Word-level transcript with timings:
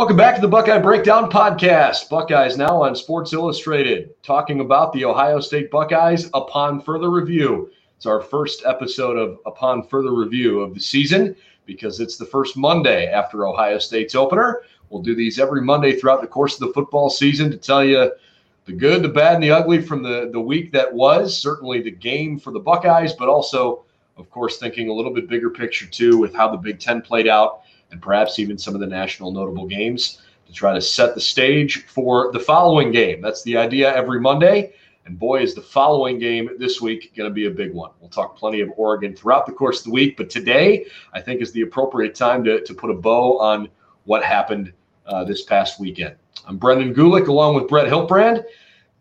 Welcome 0.00 0.16
back 0.16 0.34
to 0.36 0.40
the 0.40 0.48
Buckeye 0.48 0.78
Breakdown 0.78 1.30
Podcast. 1.30 2.08
Buckeyes 2.08 2.56
now 2.56 2.80
on 2.80 2.96
Sports 2.96 3.34
Illustrated, 3.34 4.14
talking 4.22 4.60
about 4.60 4.94
the 4.94 5.04
Ohio 5.04 5.40
State 5.40 5.70
Buckeyes 5.70 6.30
upon 6.32 6.80
further 6.80 7.10
review. 7.10 7.70
It's 7.98 8.06
our 8.06 8.22
first 8.22 8.62
episode 8.64 9.18
of 9.18 9.38
Upon 9.44 9.86
Further 9.86 10.14
Review 10.14 10.60
of 10.60 10.72
the 10.72 10.80
season 10.80 11.36
because 11.66 12.00
it's 12.00 12.16
the 12.16 12.24
first 12.24 12.56
Monday 12.56 13.08
after 13.08 13.46
Ohio 13.46 13.78
State's 13.78 14.14
opener. 14.14 14.62
We'll 14.88 15.02
do 15.02 15.14
these 15.14 15.38
every 15.38 15.60
Monday 15.60 15.92
throughout 15.92 16.22
the 16.22 16.26
course 16.26 16.54
of 16.54 16.66
the 16.66 16.72
football 16.72 17.10
season 17.10 17.50
to 17.50 17.58
tell 17.58 17.84
you 17.84 18.10
the 18.64 18.72
good, 18.72 19.02
the 19.02 19.08
bad, 19.10 19.34
and 19.34 19.42
the 19.42 19.50
ugly 19.50 19.82
from 19.82 20.02
the, 20.02 20.30
the 20.32 20.40
week 20.40 20.72
that 20.72 20.90
was. 20.90 21.36
Certainly 21.36 21.82
the 21.82 21.90
game 21.90 22.38
for 22.38 22.54
the 22.54 22.58
Buckeyes, 22.58 23.12
but 23.12 23.28
also, 23.28 23.84
of 24.16 24.30
course, 24.30 24.56
thinking 24.56 24.88
a 24.88 24.94
little 24.94 25.12
bit 25.12 25.28
bigger 25.28 25.50
picture 25.50 25.84
too 25.84 26.16
with 26.16 26.34
how 26.34 26.50
the 26.50 26.56
Big 26.56 26.80
Ten 26.80 27.02
played 27.02 27.28
out 27.28 27.64
and 27.90 28.00
perhaps 28.00 28.38
even 28.38 28.58
some 28.58 28.74
of 28.74 28.80
the 28.80 28.86
national 28.86 29.32
notable 29.32 29.66
games 29.66 30.22
to 30.46 30.52
try 30.52 30.74
to 30.74 30.80
set 30.80 31.14
the 31.14 31.20
stage 31.20 31.86
for 31.86 32.32
the 32.32 32.40
following 32.40 32.90
game. 32.90 33.20
That's 33.20 33.42
the 33.42 33.56
idea 33.56 33.94
every 33.94 34.20
Monday. 34.20 34.74
And 35.06 35.18
boy, 35.18 35.42
is 35.42 35.54
the 35.54 35.62
following 35.62 36.18
game 36.18 36.50
this 36.58 36.80
week 36.80 37.12
going 37.16 37.28
to 37.28 37.34
be 37.34 37.46
a 37.46 37.50
big 37.50 37.72
one. 37.72 37.90
We'll 38.00 38.10
talk 38.10 38.36
plenty 38.36 38.60
of 38.60 38.70
Oregon 38.76 39.14
throughout 39.14 39.46
the 39.46 39.52
course 39.52 39.78
of 39.78 39.84
the 39.84 39.90
week, 39.92 40.16
but 40.16 40.28
today 40.28 40.86
I 41.12 41.20
think 41.20 41.40
is 41.40 41.52
the 41.52 41.62
appropriate 41.62 42.14
time 42.14 42.44
to, 42.44 42.62
to 42.62 42.74
put 42.74 42.90
a 42.90 42.94
bow 42.94 43.38
on 43.38 43.68
what 44.04 44.22
happened 44.22 44.72
uh, 45.06 45.24
this 45.24 45.42
past 45.42 45.80
weekend. 45.80 46.16
I'm 46.46 46.58
Brendan 46.58 46.94
Gulick 46.94 47.28
along 47.28 47.54
with 47.54 47.68
Brett 47.68 47.86
Hiltbrand. 47.86 48.44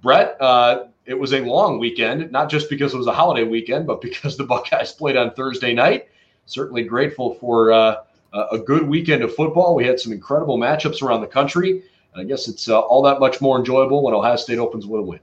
Brett, 0.01 0.37
uh, 0.39 0.85
it 1.05 1.17
was 1.17 1.33
a 1.33 1.41
long 1.41 1.79
weekend, 1.79 2.31
not 2.31 2.49
just 2.49 2.69
because 2.69 2.93
it 2.93 2.97
was 2.97 3.07
a 3.07 3.13
holiday 3.13 3.43
weekend, 3.43 3.87
but 3.87 4.01
because 4.01 4.37
the 4.37 4.43
Buckeyes 4.43 4.91
played 4.91 5.17
on 5.17 5.33
Thursday 5.33 5.73
night. 5.73 6.09
Certainly 6.45 6.83
grateful 6.83 7.35
for. 7.35 7.71
Uh, 7.71 7.95
a 8.33 8.59
good 8.59 8.83
weekend 8.83 9.23
of 9.23 9.33
football. 9.33 9.75
We 9.75 9.85
had 9.85 9.99
some 9.99 10.11
incredible 10.11 10.57
matchups 10.57 11.01
around 11.01 11.21
the 11.21 11.27
country. 11.27 11.83
And 12.13 12.21
I 12.21 12.23
guess 12.23 12.47
it's 12.47 12.69
uh, 12.69 12.79
all 12.79 13.01
that 13.03 13.19
much 13.19 13.41
more 13.41 13.57
enjoyable 13.57 14.03
when 14.03 14.13
Ohio 14.13 14.35
State 14.35 14.59
opens 14.59 14.85
with 14.85 14.99
a 14.99 15.03
win. 15.03 15.19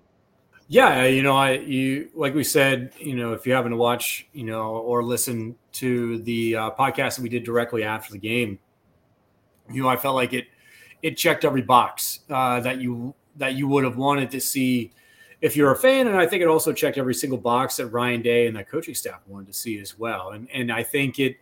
Yeah, 0.69 1.05
you 1.05 1.23
know, 1.23 1.37
I 1.37 1.53
you 1.53 2.09
like 2.15 2.35
we 2.35 2.43
said, 2.43 2.93
you 2.99 3.15
know, 3.15 3.33
if 3.33 3.47
you 3.47 3.53
happen 3.53 3.71
to 3.71 3.77
watch, 3.77 4.27
you 4.33 4.45
know, 4.45 4.71
or 4.79 5.05
listen 5.05 5.55
to 5.75 6.19
the 6.19 6.57
uh, 6.57 6.71
podcast 6.73 7.17
that 7.17 7.23
we 7.23 7.29
did 7.29 7.45
directly 7.45 7.85
after 7.85 8.13
the 8.13 8.19
game, 8.19 8.59
you 9.71 9.81
know, 9.81 9.89
I 9.89 9.97
felt 9.97 10.17
like 10.17 10.33
it 10.33 10.49
it 11.03 11.17
checked 11.17 11.45
every 11.45 11.63
box 11.63 12.21
uh, 12.31 12.59
that 12.61 12.81
you 12.81 13.15
that 13.37 13.55
you 13.55 13.69
would 13.69 13.85
have 13.85 13.97
wanted 13.97 14.29
to 14.33 14.41
see 14.41 14.93
if 15.41 15.57
you're 15.57 15.71
a 15.71 15.77
fan, 15.77 16.09
and 16.09 16.17
I 16.17 16.27
think 16.27 16.43
it 16.43 16.49
also 16.49 16.73
checked 16.73 16.99
every 16.99 17.15
single 17.15 17.39
box 17.39 17.77
that 17.77 17.87
Ryan 17.89 18.23
Day 18.23 18.49
and 18.49 18.57
that 18.57 18.69
coaching 18.69 18.95
staff 18.95 19.21
wanted 19.29 19.47
to 19.47 19.53
see 19.53 19.79
as 19.79 19.97
well. 19.97 20.31
And 20.31 20.49
and 20.53 20.73
I 20.73 20.83
think 20.83 21.21
it 21.21 21.37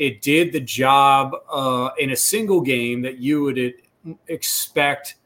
it 0.00 0.22
did 0.22 0.50
the 0.50 0.60
job 0.60 1.36
uh, 1.52 1.90
in 1.98 2.12
a 2.12 2.16
single 2.16 2.62
game 2.62 3.02
that 3.02 3.18
you 3.18 3.42
would 3.42 3.74
expect 4.28 5.16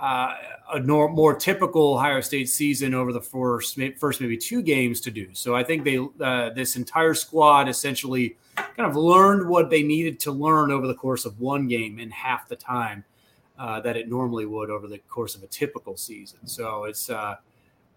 uh, 0.00 0.32
a 0.74 0.78
nor- 0.78 1.08
more 1.08 1.34
typical 1.34 1.94
Ohio 1.94 2.20
State 2.20 2.48
season 2.48 2.94
over 2.94 3.12
the 3.12 3.20
first, 3.20 3.76
first 3.98 4.20
maybe 4.20 4.36
two 4.36 4.62
games 4.62 5.00
to 5.00 5.10
do. 5.10 5.26
So 5.32 5.56
I 5.56 5.64
think 5.64 5.82
they 5.82 5.98
uh, 6.20 6.50
this 6.50 6.76
entire 6.76 7.14
squad 7.14 7.68
essentially 7.68 8.36
kind 8.56 8.88
of 8.88 8.94
learned 8.94 9.48
what 9.48 9.70
they 9.70 9.82
needed 9.82 10.20
to 10.20 10.30
learn 10.30 10.70
over 10.70 10.86
the 10.86 10.94
course 10.94 11.24
of 11.24 11.40
one 11.40 11.66
game 11.66 11.98
in 11.98 12.08
half 12.12 12.48
the 12.48 12.54
time 12.54 13.04
uh, 13.58 13.80
that 13.80 13.96
it 13.96 14.08
normally 14.08 14.46
would 14.46 14.70
over 14.70 14.86
the 14.86 14.98
course 14.98 15.34
of 15.34 15.42
a 15.42 15.48
typical 15.48 15.96
season. 15.96 16.38
So 16.44 16.84
it's 16.84 17.10
uh, 17.10 17.34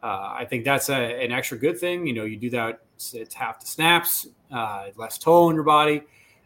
uh, 0.02 0.34
I 0.40 0.48
think 0.50 0.66
that's 0.66 0.90
a, 0.90 1.24
an 1.24 1.31
extra 1.31 1.59
good 1.59 1.78
thing. 1.78 2.08
You 2.08 2.14
know, 2.14 2.24
you 2.24 2.36
do 2.36 2.50
that, 2.50 2.80
it's 3.14 3.34
half 3.34 3.60
the 3.60 3.66
snaps, 3.66 4.28
uh, 4.52 4.88
less 4.98 5.18
toll 5.18 5.48
on 5.48 5.56
your 5.56 5.64
body, 5.64 6.02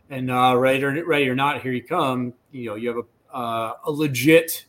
and 0.10 0.30
uh, 0.30 0.56
ready 0.58 0.84
or 0.84 1.06
ready 1.06 1.28
or 1.28 1.36
not, 1.36 1.62
here 1.62 1.72
you 1.72 1.84
come. 1.84 2.34
You 2.52 2.70
know, 2.70 2.76
you 2.76 2.90
have 2.90 2.98
a 2.98 3.36
uh, 3.36 3.74
a 3.86 3.92
legit, 3.92 4.66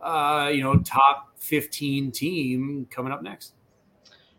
uh, 0.00 0.50
you 0.52 0.62
know, 0.62 0.78
top 0.78 1.32
fifteen 1.36 2.12
team 2.12 2.86
coming 2.90 3.12
up 3.12 3.22
next. 3.22 3.54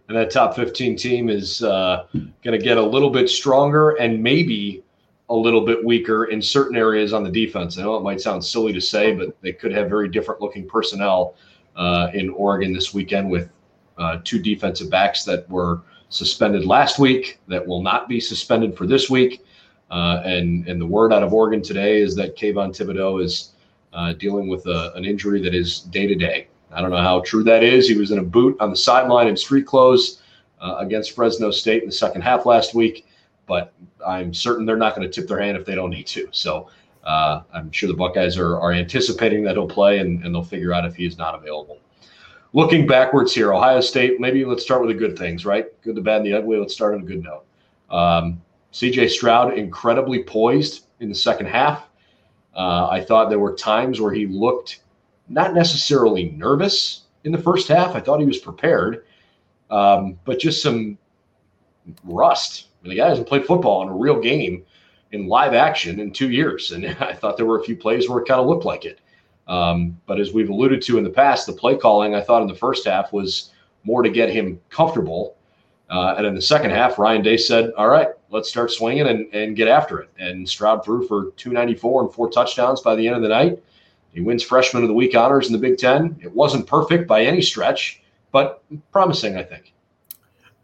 And 0.07 0.15
that 0.15 0.31
top 0.31 0.55
fifteen 0.55 0.95
team 0.95 1.29
is 1.29 1.61
uh, 1.61 2.05
going 2.13 2.57
to 2.57 2.57
get 2.57 2.77
a 2.77 2.81
little 2.81 3.09
bit 3.09 3.29
stronger 3.29 3.91
and 3.97 4.23
maybe 4.23 4.83
a 5.29 5.35
little 5.35 5.65
bit 5.65 5.83
weaker 5.83 6.25
in 6.25 6.41
certain 6.41 6.77
areas 6.77 7.11
on 7.11 7.23
the 7.25 7.29
defense. 7.29 7.77
I 7.77 7.81
know 7.81 7.97
it 7.97 8.03
might 8.03 8.21
sound 8.21 8.43
silly 8.45 8.71
to 8.71 8.79
say, 8.79 9.13
but 9.13 9.35
they 9.41 9.51
could 9.51 9.73
have 9.73 9.89
very 9.89 10.07
different 10.07 10.39
looking 10.39 10.65
personnel 10.65 11.35
uh, 11.75 12.07
in 12.13 12.29
Oregon 12.29 12.71
this 12.71 12.93
weekend 12.93 13.29
with 13.29 13.49
uh, 13.97 14.19
two 14.23 14.39
defensive 14.39 14.89
backs 14.89 15.25
that 15.25 15.49
were 15.49 15.81
suspended 16.09 16.65
last 16.65 16.99
week 16.99 17.39
that 17.47 17.65
will 17.65 17.81
not 17.81 18.07
be 18.07 18.19
suspended 18.19 18.77
for 18.77 18.85
this 18.87 19.09
week. 19.09 19.43
Uh, 19.89 20.21
and 20.25 20.67
and 20.67 20.81
the 20.81 20.85
word 20.85 21.13
out 21.13 21.23
of 21.23 21.33
Oregon 21.33 21.61
today 21.61 22.01
is 22.01 22.15
that 22.15 22.35
Kayvon 22.35 22.75
Thibodeaux 22.75 23.23
is 23.23 23.51
uh, 23.93 24.13
dealing 24.13 24.47
with 24.47 24.65
a, 24.67 24.93
an 24.95 25.05
injury 25.05 25.41
that 25.41 25.55
is 25.55 25.81
day 25.81 26.07
to 26.07 26.15
day. 26.15 26.47
I 26.71 26.81
don't 26.81 26.91
know 26.91 26.97
how 26.97 27.21
true 27.21 27.43
that 27.43 27.63
is. 27.63 27.87
He 27.87 27.97
was 27.97 28.11
in 28.11 28.19
a 28.19 28.23
boot 28.23 28.57
on 28.59 28.69
the 28.69 28.75
sideline 28.75 29.27
in 29.27 29.37
street 29.37 29.65
clothes 29.65 30.21
uh, 30.59 30.75
against 30.79 31.15
Fresno 31.15 31.51
State 31.51 31.83
in 31.83 31.89
the 31.89 31.95
second 31.95 32.21
half 32.21 32.45
last 32.45 32.75
week, 32.75 33.07
but 33.45 33.73
I'm 34.05 34.33
certain 34.33 34.65
they're 34.65 34.75
not 34.75 34.93
going 34.93 35.09
to 35.09 35.13
tip 35.13 35.29
their 35.29 35.39
hand 35.39 35.57
if 35.57 35.65
they 35.65 35.75
don't 35.75 35.89
need 35.89 36.07
to. 36.07 36.27
So 36.31 36.69
uh, 37.05 37.43
I'm 37.53 37.71
sure 37.71 37.87
the 37.87 37.95
Buckeyes 37.95 38.37
are, 38.37 38.59
are 38.59 38.73
anticipating 38.73 39.43
that 39.45 39.53
he'll 39.53 39.67
play 39.67 39.99
and, 39.99 40.21
and 40.25 40.35
they'll 40.35 40.43
figure 40.43 40.73
out 40.73 40.85
if 40.85 40.95
he 40.95 41.05
is 41.05 41.17
not 41.17 41.33
available 41.35 41.79
looking 42.57 42.87
backwards 42.87 43.35
here, 43.35 43.53
Ohio 43.53 43.79
State, 43.79 44.19
maybe 44.19 44.43
let's 44.43 44.63
start 44.63 44.81
with 44.81 44.89
the 44.89 44.97
good 44.97 45.15
things, 45.15 45.45
right? 45.45 45.67
Good, 45.83 45.93
the 45.93 46.01
bad, 46.01 46.17
and 46.17 46.25
the 46.25 46.33
ugly. 46.33 46.57
Let's 46.57 46.73
start 46.73 46.95
on 46.95 47.01
a 47.01 47.05
good 47.05 47.23
note. 47.23 47.45
Um, 47.91 48.41
CJ 48.73 49.11
Stroud, 49.11 49.55
incredibly 49.55 50.23
poised 50.23 50.85
in 50.99 51.07
the 51.07 51.15
second 51.15 51.45
half. 51.45 51.87
Uh, 52.55 52.87
I 52.89 53.01
thought 53.01 53.29
there 53.29 53.37
were 53.37 53.53
times 53.53 54.01
where 54.01 54.11
he 54.11 54.25
looked 54.25 54.79
not 55.29 55.53
necessarily 55.53 56.31
nervous 56.31 57.03
in 57.25 57.31
the 57.31 57.37
first 57.37 57.67
half. 57.67 57.95
I 57.95 57.99
thought 57.99 58.19
he 58.19 58.25
was 58.25 58.39
prepared, 58.39 59.05
um, 59.69 60.17
but 60.25 60.39
just 60.39 60.63
some 60.63 60.97
rust. 62.05 62.69
I 62.81 62.87
mean, 62.87 62.97
the 62.97 63.03
guy 63.03 63.09
hasn't 63.09 63.27
played 63.27 63.45
football 63.45 63.83
in 63.83 63.89
a 63.89 63.95
real 63.95 64.19
game 64.19 64.65
in 65.11 65.27
live 65.27 65.53
action 65.53 65.99
in 65.99 66.11
two 66.11 66.31
years. 66.31 66.71
And 66.71 66.87
I 66.99 67.13
thought 67.13 67.37
there 67.37 67.45
were 67.45 67.59
a 67.59 67.63
few 67.63 67.75
plays 67.75 68.09
where 68.09 68.17
it 68.17 68.27
kind 68.27 68.41
of 68.41 68.47
looked 68.47 68.65
like 68.65 68.83
it. 68.83 68.99
Um, 69.47 69.99
but 70.05 70.19
as 70.19 70.33
we've 70.33 70.49
alluded 70.49 70.81
to 70.83 70.97
in 70.97 71.03
the 71.03 71.09
past, 71.09 71.47
the 71.47 71.53
play 71.53 71.77
calling 71.77 72.15
I 72.15 72.21
thought 72.21 72.41
in 72.41 72.47
the 72.47 72.55
first 72.55 72.85
half 72.85 73.13
was 73.13 73.51
more 73.83 74.01
to 74.01 74.09
get 74.09 74.29
him 74.29 74.59
comfortable. 74.69 75.37
Uh, 75.89 76.15
and 76.17 76.27
in 76.27 76.35
the 76.35 76.41
second 76.41 76.71
half, 76.71 76.99
Ryan 76.99 77.21
Day 77.21 77.37
said, 77.37 77.71
All 77.77 77.87
right, 77.87 78.09
let's 78.29 78.49
start 78.49 78.71
swinging 78.71 79.07
and, 79.07 79.33
and 79.33 79.55
get 79.55 79.69
after 79.69 79.99
it. 79.99 80.09
And 80.19 80.47
Stroud 80.47 80.83
threw 80.83 81.07
for 81.07 81.31
294 81.37 82.03
and 82.03 82.13
four 82.13 82.29
touchdowns 82.29 82.81
by 82.81 82.95
the 82.95 83.07
end 83.07 83.15
of 83.15 83.21
the 83.21 83.29
night. 83.29 83.63
He 84.11 84.21
wins 84.21 84.43
freshman 84.43 84.83
of 84.83 84.89
the 84.89 84.95
week 84.95 85.15
honors 85.15 85.47
in 85.47 85.53
the 85.53 85.59
Big 85.59 85.77
Ten. 85.77 86.17
It 86.21 86.33
wasn't 86.33 86.67
perfect 86.67 87.07
by 87.07 87.23
any 87.23 87.41
stretch, 87.41 88.01
but 88.31 88.63
promising, 88.91 89.37
I 89.37 89.43
think. 89.43 89.73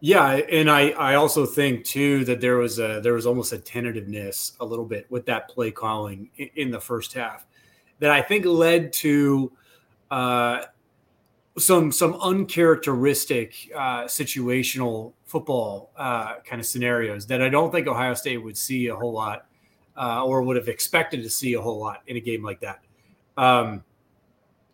Yeah, 0.02 0.32
and 0.52 0.70
I, 0.70 0.90
I 0.90 1.16
also 1.16 1.46
think 1.46 1.86
too 1.86 2.26
that 2.26 2.42
there 2.42 2.58
was 2.58 2.78
a 2.78 3.00
there 3.02 3.14
was 3.14 3.26
almost 3.26 3.54
a 3.54 3.58
tentativeness 3.58 4.52
a 4.60 4.66
little 4.66 4.84
bit 4.84 5.10
with 5.10 5.26
that 5.28 5.48
play 5.48 5.72
calling 5.72 6.30
in, 6.36 6.50
in 6.56 6.72
the 6.72 6.82
first 6.82 7.14
half 7.14 7.46
that 8.00 8.12
I 8.12 8.22
think 8.22 8.46
led 8.46 8.94
to 8.94 9.52
uh, 10.12 10.64
some 11.58 11.92
some 11.92 12.16
uncharacteristic 12.16 13.72
uh, 13.76 14.04
situational 14.04 15.14
football 15.26 15.92
uh, 15.98 16.36
kind 16.46 16.60
of 16.60 16.66
scenarios 16.66 17.26
that 17.28 17.42
I 17.42 17.50
don't 17.50 17.72
think 17.72 17.88
Ohio 17.88 18.14
State 18.14 18.38
would 18.38 18.58
see 18.58 18.88
a 18.88 18.96
whole 18.96 19.14
lot 19.14 19.46
uh, 19.96 20.24
or 20.24 20.42
would 20.42 20.56
have 20.56 20.68
expected 20.68 21.22
to 21.24 21.30
see 21.30 21.54
a 21.54 21.62
whole 21.62 21.80
lot 21.80 22.02
in 22.08 22.18
a 22.18 22.20
game 22.20 22.44
like 22.44 22.60
that. 22.62 22.82
Um, 23.38 23.84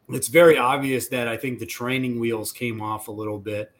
it's 0.09 0.27
very 0.27 0.57
obvious 0.57 1.07
that 1.09 1.27
I 1.27 1.37
think 1.37 1.59
the 1.59 1.65
training 1.65 2.19
wheels 2.19 2.51
came 2.51 2.81
off 2.81 3.09
a 3.09 3.11
little 3.11 3.39
bit 3.39 3.71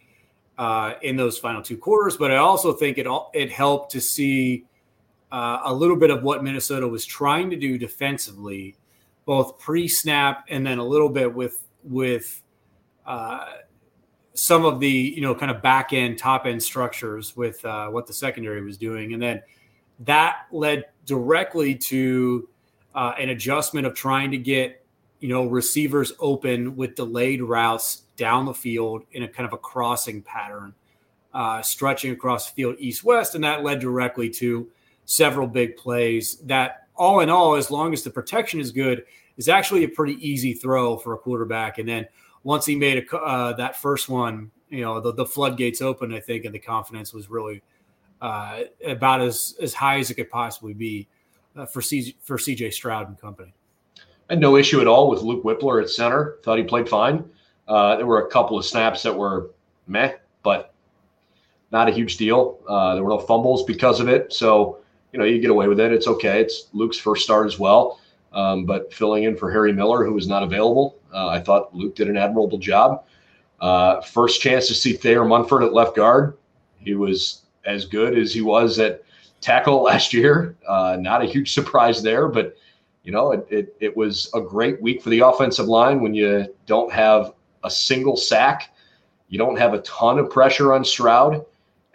uh, 0.58 0.94
in 1.02 1.16
those 1.16 1.38
final 1.38 1.62
two 1.62 1.78
quarters, 1.78 2.18
but 2.18 2.32
I 2.32 2.38
also 2.38 2.74
think 2.74 2.98
it 2.98 3.08
all, 3.08 3.32
it 3.34 3.50
helped 3.50 3.92
to 3.94 4.02
see 4.02 4.66
uh, 5.32 5.62
a 5.64 5.74
little 5.74 5.96
bit 5.96 6.12
of 6.12 6.22
what 6.24 6.44
Minnesota 6.44 6.88
was 6.88 7.06
trying 7.06 7.50
to 7.50 7.56
do 7.56 7.78
defensively 7.78 8.76
both 9.30 9.60
pre-snap 9.60 10.44
and 10.50 10.66
then 10.66 10.80
a 10.80 10.84
little 10.84 11.08
bit 11.08 11.32
with 11.32 11.68
with 11.84 12.42
uh, 13.06 13.46
some 14.34 14.66
of 14.66 14.80
the 14.80 14.90
you 14.90 15.22
know 15.22 15.36
kind 15.36 15.52
of 15.52 15.62
back 15.62 15.94
end 15.94 16.18
top 16.18 16.48
end 16.48 16.62
structures 16.64 17.38
with 17.38 17.64
uh, 17.64 17.90
what 17.90 18.08
the 18.08 18.14
secondary 18.14 18.64
was 18.64 18.76
doing 18.76 19.14
and 19.14 19.22
then 19.22 19.40
that 20.00 20.48
led 20.52 20.86
directly 21.06 21.76
to 21.76 22.50
uh, 22.96 23.14
an 23.20 23.30
adjustment 23.30 23.86
of 23.86 23.94
trying 23.94 24.32
to 24.32 24.38
get 24.38 24.84
you 25.20 25.30
know 25.30 25.46
receivers 25.46 26.12
open 26.20 26.76
with 26.76 26.96
delayed 26.96 27.44
routes 27.44 28.06
down 28.16 28.48
the 28.48 28.54
field 28.54 29.04
in 29.12 29.22
a 29.22 29.28
kind 29.28 29.46
of 29.46 29.54
a 29.54 29.60
crossing 29.60 30.24
pattern, 30.24 30.74
uh, 31.36 31.62
stretching 31.62 32.12
across 32.12 32.50
the 32.50 32.56
field 32.56 32.76
east 32.80 33.04
west, 33.04 33.36
and 33.36 33.44
that 33.44 33.64
led 33.64 33.80
directly 33.80 34.28
to 34.28 34.68
several 35.06 35.46
big 35.46 35.78
plays. 35.78 36.38
That 36.46 36.88
all 37.00 37.22
in 37.22 37.30
all, 37.30 37.56
as 37.56 37.72
long 37.72 37.94
as 37.94 38.04
the 38.04 38.10
protection 38.12 38.60
is 38.60 38.72
good, 38.72 39.06
is 39.38 39.50
actually 39.50 39.86
a 39.86 39.90
pretty 39.90 40.16
easy 40.16 40.54
throw 40.54 40.98
for 40.98 41.14
a 41.14 41.18
quarterback. 41.18 41.80
And 41.80 41.88
then 41.88 42.06
once 42.44 42.66
he 42.66 42.76
made 42.76 43.08
a, 43.12 43.18
uh, 43.18 43.54
that 43.54 43.78
first 43.78 44.10
one, 44.10 44.52
you 44.70 44.82
know 44.82 45.00
the, 45.00 45.14
the 45.14 45.26
floodgates 45.26 45.82
opened, 45.82 46.14
I 46.14 46.20
think, 46.20 46.46
and 46.46 46.54
the 46.54 46.60
confidence 46.60 47.14
was 47.14 47.30
really 47.30 47.64
uh, 48.22 48.64
about 48.86 49.22
as 49.22 49.56
as 49.62 49.74
high 49.74 49.98
as 49.98 50.12
it 50.12 50.16
could 50.16 50.30
possibly 50.30 50.74
be 50.74 51.08
uh, 51.56 51.66
for 51.66 51.82
C, 51.82 52.16
for 52.22 52.38
CJ 52.38 52.74
Stroud 52.74 53.08
and 53.08 53.20
company. 53.20 53.54
I 54.30 54.34
had 54.34 54.40
no 54.40 54.58
issue 54.58 54.80
at 54.80 54.88
all 54.88 55.10
with 55.10 55.22
Luke 55.22 55.44
Wypler 55.44 55.82
at 55.82 55.90
center. 55.90 56.38
Thought 56.44 56.60
he 56.60 56.64
played 56.64 56.88
fine. 56.88 57.28
Uh, 57.68 57.96
there 57.96 58.06
were 58.06 58.28
a 58.28 58.30
couple 58.30 58.58
of 58.58 58.66
snaps 58.66 59.02
that 59.04 59.16
were 59.16 59.52
meh, 59.88 60.14
but 60.44 60.74
not 61.72 61.88
a 61.88 61.92
huge 61.92 62.18
deal. 62.18 62.60
Uh, 62.68 62.96
there 62.96 63.04
were 63.04 63.10
no 63.10 63.20
fumbles 63.20 63.64
because 63.64 64.00
of 64.00 64.08
it. 64.08 64.34
So, 64.34 64.80
you 65.12 65.20
know, 65.20 65.26
you 65.26 65.40
get 65.40 65.50
away 65.50 65.68
with 65.68 65.80
it. 65.80 65.92
It's 65.92 66.08
okay. 66.08 66.42
It's 66.42 66.68
Luke's 66.74 66.98
first 66.98 67.24
start 67.24 67.48
as 67.48 67.60
well. 67.60 68.00
Um, 68.32 68.66
but 68.66 68.94
filling 68.94 69.24
in 69.24 69.36
for 69.36 69.52
Harry 69.52 69.74
Miller, 69.74 70.06
who 70.06 70.14
was 70.14 70.28
not 70.28 70.44
available, 70.44 70.98
uh, 71.14 71.28
I 71.28 71.40
thought 71.40 71.76
Luke 71.76 71.96
did 71.96 72.10
an 72.10 72.18
admirable 72.18 72.60
job. 72.60 73.04
Uh, 73.60 74.02
first 74.02 74.42
chance 74.42 74.68
to 74.68 74.76
see 74.76 74.94
Thayer 74.94 75.26
Munford 75.26 75.64
at 75.64 75.74
left 75.74 75.96
guard. 75.96 76.38
He 76.78 76.96
was 76.96 77.44
as 77.66 77.86
good 77.86 78.18
as 78.18 78.34
he 78.34 78.42
was 78.42 78.80
at 78.80 79.04
tackle 79.42 79.82
last 79.84 80.14
year. 80.14 80.56
Uh, 80.68 80.98
not 81.00 81.24
a 81.24 81.26
huge 81.26 81.54
surprise 81.54 82.04
there, 82.04 82.28
but 82.28 82.56
you 83.04 83.12
know, 83.12 83.32
it, 83.32 83.48
it, 83.50 83.76
it 83.80 83.98
was 83.98 84.30
a 84.36 84.42
great 84.42 84.82
week 84.82 85.02
for 85.02 85.10
the 85.10 85.22
offensive 85.22 85.68
line 85.68 86.02
when 86.02 86.14
you 86.14 86.54
don't 86.66 86.92
have 86.92 87.34
a 87.64 87.72
single 87.72 88.16
sack, 88.16 88.74
you 89.30 89.38
don't 89.38 89.58
have 89.58 89.74
a 89.74 89.82
ton 89.82 90.20
of 90.20 90.30
pressure 90.30 90.74
on 90.74 90.84
Stroud, 90.84 91.46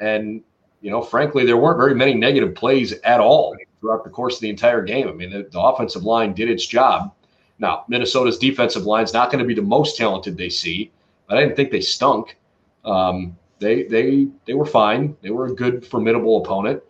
and 0.01 0.43
you 0.85 0.91
know, 0.91 1.01
frankly, 1.01 1.47
there 1.47 1.57
weren't 1.57 1.79
very 1.79 1.95
many 1.95 2.13
negative 2.13 2.55
plays 2.55 2.93
at 3.05 3.19
all 3.19 3.57
throughout 3.81 4.05
the 4.05 4.11
course 4.11 4.35
of 4.35 4.43
the 4.43 4.51
entire 4.51 4.83
game. 4.83 5.09
I 5.09 5.13
mean, 5.13 5.31
the, 5.31 5.49
the 5.51 5.59
offensive 5.59 6.03
line 6.03 6.35
did 6.35 6.51
its 6.51 6.67
job. 6.67 7.11
Now, 7.59 7.87
Minnesota's 7.89 8.37
defensive 8.37 8.85
line 8.85 9.03
is 9.03 9.15
not 9.15 9.33
going 9.33 9.39
to 9.39 9.47
be 9.47 9.55
the 9.55 9.63
most 9.63 9.97
talented 9.97 10.37
they 10.37 10.51
see, 10.51 10.93
but 11.27 11.39
I 11.39 11.41
didn't 11.41 11.57
think 11.57 11.71
they 11.71 11.81
stunk. 11.81 12.37
Um, 12.85 13.35
they 13.61 13.85
they 13.85 14.29
they 14.45 14.53
were 14.53 14.67
fine. 14.67 15.17
They 15.23 15.31
were 15.31 15.47
a 15.47 15.55
good, 15.55 15.87
formidable 15.87 16.45
opponent. 16.45 16.83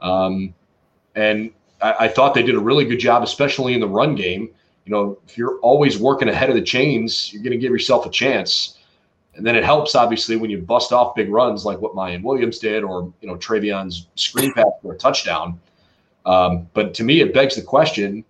Um, 0.00 0.54
and 1.16 1.50
I, 1.82 1.94
I, 2.04 2.08
thought 2.08 2.34
they 2.34 2.44
did 2.44 2.54
a 2.54 2.60
really 2.60 2.84
good 2.84 3.00
job, 3.00 3.24
especially 3.24 3.74
in 3.74 3.80
the 3.80 3.88
run 3.88 4.14
game. 4.14 4.48
You 4.84 4.92
know, 4.92 5.18
if 5.26 5.36
you're 5.36 5.58
always 5.58 5.98
working 5.98 6.28
ahead 6.28 6.50
of 6.50 6.54
the 6.54 6.62
chains, 6.62 7.32
you're 7.32 7.42
going 7.42 7.50
to 7.50 7.58
give 7.58 7.72
yourself 7.72 8.06
a 8.06 8.10
chance. 8.10 8.78
And 9.34 9.46
then 9.46 9.54
it 9.54 9.64
helps, 9.64 9.94
obviously, 9.94 10.36
when 10.36 10.50
you 10.50 10.58
bust 10.58 10.92
off 10.92 11.14
big 11.14 11.30
runs 11.30 11.64
like 11.64 11.80
what 11.80 11.94
Miyan 11.94 12.22
Williams 12.22 12.58
did, 12.58 12.82
or 12.82 13.12
you 13.20 13.28
know 13.28 13.36
TreVeyon's 13.36 14.08
screen 14.16 14.52
pass 14.54 14.66
for 14.82 14.92
a 14.92 14.98
touchdown. 14.98 15.60
Um, 16.26 16.68
but 16.74 16.94
to 16.94 17.04
me, 17.04 17.20
it 17.20 17.32
begs 17.32 17.56
the 17.56 17.62
question: 17.62 18.24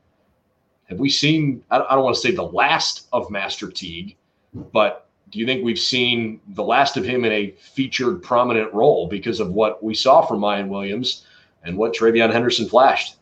Have 0.89 0.99
we 0.99 1.09
seen? 1.09 1.65
I 1.71 1.79
don't 1.79 2.05
want 2.05 2.15
to 2.15 2.21
say 2.21 2.33
the 2.33 2.43
last 2.43 3.09
of 3.13 3.31
Master 3.31 3.71
Teague, 3.71 4.17
but 4.55 5.09
do 5.31 5.39
you 5.39 5.47
think 5.47 5.65
we've 5.65 5.79
seen 5.79 6.41
the 6.49 6.63
last 6.63 6.97
of 6.97 7.05
him 7.05 7.25
in 7.25 7.33
a 7.33 7.51
featured 7.53 8.23
prominent 8.23 8.73
role 8.75 9.07
because 9.09 9.41
of 9.41 9.53
what 9.53 9.83
we 9.83 9.95
saw 9.95 10.23
from 10.23 10.41
Miyan 10.41 10.69
Williams 10.69 11.25
and 11.65 11.77
what 11.77 11.95
TreVeyon 11.95 12.33
Henderson 12.33 12.69
flashed? 12.69 13.17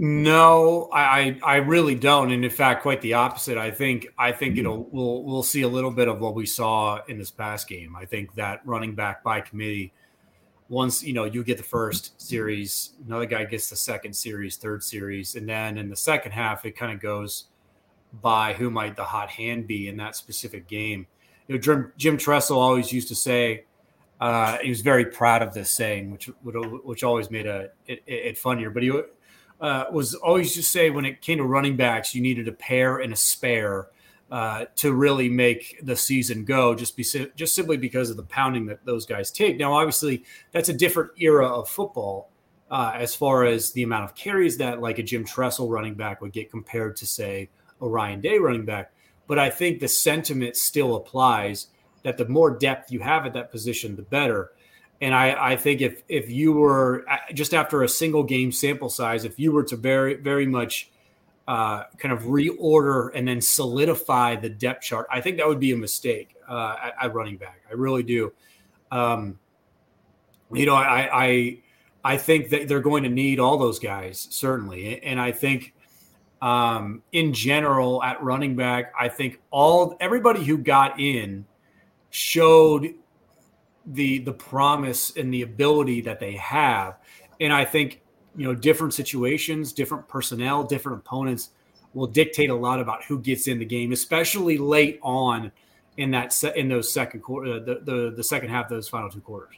No, 0.00 0.88
I, 0.92 1.40
I 1.42 1.56
really 1.56 1.96
don't, 1.96 2.30
and 2.30 2.44
in 2.44 2.50
fact, 2.52 2.82
quite 2.82 3.00
the 3.00 3.14
opposite. 3.14 3.58
I 3.58 3.72
think 3.72 4.06
I 4.16 4.30
think 4.30 4.52
mm-hmm. 4.52 4.60
it'll 4.60 4.88
we'll 4.92 5.24
we'll 5.24 5.42
see 5.42 5.62
a 5.62 5.68
little 5.68 5.90
bit 5.90 6.06
of 6.06 6.20
what 6.20 6.36
we 6.36 6.46
saw 6.46 7.00
in 7.08 7.18
this 7.18 7.32
past 7.32 7.66
game. 7.68 7.96
I 7.96 8.04
think 8.04 8.32
that 8.36 8.60
running 8.64 8.94
back 8.94 9.24
by 9.24 9.40
committee, 9.40 9.92
once 10.68 11.02
you 11.02 11.14
know 11.14 11.24
you 11.24 11.42
get 11.42 11.56
the 11.56 11.64
first 11.64 12.20
series, 12.22 12.92
another 13.04 13.26
guy 13.26 13.44
gets 13.44 13.70
the 13.70 13.76
second 13.76 14.12
series, 14.12 14.56
third 14.56 14.84
series, 14.84 15.34
and 15.34 15.48
then 15.48 15.76
in 15.76 15.88
the 15.88 15.96
second 15.96 16.30
half, 16.30 16.64
it 16.64 16.76
kind 16.76 16.92
of 16.92 17.00
goes 17.00 17.46
by 18.22 18.52
who 18.52 18.70
might 18.70 18.94
the 18.94 19.02
hot 19.02 19.30
hand 19.30 19.66
be 19.66 19.88
in 19.88 19.96
that 19.96 20.14
specific 20.14 20.68
game. 20.68 21.08
You 21.48 21.56
know, 21.56 21.60
Jim, 21.60 21.92
Jim 21.96 22.16
Tressel 22.16 22.58
always 22.58 22.92
used 22.92 23.08
to 23.08 23.16
say, 23.16 23.64
uh, 24.20 24.58
he 24.58 24.68
was 24.68 24.80
very 24.80 25.06
proud 25.06 25.42
of 25.42 25.54
this 25.54 25.72
saying, 25.72 26.12
which 26.12 26.30
which 26.44 27.02
always 27.02 27.32
made 27.32 27.46
a 27.46 27.70
it, 27.88 28.04
it 28.06 28.38
funnier. 28.38 28.70
But 28.70 28.84
he 28.84 28.92
uh, 29.60 29.84
was 29.92 30.14
always 30.14 30.54
just 30.54 30.70
say 30.70 30.90
when 30.90 31.04
it 31.04 31.20
came 31.20 31.38
to 31.38 31.44
running 31.44 31.76
backs, 31.76 32.14
you 32.14 32.22
needed 32.22 32.48
a 32.48 32.52
pair 32.52 32.98
and 32.98 33.12
a 33.12 33.16
spare 33.16 33.88
uh, 34.30 34.66
to 34.76 34.92
really 34.92 35.28
make 35.28 35.78
the 35.82 35.96
season 35.96 36.44
go. 36.44 36.74
Just 36.74 36.96
be 36.96 37.04
just 37.34 37.54
simply 37.54 37.76
because 37.76 38.10
of 38.10 38.16
the 38.16 38.22
pounding 38.24 38.66
that 38.66 38.84
those 38.84 39.06
guys 39.06 39.30
take. 39.30 39.58
Now, 39.58 39.72
obviously, 39.74 40.24
that's 40.52 40.68
a 40.68 40.74
different 40.74 41.12
era 41.18 41.46
of 41.46 41.68
football 41.68 42.30
uh, 42.70 42.92
as 42.94 43.14
far 43.14 43.44
as 43.44 43.72
the 43.72 43.82
amount 43.82 44.04
of 44.04 44.14
carries 44.14 44.58
that 44.58 44.80
like 44.80 44.98
a 44.98 45.02
Jim 45.02 45.24
Tressel 45.24 45.68
running 45.68 45.94
back 45.94 46.20
would 46.20 46.32
get 46.32 46.50
compared 46.50 46.96
to 46.96 47.06
say 47.06 47.48
a 47.80 47.88
Ryan 47.88 48.20
Day 48.20 48.38
running 48.38 48.64
back. 48.64 48.92
But 49.26 49.38
I 49.38 49.50
think 49.50 49.80
the 49.80 49.88
sentiment 49.88 50.56
still 50.56 50.96
applies 50.96 51.68
that 52.02 52.16
the 52.16 52.28
more 52.28 52.50
depth 52.56 52.92
you 52.92 53.00
have 53.00 53.26
at 53.26 53.34
that 53.34 53.50
position, 53.50 53.96
the 53.96 54.02
better. 54.02 54.52
And 55.00 55.14
I, 55.14 55.52
I 55.52 55.56
think 55.56 55.80
if 55.80 56.02
if 56.08 56.30
you 56.30 56.52
were 56.52 57.04
just 57.32 57.54
after 57.54 57.82
a 57.82 57.88
single 57.88 58.24
game 58.24 58.50
sample 58.50 58.88
size, 58.88 59.24
if 59.24 59.38
you 59.38 59.52
were 59.52 59.62
to 59.64 59.76
very 59.76 60.14
very 60.14 60.46
much 60.46 60.90
uh, 61.46 61.84
kind 61.98 62.12
of 62.12 62.24
reorder 62.24 63.10
and 63.14 63.26
then 63.26 63.40
solidify 63.40 64.36
the 64.36 64.48
depth 64.48 64.82
chart, 64.82 65.06
I 65.10 65.20
think 65.20 65.36
that 65.38 65.46
would 65.46 65.60
be 65.60 65.72
a 65.72 65.76
mistake 65.76 66.34
uh, 66.48 66.76
at, 66.82 66.94
at, 67.00 67.14
running 67.14 67.36
back. 67.36 67.62
I 67.70 67.74
really 67.74 68.02
do. 68.02 68.32
Um, 68.90 69.38
you 70.52 70.66
know, 70.66 70.74
I, 70.74 71.08
I 71.12 71.58
I 72.04 72.16
think 72.16 72.50
that 72.50 72.66
they're 72.66 72.80
going 72.80 73.04
to 73.04 73.08
need 73.08 73.38
all 73.38 73.56
those 73.56 73.78
guys 73.78 74.26
certainly, 74.30 75.00
and 75.02 75.20
I 75.20 75.30
think 75.30 75.74
um, 76.42 77.02
in 77.12 77.32
general 77.32 78.02
at 78.02 78.22
running 78.22 78.56
back, 78.56 78.92
I 78.98 79.08
think 79.08 79.40
all 79.50 79.96
everybody 80.00 80.44
who 80.44 80.58
got 80.58 80.98
in 80.98 81.44
showed 82.10 82.94
the 83.92 84.18
the 84.18 84.32
promise 84.32 85.16
and 85.16 85.32
the 85.32 85.42
ability 85.42 86.00
that 86.02 86.20
they 86.20 86.32
have. 86.32 86.98
And 87.40 87.52
I 87.52 87.64
think 87.64 88.00
you 88.36 88.44
know 88.44 88.54
different 88.54 88.94
situations, 88.94 89.72
different 89.72 90.08
personnel, 90.08 90.64
different 90.64 90.98
opponents 90.98 91.50
will 91.94 92.06
dictate 92.06 92.50
a 92.50 92.54
lot 92.54 92.80
about 92.80 93.04
who 93.04 93.18
gets 93.18 93.48
in 93.48 93.58
the 93.58 93.64
game, 93.64 93.92
especially 93.92 94.58
late 94.58 94.98
on 95.02 95.50
in 95.96 96.10
that 96.12 96.32
se- 96.32 96.52
in 96.56 96.68
those 96.68 96.92
second 96.92 97.20
quarter, 97.20 97.54
uh, 97.54 97.58
the, 97.58 97.80
the 97.84 98.12
the 98.16 98.24
second 98.24 98.50
half 98.50 98.68
those 98.68 98.88
final 98.88 99.10
two 99.10 99.20
quarters. 99.20 99.56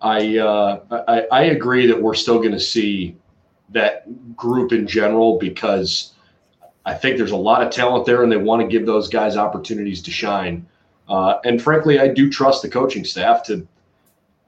I 0.00 0.38
uh, 0.38 0.80
I, 1.08 1.26
I 1.30 1.42
agree 1.44 1.86
that 1.86 2.00
we're 2.00 2.14
still 2.14 2.38
going 2.38 2.52
to 2.52 2.60
see 2.60 3.16
that 3.70 4.36
group 4.36 4.72
in 4.72 4.86
general 4.86 5.38
because 5.38 6.12
I 6.84 6.94
think 6.94 7.16
there's 7.16 7.32
a 7.32 7.36
lot 7.36 7.62
of 7.62 7.70
talent 7.72 8.06
there, 8.06 8.22
and 8.22 8.30
they 8.30 8.36
want 8.36 8.62
to 8.62 8.68
give 8.68 8.86
those 8.86 9.08
guys 9.08 9.36
opportunities 9.36 10.02
to 10.02 10.10
shine. 10.10 10.66
Uh, 11.08 11.38
and 11.44 11.62
frankly, 11.62 12.00
I 12.00 12.08
do 12.08 12.30
trust 12.30 12.62
the 12.62 12.68
coaching 12.68 13.04
staff 13.04 13.44
to 13.44 13.66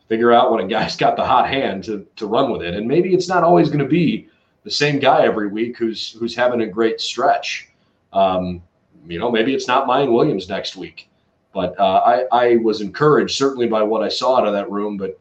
figure 0.08 0.32
out 0.32 0.50
when 0.50 0.64
a 0.64 0.66
guy's 0.66 0.96
got 0.96 1.16
the 1.16 1.24
hot 1.24 1.48
hand 1.48 1.84
to 1.84 2.06
to 2.16 2.26
run 2.26 2.50
with 2.50 2.62
it. 2.62 2.74
And 2.74 2.86
maybe 2.86 3.14
it's 3.14 3.28
not 3.28 3.44
always 3.44 3.68
going 3.68 3.80
to 3.80 3.84
be 3.86 4.28
the 4.64 4.70
same 4.70 4.98
guy 4.98 5.24
every 5.24 5.48
week 5.48 5.78
who's 5.78 6.12
who's 6.12 6.34
having 6.34 6.62
a 6.62 6.66
great 6.66 7.00
stretch. 7.00 7.68
Um, 8.12 8.62
you 9.06 9.18
know, 9.18 9.30
maybe 9.30 9.54
it's 9.54 9.68
not 9.68 9.86
Miyan 9.86 10.12
Williams 10.12 10.48
next 10.48 10.76
week. 10.76 11.08
But 11.52 11.78
uh, 11.78 12.02
I, 12.04 12.24
I 12.30 12.56
was 12.56 12.80
encouraged 12.80 13.36
certainly 13.36 13.66
by 13.66 13.82
what 13.82 14.02
I 14.02 14.08
saw 14.08 14.36
out 14.38 14.46
of 14.46 14.52
that 14.52 14.70
room. 14.70 14.96
But 14.96 15.18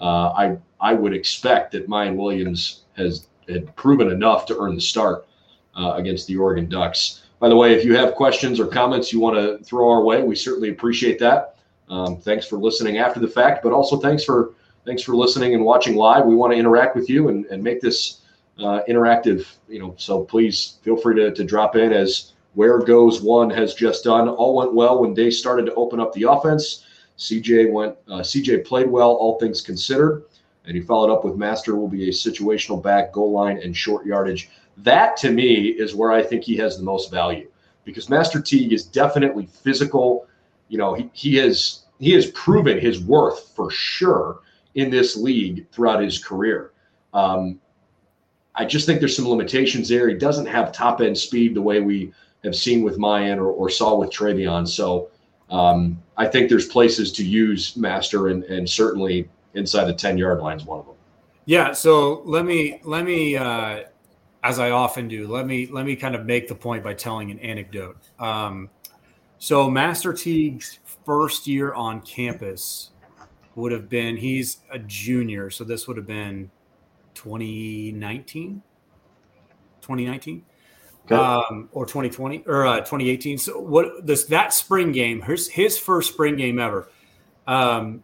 uh, 0.00 0.28
I 0.30 0.58
I 0.80 0.94
would 0.94 1.14
expect 1.14 1.72
that 1.72 1.88
Miyan 1.88 2.16
Williams 2.16 2.82
has 2.96 3.26
had 3.48 3.74
proven 3.76 4.10
enough 4.10 4.46
to 4.46 4.58
earn 4.58 4.74
the 4.74 4.80
start 4.80 5.26
uh, 5.76 5.94
against 5.96 6.26
the 6.26 6.36
Oregon 6.36 6.68
Ducks. 6.68 7.23
By 7.44 7.50
the 7.50 7.56
way, 7.56 7.74
if 7.74 7.84
you 7.84 7.94
have 7.94 8.14
questions 8.14 8.58
or 8.58 8.66
comments 8.66 9.12
you 9.12 9.20
want 9.20 9.36
to 9.36 9.62
throw 9.62 9.90
our 9.90 10.02
way, 10.02 10.22
we 10.22 10.34
certainly 10.34 10.70
appreciate 10.70 11.18
that. 11.18 11.56
Um, 11.90 12.16
thanks 12.16 12.46
for 12.46 12.56
listening 12.56 12.96
after 12.96 13.20
the 13.20 13.28
fact, 13.28 13.62
but 13.62 13.70
also 13.70 13.98
thanks 13.98 14.24
for 14.24 14.54
thanks 14.86 15.02
for 15.02 15.14
listening 15.14 15.52
and 15.54 15.62
watching 15.62 15.94
live. 15.94 16.24
We 16.24 16.36
want 16.36 16.54
to 16.54 16.58
interact 16.58 16.96
with 16.96 17.10
you 17.10 17.28
and, 17.28 17.44
and 17.50 17.62
make 17.62 17.82
this 17.82 18.22
uh, 18.58 18.80
interactive. 18.88 19.46
You 19.68 19.78
know, 19.78 19.94
so 19.98 20.24
please 20.24 20.78
feel 20.80 20.96
free 20.96 21.16
to, 21.16 21.34
to 21.34 21.44
drop 21.44 21.76
in 21.76 21.92
as 21.92 22.32
where 22.54 22.78
goes 22.78 23.20
one 23.20 23.50
has 23.50 23.74
just 23.74 24.04
done. 24.04 24.26
All 24.26 24.56
went 24.56 24.72
well 24.72 25.02
when 25.02 25.12
they 25.12 25.30
started 25.30 25.66
to 25.66 25.74
open 25.74 26.00
up 26.00 26.14
the 26.14 26.22
offense. 26.22 26.86
CJ 27.18 27.70
went. 27.70 27.94
Uh, 28.08 28.20
CJ 28.20 28.64
played 28.64 28.88
well, 28.88 29.10
all 29.10 29.38
things 29.38 29.60
considered, 29.60 30.24
and 30.64 30.74
he 30.74 30.80
followed 30.80 31.12
up 31.12 31.26
with 31.26 31.36
Master 31.36 31.76
will 31.76 31.88
be 31.88 32.08
a 32.08 32.10
situational 32.10 32.82
back, 32.82 33.12
goal 33.12 33.32
line, 33.32 33.58
and 33.58 33.76
short 33.76 34.06
yardage 34.06 34.48
that 34.78 35.16
to 35.18 35.30
me 35.30 35.68
is 35.68 35.94
where 35.94 36.12
I 36.12 36.22
think 36.22 36.44
he 36.44 36.56
has 36.56 36.76
the 36.76 36.84
most 36.84 37.10
value 37.10 37.48
because 37.84 38.08
Master 38.08 38.40
Teague 38.40 38.72
is 38.72 38.84
definitely 38.84 39.46
physical. 39.46 40.26
You 40.68 40.78
know, 40.78 40.94
he, 40.94 41.10
he 41.12 41.36
has 41.36 41.84
he 42.00 42.12
has 42.12 42.26
proven 42.32 42.78
his 42.78 43.00
worth 43.00 43.52
for 43.54 43.70
sure 43.70 44.40
in 44.74 44.90
this 44.90 45.16
league 45.16 45.66
throughout 45.70 46.02
his 46.02 46.22
career. 46.22 46.72
Um, 47.12 47.60
I 48.56 48.64
just 48.64 48.86
think 48.86 49.00
there's 49.00 49.16
some 49.16 49.28
limitations 49.28 49.88
there. 49.88 50.08
He 50.08 50.14
doesn't 50.14 50.46
have 50.46 50.72
top 50.72 51.00
end 51.00 51.16
speed 51.16 51.54
the 51.54 51.62
way 51.62 51.80
we 51.80 52.12
have 52.44 52.54
seen 52.54 52.82
with 52.82 52.98
Miyan 52.98 53.38
or, 53.38 53.46
or 53.46 53.68
saw 53.68 53.96
with 53.96 54.10
TreVeyon. 54.10 54.68
So 54.68 55.10
um, 55.50 56.02
I 56.16 56.26
think 56.26 56.48
there's 56.48 56.66
places 56.66 57.12
to 57.12 57.24
use 57.24 57.76
Master, 57.76 58.28
and, 58.28 58.44
and 58.44 58.68
certainly 58.68 59.28
inside 59.54 59.84
the 59.84 59.94
10 59.94 60.18
yard 60.18 60.40
line 60.40 60.58
is 60.58 60.64
one 60.64 60.80
of 60.80 60.86
them. 60.86 60.94
Yeah. 61.46 61.72
So 61.72 62.22
let 62.24 62.44
me 62.44 62.80
let 62.84 63.04
me 63.04 63.36
uh, 63.36 63.84
as 64.44 64.58
I 64.58 64.70
often 64.70 65.08
do, 65.08 65.26
let 65.26 65.46
me 65.46 65.66
let 65.66 65.86
me 65.86 65.96
kind 65.96 66.14
of 66.14 66.26
make 66.26 66.48
the 66.48 66.54
point 66.54 66.84
by 66.84 66.92
telling 66.92 67.30
an 67.30 67.38
anecdote. 67.40 67.96
Um, 68.20 68.68
so 69.38 69.70
Master 69.70 70.12
Teague's 70.12 70.78
first 71.06 71.46
year 71.46 71.72
on 71.72 72.02
campus 72.02 72.90
would 73.54 73.72
have 73.72 73.88
been 73.88 74.18
he's 74.18 74.58
a 74.70 74.78
junior, 74.78 75.48
so 75.48 75.64
this 75.64 75.88
would 75.88 75.96
have 75.96 76.06
been 76.06 76.50
2019, 77.14 78.62
2019. 79.80 80.44
Okay. 81.06 81.14
Um, 81.14 81.68
or 81.72 81.84
2020 81.84 82.44
or 82.46 82.66
uh, 82.66 82.78
2018. 82.78 83.36
So 83.36 83.58
what 83.58 84.06
this 84.06 84.24
that 84.26 84.52
spring 84.52 84.92
game, 84.92 85.22
his 85.22 85.48
his 85.48 85.78
first 85.78 86.12
spring 86.12 86.36
game 86.36 86.58
ever. 86.58 86.90
Um, 87.46 88.02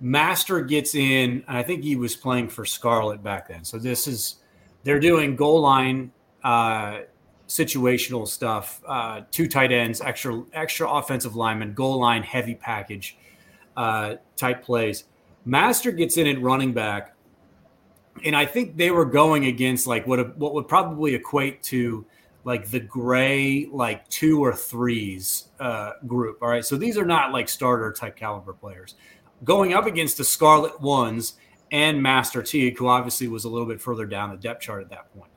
Master 0.00 0.60
gets 0.60 0.94
in, 0.94 1.44
and 1.48 1.56
I 1.56 1.62
think 1.62 1.82
he 1.82 1.96
was 1.96 2.14
playing 2.14 2.48
for 2.48 2.66
Scarlet 2.66 3.22
back 3.22 3.48
then. 3.48 3.64
So 3.64 3.78
this 3.78 4.06
is 4.06 4.36
they're 4.86 5.00
doing 5.00 5.34
goal 5.34 5.60
line 5.60 6.12
uh, 6.44 7.00
situational 7.48 8.26
stuff, 8.26 8.80
uh, 8.86 9.22
two 9.32 9.48
tight 9.48 9.72
ends, 9.72 10.00
extra 10.00 10.44
extra 10.52 10.88
offensive 10.88 11.34
lineman, 11.34 11.74
goal 11.74 11.98
line 11.98 12.22
heavy 12.22 12.54
package 12.54 13.18
uh, 13.76 14.14
type 14.36 14.62
plays. 14.62 15.04
Master 15.44 15.90
gets 15.90 16.18
in 16.18 16.28
at 16.28 16.40
running 16.40 16.72
back, 16.72 17.16
and 18.24 18.36
I 18.36 18.46
think 18.46 18.76
they 18.76 18.92
were 18.92 19.04
going 19.04 19.46
against 19.46 19.88
like 19.88 20.06
what 20.06 20.38
what 20.38 20.54
would 20.54 20.68
probably 20.68 21.16
equate 21.16 21.64
to 21.64 22.06
like 22.44 22.70
the 22.70 22.78
gray 22.78 23.66
like 23.72 24.08
two 24.08 24.38
or 24.38 24.54
threes 24.54 25.48
uh, 25.58 25.94
group. 26.06 26.38
All 26.40 26.48
right, 26.48 26.64
so 26.64 26.76
these 26.76 26.96
are 26.96 27.04
not 27.04 27.32
like 27.32 27.48
starter 27.48 27.92
type 27.92 28.14
caliber 28.14 28.52
players 28.52 28.94
going 29.42 29.74
up 29.74 29.86
against 29.86 30.16
the 30.16 30.24
Scarlet 30.24 30.80
Ones 30.80 31.34
and 31.72 32.02
Master 32.02 32.42
Teague, 32.42 32.78
who 32.78 32.88
obviously 32.88 33.28
was 33.28 33.44
a 33.44 33.48
little 33.48 33.66
bit 33.66 33.80
further 33.80 34.06
down 34.06 34.30
the 34.30 34.36
depth 34.36 34.62
chart 34.62 34.82
at 34.82 34.90
that 34.90 35.12
point. 35.14 35.30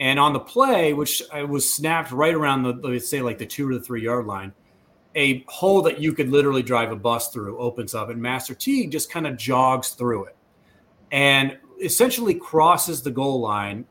And 0.00 0.20
on 0.20 0.32
the 0.32 0.40
play, 0.40 0.92
which 0.92 1.22
was 1.48 1.70
snapped 1.70 2.12
right 2.12 2.34
around 2.34 2.62
the 2.62 2.72
let's 2.88 3.08
say 3.08 3.20
like 3.20 3.38
the 3.38 3.46
two 3.46 3.68
or 3.68 3.74
the 3.74 3.80
three 3.80 4.02
yard 4.02 4.26
line, 4.26 4.52
a 5.16 5.44
hole 5.48 5.82
that 5.82 6.00
you 6.00 6.12
could 6.12 6.28
literally 6.28 6.62
drive 6.62 6.92
a 6.92 6.96
bus 6.96 7.30
through 7.30 7.58
opens 7.58 7.94
up, 7.94 8.08
and 8.08 8.22
Master 8.22 8.54
Teague 8.54 8.92
just 8.92 9.10
kind 9.10 9.26
of 9.26 9.36
jogs 9.36 9.90
through 9.90 10.26
it 10.26 10.36
and 11.10 11.56
essentially 11.82 12.34
crosses 12.34 13.02
the 13.02 13.10
goal 13.10 13.40
line 13.40 13.84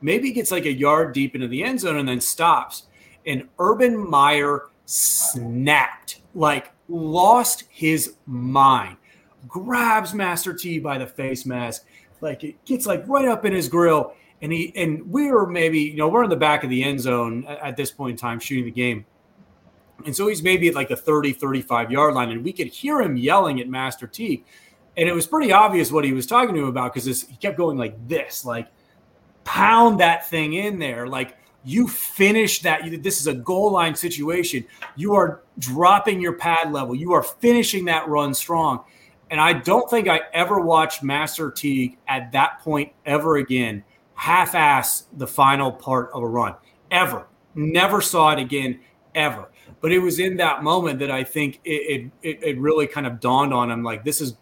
maybe 0.00 0.32
gets 0.32 0.50
like 0.50 0.66
a 0.66 0.72
yard 0.72 1.14
deep 1.14 1.34
into 1.34 1.48
the 1.48 1.62
end 1.62 1.80
zone 1.80 1.96
and 1.96 2.08
then 2.08 2.20
stops. 2.20 2.84
And 3.26 3.48
Urban 3.58 3.96
Meyer 3.96 4.68
snapped, 4.84 6.20
like 6.34 6.72
lost 6.88 7.64
his 7.70 8.16
mind, 8.26 8.96
grabs 9.48 10.14
Master 10.14 10.52
T 10.52 10.78
by 10.78 10.98
the 10.98 11.06
face 11.06 11.46
mask, 11.46 11.84
like 12.20 12.44
it 12.44 12.62
gets 12.64 12.86
like 12.86 13.06
right 13.06 13.28
up 13.28 13.44
in 13.44 13.52
his 13.52 13.68
grill. 13.68 14.14
And 14.42 14.52
he 14.52 14.72
and 14.76 15.10
we 15.10 15.30
were 15.30 15.46
maybe, 15.46 15.80
you 15.80 15.96
know, 15.96 16.08
we're 16.08 16.24
in 16.24 16.30
the 16.30 16.36
back 16.36 16.62
of 16.62 16.70
the 16.70 16.82
end 16.82 17.00
zone 17.00 17.44
at 17.46 17.76
this 17.76 17.90
point 17.90 18.12
in 18.12 18.16
time 18.18 18.38
shooting 18.38 18.66
the 18.66 18.70
game. 18.70 19.06
And 20.04 20.14
so 20.14 20.28
he's 20.28 20.42
maybe 20.42 20.68
at 20.68 20.74
like 20.74 20.88
the 20.88 20.96
30, 20.96 21.32
35 21.32 21.90
yard 21.90 22.14
line. 22.14 22.30
And 22.30 22.44
we 22.44 22.52
could 22.52 22.66
hear 22.66 23.00
him 23.00 23.16
yelling 23.16 23.60
at 23.60 23.68
Master 23.68 24.06
T. 24.06 24.44
And 24.98 25.08
it 25.08 25.12
was 25.12 25.26
pretty 25.26 25.52
obvious 25.52 25.90
what 25.90 26.04
he 26.04 26.12
was 26.12 26.26
talking 26.26 26.54
to 26.54 26.62
him 26.62 26.68
about 26.68 26.92
because 26.92 27.22
he 27.22 27.36
kept 27.36 27.56
going 27.56 27.76
like 27.76 28.08
this, 28.08 28.44
like, 28.44 28.68
pound 29.46 30.00
that 30.00 30.28
thing 30.28 30.54
in 30.54 30.78
there. 30.78 31.06
Like 31.06 31.38
you 31.64 31.88
finish 31.88 32.60
that. 32.62 32.82
This 33.02 33.20
is 33.20 33.26
a 33.26 33.34
goal 33.34 33.72
line 33.72 33.94
situation. 33.94 34.66
You 34.96 35.14
are 35.14 35.42
dropping 35.58 36.20
your 36.20 36.34
pad 36.34 36.72
level. 36.72 36.94
You 36.94 37.12
are 37.12 37.22
finishing 37.22 37.86
that 37.86 38.06
run 38.08 38.34
strong. 38.34 38.84
And 39.30 39.40
I 39.40 39.54
don't 39.54 39.90
think 39.90 40.08
I 40.08 40.20
ever 40.32 40.60
watched 40.60 41.02
Master 41.02 41.50
Teague 41.50 41.98
at 42.06 42.32
that 42.32 42.60
point 42.60 42.92
ever 43.04 43.36
again 43.36 43.84
half 44.14 44.54
ass 44.54 45.06
the 45.16 45.26
final 45.26 45.70
part 45.70 46.10
of 46.14 46.22
a 46.22 46.26
run. 46.26 46.54
Ever. 46.90 47.26
Never 47.54 48.00
saw 48.00 48.30
it 48.30 48.38
again, 48.38 48.80
ever. 49.14 49.48
But 49.80 49.92
it 49.92 49.98
was 49.98 50.18
in 50.18 50.36
that 50.38 50.62
moment 50.62 51.00
that 51.00 51.10
I 51.10 51.24
think 51.24 51.60
it, 51.64 52.10
it, 52.22 52.38
it 52.42 52.58
really 52.58 52.86
kind 52.86 53.06
of 53.06 53.20
dawned 53.20 53.52
on 53.52 53.70
him 53.70 53.82
like, 53.82 54.04
this 54.04 54.20
is, 54.20 54.36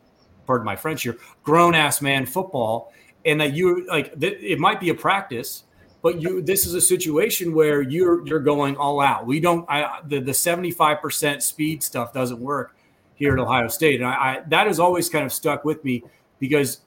pardon 0.46 0.64
my 0.64 0.76
French 0.76 1.02
here, 1.02 1.16
grown 1.42 1.74
ass 1.74 2.00
man 2.00 2.26
football 2.26 2.92
and 3.24 3.40
that 3.40 3.54
you 3.54 3.86
like 3.86 4.12
it 4.20 4.58
might 4.58 4.80
be 4.80 4.90
a 4.90 4.94
practice 4.94 5.64
but 6.02 6.20
you 6.20 6.42
this 6.42 6.66
is 6.66 6.74
a 6.74 6.80
situation 6.80 7.54
where 7.54 7.82
you're 7.82 8.26
you're 8.26 8.40
going 8.40 8.76
all 8.76 9.00
out 9.00 9.26
we 9.26 9.40
don't 9.40 9.68
I, 9.68 10.00
the 10.06 10.20
the 10.20 10.32
75% 10.32 11.42
speed 11.42 11.82
stuff 11.82 12.12
doesn't 12.12 12.40
work 12.40 12.76
here 13.24 13.34
at 13.34 13.40
ohio 13.40 13.68
state 13.68 14.00
and 14.00 14.08
I, 14.08 14.12
I 14.12 14.42
that 14.48 14.66
has 14.66 14.78
always 14.78 15.08
kind 15.08 15.24
of 15.24 15.32
stuck 15.32 15.64
with 15.64 15.84
me 15.84 16.04
because 16.38 16.80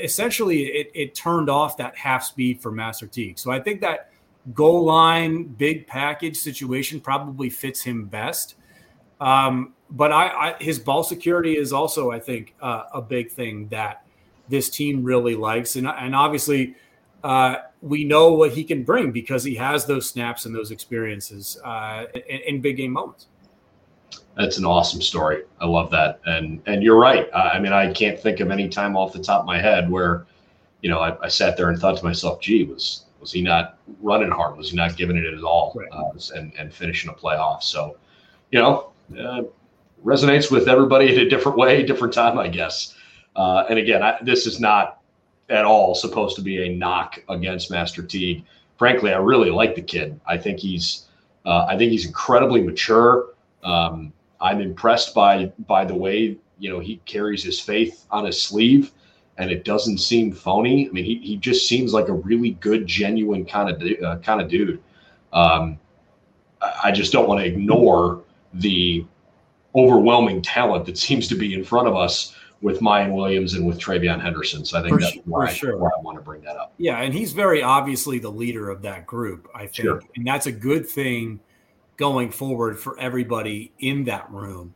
essentially 0.00 0.64
it, 0.64 0.90
it 0.94 1.14
turned 1.14 1.50
off 1.50 1.76
that 1.76 1.96
half 1.96 2.22
speed 2.24 2.60
for 2.60 2.70
master 2.70 3.06
teague 3.06 3.38
so 3.38 3.50
i 3.50 3.60
think 3.60 3.80
that 3.80 4.10
goal 4.54 4.84
line 4.84 5.44
big 5.44 5.86
package 5.86 6.36
situation 6.36 7.00
probably 7.00 7.50
fits 7.50 7.82
him 7.82 8.06
best 8.06 8.56
um, 9.20 9.74
but 9.88 10.10
I, 10.10 10.28
I, 10.28 10.56
his 10.58 10.80
ball 10.80 11.04
security 11.04 11.56
is 11.56 11.72
also 11.72 12.10
i 12.10 12.18
think 12.18 12.54
uh, 12.60 12.84
a 12.92 13.02
big 13.02 13.30
thing 13.30 13.68
that 13.68 14.04
this 14.52 14.68
team 14.68 15.02
really 15.02 15.34
likes. 15.34 15.76
And, 15.76 15.86
and 15.86 16.14
obviously, 16.14 16.76
uh, 17.24 17.56
we 17.80 18.04
know 18.04 18.32
what 18.32 18.52
he 18.52 18.64
can 18.64 18.84
bring 18.84 19.12
because 19.12 19.44
he 19.44 19.54
has 19.54 19.86
those 19.86 20.08
snaps 20.08 20.44
and 20.44 20.54
those 20.54 20.70
experiences 20.70 21.58
uh, 21.64 22.04
in, 22.14 22.40
in, 22.40 22.60
big 22.60 22.76
game 22.76 22.92
moments. 22.92 23.28
That's 24.36 24.58
an 24.58 24.64
awesome 24.64 25.02
story. 25.02 25.42
I 25.60 25.66
love 25.66 25.90
that. 25.90 26.20
And 26.24 26.62
and 26.66 26.82
you're 26.82 26.98
right. 26.98 27.28
I 27.34 27.58
mean, 27.58 27.72
I 27.72 27.92
can't 27.92 28.18
think 28.18 28.40
of 28.40 28.50
any 28.50 28.68
time 28.68 28.96
off 28.96 29.12
the 29.12 29.22
top 29.22 29.40
of 29.40 29.46
my 29.46 29.60
head 29.60 29.90
where, 29.90 30.26
you 30.80 30.88
know, 30.88 31.00
I, 31.00 31.16
I 31.22 31.28
sat 31.28 31.56
there 31.56 31.68
and 31.68 31.78
thought 31.78 31.98
to 31.98 32.04
myself, 32.04 32.40
"Gee, 32.40 32.64
was 32.64 33.04
was 33.20 33.30
he 33.30 33.42
not 33.42 33.78
running 34.00 34.30
hard? 34.30 34.56
Was 34.56 34.70
he 34.70 34.76
not 34.76 34.96
giving 34.96 35.16
it 35.16 35.26
at 35.26 35.42
all? 35.42 35.72
Right. 35.74 35.88
Uh, 35.92 36.12
and 36.34 36.52
and 36.58 36.72
finishing 36.72 37.10
a 37.10 37.14
playoff?" 37.14 37.62
So, 37.62 37.96
you 38.50 38.58
know, 38.58 38.92
uh, 39.18 39.42
resonates 40.04 40.50
with 40.50 40.68
everybody 40.68 41.14
in 41.14 41.20
a 41.20 41.28
different 41.28 41.58
way, 41.58 41.82
different 41.82 42.14
time, 42.14 42.38
I 42.38 42.48
guess. 42.48 42.94
Uh, 43.36 43.64
and 43.68 43.78
again, 43.78 44.02
I, 44.02 44.18
this 44.22 44.46
is 44.46 44.60
not 44.60 45.00
at 45.48 45.64
all 45.64 45.94
supposed 45.94 46.36
to 46.36 46.42
be 46.42 46.66
a 46.66 46.74
knock 46.74 47.22
against 47.28 47.70
Master 47.70 48.02
Teague. 48.02 48.44
Frankly, 48.78 49.12
I 49.12 49.18
really 49.18 49.50
like 49.50 49.74
the 49.74 49.82
kid. 49.82 50.18
I 50.26 50.38
think 50.38 50.58
he's 50.58 51.06
uh, 51.44 51.66
I 51.68 51.76
think 51.76 51.92
he's 51.92 52.06
incredibly 52.06 52.62
mature. 52.62 53.26
Um, 53.62 54.12
I'm 54.40 54.60
impressed 54.60 55.14
by 55.14 55.52
by 55.66 55.84
the 55.84 55.94
way 55.94 56.36
you 56.58 56.70
know 56.70 56.80
he 56.80 56.96
carries 57.04 57.42
his 57.42 57.60
faith 57.60 58.06
on 58.10 58.24
his 58.24 58.42
sleeve, 58.42 58.92
and 59.38 59.50
it 59.50 59.64
doesn't 59.64 59.98
seem 59.98 60.32
phony. 60.32 60.88
I 60.88 60.92
mean, 60.92 61.04
he, 61.04 61.18
he 61.18 61.36
just 61.36 61.68
seems 61.68 61.92
like 61.92 62.08
a 62.08 62.14
really 62.14 62.50
good, 62.52 62.86
genuine 62.86 63.44
kind 63.44 63.70
of 63.70 64.02
uh, 64.02 64.18
kind 64.18 64.40
of 64.40 64.48
dude. 64.48 64.82
Um, 65.32 65.78
I 66.82 66.92
just 66.92 67.12
don't 67.12 67.28
want 67.28 67.40
to 67.40 67.46
ignore 67.46 68.22
the 68.54 69.04
overwhelming 69.74 70.42
talent 70.42 70.86
that 70.86 70.98
seems 70.98 71.26
to 71.28 71.34
be 71.34 71.54
in 71.54 71.64
front 71.64 71.88
of 71.88 71.96
us 71.96 72.34
with 72.60 72.80
Miyan 72.80 73.12
Williams 73.12 73.54
and 73.54 73.66
with 73.66 73.78
TreVeyon 73.78 74.20
Henderson. 74.20 74.64
So 74.64 74.78
I 74.78 74.82
think 74.82 74.94
for 74.94 75.00
that's 75.00 75.16
why, 75.24 75.52
sure. 75.52 75.76
why, 75.76 75.88
I 75.88 76.00
want 76.00 76.16
to 76.18 76.22
bring 76.22 76.42
that 76.42 76.56
up. 76.56 76.74
Yeah, 76.78 77.00
and 77.00 77.12
he's 77.12 77.32
very 77.32 77.62
obviously 77.62 78.18
the 78.18 78.30
leader 78.30 78.70
of 78.70 78.82
that 78.82 79.06
group, 79.06 79.48
I 79.54 79.62
think. 79.62 79.74
Sure. 79.74 80.02
And 80.14 80.26
that's 80.26 80.46
a 80.46 80.52
good 80.52 80.88
thing 80.88 81.40
going 82.02 82.32
forward 82.32 82.76
for 82.76 82.98
everybody 82.98 83.72
in 83.78 84.02
that 84.02 84.28
room. 84.28 84.74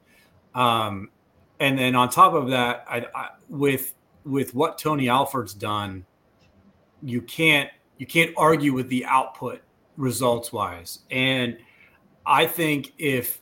Um, 0.54 1.10
and 1.58 1.76
then 1.76 1.96
on 1.96 2.08
top 2.08 2.34
of 2.34 2.50
that, 2.50 2.84
I, 2.88 3.04
I, 3.12 3.28
with 3.48 3.94
with 4.24 4.54
what 4.54 4.78
Tony 4.78 5.08
Alford's 5.08 5.52
done, 5.52 6.06
you 7.02 7.20
can't 7.20 7.68
you 7.98 8.06
can't 8.06 8.32
argue 8.36 8.72
with 8.72 8.88
the 8.90 9.04
output 9.06 9.60
results 9.96 10.52
wise. 10.52 11.00
And 11.10 11.58
I 12.24 12.46
think 12.46 12.92
if 12.96 13.40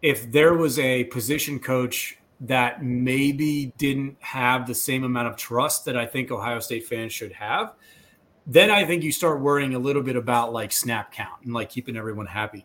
if 0.00 0.32
there 0.32 0.54
was 0.54 0.78
a 0.78 1.04
position 1.04 1.58
coach 1.58 2.16
that 2.40 2.82
maybe 2.82 3.74
didn't 3.76 4.16
have 4.20 4.66
the 4.66 4.74
same 4.74 5.04
amount 5.04 5.28
of 5.28 5.36
trust 5.36 5.84
that 5.84 5.96
I 5.96 6.06
think 6.06 6.30
Ohio 6.30 6.60
State 6.60 6.86
fans 6.86 7.12
should 7.12 7.32
have, 7.32 7.74
then 8.46 8.70
I 8.70 8.86
think 8.86 9.02
you 9.02 9.12
start 9.12 9.42
worrying 9.42 9.74
a 9.74 9.78
little 9.78 10.02
bit 10.02 10.16
about 10.16 10.54
like 10.54 10.72
snap 10.72 11.12
count 11.12 11.42
and 11.44 11.52
like 11.52 11.68
keeping 11.68 11.98
everyone 11.98 12.24
happy. 12.24 12.64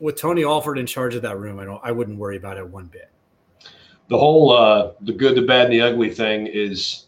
With 0.00 0.16
Tony 0.16 0.44
Alford 0.44 0.78
in 0.78 0.86
charge 0.86 1.14
of 1.14 1.22
that 1.22 1.38
room, 1.38 1.58
I 1.58 1.64
don't 1.64 1.80
I 1.82 1.92
wouldn't 1.92 2.18
worry 2.18 2.36
about 2.36 2.56
it 2.56 2.66
one 2.66 2.86
bit. 2.86 3.10
The 4.08 4.18
whole 4.18 4.52
uh, 4.52 4.92
the 5.00 5.12
good, 5.12 5.36
the 5.36 5.42
bad, 5.42 5.66
and 5.66 5.72
the 5.72 5.80
ugly 5.80 6.10
thing 6.10 6.46
is 6.46 7.06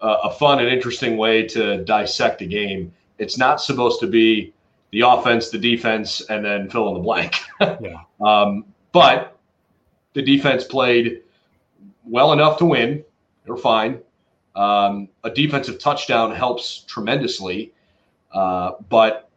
uh, 0.00 0.18
a 0.24 0.30
fun 0.30 0.58
and 0.60 0.68
interesting 0.68 1.16
way 1.16 1.46
to 1.48 1.84
dissect 1.84 2.40
a 2.42 2.46
game. 2.46 2.92
It's 3.18 3.36
not 3.36 3.60
supposed 3.60 4.00
to 4.00 4.06
be 4.06 4.54
the 4.92 5.02
offense, 5.02 5.50
the 5.50 5.58
defense, 5.58 6.20
and 6.22 6.44
then 6.44 6.70
fill 6.70 6.88
in 6.88 6.94
the 6.94 7.00
blank. 7.00 7.36
yeah. 7.60 8.00
Um, 8.20 8.64
but 8.92 9.38
the 10.14 10.22
defense 10.22 10.64
played 10.64 11.22
well 12.04 12.32
enough 12.32 12.58
to 12.58 12.64
win. 12.64 13.04
They're 13.44 13.56
fine. 13.56 14.00
Um, 14.56 15.08
a 15.24 15.30
defensive 15.30 15.78
touchdown 15.78 16.34
helps 16.34 16.80
tremendously. 16.82 17.72
Uh, 18.32 18.72
but 18.88 19.29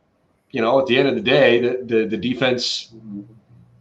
you 0.54 0.62
know, 0.62 0.80
at 0.80 0.86
the 0.86 0.98
end 0.98 1.10
of 1.10 1.16
the 1.16 1.22
day, 1.22 1.60
the 1.60 1.84
the, 1.84 2.06
the 2.06 2.18
defense 2.18 2.94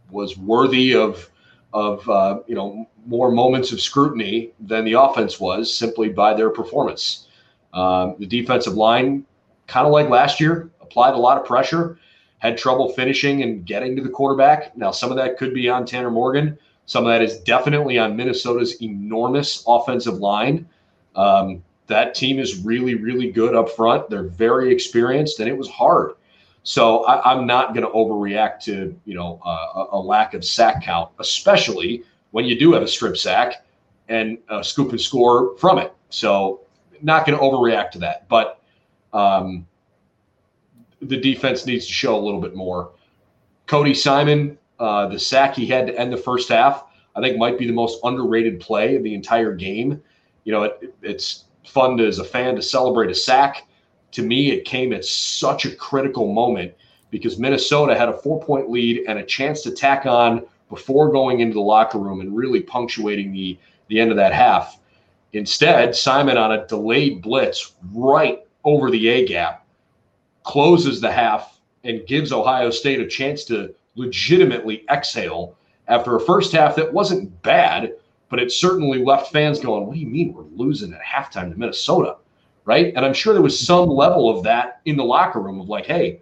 was 0.09 0.37
worthy 0.37 0.93
of 0.93 1.29
of 1.71 2.07
uh, 2.09 2.39
you 2.47 2.55
know 2.55 2.89
more 3.05 3.31
moments 3.31 3.71
of 3.71 3.79
scrutiny 3.79 4.51
than 4.59 4.83
the 4.83 4.93
offense 4.93 5.39
was 5.39 5.73
simply 5.75 6.09
by 6.09 6.33
their 6.33 6.49
performance. 6.49 7.27
Um, 7.73 8.15
the 8.19 8.25
defensive 8.25 8.73
line, 8.73 9.25
kind 9.67 9.85
of 9.85 9.93
like 9.93 10.09
last 10.09 10.39
year, 10.39 10.69
applied 10.81 11.13
a 11.13 11.17
lot 11.17 11.37
of 11.37 11.45
pressure, 11.45 11.99
had 12.39 12.57
trouble 12.57 12.89
finishing 12.89 13.43
and 13.43 13.65
getting 13.65 13.95
to 13.95 14.01
the 14.01 14.09
quarterback. 14.09 14.75
Now, 14.75 14.91
some 14.91 15.11
of 15.11 15.17
that 15.17 15.37
could 15.37 15.53
be 15.53 15.69
on 15.69 15.85
Tanner 15.85 16.11
Morgan. 16.11 16.57
Some 16.85 17.05
of 17.05 17.09
that 17.09 17.21
is 17.21 17.39
definitely 17.39 17.97
on 17.97 18.15
Minnesota's 18.15 18.81
enormous 18.81 19.63
offensive 19.67 20.15
line. 20.15 20.67
Um, 21.15 21.63
that 21.87 22.15
team 22.15 22.39
is 22.39 22.59
really, 22.59 22.95
really 22.95 23.31
good 23.31 23.55
up 23.55 23.69
front. 23.69 24.09
They're 24.09 24.23
very 24.23 24.71
experienced, 24.71 25.39
and 25.39 25.49
it 25.49 25.57
was 25.57 25.69
hard. 25.69 26.13
So 26.63 27.03
I, 27.03 27.33
am 27.33 27.45
not 27.45 27.73
going 27.73 27.85
to 27.85 27.91
overreact 27.91 28.61
to 28.61 28.97
you 29.05 29.15
know 29.15 29.39
uh, 29.45 29.85
a 29.91 29.99
lack 29.99 30.33
of 30.33 30.45
sack 30.45 30.83
count, 30.83 31.11
especially 31.19 32.03
when 32.31 32.45
you 32.45 32.57
do 32.57 32.73
have 32.73 32.81
a 32.81 32.87
strip 32.87 33.17
sack 33.17 33.65
and 34.07 34.37
a 34.49 34.63
scoop 34.63 34.91
and 34.91 34.99
score 34.99 35.57
from 35.57 35.77
it. 35.77 35.93
So 36.09 36.61
not 37.01 37.25
going 37.25 37.37
to 37.37 37.43
overreact 37.43 37.91
to 37.91 37.99
that, 37.99 38.27
but 38.29 38.61
um, 39.11 39.67
the 41.01 41.17
defense 41.17 41.65
needs 41.65 41.85
to 41.85 41.93
show 41.93 42.17
a 42.17 42.21
little 42.21 42.41
bit 42.41 42.55
more. 42.55 42.93
Cody 43.67 43.93
Simon, 43.93 44.57
uh, 44.79 45.07
the 45.07 45.19
sack 45.19 45.55
he 45.55 45.65
had 45.65 45.87
to 45.87 45.97
end 45.99 46.11
the 46.11 46.17
first 46.17 46.49
half, 46.49 46.85
I 47.15 47.21
think 47.21 47.37
might 47.37 47.57
be 47.57 47.67
the 47.67 47.73
most 47.73 47.99
underrated 48.03 48.59
play 48.59 48.95
of 48.95 49.03
the 49.03 49.13
entire 49.13 49.53
game. 49.53 50.01
You 50.45 50.53
know, 50.53 50.63
it, 50.63 50.95
it's 51.01 51.45
fun 51.65 51.97
to, 51.97 52.07
as 52.07 52.19
a 52.19 52.23
fan 52.23 52.55
to 52.55 52.61
celebrate 52.61 53.11
a 53.11 53.15
sack. 53.15 53.67
To 54.13 54.21
me, 54.21 54.51
it 54.51 54.65
came 54.65 54.93
at 54.93 55.05
such 55.05 55.65
a 55.65 55.75
critical 55.75 56.31
moment 56.31 56.73
because 57.09 57.37
Minnesota 57.37 57.95
had 57.95 58.09
a 58.09 58.17
four 58.17 58.41
point 58.41 58.69
lead 58.69 59.03
and 59.07 59.19
a 59.19 59.23
chance 59.23 59.61
to 59.63 59.71
tack 59.71 60.05
on 60.05 60.45
before 60.69 61.11
going 61.11 61.39
into 61.39 61.55
the 61.55 61.61
locker 61.61 61.99
room 61.99 62.21
and 62.21 62.35
really 62.35 62.61
punctuating 62.61 63.31
the, 63.31 63.57
the 63.87 63.99
end 63.99 64.11
of 64.11 64.17
that 64.17 64.33
half. 64.33 64.79
Instead, 65.33 65.95
Simon 65.95 66.37
on 66.37 66.51
a 66.51 66.65
delayed 66.67 67.21
blitz 67.21 67.73
right 67.91 68.39
over 68.63 68.91
the 68.91 69.07
A 69.07 69.25
gap 69.25 69.65
closes 70.43 71.01
the 71.01 71.11
half 71.11 71.59
and 71.83 72.05
gives 72.05 72.31
Ohio 72.31 72.69
State 72.69 72.99
a 72.99 73.07
chance 73.07 73.43
to 73.45 73.73
legitimately 73.95 74.85
exhale 74.91 75.55
after 75.87 76.15
a 76.15 76.19
first 76.19 76.51
half 76.51 76.75
that 76.75 76.93
wasn't 76.93 77.41
bad, 77.41 77.93
but 78.29 78.39
it 78.39 78.51
certainly 78.51 79.03
left 79.03 79.31
fans 79.31 79.59
going, 79.59 79.85
What 79.85 79.93
do 79.93 79.99
you 79.99 80.07
mean 80.07 80.33
we're 80.33 80.43
losing 80.55 80.93
at 80.93 81.01
halftime 81.01 81.51
to 81.51 81.57
Minnesota? 81.57 82.17
Right. 82.65 82.93
And 82.95 83.05
I'm 83.05 83.13
sure 83.13 83.33
there 83.33 83.41
was 83.41 83.59
some 83.59 83.89
level 83.89 84.29
of 84.29 84.43
that 84.43 84.81
in 84.85 84.95
the 84.95 85.03
locker 85.03 85.41
room 85.41 85.59
of 85.59 85.67
like, 85.67 85.85
Hey, 85.85 86.21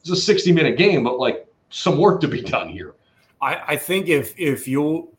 it's 0.00 0.10
a 0.10 0.16
60 0.16 0.52
minute 0.52 0.76
game, 0.76 1.04
but 1.04 1.18
like 1.18 1.46
some 1.70 1.98
work 1.98 2.20
to 2.22 2.28
be 2.28 2.42
done 2.42 2.68
here. 2.68 2.94
I, 3.40 3.62
I 3.68 3.76
think 3.76 4.08
if, 4.08 4.34
if 4.38 4.66
you'll, 4.66 5.12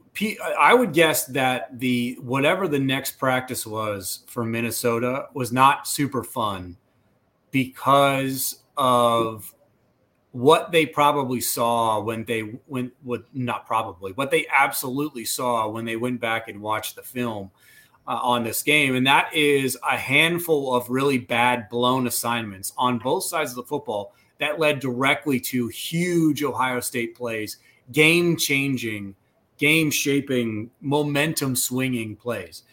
I 0.59 0.73
would 0.73 0.93
guess 0.93 1.25
that 1.27 1.79
the 1.79 2.17
whatever 2.21 2.67
the 2.67 2.79
next 2.79 3.19
practice 3.19 3.67
was 3.67 4.23
for 4.27 4.43
Minnesota 4.43 5.27
was 5.33 5.51
not 5.51 5.87
super 5.87 6.23
fun 6.23 6.77
because 7.51 8.63
of 8.77 9.53
what 10.31 10.71
they 10.71 10.85
probably 10.85 11.41
saw 11.41 11.99
when 11.99 12.23
they 12.25 12.59
went 12.67 12.93
with 13.03 13.23
not 13.33 13.65
probably 13.65 14.11
what 14.13 14.29
they 14.29 14.45
absolutely 14.53 15.25
saw 15.25 15.67
when 15.67 15.85
they 15.85 15.95
went 15.95 16.19
back 16.19 16.47
and 16.47 16.61
watched 16.61 16.95
the 16.95 17.01
film 17.01 17.49
uh, 18.07 18.19
on 18.21 18.43
this 18.43 18.63
game 18.63 18.95
and 18.95 19.05
that 19.05 19.33
is 19.33 19.77
a 19.89 19.97
handful 19.97 20.73
of 20.75 20.89
really 20.89 21.17
bad 21.17 21.67
blown 21.69 22.07
assignments 22.07 22.73
on 22.77 22.97
both 22.97 23.23
sides 23.23 23.51
of 23.51 23.55
the 23.57 23.63
football 23.63 24.13
that 24.39 24.59
led 24.59 24.79
directly 24.79 25.39
to 25.39 25.67
huge 25.67 26.43
ohio 26.43 26.79
state 26.79 27.15
plays 27.15 27.57
game 27.91 28.37
changing 28.37 29.15
game 29.57 29.91
shaping 29.91 30.69
momentum 30.81 31.55
swinging 31.55 32.15
plays 32.15 32.63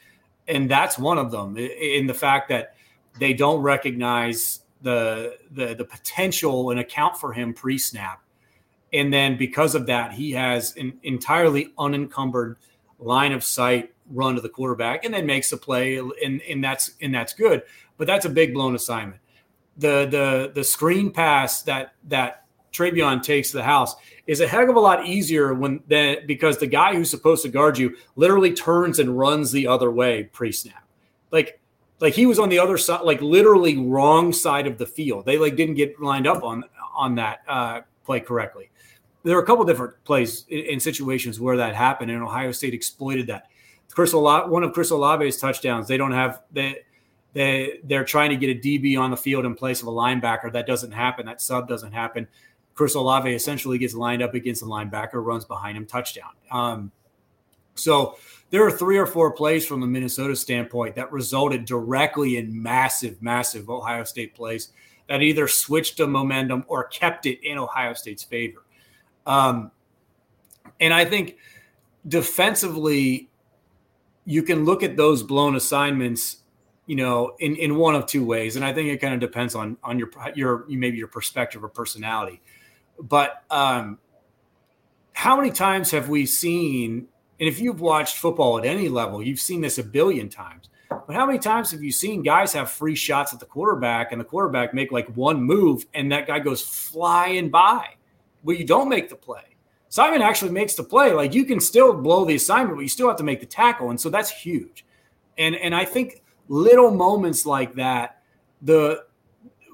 and 0.47 0.71
that's 0.71 0.99
one 0.99 1.19
of 1.19 1.31
them 1.31 1.57
in 1.57 2.07
the 2.07 2.15
fact 2.15 2.49
that 2.49 2.75
they 3.19 3.33
don't 3.33 3.63
recognize 3.63 4.61
the 4.83 5.39
the 5.51 5.75
the 5.75 5.85
potential 5.85 6.71
and 6.71 6.79
account 6.79 7.17
for 7.17 7.33
him 7.33 7.55
pre-snap. 7.55 8.23
And 8.93 9.13
then 9.13 9.37
because 9.37 9.75
of 9.75 9.87
that, 9.87 10.13
he 10.13 10.33
has 10.33 10.77
an 10.77 10.99
entirely 11.03 11.73
unencumbered 11.79 12.59
line 13.01 13.33
of 13.33 13.43
sight 13.43 13.93
run 14.11 14.35
to 14.35 14.41
the 14.41 14.49
quarterback 14.49 15.05
and 15.05 15.15
then 15.15 15.27
makes 15.27 15.53
a 15.53 15.57
play 15.57 15.97
and, 15.97 16.43
and 16.43 16.63
that's 16.63 16.93
and 17.01 17.15
that's 17.15 17.33
good. 17.33 17.63
But 17.97 18.07
that's 18.07 18.25
a 18.25 18.31
big 18.31 18.55
blown 18.55 18.75
assignment. 18.75 19.21
The 19.77 20.07
the 20.11 20.53
the 20.55 20.65
screen 20.65 21.11
pass 21.11 21.63
that 21.63 21.95
that 22.09 22.45
TreVeyon 22.73 23.23
takes 23.23 23.53
to 23.53 23.59
the 23.59 23.63
house 23.63 23.95
is 24.27 24.41
a 24.41 24.49
heck 24.49 24.69
of 24.69 24.77
a 24.77 24.81
lot 24.81 25.07
easier 25.07 25.55
when 25.55 25.83
that 25.89 26.27
because 26.27 26.59
the 26.59 26.67
guy 26.67 26.95
who's 26.95 27.11
supposed 27.11 27.43
to 27.43 27.49
guard 27.49 27.79
you 27.79 27.97
literally 28.17 28.53
turns 28.53 28.99
and 28.99 29.19
runs 29.19 29.53
the 29.53 29.67
other 29.67 29.91
way 29.91 30.25
pre-snap. 30.25 30.85
Like 31.31 31.61
like 32.01 32.15
he 32.15 32.27
was 32.27 32.39
on 32.39 32.49
the 32.49 32.59
other 32.59 32.77
side, 32.77 33.03
like 33.03 33.21
literally 33.23 33.77
wrong 33.77 34.33
side 34.33 34.67
of 34.67 34.79
the 34.79 34.87
field. 34.87 35.25
They 35.25 35.39
like 35.39 35.57
didn't 35.57 35.77
get 35.77 36.01
lined 36.01 36.27
up 36.27 36.43
on 36.43 36.65
on 36.95 37.15
that 37.17 37.41
uh, 37.49 37.81
play 38.05 38.21
correctly. 38.21 38.71
There 39.23 39.37
are 39.39 39.43
a 39.43 39.47
couple 39.47 39.65
different 39.65 39.95
plays 40.05 40.45
in, 40.49 40.61
in, 40.61 40.81
situations 40.81 41.41
where 41.41 41.57
that 41.57 41.75
happened, 41.75 42.11
and 42.11 42.23
Ohio 42.23 42.53
State 42.53 42.75
exploited 42.75 43.29
that. 43.29 43.49
Chris 43.93 44.13
Olave, 44.13 44.51
one 44.51 44.65
of 44.65 44.73
Chris 44.73 44.91
Olave's 44.91 45.37
touchdowns, 45.37 45.87
they 45.89 45.97
don't 45.97 46.13
have 46.13 46.43
they 46.53 46.79
they 47.33 47.81
they're 47.85 48.05
trying 48.05 48.31
to 48.31 48.37
get 48.37 48.57
a 48.57 48.59
DB 48.59 48.99
on 48.99 49.11
the 49.11 49.17
field 49.17 49.45
in 49.45 49.55
place 49.55 49.83
of 49.83 49.89
a 49.89 49.93
linebacker. 49.93 50.53
That 50.53 50.67
doesn't 50.67 50.93
happen. 50.93 51.27
That 51.27 51.41
sub 51.41 51.69
doesn't 51.69 51.93
happen. 51.93 52.27
Chris 52.75 52.95
Olave 52.95 53.33
essentially 53.33 53.79
gets 53.79 53.95
lined 53.95 54.23
up 54.23 54.35
against 54.35 54.61
the 54.61 54.67
linebacker, 54.67 55.25
runs 55.25 55.45
behind 55.45 55.77
him, 55.77 55.87
touchdown. 55.87 56.31
Um, 56.51 56.91
so 57.77 58.17
there 58.51 58.65
are 58.67 58.71
three 58.71 58.99
or 58.99 59.07
four 59.07 59.33
plays 59.33 59.67
from 59.67 59.81
the 59.81 59.87
Minnesota 59.87 60.35
standpoint 60.37 60.97
that 60.97 61.11
resulted 61.13 61.65
directly 61.65 62.37
in 62.37 62.63
massive, 62.63 63.21
massive 63.23 63.71
Ohio 63.71 64.05
State 64.05 64.35
plays 64.35 64.73
that 65.09 65.23
either 65.23 65.47
switched 65.47 65.99
the 65.99 66.07
momentum 66.07 66.65
or 66.67 66.85
kept 66.85 67.27
it 67.27 67.45
in 67.47 67.59
Ohio 67.59 67.95
State's 67.95 68.23
favor. 68.23 68.65
Um, 69.27 69.71
and 70.81 70.93
I 70.93 71.05
think 71.05 71.37
defensively, 72.07 73.29
you 74.25 74.43
can 74.43 74.65
look 74.65 74.83
at 74.83 74.97
those 74.97 75.23
blown 75.23 75.57
assignments, 75.57 76.39
you 76.87 76.97
know, 76.97 77.35
in, 77.39 77.57
in 77.57 77.77
one 77.77 77.95
of 77.95 78.07
two 78.07 78.25
ways. 78.25 78.57
And 78.57 78.65
I 78.65 78.73
think 78.73 78.89
it 78.89 78.99
kind 78.99 79.15
of 79.15 79.21
depends 79.21 79.55
on 79.55 79.77
on 79.83 79.99
your 79.99 80.11
your 80.35 80.65
maybe 80.69 80.99
your 80.99 81.09
perspective 81.09 81.63
or 81.63 81.69
personality. 81.69 82.41
But 83.01 83.43
um, 83.51 83.99
how 85.13 85.37
many 85.37 85.51
times 85.51 85.91
have 85.91 86.09
we 86.09 86.27
seen 86.27 87.09
and 87.41 87.49
if 87.49 87.61
you've 87.61 87.81
watched 87.81 88.17
football 88.17 88.59
at 88.59 88.65
any 88.65 88.89
level, 88.89 89.23
you've 89.23 89.41
seen 89.41 89.61
this 89.61 89.79
a 89.79 89.83
billion 89.83 90.29
times. 90.29 90.69
But 90.89 91.15
how 91.15 91.27
many 91.27 91.39
times 91.39 91.73
have 91.73 91.83
you 91.83 91.91
seen 91.91 92.23
guys 92.23 92.53
have 92.53 92.71
free 92.71 92.95
shots 92.95 93.33
at 93.33 93.41
the 93.41 93.47
quarterback 93.47 94.13
and 94.13 94.21
the 94.21 94.25
quarterback 94.25 94.73
make 94.73 94.93
like 94.93 95.09
one 95.17 95.43
move 95.43 95.85
and 95.95 96.13
that 96.13 96.27
guy 96.27 96.39
goes 96.39 96.63
flying 96.63 97.51
by? 97.51 97.87
Well, 98.45 98.57
you 98.57 98.65
don't 98.65 98.89
make 98.89 99.09
the 99.09 99.17
play. 99.17 99.54
Simon 99.95 100.23
actually 100.23 100.51
makes 100.51 100.75
the 100.75 100.83
play. 100.83 101.13
Like 101.13 101.35
you 101.35 101.45
can 101.45 101.61
still 101.61 101.95
blow 101.95 102.25
the 102.25 102.35
assignment, 102.35 102.79
but 102.79 102.83
you 102.83 102.89
still 102.89 103.07
have 103.07 103.17
to 103.19 103.23
make 103.23 103.39
the 103.39 103.47
tackle. 103.47 103.91
And 103.91 104.01
so 104.01 104.11
that's 104.11 104.29
huge. 104.29 104.85
And 105.39 105.55
and 105.55 105.73
I 105.73 105.85
think 105.85 106.25
little 106.49 106.91
moments 106.91 107.47
like 107.47 107.77
that, 107.77 108.21
the 108.61 109.05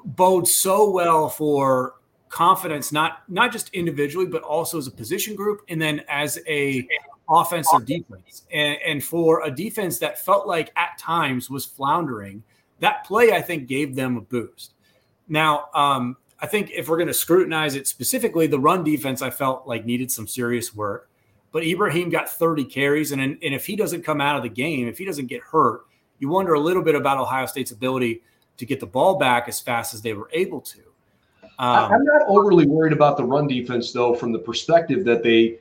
bode 0.05 0.47
so 0.47 0.91
well 0.91 1.31
for 1.31 1.95
confidence, 2.29 2.93
not 2.93 3.23
not 3.31 3.51
just 3.51 3.71
individually, 3.71 4.27
but 4.27 4.43
also 4.43 4.77
as 4.77 4.87
a 4.87 4.91
position 4.91 5.35
group, 5.35 5.63
and 5.71 5.81
then 5.81 6.03
as 6.07 6.39
a 6.47 6.87
offense 7.31 7.67
or 7.73 7.81
defense. 7.81 8.43
And, 8.53 8.77
and 8.87 9.03
for 9.03 9.47
a 9.47 9.51
defense 9.51 9.99
that 10.01 10.23
felt 10.23 10.47
like 10.47 10.71
at 10.77 10.99
times 10.99 11.49
was 11.49 11.65
floundering, 11.65 12.43
that 12.81 13.07
play 13.07 13.33
I 13.33 13.41
think 13.41 13.69
gave 13.69 13.95
them 13.95 14.19
a 14.19 14.21
boost. 14.21 14.75
Now, 15.29 15.71
um, 15.73 16.19
I 16.43 16.47
think 16.47 16.71
if 16.71 16.89
we're 16.89 16.97
going 16.97 17.09
to 17.09 17.15
scrutinize 17.15 17.75
it 17.75 17.87
specifically, 17.87 18.47
the 18.47 18.59
run 18.59 18.83
defense 18.83 19.23
I 19.23 19.31
felt 19.31 19.67
like 19.67 19.85
needed 19.85 20.11
some 20.11 20.27
serious 20.27 20.75
work. 20.75 21.09
But 21.53 21.65
Ibrahim 21.65 22.11
got 22.11 22.31
30 22.31 22.65
carries, 22.65 23.13
and, 23.13 23.21
and 23.21 23.39
if 23.43 23.67
he 23.67 23.77
doesn't 23.77 24.03
come 24.03 24.21
out 24.21 24.37
of 24.37 24.43
the 24.43 24.49
game, 24.49 24.87
if 24.87 24.99
he 24.99 25.05
doesn't 25.05 25.27
get 25.27 25.43
hurt, 25.43 25.83
you 26.19 26.29
wonder 26.29 26.55
a 26.55 26.61
little 26.61 26.83
bit 26.83 26.95
about 26.95 27.19
Ohio 27.19 27.47
State's 27.47 27.73
ability 27.73 28.23
to 28.57 28.67
get 28.67 28.79
the 28.79 28.87
ball 28.87 29.19
back 29.19 29.49
as 29.49 29.59
fast 29.59 29.93
as 29.93 30.01
they 30.03 30.13
were 30.13 30.31
able 30.33 30.61
to. 30.61 30.81
Um, 31.59 31.93
I'm 31.93 32.05
not 32.05 32.23
overly 32.29 32.67
worried 32.67 32.93
about 32.93 33.17
the 33.17 33.25
run 33.25 33.47
defense, 33.49 33.93
though, 33.93 34.15
from 34.15 34.33
the 34.33 34.39
perspective 34.39 35.05
that 35.05 35.23
they 35.23 35.59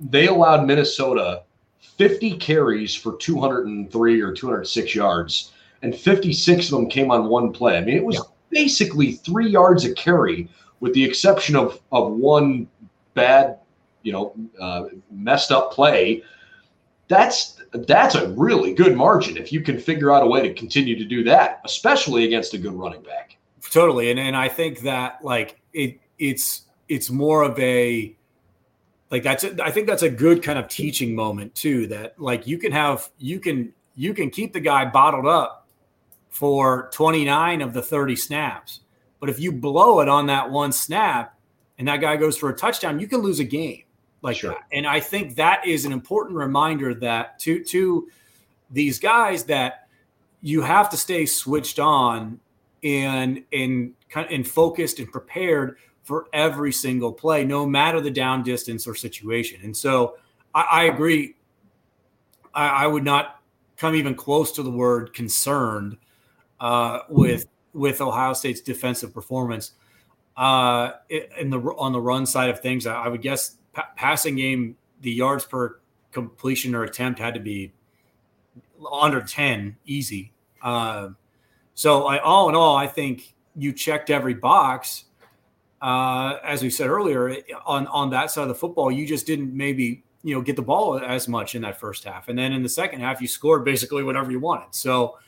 they 0.00 0.28
allowed 0.28 0.66
Minnesota 0.66 1.42
50 1.80 2.36
carries 2.38 2.94
for 2.94 3.16
203 3.16 4.20
or 4.20 4.32
206 4.32 4.94
yards, 4.94 5.52
and 5.82 5.94
56 5.94 6.66
of 6.66 6.70
them 6.70 6.88
came 6.88 7.10
on 7.10 7.28
one 7.28 7.52
play. 7.52 7.76
I 7.76 7.80
mean, 7.80 7.96
it 7.96 8.04
was 8.04 8.16
yeah. 8.16 8.22
Basically 8.50 9.12
three 9.12 9.48
yards 9.48 9.84
a 9.84 9.92
carry, 9.94 10.48
with 10.80 10.94
the 10.94 11.04
exception 11.04 11.56
of 11.56 11.80
of 11.92 12.12
one 12.12 12.68
bad, 13.14 13.58
you 14.02 14.12
know, 14.12 14.34
uh, 14.60 14.84
messed 15.10 15.52
up 15.52 15.72
play. 15.72 16.22
That's 17.08 17.60
that's 17.72 18.14
a 18.14 18.28
really 18.30 18.74
good 18.74 18.96
margin 18.96 19.36
if 19.36 19.52
you 19.52 19.60
can 19.60 19.78
figure 19.78 20.10
out 20.10 20.22
a 20.22 20.26
way 20.26 20.42
to 20.42 20.54
continue 20.54 20.98
to 20.98 21.04
do 21.04 21.24
that, 21.24 21.60
especially 21.64 22.24
against 22.24 22.54
a 22.54 22.58
good 22.58 22.74
running 22.74 23.02
back. 23.02 23.36
totally, 23.70 24.10
and 24.10 24.18
and 24.20 24.36
I 24.36 24.48
think 24.48 24.80
that 24.80 25.24
like 25.24 25.60
it 25.72 26.00
it's 26.18 26.62
it's 26.88 27.10
more 27.10 27.42
of 27.42 27.58
a 27.58 28.14
like 29.10 29.22
that's 29.22 29.44
a, 29.44 29.62
I 29.62 29.70
think 29.70 29.86
that's 29.86 30.02
a 30.02 30.10
good 30.10 30.42
kind 30.42 30.58
of 30.58 30.68
teaching 30.68 31.14
moment 31.14 31.54
too. 31.54 31.86
That 31.86 32.20
like 32.20 32.46
you 32.46 32.58
can 32.58 32.72
have 32.72 33.10
you 33.18 33.40
can 33.40 33.72
you 33.94 34.14
can 34.14 34.30
keep 34.30 34.52
the 34.52 34.60
guy 34.60 34.84
bottled 34.84 35.26
up 35.26 35.67
for 36.38 36.88
29 36.92 37.62
of 37.62 37.72
the 37.72 37.82
30 37.82 38.14
snaps, 38.14 38.80
but 39.18 39.28
if 39.28 39.40
you 39.40 39.50
blow 39.50 39.98
it 39.98 40.08
on 40.08 40.26
that 40.26 40.48
one 40.48 40.70
snap 40.70 41.36
and 41.78 41.88
that 41.88 41.96
guy 41.96 42.16
goes 42.16 42.38
for 42.38 42.48
a 42.48 42.56
touchdown, 42.56 43.00
you 43.00 43.08
can 43.08 43.22
lose 43.22 43.40
a 43.40 43.44
game 43.44 43.82
like 44.22 44.36
sure. 44.36 44.50
that. 44.50 44.64
And 44.72 44.86
I 44.86 45.00
think 45.00 45.34
that 45.34 45.66
is 45.66 45.84
an 45.84 45.90
important 45.90 46.36
reminder 46.36 46.94
that 46.94 47.40
to 47.40 47.64
to 47.64 48.08
these 48.70 49.00
guys 49.00 49.44
that 49.44 49.88
you 50.40 50.62
have 50.62 50.88
to 50.90 50.96
stay 50.96 51.26
switched 51.26 51.80
on 51.80 52.38
and 52.84 53.42
and 53.52 53.94
kind 54.08 54.30
and 54.30 54.46
focused 54.46 55.00
and 55.00 55.10
prepared 55.10 55.78
for 56.04 56.26
every 56.32 56.72
single 56.72 57.12
play, 57.12 57.44
no 57.44 57.66
matter 57.66 58.00
the 58.00 58.12
down 58.12 58.44
distance 58.44 58.86
or 58.86 58.94
situation. 58.94 59.60
And 59.64 59.76
so 59.76 60.18
I, 60.54 60.66
I 60.70 60.84
agree. 60.84 61.34
I, 62.54 62.84
I, 62.84 62.86
would 62.86 63.04
not 63.04 63.42
come 63.76 63.96
even 63.96 64.14
close 64.14 64.52
to 64.52 64.62
the 64.62 64.70
word 64.70 65.12
concerned 65.12 65.98
uh, 66.60 67.00
with 67.08 67.46
with 67.72 68.00
Ohio 68.00 68.32
State's 68.32 68.60
defensive 68.60 69.12
performance. 69.12 69.72
Uh, 70.36 70.92
in 71.08 71.50
the 71.50 71.58
on 71.58 71.92
the 71.92 72.00
run 72.00 72.24
side 72.24 72.48
of 72.48 72.60
things, 72.60 72.86
I, 72.86 73.08
would 73.08 73.22
guess 73.22 73.56
pa- 73.72 73.88
passing 73.96 74.36
game, 74.36 74.76
the 75.00 75.10
yards 75.10 75.44
per 75.44 75.80
completion 76.12 76.76
or 76.76 76.84
attempt 76.84 77.18
had 77.18 77.34
to 77.34 77.40
be 77.40 77.72
under 78.92 79.20
ten, 79.20 79.76
easy. 79.84 80.32
Uh, 80.62 81.10
so, 81.74 82.06
I, 82.06 82.18
all 82.18 82.48
in 82.48 82.54
all, 82.54 82.76
I 82.76 82.86
think 82.86 83.34
you 83.56 83.72
checked 83.72 84.10
every 84.10 84.34
box 84.34 85.04
uh, 85.80 86.38
as 86.42 86.62
we 86.62 86.70
said 86.70 86.88
earlier, 86.88 87.36
on 87.64 87.86
on 87.88 88.10
that 88.10 88.30
side 88.30 88.42
of 88.42 88.48
the 88.48 88.54
football, 88.54 88.90
you 88.90 89.06
just 89.06 89.26
didn't 89.26 89.54
maybe 89.54 90.02
you 90.22 90.34
know 90.34 90.40
get 90.40 90.56
the 90.56 90.62
ball 90.62 90.98
as 90.98 91.28
much 91.28 91.54
in 91.54 91.62
that 91.62 91.78
first 91.78 92.04
half, 92.04 92.28
and 92.28 92.38
then 92.38 92.52
in 92.52 92.62
the 92.62 92.68
second 92.68 93.00
half, 93.00 93.20
you 93.20 93.28
scored 93.28 93.64
basically 93.64 94.02
whatever 94.02 94.30
you 94.30 94.40
wanted. 94.40 94.74
So. 94.74 95.18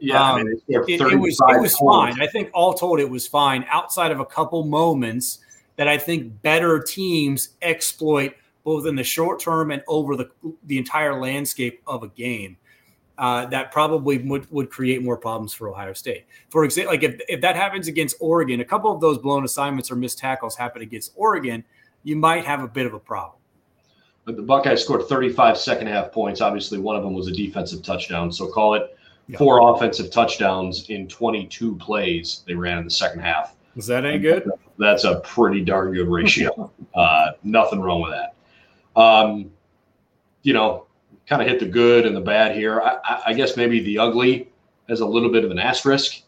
Yeah, 0.00 0.22
um, 0.22 0.40
I 0.40 0.42
mean, 0.42 0.62
it, 0.68 1.00
it, 1.00 1.18
was 1.18 1.38
it 1.48 1.60
was 1.60 1.76
fine. 1.76 2.20
I 2.20 2.26
think 2.26 2.50
all 2.52 2.74
told, 2.74 3.00
it 3.00 3.08
was 3.08 3.26
fine. 3.26 3.64
Outside 3.68 4.12
of 4.12 4.20
a 4.20 4.26
couple 4.26 4.62
moments 4.64 5.38
that 5.76 5.88
I 5.88 5.98
think 5.98 6.42
better 6.42 6.78
teams 6.80 7.50
exploit 7.62 8.34
both 8.62 8.86
in 8.86 8.94
the 8.94 9.02
short 9.04 9.40
term 9.40 9.70
and 9.70 9.82
over 9.88 10.16
the 10.16 10.30
the 10.64 10.78
entire 10.78 11.18
landscape 11.18 11.80
of 11.86 12.02
a 12.02 12.08
game 12.08 12.56
uh, 13.20 13.44
that 13.46 13.70
probably 13.70 14.16
would, 14.16 14.50
would 14.50 14.70
create 14.70 15.02
more 15.02 15.16
problems 15.16 15.52
for 15.52 15.68
Ohio 15.68 15.92
State. 15.92 16.24
For 16.48 16.64
example, 16.64 16.94
like 16.94 17.02
if, 17.02 17.20
if 17.28 17.42
that 17.42 17.54
happens 17.54 17.86
against 17.86 18.16
Oregon, 18.18 18.60
a 18.60 18.64
couple 18.64 18.90
of 18.90 19.00
those 19.00 19.18
blown 19.18 19.44
assignments 19.44 19.90
or 19.90 19.96
missed 19.96 20.18
tackles 20.18 20.56
happen 20.56 20.80
against 20.80 21.12
Oregon, 21.16 21.62
you 22.02 22.16
might 22.16 22.46
have 22.46 22.62
a 22.62 22.68
bit 22.68 22.86
of 22.86 22.94
a 22.94 22.98
problem. 22.98 23.36
But 24.24 24.36
the 24.36 24.42
Buckeyes 24.42 24.82
scored 24.82 25.06
35 25.06 25.58
second 25.58 25.88
half 25.88 26.12
points. 26.12 26.40
Obviously, 26.40 26.78
one 26.78 26.96
of 26.96 27.02
them 27.02 27.12
was 27.12 27.28
a 27.28 27.32
defensive 27.32 27.82
touchdown. 27.82 28.32
So 28.32 28.46
call 28.46 28.72
it 28.74 28.96
yeah. 29.30 29.38
four 29.38 29.74
offensive 29.74 30.10
touchdowns 30.10 30.88
in 30.90 31.08
22 31.08 31.76
plays 31.76 32.42
they 32.46 32.54
ran 32.54 32.78
in 32.78 32.84
the 32.84 32.90
second 32.90 33.20
half. 33.20 33.56
Is 33.76 33.86
that 33.86 34.04
any 34.04 34.18
good? 34.18 34.50
That's 34.78 35.04
a 35.04 35.20
pretty 35.20 35.62
darn 35.62 35.92
good 35.94 36.08
ratio. 36.08 36.70
uh, 36.94 37.32
nothing 37.42 37.80
wrong 37.80 38.02
with 38.02 38.12
that. 38.12 39.00
Um, 39.00 39.50
you 40.42 40.52
know, 40.52 40.86
kind 41.26 41.40
of 41.40 41.48
hit 41.48 41.60
the 41.60 41.66
good 41.66 42.06
and 42.06 42.16
the 42.16 42.20
bad 42.20 42.56
here. 42.56 42.80
I, 42.80 43.22
I, 43.26 43.34
guess 43.34 43.56
maybe 43.56 43.80
the 43.80 43.98
ugly 43.98 44.48
has 44.88 45.00
a 45.00 45.06
little 45.06 45.30
bit 45.30 45.44
of 45.44 45.52
an 45.52 45.58
asterisk 45.58 46.22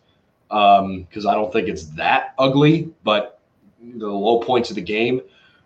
because 0.49 1.27
um, 1.27 1.29
I 1.29 1.35
don't 1.35 1.53
think 1.53 1.69
it's 1.69 1.87
that 1.97 2.35
ugly, 2.39 2.93
but 3.03 3.41
the 3.83 4.07
low 4.07 4.39
points 4.39 4.71
of 4.71 4.77
the 4.77 4.83
game 4.83 5.21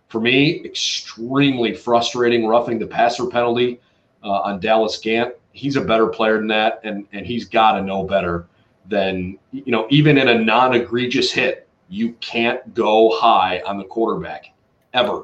for 0.07 0.21
me, 0.21 0.63
extremely 0.63 1.73
frustrating 1.73 2.47
roughing 2.47 2.79
the 2.79 2.87
passer 2.87 3.27
penalty 3.27 3.79
uh, 4.23 4.41
on 4.41 4.59
Dallas 4.59 4.97
Gant. 4.97 5.33
He's 5.57 5.75
a 5.75 5.81
better 5.81 6.07
player 6.07 6.37
than 6.37 6.47
that, 6.47 6.81
and 6.83 7.07
and 7.11 7.25
he's 7.25 7.45
got 7.45 7.73
to 7.73 7.81
know 7.81 8.03
better 8.03 8.47
than 8.87 9.37
you 9.51 9.71
know. 9.71 9.87
Even 9.89 10.17
in 10.17 10.29
a 10.29 10.37
non-egregious 10.37 11.31
hit, 11.31 11.67
you 11.89 12.13
can't 12.13 12.73
go 12.73 13.17
high 13.17 13.61
on 13.65 13.77
the 13.77 13.83
quarterback 13.83 14.51
ever. 14.93 15.23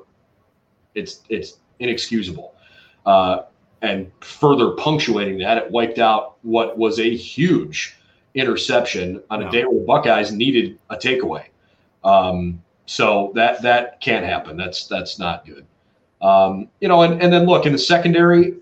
It's 0.96 1.22
it's 1.30 1.60
inexcusable. 1.80 2.56
Uh, 3.06 3.44
and 3.82 4.10
further 4.22 4.72
punctuating 4.72 5.38
that, 5.40 5.58
it 5.58 5.70
wiped 5.70 6.00
out 6.00 6.38
what 6.44 6.78
was 6.78 7.00
a 7.00 7.16
huge 7.16 7.98
interception 8.34 9.22
on 9.30 9.44
a 9.44 9.52
day 9.52 9.66
where 9.66 9.80
the 9.80 9.86
Buckeyes 9.86 10.32
needed 10.32 10.80
a 10.90 10.96
takeaway. 10.96 11.46
Um, 12.04 12.64
so 12.86 13.32
that 13.36 13.62
that 13.62 14.02
can't 14.02 14.26
happen. 14.26 14.58
That's 14.58 14.88
that's 14.88 15.20
not 15.20 15.46
good. 15.46 15.66
Um, 16.22 16.70
you 16.80 16.88
know, 16.88 17.02
and, 17.02 17.22
and 17.22 17.32
then 17.32 17.46
look 17.46 17.66
in 17.66 17.74
the 17.74 17.78
secondary. 17.78 18.56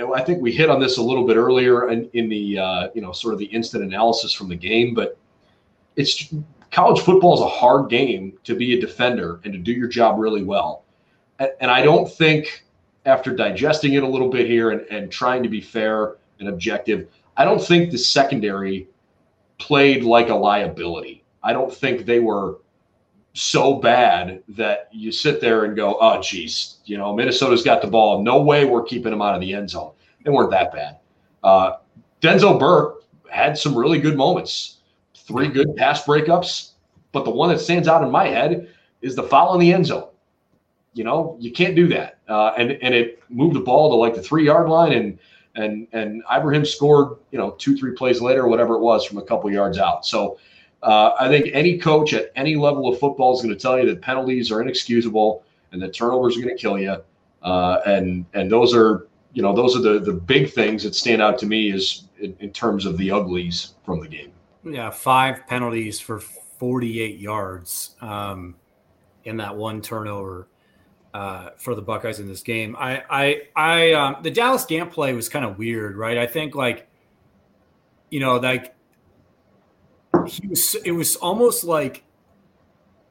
I, 0.00 0.22
think 0.22 0.40
we 0.40 0.52
hit 0.52 0.70
on 0.70 0.80
this 0.80 0.98
a 0.98 1.02
little 1.02 1.26
bit 1.26 1.36
earlier 1.36 1.90
in, 1.90 2.08
in 2.12 2.28
the 2.28 2.58
uh, 2.58 2.88
you 2.94 3.00
know 3.00 3.12
sort 3.12 3.34
of 3.34 3.38
the 3.38 3.46
instant 3.46 3.84
analysis 3.84 4.32
from 4.32 4.48
the 4.48 4.56
game, 4.56 4.94
but 4.94 5.18
it's 5.96 6.32
college 6.70 7.00
football 7.00 7.34
is 7.34 7.40
a 7.40 7.48
hard 7.48 7.90
game 7.90 8.32
to 8.44 8.54
be 8.54 8.76
a 8.76 8.80
defender 8.80 9.40
and 9.44 9.52
to 9.52 9.58
do 9.58 9.72
your 9.72 9.88
job 9.88 10.18
really 10.18 10.42
well. 10.42 10.84
And, 11.38 11.50
and 11.60 11.70
I 11.70 11.82
don't 11.82 12.10
think 12.10 12.64
after 13.04 13.34
digesting 13.34 13.94
it 13.94 14.02
a 14.02 14.08
little 14.08 14.30
bit 14.30 14.46
here 14.46 14.70
and, 14.70 14.80
and 14.90 15.10
trying 15.10 15.42
to 15.42 15.48
be 15.48 15.60
fair 15.60 16.16
and 16.40 16.48
objective, 16.48 17.08
I 17.36 17.44
don't 17.44 17.62
think 17.62 17.90
the 17.90 17.98
secondary 17.98 18.88
played 19.58 20.04
like 20.04 20.28
a 20.28 20.34
liability. 20.34 21.24
I 21.42 21.52
don't 21.52 21.72
think 21.72 22.06
they 22.06 22.20
were 22.20 22.58
so 23.34 23.76
bad 23.76 24.42
that 24.48 24.88
you 24.92 25.10
sit 25.10 25.40
there 25.40 25.64
and 25.64 25.74
go, 25.74 25.96
oh, 26.00 26.20
geez, 26.20 26.78
you 26.84 26.98
know, 26.98 27.14
Minnesota's 27.14 27.62
got 27.62 27.80
the 27.80 27.88
ball. 27.88 28.22
No 28.22 28.42
way 28.42 28.64
we're 28.64 28.82
keeping 28.82 29.10
them 29.10 29.22
out 29.22 29.34
of 29.34 29.40
the 29.40 29.54
end 29.54 29.70
zone. 29.70 29.92
They 30.24 30.30
weren't 30.30 30.50
that 30.50 30.72
bad. 30.72 30.98
Uh, 31.42 31.76
Denzel 32.20 32.58
Burke 32.58 33.04
had 33.30 33.56
some 33.56 33.74
really 33.74 33.98
good 33.98 34.16
moments, 34.16 34.78
three 35.14 35.48
good 35.48 35.74
pass 35.76 36.04
breakups. 36.04 36.72
But 37.12 37.24
the 37.24 37.30
one 37.30 37.50
that 37.50 37.60
stands 37.60 37.88
out 37.88 38.02
in 38.02 38.10
my 38.10 38.26
head 38.26 38.68
is 39.02 39.14
the 39.14 39.22
foul 39.22 39.54
in 39.54 39.60
the 39.60 39.72
end 39.72 39.86
zone. 39.86 40.08
You 40.94 41.04
know, 41.04 41.36
you 41.40 41.52
can't 41.52 41.74
do 41.74 41.88
that. 41.88 42.18
Uh, 42.28 42.52
and 42.56 42.72
and 42.72 42.94
it 42.94 43.22
moved 43.30 43.54
the 43.54 43.60
ball 43.60 43.90
to 43.90 43.96
like 43.96 44.14
the 44.14 44.22
three 44.22 44.44
yard 44.44 44.68
line, 44.68 44.92
and 44.92 45.18
and 45.54 45.86
and 45.92 46.22
Ibrahim 46.34 46.64
scored, 46.64 47.18
you 47.30 47.38
know, 47.38 47.52
two 47.52 47.76
three 47.76 47.92
plays 47.92 48.20
later, 48.20 48.46
whatever 48.46 48.74
it 48.74 48.80
was, 48.80 49.04
from 49.04 49.18
a 49.18 49.22
couple 49.22 49.50
yards 49.50 49.78
out. 49.78 50.06
So 50.06 50.38
uh, 50.82 51.12
I 51.18 51.28
think 51.28 51.50
any 51.52 51.78
coach 51.78 52.12
at 52.12 52.32
any 52.36 52.56
level 52.56 52.88
of 52.88 52.98
football 52.98 53.34
is 53.34 53.42
going 53.42 53.54
to 53.54 53.60
tell 53.60 53.78
you 53.78 53.86
that 53.86 54.02
penalties 54.02 54.50
are 54.50 54.60
inexcusable 54.60 55.44
and 55.70 55.80
that 55.82 55.94
turnovers 55.94 56.36
are 56.36 56.42
going 56.42 56.56
to 56.56 56.60
kill 56.60 56.78
you. 56.78 56.96
Uh, 57.42 57.80
and 57.86 58.24
and 58.34 58.50
those 58.50 58.74
are 58.74 59.08
you 59.32 59.42
know 59.42 59.54
those 59.54 59.76
are 59.76 59.80
the 59.80 59.98
the 59.98 60.12
big 60.12 60.50
things 60.52 60.82
that 60.82 60.94
stand 60.94 61.20
out 61.20 61.38
to 61.38 61.46
me 61.46 61.72
is 61.72 62.04
in, 62.20 62.36
in 62.40 62.52
terms 62.52 62.86
of 62.86 62.96
the 62.98 63.10
uglies 63.10 63.74
from 63.84 64.00
the 64.00 64.08
game. 64.08 64.32
Yeah, 64.64 64.90
five 64.90 65.46
penalties 65.48 65.98
for 65.98 66.20
48 66.20 67.18
yards 67.18 67.96
um, 68.00 68.54
in 69.24 69.36
that 69.38 69.56
one 69.56 69.82
turnover 69.82 70.46
uh, 71.14 71.50
for 71.56 71.74
the 71.74 71.82
Buckeyes 71.82 72.20
in 72.20 72.28
this 72.28 72.42
game. 72.42 72.76
I, 72.78 73.02
I, 73.10 73.42
I, 73.56 73.92
um, 73.92 74.16
the 74.22 74.30
Dallas 74.30 74.64
Gant 74.64 74.92
play 74.92 75.12
was 75.12 75.28
kind 75.28 75.44
of 75.44 75.58
weird, 75.58 75.96
right? 75.96 76.18
I 76.18 76.26
think 76.26 76.54
like, 76.54 76.88
you 78.10 78.20
know, 78.20 78.36
like 78.36 78.74
he 80.26 80.46
was, 80.46 80.74
it 80.84 80.92
was 80.92 81.16
almost 81.16 81.64
like 81.64 82.04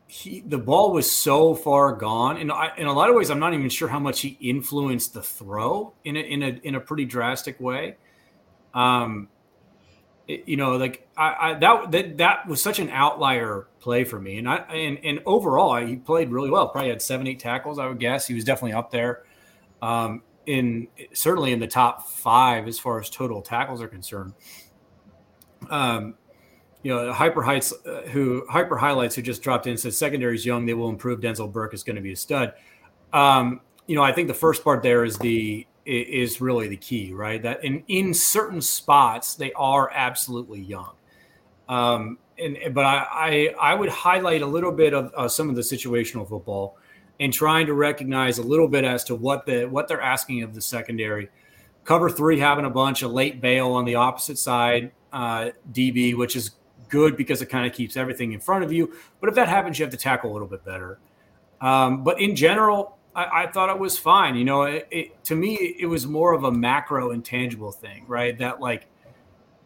he, 0.08 0.42
the 0.42 0.58
ball 0.58 0.92
was 0.92 1.10
so 1.10 1.56
far 1.56 1.94
gone, 1.94 2.38
and 2.38 2.52
I, 2.52 2.72
in 2.78 2.88
a 2.88 2.94
lot 2.94 3.10
of 3.10 3.16
ways, 3.16 3.30
I'm 3.30 3.40
not 3.40 3.54
even 3.54 3.70
sure 3.70 3.88
how 3.88 4.00
much 4.00 4.22
he 4.22 4.38
influenced 4.42 5.14
the 5.14 5.22
throw 5.22 5.94
in 6.04 6.18
a, 6.18 6.20
in 6.20 6.44
a, 6.44 6.48
in 6.64 6.76
a 6.76 6.80
pretty 6.80 7.06
drastic 7.06 7.60
way. 7.60 7.96
Um, 8.74 9.30
you 10.28 10.56
know, 10.56 10.78
like 10.78 11.08
I, 11.18 11.36
I, 11.40 11.54
that 11.56 11.92
that 11.92 12.18
that 12.18 12.48
was 12.48 12.62
such 12.62 12.80
an 12.80 12.90
outlier 12.90 13.68
play 13.80 14.04
for 14.04 14.20
me, 14.20 14.38
and 14.38 14.50
I 14.50 14.58
and 14.58 15.00
and 15.04 15.22
overall, 15.26 15.76
he 15.76 15.96
played 15.96 16.30
really 16.30 16.50
well. 16.50 16.70
Probably 16.70 16.90
had 16.90 17.02
seven, 17.02 17.28
eight 17.28 17.40
tackles. 17.40 17.80
I 17.80 17.88
would 17.88 18.00
guess 18.00 18.28
he 18.28 18.34
was 18.34 18.44
definitely 18.44 18.74
up 18.74 18.92
there, 18.92 19.24
um, 19.82 20.24
in 20.46 20.88
certainly 21.14 21.52
in 21.52 21.60
the 21.60 21.68
top 21.68 22.08
five 22.08 22.68
as 22.68 22.80
far 22.80 23.00
as 23.00 23.10
total 23.10 23.42
tackles 23.42 23.82
are 23.82 23.88
concerned. 23.88 24.34
Um, 25.70 26.16
you 26.84 26.94
know, 26.94 27.14
Hyper 27.14 27.44
Heights, 27.44 27.74
uh, 27.86 28.02
who 28.10 28.46
Hyper 28.50 28.78
Highlights, 28.78 29.16
who 29.16 29.22
just 29.22 29.42
dropped 29.42 29.68
in, 29.68 29.78
secondary 29.78 30.36
is 30.36 30.46
young. 30.46 30.66
They 30.66 30.74
will 30.74 30.90
improve. 30.90 31.20
Denzel 31.20 31.52
Burke 31.52 31.74
is 31.74 31.84
going 31.84 31.96
to 31.96 32.02
be 32.02 32.14
a 32.14 32.16
stud. 32.16 32.54
Um, 33.14 33.62
you 33.88 33.96
know, 33.96 34.04
I 34.04 34.12
think 34.12 34.28
the 34.28 34.34
first 34.34 34.64
part 34.64 34.84
there 34.84 35.04
is 35.04 35.18
the 35.18 35.68
is 35.86 36.40
really 36.42 36.68
the 36.68 36.78
key, 36.78 37.14
right? 37.14 37.42
That 37.42 37.64
in 37.64 37.84
in 37.88 38.14
certain 38.14 38.62
spots 38.62 39.36
they 39.36 39.52
are 39.54 39.92
absolutely 39.94 40.62
young. 40.62 40.94
Um, 41.68 42.18
and 42.38 42.58
but 42.74 42.86
I, 42.86 43.08
I, 43.60 43.72
I 43.72 43.76
would 43.76 43.90
highlight 43.90 44.42
a 44.42 44.46
little 44.46 44.72
bit 44.72 44.94
of 44.94 45.12
uh, 45.16 45.28
some 45.28 45.50
of 45.50 45.56
the 45.56 45.62
situational 45.62 46.28
football 46.28 46.78
and 47.20 47.32
trying 47.32 47.68
to 47.68 47.74
recognize 47.74 48.40
a 48.40 48.44
little 48.44 48.68
bit 48.68 48.84
as 48.84 49.04
to 49.06 49.16
what 49.16 49.46
the 49.46 49.66
what 49.66 49.88
they're 49.88 50.02
asking 50.02 50.44
of 50.44 50.54
the 50.54 50.62
secondary. 50.62 51.30
Cover 51.84 52.10
three 52.10 52.40
having 52.40 52.66
a 52.66 52.70
bunch 52.70 53.02
of 53.02 53.12
late 53.12 53.42
bail 53.42 53.72
on 53.72 53.86
the 53.86 53.96
opposite 53.96 54.38
side 54.38 54.92
uh, 55.12 55.50
DB, 55.72 56.16
which 56.16 56.36
is 56.36 56.52
good 56.92 57.18
because 57.18 57.42
it 57.42 57.48
kind 57.48 57.66
of 57.66 57.74
keeps 57.74 57.98
everything 57.98 58.34
in 58.34 58.40
front 58.40 58.64
of 58.64 58.72
you. 58.72 58.94
But 59.20 59.30
if 59.30 59.36
that 59.36 59.48
happens, 59.48 59.80
you 59.80 59.86
have 59.86 59.92
to 59.92 59.98
tackle 59.98 60.32
a 60.32 60.34
little 60.34 60.48
bit 60.48 60.64
better. 60.64 61.00
Um, 61.60 62.04
but 62.04 62.22
in 62.22 62.36
general, 62.36 62.98
I, 63.16 63.44
I, 63.44 63.48
thought 63.52 63.70
it 63.70 63.80
was 63.80 63.98
fine. 63.98 64.36
You 64.36 64.46
know, 64.46 64.64
it, 64.64 64.88
it, 64.92 65.24
to 65.26 65.36
me, 65.36 65.76
it 65.80 65.86
was 65.86 66.08
more 66.08 66.34
of 66.34 66.44
a 66.44 66.52
macro 66.52 67.12
intangible 67.12 67.72
thing, 67.72 68.06
right? 68.08 68.38
That 68.38 68.60
like 68.60 68.88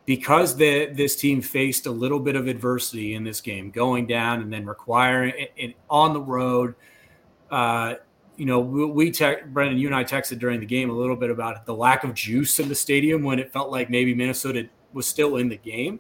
because 0.06 0.56
the, 0.56 0.88
this 0.88 1.16
team 1.16 1.42
faced 1.42 1.86
a 1.86 1.92
little 1.92 2.20
bit 2.20 2.36
of 2.36 2.48
adversity 2.48 3.16
in 3.16 3.24
this 3.24 3.42
game, 3.42 3.72
going 3.72 4.06
down 4.08 4.42
and 4.42 4.54
then 4.54 4.66
requiring 4.66 5.34
it, 5.38 5.52
it 5.56 5.76
on 5.90 6.14
the 6.14 6.22
road. 6.22 6.76
Uh, 7.50 7.96
you 8.38 8.46
know, 8.46 8.60
we, 8.60 9.12
te- 9.12 9.38
Brendan, 9.48 9.78
you 9.78 9.88
and 9.88 9.96
I 9.96 10.04
texted 10.04 10.40
during 10.40 10.60
the 10.60 10.66
game 10.66 10.90
a 10.90 10.94
little 10.94 11.16
bit 11.16 11.32
about 11.32 11.66
the 11.66 11.74
lack 11.74 12.04
of 12.04 12.14
juice 12.14 12.60
in 12.60 12.68
the 12.68 12.76
stadium 12.76 13.24
when 13.24 13.40
it 13.40 13.52
felt 13.52 13.72
like 13.72 13.90
maybe 13.90 14.14
Minnesota 14.14 14.68
was 14.94 15.08
still 15.08 15.38
in 15.38 15.50
the 15.50 15.58
game. 15.58 16.00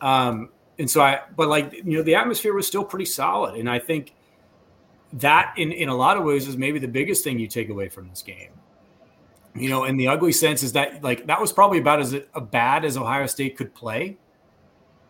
Um, 0.00 0.50
and 0.78 0.90
so 0.90 1.00
I, 1.00 1.20
but 1.36 1.48
like, 1.48 1.72
you 1.72 1.98
know, 1.98 2.02
the 2.02 2.14
atmosphere 2.14 2.54
was 2.54 2.66
still 2.66 2.84
pretty 2.84 3.04
solid. 3.04 3.56
And 3.56 3.68
I 3.68 3.78
think 3.78 4.14
that 5.14 5.54
in, 5.56 5.72
in 5.72 5.88
a 5.88 5.94
lot 5.94 6.16
of 6.16 6.24
ways 6.24 6.48
is 6.48 6.56
maybe 6.56 6.78
the 6.78 6.88
biggest 6.88 7.24
thing 7.24 7.38
you 7.38 7.46
take 7.46 7.68
away 7.68 7.88
from 7.88 8.08
this 8.08 8.22
game. 8.22 8.50
You 9.54 9.68
know, 9.68 9.84
in 9.84 9.96
the 9.96 10.08
ugly 10.08 10.32
sense 10.32 10.62
is 10.62 10.72
that 10.74 11.02
like 11.02 11.26
that 11.26 11.40
was 11.40 11.52
probably 11.52 11.78
about 11.78 12.00
as 12.00 12.14
a 12.34 12.40
bad 12.40 12.84
as 12.84 12.96
Ohio 12.96 13.26
State 13.26 13.56
could 13.56 13.74
play 13.74 14.16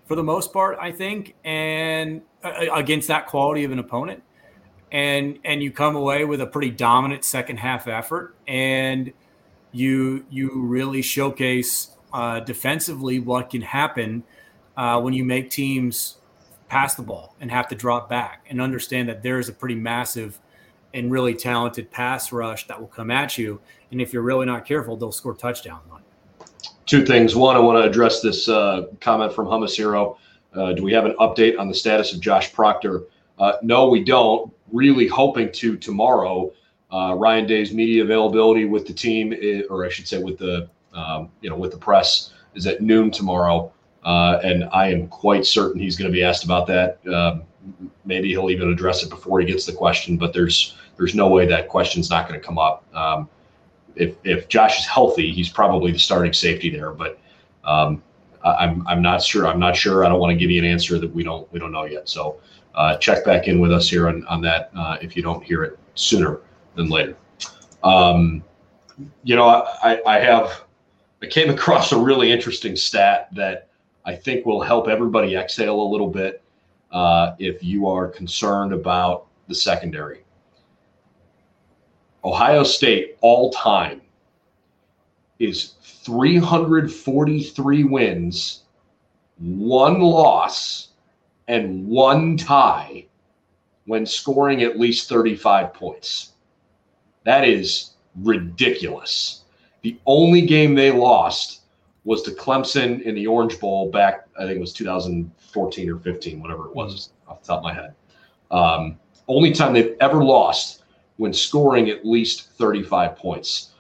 for 0.07 0.17
the 0.17 0.23
most 0.23 0.53
part, 0.53 0.79
I 0.81 0.93
think, 0.93 1.35
and 1.45 2.23
uh, 2.43 2.67
against 2.73 3.09
that 3.09 3.27
quality 3.27 3.65
of 3.65 3.71
an 3.71 3.79
opponent 3.79 4.23
and 4.93 5.39
and 5.45 5.63
you 5.63 5.71
come 5.71 5.97
away 5.97 6.25
with 6.25 6.41
a 6.41 6.47
pretty 6.47 6.71
dominant 6.71 7.25
second 7.25 7.59
half 7.59 7.87
effort 7.87 8.35
and 8.49 9.13
you 9.73 10.25
you 10.31 10.51
really 10.55 11.03
showcase 11.03 11.91
uh, 12.13 12.41
defensively 12.41 13.21
what 13.21 13.51
can 13.51 13.63
happen 13.63 14.23
uh, 14.81 14.99
when 14.99 15.13
you 15.13 15.23
make 15.23 15.51
teams 15.51 16.17
pass 16.69 16.95
the 16.95 17.03
ball 17.03 17.37
and 17.39 17.51
have 17.51 17.69
to 17.69 17.75
drop 17.75 18.09
back 18.09 18.47
and 18.49 18.63
understand 18.63 19.11
that 19.11 19.23
there 19.23 19.39
is 19.39 19.51
a 19.51 19.53
pretty 19.53 19.75
massive 19.75 20.39
and 20.95 21.13
really 21.13 21.35
talented 21.35 21.91
pass 21.91 22.33
rush 22.33 22.67
that 22.67 22.81
will 22.81 22.89
come 22.89 23.11
at 23.11 23.37
you. 23.37 23.61
And 23.91 24.01
if 24.01 24.15
you're 24.15 24.23
really 24.23 24.47
not 24.47 24.65
careful 24.65 24.97
they'll 24.97 25.13
score 25.13 25.35
touchdowns 25.35 25.83
on 25.93 26.01
two 26.87 27.05
things. 27.05 27.37
One 27.37 27.57
i 27.57 27.59
want 27.59 27.77
to 27.77 27.87
address 27.87 28.23
this 28.23 28.49
uh, 28.49 28.87
comment 29.01 29.35
from 29.35 29.49
hummus 29.49 29.77
hero. 29.77 30.17
Uh, 30.55 30.73
do 30.73 30.83
we 30.83 30.95
have 30.95 31.05
an 31.05 31.15
update 31.21 31.59
on 31.59 31.69
the 31.69 31.75
status 31.75 32.15
of 32.15 32.21
josh 32.21 32.51
proctor? 32.51 33.03
Uh, 33.39 33.53
no 33.63 33.87
we 33.87 34.03
don't. 34.03 34.51
Really 34.73 35.09
hoping 35.09 35.53
to 35.53 35.77
tomorrow. 35.77 36.53
Uh, 36.91 37.15
Ryan 37.19 37.47
Day's 37.47 37.75
media 37.75 38.03
availability 38.03 38.65
with 38.65 38.87
the 38.87 38.95
team, 38.95 39.35
is, 39.35 39.67
or 39.69 39.85
I 39.85 39.91
should 39.91 40.09
say, 40.09 40.23
with 40.23 40.39
the 40.39 40.71
um, 40.95 41.29
you 41.43 41.51
know 41.51 41.57
with 41.57 41.73
the 41.73 41.77
press, 41.77 42.33
is 42.55 42.67
at 42.67 42.81
noon 42.81 43.11
tomorrow, 43.11 43.73
uh, 44.05 44.41
and 44.43 44.65
I 44.73 44.89
am 44.89 45.09
quite 45.09 45.47
certain 45.47 45.81
he's 45.81 45.97
going 45.97 46.11
to 46.11 46.13
be 46.13 46.23
asked 46.23 46.45
about 46.45 46.67
that. 46.69 46.99
Um, 47.07 47.43
maybe 48.05 48.29
he'll 48.29 48.51
even 48.51 48.71
address 48.71 49.03
it 49.03 49.11
before 49.11 49.41
he 49.41 49.47
gets 49.47 49.67
the 49.67 49.73
question, 49.73 50.17
but 50.17 50.33
there's 50.33 50.77
there's 50.97 51.15
no 51.15 51.29
way 51.29 51.47
that 51.47 51.69
question's 51.69 52.11
not 52.11 52.29
going 52.29 52.39
to 52.39 52.47
come 52.47 52.59
up. 52.59 52.85
Um, 52.95 53.29
if 53.97 54.15
if 54.25 54.49
Josh 54.49 54.79
is 54.81 54.87
healthy, 54.87 55.33
he's 55.33 55.49
probably 55.49 55.93
the 55.93 55.99
starting 55.99 56.33
safety 56.33 56.71
there, 56.71 56.93
but 56.93 57.19
um, 57.65 58.03
I'm 58.43 58.87
I'm 58.87 59.03
not 59.03 59.23
sure. 59.23 59.47
I'm 59.47 59.59
not 59.59 59.77
sure. 59.77 60.05
I 60.05 60.09
don't 60.09 60.21
want 60.21 60.31
to 60.31 60.37
give 60.37 60.51
you 60.51 60.63
an 60.63 60.69
answer 60.69 60.99
that 60.99 61.13
we 61.13 61.23
don't 61.23 61.51
we 61.53 61.59
don't 61.59 61.73
know 61.73 61.85
yet. 61.85 62.09
So 62.09 62.41
uh, 62.75 62.97
check 62.97 63.25
back 63.25 63.49
in 63.49 63.61
with 63.61 63.73
us 63.73 63.89
here 63.89 64.09
on, 64.09 64.25
on 64.27 64.41
that 64.43 64.71
uh, 64.77 64.97
if 65.03 65.17
you 65.17 65.23
don't 65.23 65.43
hear 65.43 65.65
it 65.65 65.79
sooner 65.95 66.41
than 66.75 66.89
later. 66.89 67.17
Um, 67.83 68.43
you 69.25 69.37
know, 69.37 69.47
I, 69.83 70.01
I 70.07 70.21
have 70.21 70.65
I 71.23 71.27
came 71.27 71.51
across 71.51 71.93
a 71.93 71.99
really 71.99 72.31
interesting 72.33 72.77
stat 72.77 73.29
that 73.33 73.69
I 74.05 74.15
think 74.15 74.47
will 74.47 74.63
help 74.63 74.89
everybody 74.89 75.37
exhale 75.37 75.81
a 75.81 75.91
little 75.91 76.09
bit 76.09 76.43
uh, 76.91 77.35
if 77.39 77.63
you 77.63 77.89
are 77.89 78.09
concerned 78.09 78.73
about 78.73 79.27
the 79.49 79.55
secondary. 79.55 80.25
Ohio 82.25 82.63
State 82.63 83.17
all 83.21 83.51
time 83.51 84.01
is 85.39 85.75
343 86.05 87.85
wins, 87.85 88.63
one 89.39 90.01
loss, 90.01 90.89
and 91.49 91.87
one 91.87 92.37
tie 92.37 93.07
when 93.87 94.07
scoring 94.07 94.63
at 94.63 94.79
least 94.79 95.09
35 95.09 95.75
points. 95.75 96.33
That 97.25 97.49
is 97.49 97.93
ridiculous. 98.17 99.43
The 99.83 99.99
only 100.07 100.43
game 100.43 100.75
they 100.75 100.91
lost 100.91 101.60
was 102.05 102.23
to 102.23 102.31
Clemson 102.31 103.03
in 103.03 103.15
the 103.15 103.27
Orange 103.27 103.61
Bowl 103.61 103.91
back, 103.91 104.27
I 104.39 104.45
think 104.45 104.57
it 104.57 104.61
was 104.61 104.73
2014 104.73 105.91
or 105.91 105.99
15, 105.99 106.41
whatever 106.41 106.67
it 106.67 106.75
was 106.75 107.11
off 107.29 107.43
the 107.43 107.47
top 107.47 107.59
of 107.59 107.65
my 107.65 107.75
head. 107.75 107.95
Um, 108.51 108.99
only 109.29 109.53
time 109.53 109.73
they've 109.73 109.97
ever 110.01 110.25
lost 110.25 110.85
when 111.17 111.33
scoring 111.33 111.91
at 111.91 112.05
least 112.05 112.51
35 112.53 113.17
points. 113.17 113.71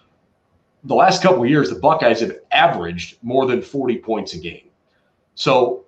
The 0.85 0.95
last 0.95 1.23
couple 1.23 1.43
of 1.43 1.49
years, 1.49 1.71
the 1.71 1.77
Buckeyes 1.77 2.21
have 2.21 2.39
averaged 2.53 3.19
more 3.23 3.47
than 3.47 3.63
40 3.63 3.99
points 3.99 4.35
a 4.35 4.39
game. 4.39 4.69
So 5.35 5.85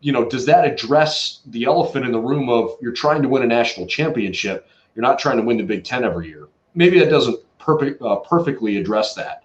you 0.00 0.12
know, 0.12 0.28
does 0.28 0.46
that 0.46 0.64
address 0.64 1.40
the 1.46 1.64
elephant 1.64 2.04
in 2.04 2.12
the 2.12 2.20
room 2.20 2.48
of 2.48 2.76
you're 2.80 2.92
trying 2.92 3.22
to 3.22 3.28
win 3.28 3.42
a 3.42 3.46
national 3.46 3.86
championship? 3.86 4.68
You're 4.94 5.02
not 5.02 5.18
trying 5.18 5.38
to 5.38 5.42
win 5.42 5.56
the 5.56 5.62
Big 5.62 5.84
Ten 5.84 6.04
every 6.04 6.28
year. 6.28 6.48
Maybe 6.74 6.98
that 6.98 7.10
doesn't 7.10 7.38
perfect, 7.58 8.02
uh, 8.02 8.16
perfectly 8.16 8.76
address 8.76 9.14
that. 9.14 9.44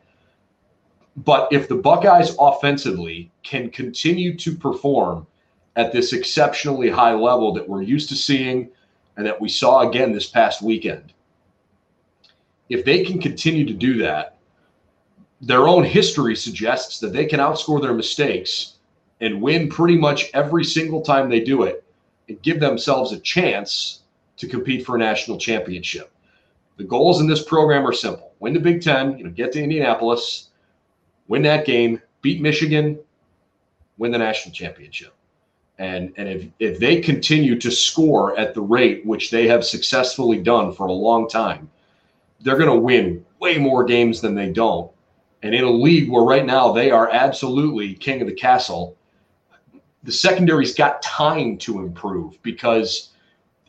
But 1.16 1.48
if 1.52 1.68
the 1.68 1.76
Buckeyes 1.76 2.36
offensively 2.40 3.32
can 3.44 3.70
continue 3.70 4.36
to 4.38 4.56
perform 4.56 5.28
at 5.76 5.92
this 5.92 6.14
exceptionally 6.14 6.90
high 6.90 7.14
level 7.14 7.54
that 7.54 7.68
we're 7.68 7.82
used 7.82 8.10
to 8.10 8.16
seeing 8.16 8.70
and 9.16 9.26
that 9.26 9.40
we 9.40 9.48
saw 9.48 9.88
again 9.88 10.12
this 10.12 10.28
past 10.28 10.62
weekend, 10.62 11.14
if 12.70 12.84
they 12.84 13.04
can 13.04 13.22
continue 13.22 13.66
to 13.66 13.74
do 13.74 13.98
that, 14.00 14.38
their 15.42 15.68
own 15.68 15.84
history 15.84 16.36
suggests 16.36 17.00
that 17.00 17.14
they 17.14 17.26
can 17.26 17.40
outscore 17.40 17.82
their 17.82 17.94
mistakes 17.94 18.74
and 19.22 19.42
win 19.42 19.70
pretty 19.70 19.98
much 19.98 20.30
every 20.34 20.64
single 20.64 21.02
time 21.02 21.30
they 21.30 21.40
do 21.40 21.64
it 21.64 21.84
and 22.28 22.42
give 22.42 22.60
themselves 22.60 23.12
a 23.12 23.20
chance 23.20 24.02
to 24.38 24.48
compete 24.48 24.86
for 24.86 24.96
a 24.96 25.00
national 25.00 25.38
championship. 25.38 26.12
The 26.78 26.84
goals 26.84 27.22
in 27.22 27.28
this 27.28 27.44
program 27.44 27.88
are 27.88 27.94
simple 27.94 28.34
win 28.40 28.54
the 28.54 28.60
Big 28.60 28.82
Ten, 28.82 29.18
you 29.18 29.24
know, 29.24 29.30
get 29.30 29.54
to 29.54 29.64
Indianapolis, 29.64 30.50
win 31.28 31.42
that 31.44 31.66
game, 31.66 32.02
beat 32.22 32.42
Michigan, 32.42 33.00
win 33.98 34.12
the 34.12 34.18
national 34.18 34.54
championship. 34.54 35.14
And, 35.78 36.14
and 36.18 36.30
if, 36.30 36.46
if 36.60 36.80
they 36.80 37.02
continue 37.02 37.60
to 37.60 37.70
score 37.70 38.38
at 38.38 38.54
the 38.54 38.62
rate 38.62 39.06
which 39.06 39.30
they 39.30 39.48
have 39.48 39.66
successfully 39.66 40.42
done 40.42 40.72
for 40.72 40.88
a 40.88 40.92
long 40.92 41.28
time, 41.28 41.70
they're 42.42 42.58
going 42.58 42.70
to 42.70 42.76
win 42.76 43.26
way 43.40 43.58
more 43.58 43.84
games 43.84 44.22
than 44.22 44.36
they 44.36 44.52
don't. 44.52 44.90
And 45.44 45.54
in 45.54 45.64
a 45.64 45.70
league 45.70 46.10
where 46.10 46.24
right 46.24 46.46
now 46.46 46.72
they 46.72 46.92
are 46.92 47.10
absolutely 47.10 47.94
king 47.94 48.22
of 48.22 48.28
the 48.28 48.34
castle, 48.34 48.96
the 50.04 50.12
secondary's 50.12 50.74
got 50.74 51.02
time 51.02 51.58
to 51.58 51.80
improve 51.80 52.42
because 52.42 53.10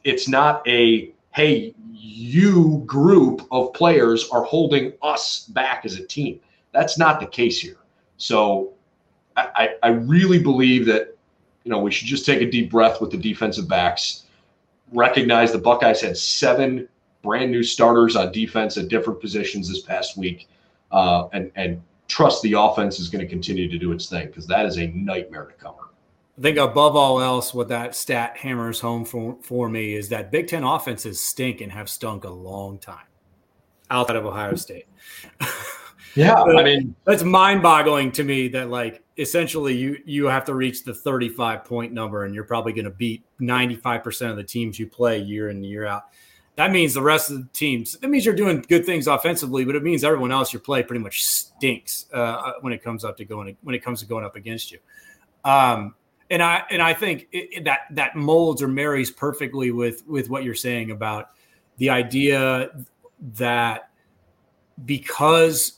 it's 0.04 0.28
not 0.28 0.66
a 0.68 1.12
hey 1.32 1.74
you 1.92 2.82
group 2.86 3.46
of 3.50 3.72
players 3.72 4.28
are 4.30 4.44
holding 4.44 4.92
us 5.02 5.46
back 5.46 5.84
as 5.84 5.98
a 5.98 6.06
team 6.06 6.40
that's 6.76 6.98
not 6.98 7.18
the 7.20 7.26
case 7.26 7.60
here 7.60 7.78
so 8.16 8.72
i 9.36 9.70
i 9.82 9.88
really 9.88 10.42
believe 10.42 10.86
that 10.86 11.16
you 11.64 11.70
know 11.70 11.78
we 11.78 11.90
should 11.90 12.06
just 12.06 12.26
take 12.26 12.40
a 12.40 12.50
deep 12.50 12.70
breath 12.70 13.00
with 13.00 13.10
the 13.10 13.16
defensive 13.16 13.68
backs 13.68 14.24
recognize 14.92 15.52
the 15.52 15.58
buckeyes 15.58 16.00
had 16.00 16.16
seven 16.16 16.86
brand 17.22 17.50
new 17.50 17.62
starters 17.62 18.14
on 18.14 18.30
defense 18.30 18.76
at 18.76 18.88
different 18.88 19.20
positions 19.20 19.68
this 19.68 19.80
past 19.80 20.16
week 20.16 20.48
uh, 20.92 21.28
and 21.32 21.50
and 21.56 21.82
trust 22.08 22.40
the 22.42 22.52
offense 22.52 23.00
is 23.00 23.08
going 23.08 23.24
to 23.24 23.28
continue 23.28 23.68
to 23.68 23.78
do 23.78 23.90
its 23.90 24.08
thing 24.08 24.26
because 24.26 24.46
that 24.46 24.64
is 24.64 24.78
a 24.78 24.86
nightmare 24.88 25.44
to 25.44 25.54
cover 25.54 25.86
I 26.38 26.42
think 26.42 26.58
above 26.58 26.96
all 26.96 27.22
else, 27.22 27.54
what 27.54 27.68
that 27.68 27.94
stat 27.96 28.36
hammers 28.36 28.80
home 28.80 29.06
for, 29.06 29.38
for 29.40 29.70
me 29.70 29.94
is 29.94 30.10
that 30.10 30.30
Big 30.30 30.48
Ten 30.48 30.64
offenses 30.64 31.18
stink 31.18 31.62
and 31.62 31.72
have 31.72 31.88
stunk 31.88 32.24
a 32.24 32.30
long 32.30 32.78
time 32.78 33.06
outside 33.90 34.16
of 34.16 34.26
Ohio 34.26 34.54
State. 34.54 34.86
Yeah, 36.16 36.42
I 36.42 36.62
mean 36.62 36.94
that's 37.04 37.22
mind-boggling 37.22 38.12
to 38.12 38.24
me 38.24 38.48
that 38.48 38.70
like 38.70 39.02
essentially 39.18 39.76
you 39.76 39.98
you 40.04 40.26
have 40.26 40.44
to 40.46 40.54
reach 40.54 40.82
the 40.84 40.94
35 40.94 41.64
point 41.64 41.92
number 41.92 42.24
and 42.24 42.34
you're 42.34 42.44
probably 42.44 42.72
going 42.72 42.86
to 42.86 42.90
beat 42.90 43.22
95% 43.40 44.30
of 44.30 44.36
the 44.36 44.44
teams 44.44 44.78
you 44.78 44.86
play 44.86 45.18
year 45.18 45.50
in 45.50 45.56
and 45.56 45.66
year 45.66 45.86
out. 45.86 46.04
That 46.56 46.72
means 46.72 46.94
the 46.94 47.02
rest 47.02 47.30
of 47.30 47.36
the 47.36 47.48
teams. 47.52 47.98
That 47.98 48.08
means 48.08 48.24
you're 48.24 48.34
doing 48.34 48.64
good 48.66 48.86
things 48.86 49.06
offensively, 49.06 49.66
but 49.66 49.76
it 49.76 49.82
means 49.82 50.04
everyone 50.04 50.32
else 50.32 50.54
you 50.54 50.58
play 50.58 50.82
pretty 50.82 51.02
much 51.02 51.22
stinks 51.22 52.06
uh, 52.14 52.52
when 52.62 52.72
it 52.72 52.82
comes 52.82 53.04
up 53.04 53.18
to 53.18 53.26
going 53.26 53.56
when 53.62 53.74
it 53.74 53.84
comes 53.84 54.00
to 54.00 54.06
going 54.06 54.24
up 54.24 54.36
against 54.36 54.72
you. 54.72 54.78
Um, 55.44 55.94
and 56.30 56.42
I 56.42 56.62
and 56.70 56.80
I 56.80 56.94
think 56.94 57.28
it, 57.30 57.64
that 57.64 57.80
that 57.90 58.16
molds 58.16 58.62
or 58.62 58.68
marries 58.68 59.10
perfectly 59.10 59.70
with 59.70 60.06
with 60.06 60.30
what 60.30 60.44
you're 60.44 60.54
saying 60.54 60.90
about 60.90 61.30
the 61.76 61.90
idea 61.90 62.70
that 63.34 63.90
because 64.84 65.75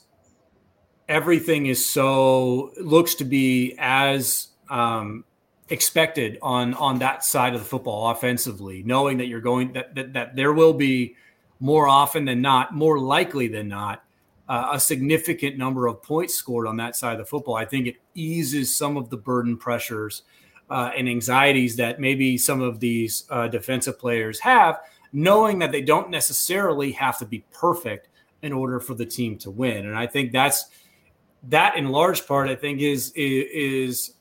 everything 1.09 1.65
is 1.65 1.85
so 1.85 2.71
looks 2.79 3.15
to 3.15 3.25
be 3.25 3.75
as 3.79 4.47
um, 4.69 5.25
expected 5.67 6.37
on 6.41 6.75
on 6.75 6.99
that 6.99 7.25
side 7.25 7.55
of 7.55 7.59
the 7.59 7.65
football 7.65 8.11
offensively, 8.11 8.83
knowing 8.83 9.17
that 9.17 9.25
you're 9.25 9.41
going 9.41 9.73
that 9.73 9.95
that, 9.95 10.13
that 10.13 10.35
there 10.35 10.53
will 10.53 10.73
be 10.73 11.15
more 11.59 11.89
often 11.89 12.23
than 12.23 12.41
not, 12.41 12.73
more 12.73 12.99
likely 12.99 13.49
than 13.49 13.67
not, 13.67 14.01
uh, 14.47 14.69
a 14.71 14.79
significant 14.79 15.57
number 15.57 15.87
of 15.87 16.01
points 16.01 16.33
scored 16.33 16.65
on 16.65 16.77
that 16.77 16.95
side 16.95 17.13
of 17.13 17.19
the 17.19 17.25
football. 17.25 17.55
I 17.55 17.65
think 17.65 17.87
it 17.87 17.97
eases 18.15 18.73
some 18.73 18.95
of 18.95 19.09
the 19.09 19.17
burden 19.17 19.57
pressures 19.57 20.23
uh, 20.69 20.91
and 20.95 21.09
anxieties 21.09 21.75
that 21.75 21.99
maybe 21.99 22.37
some 22.37 22.61
of 22.61 22.79
these 22.79 23.25
uh, 23.29 23.49
defensive 23.49 23.99
players 23.99 24.39
have, 24.39 24.79
knowing 25.11 25.59
that 25.59 25.73
they 25.73 25.81
don't 25.81 26.09
necessarily 26.09 26.93
have 26.93 27.17
to 27.19 27.25
be 27.25 27.43
perfect 27.51 28.07
in 28.41 28.53
order 28.53 28.79
for 28.79 28.93
the 28.93 29.05
team 29.05 29.37
to 29.39 29.51
win. 29.51 29.85
And 29.85 29.97
I 29.97 30.07
think 30.07 30.31
that's 30.31 30.65
that 31.43 31.75
in 31.75 31.89
large 31.89 32.27
part, 32.27 32.49
I 32.49 32.55
think 32.55 32.81
is 32.81 33.11
is, 33.15 34.13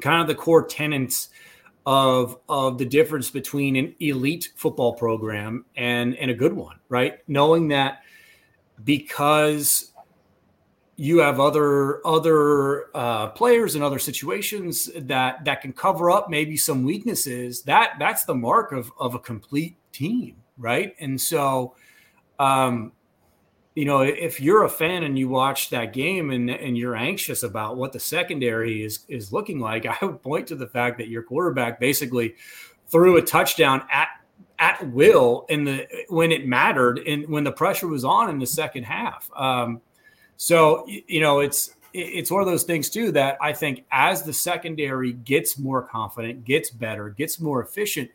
kind 0.00 0.20
of 0.20 0.26
the 0.26 0.34
core 0.34 0.66
tenets 0.66 1.28
of 1.86 2.38
of 2.48 2.78
the 2.78 2.84
difference 2.84 3.30
between 3.30 3.76
an 3.76 3.94
elite 4.00 4.50
football 4.56 4.94
program 4.94 5.64
and 5.76 6.16
and 6.16 6.30
a 6.30 6.34
good 6.34 6.52
one, 6.52 6.76
right? 6.88 7.18
Knowing 7.28 7.68
that 7.68 8.02
because 8.82 9.92
you 10.96 11.18
have 11.18 11.40
other 11.40 12.06
other 12.06 12.86
uh, 12.96 13.28
players 13.28 13.74
and 13.74 13.82
other 13.82 13.98
situations 13.98 14.90
that 14.94 15.44
that 15.44 15.60
can 15.60 15.72
cover 15.72 16.10
up 16.10 16.30
maybe 16.30 16.56
some 16.56 16.84
weaknesses. 16.84 17.62
That 17.62 17.94
that's 17.98 18.24
the 18.24 18.34
mark 18.34 18.72
of 18.72 18.92
of 18.98 19.14
a 19.14 19.18
complete 19.18 19.76
team, 19.92 20.36
right? 20.56 20.94
And 21.00 21.20
so, 21.20 21.74
um, 22.38 22.92
you 23.74 23.84
know, 23.84 24.02
if 24.02 24.40
you're 24.40 24.64
a 24.64 24.68
fan 24.68 25.02
and 25.02 25.18
you 25.18 25.28
watch 25.28 25.70
that 25.70 25.92
game 25.92 26.30
and 26.30 26.48
and 26.48 26.78
you're 26.78 26.94
anxious 26.94 27.42
about 27.42 27.76
what 27.76 27.92
the 27.92 28.00
secondary 28.00 28.84
is 28.84 29.00
is 29.08 29.32
looking 29.32 29.58
like, 29.58 29.86
I 30.02 30.04
would 30.04 30.22
point 30.22 30.48
to 30.48 30.56
the 30.56 30.66
fact 30.66 30.98
that 30.98 31.08
your 31.08 31.22
quarterback 31.22 31.80
basically 31.80 32.36
threw 32.88 33.16
a 33.16 33.22
touchdown 33.22 33.82
at 33.90 34.08
at 34.58 34.88
will 34.90 35.46
in 35.48 35.64
the 35.64 35.88
when 36.08 36.30
it 36.30 36.46
mattered 36.46 36.98
and 36.98 37.28
when 37.28 37.42
the 37.44 37.52
pressure 37.52 37.88
was 37.88 38.04
on 38.04 38.30
in 38.30 38.38
the 38.38 38.46
second 38.46 38.84
half. 38.84 39.28
Um, 39.34 39.80
so 40.36 40.86
you 40.86 41.20
know, 41.20 41.40
it's 41.40 41.74
it's 41.92 42.30
one 42.30 42.42
of 42.42 42.46
those 42.46 42.64
things 42.64 42.90
too 42.90 43.12
that 43.12 43.38
I 43.40 43.52
think 43.52 43.84
as 43.90 44.22
the 44.22 44.32
secondary 44.32 45.12
gets 45.12 45.58
more 45.58 45.82
confident, 45.82 46.44
gets 46.44 46.70
better, 46.70 47.08
gets 47.10 47.40
more 47.40 47.62
efficient, 47.62 48.10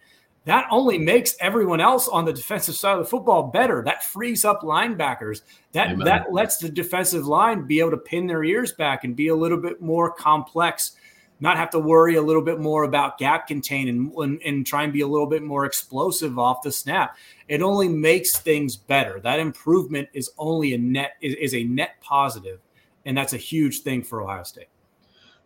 that 0.49 0.67
only 0.71 0.97
makes 0.97 1.35
everyone 1.39 1.79
else 1.79 2.07
on 2.07 2.25
the 2.25 2.33
defensive 2.33 2.75
side 2.75 2.93
of 2.93 2.99
the 2.99 3.09
football 3.09 3.43
better. 3.43 3.83
That 3.83 4.03
frees 4.03 4.43
up 4.43 4.62
linebackers. 4.62 5.41
That 5.73 5.91
Amen. 5.91 6.05
that 6.05 6.33
lets 6.33 6.57
the 6.57 6.69
defensive 6.69 7.27
line 7.27 7.67
be 7.67 7.79
able 7.79 7.91
to 7.91 7.97
pin 7.97 8.25
their 8.25 8.43
ears 8.43 8.71
back 8.73 9.03
and 9.03 9.15
be 9.15 9.27
a 9.27 9.35
little 9.35 9.59
bit 9.59 9.79
more 9.79 10.12
complex 10.12 10.95
not 11.39 11.57
have 11.57 11.69
to 11.69 11.79
worry 11.79 12.15
a 12.15 12.21
little 12.21 12.41
bit 12.41 12.59
more 12.59 12.83
about 12.83 13.17
gap 13.17 13.47
contain 13.47 13.88
and, 13.88 14.12
and, 14.13 14.41
and, 14.43 14.67
try 14.67 14.83
and 14.83 14.91
be 14.91 15.01
a 15.01 15.07
little 15.07 15.27
bit 15.27 15.41
more 15.41 15.65
explosive 15.65 16.38
off 16.38 16.62
the 16.62 16.71
snap. 16.71 17.15
It 17.47 17.62
only 17.62 17.88
makes 17.88 18.38
things 18.38 18.75
better. 18.75 19.19
That 19.21 19.39
improvement 19.39 20.09
is 20.13 20.31
only 20.38 20.73
a 20.73 20.77
net 20.77 21.13
is, 21.21 21.35
is 21.35 21.53
a 21.53 21.63
net 21.63 21.95
positive, 22.01 22.59
and 23.05 23.17
that's 23.17 23.33
a 23.33 23.38
huge 23.38 23.81
thing 23.81 24.03
for 24.03 24.21
Ohio 24.21 24.43
State. 24.43 24.67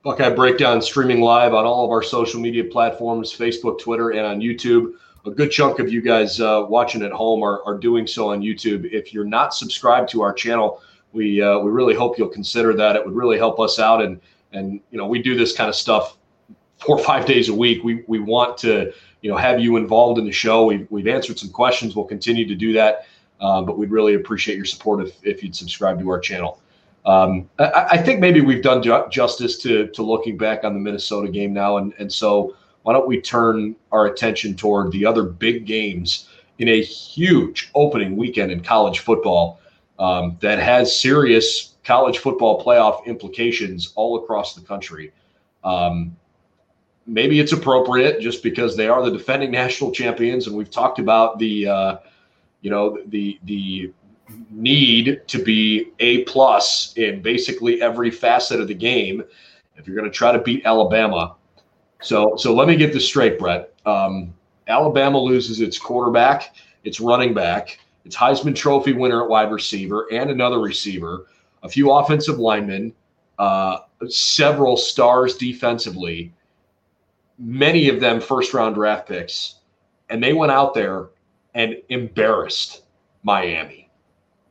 Buckeye 0.03 0.31
Breakdown 0.31 0.81
streaming 0.81 1.21
live 1.21 1.53
on 1.53 1.65
all 1.65 1.85
of 1.85 1.91
our 1.91 2.03
social 2.03 2.41
media 2.41 2.65
platforms, 2.65 3.31
Facebook, 3.31 3.79
Twitter, 3.79 4.09
and 4.09 4.25
on 4.25 4.41
YouTube. 4.41 4.95
A 5.25 5.31
good 5.31 5.49
chunk 5.49 5.79
of 5.79 5.93
you 5.93 6.01
guys 6.01 6.41
uh, 6.41 6.65
watching 6.67 7.03
at 7.03 7.13
home 7.13 7.41
are, 7.41 7.63
are 7.63 7.77
doing 7.77 8.05
so 8.05 8.29
on 8.29 8.41
YouTube. 8.41 8.83
If 8.91 9.13
you're 9.13 9.23
not 9.23 9.53
subscribed 9.53 10.09
to 10.09 10.21
our 10.21 10.33
channel, 10.33 10.81
we 11.13 11.41
uh, 11.41 11.57
we 11.59 11.71
really 11.71 11.95
hope 11.95 12.17
you'll 12.17 12.27
consider 12.27 12.73
that. 12.73 12.97
It 12.97 13.05
would 13.05 13.15
really 13.15 13.37
help 13.37 13.61
us 13.61 13.79
out 13.79 14.01
and 14.01 14.19
and 14.51 14.81
you 14.91 14.97
know 14.97 15.07
we 15.07 15.21
do 15.21 15.37
this 15.37 15.55
kind 15.55 15.69
of 15.69 15.75
stuff 15.75 16.17
four 16.79 16.99
or 16.99 17.03
five 17.11 17.25
days 17.25 17.47
a 17.47 17.53
week. 17.53 17.81
We 17.85 18.03
we 18.07 18.19
want 18.19 18.57
to 18.57 18.91
you 19.21 19.31
know 19.31 19.37
have 19.37 19.61
you 19.61 19.77
involved 19.77 20.19
in 20.19 20.25
the 20.25 20.33
show. 20.33 20.65
We've 20.65 20.85
we've 20.89 21.07
answered 21.07 21.39
some 21.39 21.49
questions. 21.49 21.95
We'll 21.95 22.07
continue 22.07 22.45
to 22.45 22.55
do 22.55 22.73
that, 22.73 23.07
uh, 23.39 23.61
but 23.61 23.77
we'd 23.77 23.89
really 23.89 24.15
appreciate 24.15 24.57
your 24.57 24.65
support 24.65 25.01
if 25.01 25.15
if 25.25 25.41
you'd 25.41 25.55
subscribe 25.55 25.97
to 26.01 26.09
our 26.09 26.19
channel. 26.19 26.59
Um, 27.05 27.49
I, 27.59 27.87
I, 27.91 27.97
think 27.97 28.21
maybe 28.21 28.39
we've 28.39 28.63
done 28.63 28.81
ju- 28.81 29.05
justice 29.11 29.57
to 29.59 29.87
to 29.87 30.01
looking 30.01 30.37
back 30.37 30.63
on 30.63 30.73
the 30.73 30.79
Minnesota 30.79 31.29
game 31.29 31.51
now, 31.51 31.77
and 31.77 31.93
and 31.99 32.11
so 32.11 32.55
why 32.83 32.93
don't 32.93 33.07
we 33.07 33.19
turn 33.19 33.75
our 33.91 34.05
attention 34.05 34.55
toward 34.55 34.91
the 34.91 35.05
other 35.05 35.23
big 35.23 35.65
games 35.65 36.29
in 36.59 36.69
a 36.69 36.81
huge 36.81 37.71
opening 37.75 38.15
weekend 38.15 38.51
in 38.51 38.61
college 38.61 38.99
football 38.99 39.59
um, 39.99 40.37
that 40.41 40.59
has 40.59 40.97
serious 40.97 41.75
college 41.83 42.19
football 42.19 42.63
playoff 42.63 43.05
implications 43.05 43.91
all 43.95 44.23
across 44.23 44.55
the 44.55 44.61
country. 44.61 45.11
Um, 45.63 46.15
maybe 47.05 47.39
it's 47.39 47.51
appropriate 47.51 48.21
just 48.21 48.43
because 48.43 48.75
they 48.77 48.87
are 48.87 49.03
the 49.03 49.11
defending 49.11 49.51
national 49.51 49.91
champions, 49.91 50.47
and 50.47 50.55
we've 50.55 50.71
talked 50.71 50.99
about 50.99 51.39
the, 51.39 51.67
uh, 51.67 51.97
you 52.61 52.69
know, 52.69 52.97
the 53.07 53.39
the 53.43 53.91
need 54.49 55.21
to 55.27 55.43
be 55.43 55.91
a 55.99 56.23
plus 56.23 56.93
in 56.97 57.21
basically 57.21 57.81
every 57.81 58.11
facet 58.11 58.59
of 58.59 58.67
the 58.67 58.73
game 58.73 59.23
if 59.75 59.87
you're 59.87 59.95
going 59.95 60.09
to 60.09 60.15
try 60.15 60.31
to 60.31 60.39
beat 60.39 60.65
Alabama. 60.65 61.35
So 62.01 62.35
so 62.37 62.53
let 62.53 62.67
me 62.67 62.75
get 62.75 62.93
this 62.93 63.07
straight, 63.07 63.39
Brett. 63.39 63.73
Um, 63.85 64.33
Alabama 64.67 65.17
loses 65.17 65.61
its 65.61 65.77
quarterback, 65.77 66.55
its 66.83 66.99
running 66.99 67.33
back, 67.33 67.79
its 68.05 68.15
Heisman 68.15 68.55
Trophy 68.55 68.93
winner 68.93 69.23
at 69.23 69.29
wide 69.29 69.51
receiver, 69.51 70.07
and 70.11 70.29
another 70.29 70.59
receiver 70.59 71.25
a 71.63 71.69
few 71.69 71.91
offensive 71.91 72.37
linemen, 72.37 72.93
uh, 73.39 73.79
several 74.07 74.77
stars 74.77 75.37
defensively, 75.37 76.31
many 77.39 77.89
of 77.89 77.99
them 77.99 78.21
first 78.21 78.53
round 78.53 78.75
draft 78.75 79.07
picks, 79.07 79.55
and 80.09 80.21
they 80.21 80.33
went 80.33 80.51
out 80.51 80.73
there 80.73 81.07
and 81.55 81.77
embarrassed 81.89 82.83
Miami. 83.23 83.82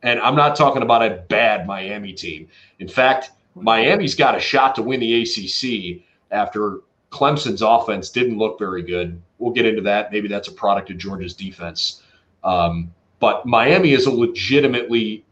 And 0.03 0.19
I'm 0.21 0.35
not 0.35 0.57
talking 0.57 0.83
about 0.83 1.03
a 1.03 1.25
bad 1.29 1.67
Miami 1.67 2.13
team. 2.13 2.49
In 2.81 2.89
fact, 2.89 3.31
Miami's 3.55 4.15
got 4.15 4.37
a 4.37 4.41
shot 4.41 4.75
to 4.77 4.83
win 4.83 5.01
the 5.01 5.23
ACC 5.23 6.03
after 6.31 6.81
Clemson's 7.11 7.63
offense 7.63 8.11
didn't 8.11 8.39
look 8.39 8.59
very 8.59 8.83
good. 8.83 9.21
We'll 9.39 9.53
get 9.53 9.67
into 9.67 9.83
that. 9.83 10.11
Maybe 10.11 10.29
that's 10.29 10.49
a 10.49 10.53
product 10.53 10.91
of 10.91 10.99
Georgia's 10.99 11.35
defense. 11.35 12.03
Um, 12.43 12.93
but 13.21 13.47
Miami 13.47 13.93
is 13.93 14.07
a 14.07 14.11
legitimately 14.11 15.25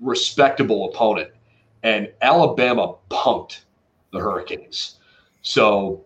respectable 0.00 0.88
opponent. 0.90 1.30
And 1.82 2.10
Alabama 2.22 2.94
punked 3.10 3.60
the 4.12 4.20
Hurricanes. 4.20 4.96
So 5.42 6.04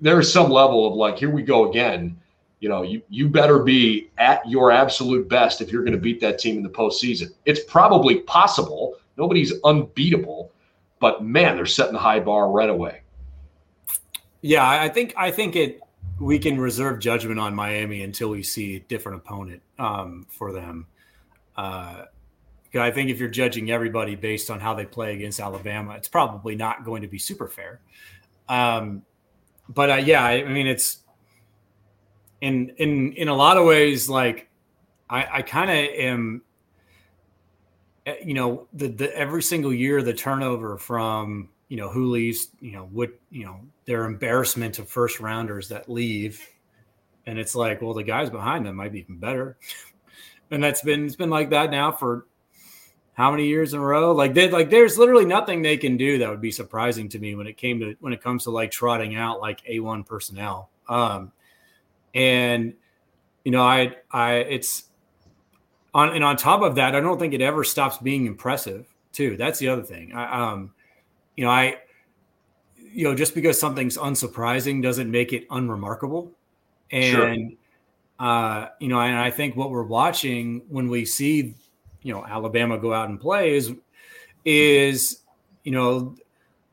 there's 0.00 0.32
some 0.32 0.50
level 0.50 0.86
of 0.86 0.94
like, 0.94 1.18
here 1.18 1.30
we 1.30 1.42
go 1.42 1.68
again. 1.68 2.18
You 2.62 2.68
know, 2.68 2.82
you, 2.82 3.02
you 3.08 3.28
better 3.28 3.58
be 3.58 4.08
at 4.18 4.48
your 4.48 4.70
absolute 4.70 5.28
best 5.28 5.60
if 5.60 5.72
you're 5.72 5.82
going 5.82 5.96
to 5.96 6.00
beat 6.00 6.20
that 6.20 6.38
team 6.38 6.58
in 6.58 6.62
the 6.62 6.68
postseason. 6.68 7.32
It's 7.44 7.58
probably 7.64 8.20
possible. 8.20 8.94
Nobody's 9.16 9.52
unbeatable, 9.64 10.52
but 11.00 11.24
man, 11.24 11.56
they're 11.56 11.66
setting 11.66 11.94
the 11.94 11.98
high 11.98 12.20
bar 12.20 12.52
right 12.52 12.70
away. 12.70 13.00
Yeah, 14.42 14.64
I 14.64 14.88
think 14.88 15.12
I 15.16 15.32
think 15.32 15.56
it 15.56 15.80
we 16.20 16.38
can 16.38 16.60
reserve 16.60 17.00
judgment 17.00 17.40
on 17.40 17.52
Miami 17.52 18.04
until 18.04 18.30
we 18.30 18.44
see 18.44 18.76
a 18.76 18.80
different 18.80 19.18
opponent 19.18 19.60
um, 19.80 20.28
for 20.30 20.52
them. 20.52 20.86
Uh, 21.56 22.04
I 22.76 22.92
think 22.92 23.10
if 23.10 23.18
you're 23.18 23.28
judging 23.28 23.72
everybody 23.72 24.14
based 24.14 24.50
on 24.50 24.60
how 24.60 24.74
they 24.74 24.86
play 24.86 25.14
against 25.14 25.40
Alabama, 25.40 25.94
it's 25.96 26.06
probably 26.06 26.54
not 26.54 26.84
going 26.84 27.02
to 27.02 27.08
be 27.08 27.18
super 27.18 27.48
fair. 27.48 27.80
Um, 28.48 29.02
but 29.68 29.90
uh, 29.90 29.94
yeah, 29.96 30.24
I, 30.24 30.44
I, 30.44 30.48
mean, 30.48 30.68
it's 30.68 31.01
in 32.42 32.70
in 32.76 33.12
in 33.12 33.28
a 33.28 33.34
lot 33.34 33.56
of 33.56 33.64
ways 33.64 34.08
like 34.08 34.48
I, 35.08 35.38
I 35.38 35.42
kind 35.42 35.70
of 35.70 35.76
am. 35.76 36.42
Eh, 38.04 38.16
you 38.24 38.34
know, 38.34 38.66
the 38.72 38.88
the 38.88 39.16
every 39.16 39.42
single 39.42 39.72
year 39.72 40.02
the 40.02 40.12
turnover 40.12 40.76
from 40.76 41.48
you 41.68 41.76
know 41.76 41.88
who 41.88 42.10
leaves, 42.10 42.48
you 42.60 42.72
know 42.72 42.88
what 42.92 43.10
you 43.30 43.44
know 43.44 43.60
their 43.84 44.04
embarrassment 44.04 44.78
of 44.80 44.88
first 44.88 45.20
rounders 45.20 45.68
that 45.68 45.88
leave, 45.88 46.44
and 47.26 47.38
it's 47.38 47.54
like, 47.54 47.80
well, 47.80 47.94
the 47.94 48.02
guys 48.02 48.28
behind 48.28 48.66
them 48.66 48.76
might 48.76 48.92
be 48.92 49.00
even 49.00 49.18
better. 49.18 49.56
and 50.50 50.62
that's 50.62 50.82
been 50.82 51.06
it's 51.06 51.16
been 51.16 51.30
like 51.30 51.50
that 51.50 51.70
now 51.70 51.92
for 51.92 52.26
how 53.14 53.30
many 53.30 53.46
years 53.46 53.72
in 53.72 53.78
a 53.78 53.84
row? 53.84 54.10
Like 54.12 54.34
they 54.34 54.50
like 54.50 54.68
there's 54.68 54.98
literally 54.98 55.26
nothing 55.26 55.62
they 55.62 55.76
can 55.76 55.96
do 55.96 56.18
that 56.18 56.28
would 56.28 56.40
be 56.40 56.50
surprising 56.50 57.08
to 57.10 57.20
me 57.20 57.36
when 57.36 57.46
it 57.46 57.56
came 57.56 57.78
to 57.78 57.94
when 58.00 58.12
it 58.12 58.20
comes 58.20 58.44
to 58.44 58.50
like 58.50 58.72
trotting 58.72 59.14
out 59.14 59.40
like 59.40 59.64
A1 59.66 60.04
personnel. 60.04 60.70
Um 60.88 61.30
and 62.14 62.74
you 63.44 63.52
know, 63.52 63.62
I 63.62 63.96
I 64.10 64.34
it's 64.36 64.84
on 65.94 66.10
and 66.10 66.24
on 66.24 66.36
top 66.36 66.62
of 66.62 66.74
that, 66.76 66.94
I 66.94 67.00
don't 67.00 67.18
think 67.18 67.34
it 67.34 67.40
ever 67.40 67.64
stops 67.64 67.98
being 67.98 68.26
impressive 68.26 68.86
too. 69.12 69.36
That's 69.36 69.58
the 69.58 69.68
other 69.68 69.82
thing. 69.82 70.12
I 70.14 70.52
um 70.52 70.72
you 71.36 71.44
know, 71.44 71.50
I 71.50 71.78
you 72.76 73.04
know, 73.04 73.14
just 73.14 73.34
because 73.34 73.58
something's 73.58 73.96
unsurprising 73.96 74.82
doesn't 74.82 75.10
make 75.10 75.32
it 75.32 75.46
unremarkable. 75.50 76.32
And 76.90 77.56
sure. 78.20 78.26
uh, 78.28 78.68
you 78.80 78.88
know, 78.88 79.00
and 79.00 79.16
I 79.16 79.30
think 79.30 79.56
what 79.56 79.70
we're 79.70 79.82
watching 79.82 80.62
when 80.68 80.88
we 80.88 81.04
see 81.04 81.54
you 82.02 82.12
know 82.12 82.24
Alabama 82.24 82.78
go 82.78 82.92
out 82.92 83.08
and 83.08 83.20
play 83.20 83.54
is 83.54 83.72
is 84.44 85.22
you 85.64 85.72
know 85.72 86.16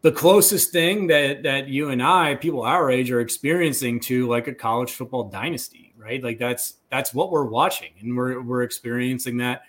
the 0.01 0.11
closest 0.11 0.71
thing 0.71 1.07
that 1.07 1.43
that 1.43 1.67
you 1.67 1.89
and 1.89 2.01
I, 2.01 2.35
people 2.35 2.63
our 2.63 2.89
age, 2.89 3.11
are 3.11 3.19
experiencing 3.19 3.99
to 4.01 4.27
like 4.27 4.47
a 4.47 4.53
college 4.53 4.91
football 4.91 5.25
dynasty, 5.25 5.93
right? 5.97 6.23
Like 6.23 6.39
that's 6.39 6.75
that's 6.89 7.13
what 7.13 7.31
we're 7.31 7.45
watching, 7.45 7.91
and 7.99 8.15
we're 8.15 8.41
we're 8.41 8.63
experiencing 8.63 9.37
that 9.37 9.63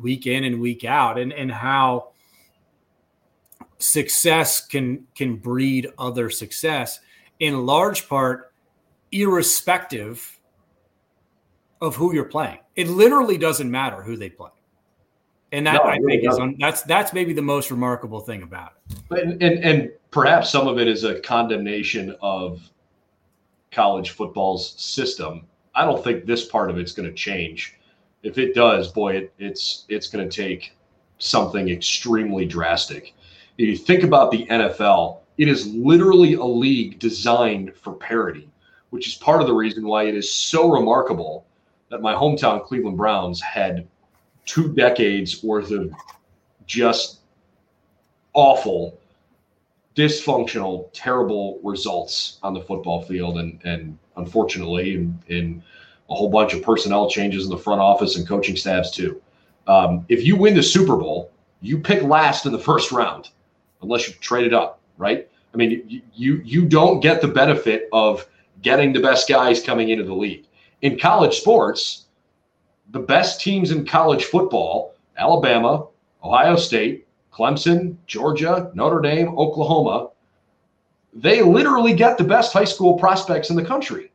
week 0.00 0.26
in 0.26 0.44
and 0.44 0.60
week 0.60 0.84
out, 0.84 1.18
and 1.18 1.32
and 1.32 1.50
how 1.50 2.10
success 3.78 4.66
can 4.66 5.06
can 5.14 5.36
breed 5.36 5.88
other 5.98 6.30
success 6.30 7.00
in 7.38 7.64
large 7.64 8.08
part, 8.08 8.52
irrespective 9.12 10.38
of 11.80 11.94
who 11.94 12.12
you're 12.12 12.24
playing. 12.24 12.58
It 12.74 12.88
literally 12.88 13.38
doesn't 13.38 13.70
matter 13.70 14.02
who 14.02 14.16
they 14.16 14.30
play. 14.30 14.50
And 15.52 15.66
that 15.66 15.74
no, 15.74 15.80
I 15.80 15.96
really 15.96 16.18
think 16.18 16.24
doesn't. 16.24 16.50
is 16.52 16.58
that's 16.58 16.82
that's 16.82 17.12
maybe 17.12 17.32
the 17.32 17.42
most 17.42 17.70
remarkable 17.70 18.20
thing 18.20 18.42
about 18.42 18.72
it. 19.10 19.22
And, 19.22 19.42
and 19.42 19.64
and 19.64 19.90
perhaps 20.10 20.50
some 20.50 20.68
of 20.68 20.78
it 20.78 20.88
is 20.88 21.04
a 21.04 21.20
condemnation 21.20 22.14
of 22.20 22.60
college 23.70 24.10
football's 24.10 24.74
system. 24.80 25.46
I 25.74 25.84
don't 25.84 26.02
think 26.02 26.26
this 26.26 26.46
part 26.46 26.70
of 26.70 26.78
it's 26.78 26.92
going 26.92 27.08
to 27.08 27.14
change. 27.14 27.76
If 28.22 28.36
it 28.36 28.54
does, 28.54 28.90
boy, 28.90 29.16
it, 29.16 29.32
it's 29.38 29.84
it's 29.88 30.08
going 30.08 30.28
to 30.28 30.34
take 30.44 30.76
something 31.18 31.68
extremely 31.68 32.44
drastic. 32.44 33.14
If 33.56 33.68
you 33.68 33.76
think 33.76 34.02
about 34.02 34.30
the 34.30 34.46
NFL, 34.46 35.20
it 35.38 35.48
is 35.48 35.66
literally 35.68 36.34
a 36.34 36.44
league 36.44 36.98
designed 36.98 37.74
for 37.74 37.94
parity, 37.94 38.50
which 38.90 39.08
is 39.08 39.14
part 39.14 39.40
of 39.40 39.46
the 39.46 39.54
reason 39.54 39.86
why 39.86 40.04
it 40.04 40.14
is 40.14 40.32
so 40.32 40.70
remarkable 40.70 41.46
that 41.90 42.02
my 42.02 42.12
hometown 42.12 42.64
Cleveland 42.64 42.96
Browns 42.96 43.40
had 43.40 43.86
two 44.48 44.72
decades 44.72 45.44
worth 45.44 45.70
of 45.70 45.92
just 46.66 47.18
awful, 48.32 48.98
dysfunctional, 49.94 50.88
terrible 50.92 51.60
results 51.62 52.38
on 52.42 52.54
the 52.54 52.60
football 52.60 53.02
field, 53.02 53.38
and 53.38 53.60
and 53.64 53.96
unfortunately, 54.16 54.94
in, 54.94 55.18
in 55.28 55.62
a 56.08 56.14
whole 56.14 56.30
bunch 56.30 56.54
of 56.54 56.62
personnel 56.62 57.10
changes 57.10 57.44
in 57.44 57.50
the 57.50 57.58
front 57.58 57.80
office 57.80 58.16
and 58.16 58.26
coaching 58.26 58.56
staffs 58.56 58.90
too. 58.90 59.20
Um, 59.66 60.06
if 60.08 60.24
you 60.24 60.34
win 60.34 60.54
the 60.54 60.62
Super 60.62 60.96
Bowl, 60.96 61.30
you 61.60 61.78
pick 61.78 62.02
last 62.02 62.46
in 62.46 62.52
the 62.52 62.58
first 62.70 62.90
round, 62.90 63.28
unless 63.82 64.08
you 64.08 64.14
trade 64.14 64.46
it 64.46 64.54
up, 64.54 64.80
right? 64.96 65.28
I 65.52 65.56
mean, 65.58 65.84
you 65.86 66.02
you, 66.14 66.42
you 66.42 66.64
don't 66.64 67.00
get 67.00 67.20
the 67.20 67.28
benefit 67.28 67.88
of 67.92 68.26
getting 68.62 68.94
the 68.94 69.00
best 69.00 69.28
guys 69.28 69.62
coming 69.62 69.90
into 69.90 70.04
the 70.04 70.14
league. 70.14 70.46
In 70.80 70.98
college 70.98 71.38
sports, 71.38 72.06
the 72.90 73.00
best 73.00 73.40
teams 73.40 73.70
in 73.70 73.84
college 73.84 74.24
football 74.24 74.94
Alabama, 75.16 75.86
Ohio 76.22 76.56
State, 76.56 77.06
Clemson, 77.32 77.96
Georgia, 78.06 78.70
Notre 78.74 79.00
Dame, 79.00 79.36
Oklahoma 79.36 80.10
they 81.14 81.42
literally 81.42 81.94
get 81.94 82.18
the 82.18 82.24
best 82.24 82.52
high 82.52 82.64
school 82.64 82.98
prospects 82.98 83.50
in 83.50 83.56
the 83.56 83.64
country. 83.64 84.10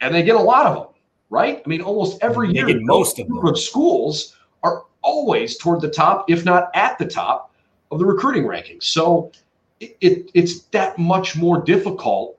And 0.00 0.14
they 0.14 0.22
get 0.22 0.36
a 0.36 0.40
lot 0.40 0.66
of 0.66 0.74
them, 0.74 0.92
right? 1.30 1.62
I 1.64 1.68
mean, 1.68 1.80
almost 1.80 2.18
every 2.20 2.48
they 2.48 2.60
year, 2.60 2.80
most 2.80 3.18
of 3.18 3.28
them. 3.28 3.56
schools 3.56 4.36
are 4.62 4.84
always 5.02 5.56
toward 5.56 5.80
the 5.80 5.88
top, 5.88 6.28
if 6.28 6.44
not 6.44 6.70
at 6.74 6.98
the 6.98 7.06
top 7.06 7.54
of 7.90 7.98
the 7.98 8.04
recruiting 8.04 8.44
rankings. 8.44 8.84
So 8.84 9.32
it, 9.80 9.96
it, 10.00 10.30
it's 10.34 10.62
that 10.72 10.98
much 10.98 11.36
more 11.36 11.62
difficult 11.62 12.38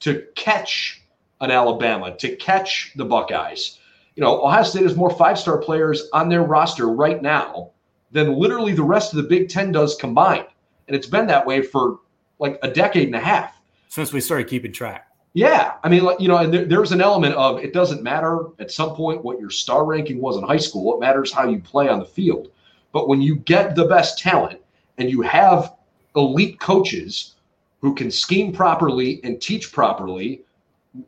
to 0.00 0.24
catch 0.34 1.02
an 1.40 1.50
Alabama, 1.50 2.16
to 2.16 2.34
catch 2.36 2.92
the 2.96 3.04
Buckeyes, 3.04 3.78
you 4.16 4.22
know, 4.22 4.42
Ohio 4.42 4.64
State 4.64 4.82
has 4.82 4.96
more 4.96 5.10
five 5.10 5.38
star 5.38 5.58
players 5.58 6.08
on 6.12 6.28
their 6.28 6.42
roster 6.42 6.88
right 6.88 7.22
now 7.22 7.70
than 8.10 8.34
literally 8.34 8.72
the 8.72 8.82
rest 8.82 9.12
of 9.12 9.18
the 9.18 9.28
Big 9.28 9.48
Ten 9.48 9.70
does 9.70 9.94
combined. 9.94 10.46
And 10.88 10.96
it's 10.96 11.06
been 11.06 11.26
that 11.26 11.46
way 11.46 11.62
for 11.62 12.00
like 12.38 12.58
a 12.62 12.70
decade 12.70 13.06
and 13.06 13.14
a 13.14 13.20
half. 13.20 13.60
Since 13.88 14.12
we 14.12 14.20
started 14.20 14.48
keeping 14.48 14.72
track. 14.72 15.08
Yeah. 15.34 15.74
I 15.84 15.90
mean, 15.90 16.02
like, 16.02 16.18
you 16.18 16.28
know, 16.28 16.38
and 16.38 16.52
there, 16.52 16.64
there's 16.64 16.92
an 16.92 17.02
element 17.02 17.34
of 17.34 17.62
it 17.62 17.74
doesn't 17.74 18.02
matter 18.02 18.46
at 18.58 18.70
some 18.70 18.94
point 18.94 19.22
what 19.22 19.38
your 19.38 19.50
star 19.50 19.84
ranking 19.84 20.18
was 20.18 20.38
in 20.38 20.44
high 20.44 20.56
school. 20.56 20.94
It 20.94 21.00
matters 21.00 21.30
how 21.30 21.46
you 21.46 21.58
play 21.58 21.88
on 21.88 21.98
the 21.98 22.06
field. 22.06 22.50
But 22.92 23.08
when 23.08 23.20
you 23.20 23.36
get 23.36 23.76
the 23.76 23.84
best 23.84 24.18
talent 24.18 24.60
and 24.96 25.10
you 25.10 25.20
have 25.20 25.74
elite 26.14 26.58
coaches 26.58 27.34
who 27.82 27.94
can 27.94 28.10
scheme 28.10 28.50
properly 28.50 29.20
and 29.24 29.40
teach 29.40 29.72
properly 29.72 30.42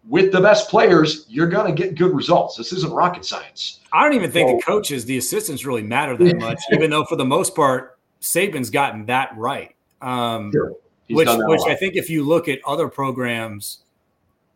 with 0.06 0.32
the 0.32 0.40
best 0.40 0.68
players, 0.68 1.26
you're 1.28 1.48
going 1.48 1.74
to 1.74 1.82
get 1.82 1.94
good 1.94 2.14
results. 2.14 2.56
This 2.56 2.72
isn't 2.72 2.92
rocket 2.92 3.24
science. 3.24 3.80
I 3.92 4.02
don't 4.04 4.14
even 4.14 4.30
think 4.30 4.50
so, 4.50 4.56
the 4.56 4.62
coaches, 4.62 5.04
the 5.04 5.18
assistants 5.18 5.64
really 5.64 5.82
matter 5.82 6.16
that 6.16 6.36
much, 6.40 6.60
even 6.72 6.90
though 6.90 7.04
for 7.04 7.16
the 7.16 7.24
most 7.24 7.54
part, 7.54 7.98
Saban's 8.20 8.70
gotten 8.70 9.06
that 9.06 9.36
right. 9.36 9.74
Um, 10.00 10.52
sure. 10.52 10.74
Which, 11.10 11.28
which 11.28 11.62
I 11.66 11.74
think 11.74 11.96
if 11.96 12.10
you 12.10 12.22
look 12.22 12.48
at 12.48 12.58
other 12.66 12.88
programs 12.88 13.78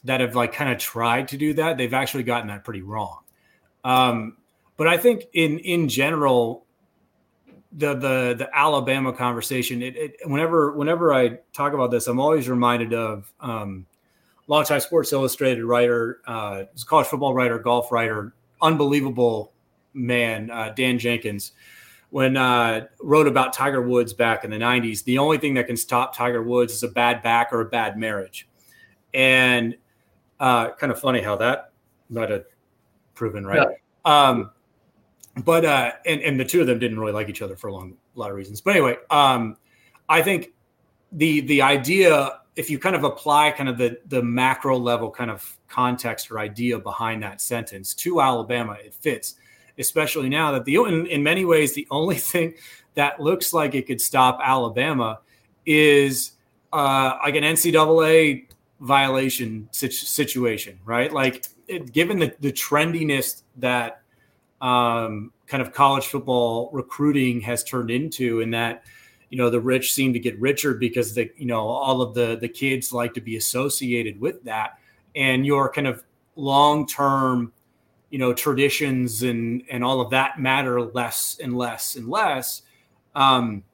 that 0.05 0.21
have 0.21 0.37
like 0.37 0.53
kind 0.53 0.71
of 0.71 0.79
tried 0.79 1.29
to 1.29 1.39
do 1.39 1.55
that, 1.55 1.79
they've 1.79 1.95
actually 1.95 2.25
gotten 2.25 2.49
that 2.49 2.65
pretty 2.65 2.83
wrong. 2.83 3.21
Um, 3.85 4.37
but 4.77 4.87
I 4.87 4.97
think 4.99 5.25
in 5.33 5.59
in 5.61 5.89
general, 5.89 6.67
the 7.73 7.95
the 7.95 8.35
the 8.37 8.51
Alabama 8.53 9.13
conversation, 9.13 9.83
it, 9.83 9.97
it, 9.97 10.17
whenever 10.25 10.73
whenever 10.73 11.13
I 11.13 11.39
talk 11.53 11.73
about 11.73 11.91
this, 11.91 12.07
I'm 12.07 12.21
always 12.21 12.49
reminded 12.49 12.93
of 12.93 13.33
um, 13.41 13.87
longtime 14.53 14.81
Sports 14.81 15.15
Illustrated 15.15 15.65
writer, 15.65 16.21
uh, 16.27 16.65
college 16.85 17.07
football 17.07 17.33
writer, 17.33 17.59
golf 17.59 17.91
writer, 17.91 18.35
unbelievable 18.61 19.55
man, 19.95 20.51
uh, 20.51 20.71
Dan 20.77 20.99
Jenkins, 20.99 21.53
when 22.11 22.37
uh, 22.37 22.87
wrote 23.01 23.27
about 23.27 23.55
Tiger 23.55 23.81
Woods 23.81 24.13
back 24.13 24.45
in 24.45 24.51
the 24.51 24.59
'90s. 24.59 25.05
The 25.05 25.17
only 25.17 25.39
thing 25.39 25.55
that 25.55 25.67
can 25.67 25.77
stop 25.77 26.15
Tiger 26.15 26.43
Woods 26.43 26.75
is 26.75 26.83
a 26.83 26.89
bad 26.89 27.23
back 27.23 27.51
or 27.51 27.63
a 27.63 27.65
bad 27.65 27.97
marriage, 27.97 28.47
and 29.15 29.75
uh, 30.39 30.73
kind 30.73 30.93
of 30.93 31.01
funny 31.01 31.23
how 31.23 31.37
that 31.37 31.73
might 32.11 32.29
have 32.29 32.45
proven 33.15 33.47
right. 33.47 33.69
Yeah. 34.05 34.29
Um, 34.29 34.51
but 35.45 35.65
uh, 35.65 35.93
and 36.05 36.21
and 36.21 36.39
the 36.39 36.45
two 36.45 36.61
of 36.61 36.67
them 36.67 36.79
didn't 36.79 37.01
really 37.01 37.13
like 37.13 37.31
each 37.31 37.41
other 37.41 37.57
for 37.57 37.69
a 37.69 37.73
long 37.73 37.97
a 38.15 38.19
lot 38.19 38.29
of 38.29 38.37
reasons. 38.37 38.61
But 38.61 38.73
anyway, 38.73 38.97
um, 39.09 39.57
I 40.11 40.21
think 40.21 40.51
the 41.11 41.41
the 41.41 41.63
idea 41.63 42.42
if 42.57 42.69
you 42.69 42.79
kind 42.79 42.95
of 42.95 43.05
apply 43.05 43.51
kind 43.51 43.69
of 43.69 43.79
the 43.79 43.99
the 44.07 44.23
macro 44.23 44.79
level 44.79 45.11
kind 45.11 45.31
of 45.31 45.59
context 45.69 46.31
or 46.31 46.39
idea 46.39 46.79
behind 46.79 47.23
that 47.23 47.41
sentence 47.41 47.95
to 47.95 48.21
Alabama, 48.21 48.77
it 48.85 48.95
fits, 48.95 49.37
especially 49.79 50.29
now 50.29 50.53
that 50.53 50.65
the 50.65 50.77
in, 50.77 51.07
in 51.07 51.23
many 51.23 51.45
ways 51.45 51.75
the 51.75 51.87
only 51.91 52.17
thing 52.33 52.55
that 52.95 53.21
looks 53.21 53.53
like 53.53 53.75
it 53.75 53.87
could 53.87 54.01
stop 54.01 54.39
Alabama 54.43 55.21
is 55.65 56.33
uh, 56.73 57.19
like 57.25 57.37
an 57.37 57.45
NCAA 57.45 58.47
violation 58.81 59.69
situation, 59.73 60.79
right? 60.85 61.13
Like 61.13 61.47
it, 61.69 61.93
given 61.93 62.19
the, 62.19 62.35
the 62.41 62.53
trendiness 62.53 63.43
that 63.59 64.03
um, 64.61 65.33
kind 65.47 65.63
of 65.63 65.73
college 65.73 66.07
football 66.07 66.71
recruiting 66.73 67.41
has 67.43 67.65
turned 67.65 67.91
into, 67.91 68.41
and 68.41 68.53
that 68.55 68.85
you 69.33 69.39
know 69.39 69.49
the 69.49 69.61
rich 69.61 69.95
seem 69.95 70.13
to 70.13 70.19
get 70.19 70.39
richer 70.39 70.75
because 70.75 71.15
the 71.15 71.31
you 71.39 71.47
know 71.47 71.67
all 71.67 72.03
of 72.03 72.13
the 72.13 72.37
the 72.37 72.49
kids 72.49 72.93
like 72.93 73.15
to 73.15 73.21
be 73.23 73.39
associated 73.39 74.21
with 74.21 74.45
that. 74.45 74.79
And 75.17 75.47
your 75.47 75.73
kind 75.73 75.87
of 75.87 76.05
long 76.37 76.87
term 76.87 77.51
you 78.11 78.19
know 78.19 78.35
traditions 78.35 79.23
and 79.23 79.63
and 79.71 79.83
all 79.83 80.03
of 80.03 80.11
that 80.11 80.39
matter 80.39 80.83
less 80.83 81.39
and 81.43 81.57
less 81.57 81.97
and 81.97 82.09
less. 82.09 82.61
Um 83.15 83.65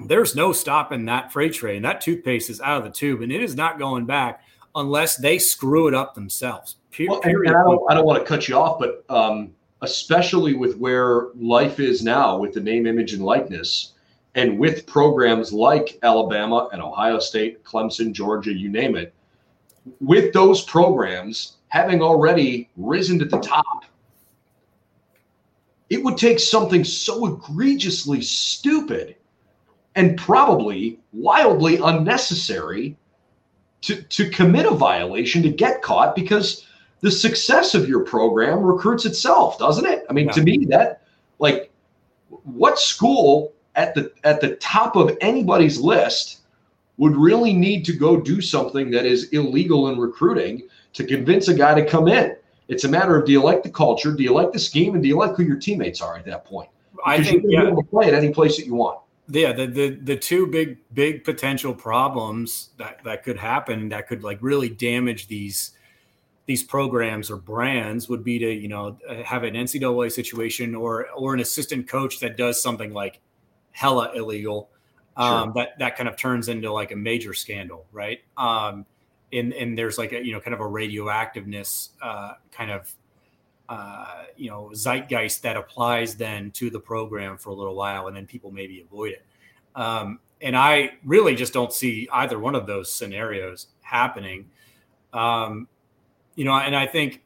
there's 0.00 0.36
no 0.36 0.52
stopping 0.52 1.06
that 1.06 1.32
freight 1.32 1.54
train 1.54 1.80
that 1.80 2.02
toothpaste 2.02 2.50
is 2.50 2.60
out 2.60 2.76
of 2.76 2.84
the 2.84 2.90
tube 2.90 3.22
and 3.22 3.32
it 3.32 3.42
is 3.42 3.56
not 3.56 3.78
going 3.78 4.04
back 4.04 4.42
unless 4.74 5.16
they 5.16 5.38
screw 5.38 5.88
it 5.88 5.94
up 5.94 6.14
themselves. 6.14 6.76
Well, 7.00 7.20
and, 7.24 7.32
and 7.32 7.56
I, 7.56 7.64
don't, 7.64 7.90
I 7.90 7.94
don't 7.94 8.04
want 8.04 8.18
to 8.18 8.24
cut 8.24 8.48
you 8.48 8.56
off 8.56 8.78
but 8.78 9.02
um 9.08 9.54
especially 9.80 10.52
with 10.52 10.76
where 10.76 11.28
life 11.36 11.80
is 11.80 12.02
now 12.02 12.36
with 12.36 12.52
the 12.52 12.60
name 12.60 12.86
image 12.86 13.14
and 13.14 13.24
likeness 13.24 13.94
and 14.34 14.58
with 14.58 14.86
programs 14.86 15.52
like 15.52 15.98
Alabama 16.02 16.68
and 16.72 16.82
Ohio 16.82 17.18
State, 17.18 17.64
Clemson, 17.64 18.12
Georgia, 18.12 18.52
you 18.52 18.68
name 18.68 18.96
it, 18.96 19.12
with 20.00 20.32
those 20.32 20.62
programs 20.62 21.56
having 21.68 22.02
already 22.02 22.68
risen 22.76 23.18
to 23.18 23.24
the 23.24 23.38
top, 23.38 23.84
it 25.90 26.02
would 26.02 26.16
take 26.16 26.38
something 26.38 26.84
so 26.84 27.26
egregiously 27.26 28.20
stupid 28.20 29.16
and 29.94 30.18
probably 30.18 31.00
wildly 31.12 31.78
unnecessary 31.82 32.96
to, 33.80 34.02
to 34.02 34.28
commit 34.30 34.66
a 34.66 34.70
violation 34.70 35.42
to 35.42 35.50
get 35.50 35.82
caught 35.82 36.14
because 36.14 36.66
the 37.00 37.10
success 37.10 37.74
of 37.74 37.88
your 37.88 38.04
program 38.04 38.60
recruits 38.60 39.06
itself, 39.06 39.58
doesn't 39.58 39.86
it? 39.86 40.04
I 40.10 40.12
mean, 40.12 40.26
yeah. 40.26 40.32
to 40.32 40.42
me, 40.42 40.66
that 40.66 41.02
like 41.38 41.70
what 42.28 42.78
school 42.78 43.52
at 43.78 43.94
the 43.94 44.12
at 44.24 44.40
the 44.42 44.56
top 44.56 44.96
of 44.96 45.16
anybody's 45.20 45.78
list 45.78 46.40
would 46.98 47.16
really 47.16 47.52
need 47.52 47.84
to 47.84 47.92
go 47.92 48.20
do 48.20 48.40
something 48.40 48.90
that 48.90 49.06
is 49.06 49.28
illegal 49.28 49.88
in 49.88 49.98
recruiting 49.98 50.68
to 50.92 51.04
convince 51.06 51.46
a 51.46 51.54
guy 51.54 51.80
to 51.80 51.86
come 51.86 52.08
in. 52.08 52.36
It's 52.66 52.82
a 52.82 52.88
matter 52.88 53.16
of 53.16 53.24
do 53.24 53.32
you 53.32 53.42
like 53.42 53.62
the 53.62 53.70
culture, 53.70 54.12
do 54.12 54.22
you 54.22 54.34
like 54.34 54.52
the 54.52 54.58
scheme, 54.58 54.94
and 54.94 55.02
do 55.02 55.08
you 55.08 55.16
like 55.16 55.36
who 55.36 55.44
your 55.44 55.56
teammates 55.56 56.02
are 56.02 56.16
at 56.16 56.26
that 56.26 56.44
point? 56.44 56.68
Because 56.90 57.20
I 57.20 57.22
think 57.22 57.44
you're 57.44 57.62
yeah. 57.62 57.68
able 57.68 57.82
to 57.82 57.88
play 57.88 58.08
at 58.08 58.14
any 58.14 58.30
place 58.34 58.56
that 58.56 58.66
you 58.66 58.74
want. 58.74 58.98
yeah, 59.28 59.52
the, 59.52 59.66
the 59.68 59.90
the 59.90 60.16
two 60.16 60.48
big 60.48 60.78
big 60.92 61.22
potential 61.22 61.72
problems 61.72 62.70
that 62.78 63.04
that 63.04 63.22
could 63.22 63.38
happen 63.38 63.90
that 63.90 64.08
could 64.08 64.24
like 64.24 64.38
really 64.40 64.68
damage 64.68 65.28
these 65.28 65.70
these 66.46 66.64
programs 66.64 67.30
or 67.30 67.36
brands 67.36 68.08
would 68.08 68.24
be 68.24 68.40
to 68.40 68.50
you 68.50 68.68
know 68.68 68.98
have 69.24 69.44
an 69.44 69.54
NCAA 69.54 70.10
situation 70.10 70.74
or 70.74 71.06
or 71.10 71.32
an 71.32 71.40
assistant 71.40 71.86
coach 71.86 72.18
that 72.18 72.36
does 72.36 72.60
something 72.60 72.92
like 72.92 73.20
hella 73.78 74.10
illegal 74.16 74.68
um, 75.16 75.46
sure. 75.46 75.52
that 75.54 75.78
that 75.78 75.96
kind 75.96 76.08
of 76.08 76.16
turns 76.16 76.48
into 76.48 76.72
like 76.72 76.90
a 76.90 76.96
major 76.96 77.32
scandal, 77.32 77.86
right? 77.92 78.20
Um, 78.36 78.84
and 79.32 79.52
and 79.52 79.78
there's 79.78 79.98
like 79.98 80.12
a 80.12 80.24
you 80.24 80.32
know 80.32 80.40
kind 80.40 80.54
of 80.54 80.60
a 80.60 80.64
radioactiveness 80.64 81.90
uh, 82.02 82.34
kind 82.50 82.72
of 82.72 82.92
uh, 83.68 84.24
you 84.36 84.50
know 84.50 84.70
zeitgeist 84.74 85.42
that 85.42 85.56
applies 85.56 86.16
then 86.16 86.50
to 86.52 86.70
the 86.70 86.80
program 86.80 87.38
for 87.38 87.50
a 87.50 87.54
little 87.54 87.76
while, 87.76 88.08
and 88.08 88.16
then 88.16 88.26
people 88.26 88.50
maybe 88.50 88.80
avoid 88.80 89.12
it. 89.12 89.24
Um, 89.74 90.18
and 90.40 90.56
I 90.56 90.92
really 91.04 91.36
just 91.36 91.52
don't 91.52 91.72
see 91.72 92.08
either 92.12 92.38
one 92.38 92.56
of 92.56 92.66
those 92.66 92.92
scenarios 92.92 93.68
happening. 93.82 94.50
Um, 95.12 95.68
you 96.34 96.44
know, 96.44 96.54
and 96.54 96.74
I 96.74 96.86
think 96.86 97.22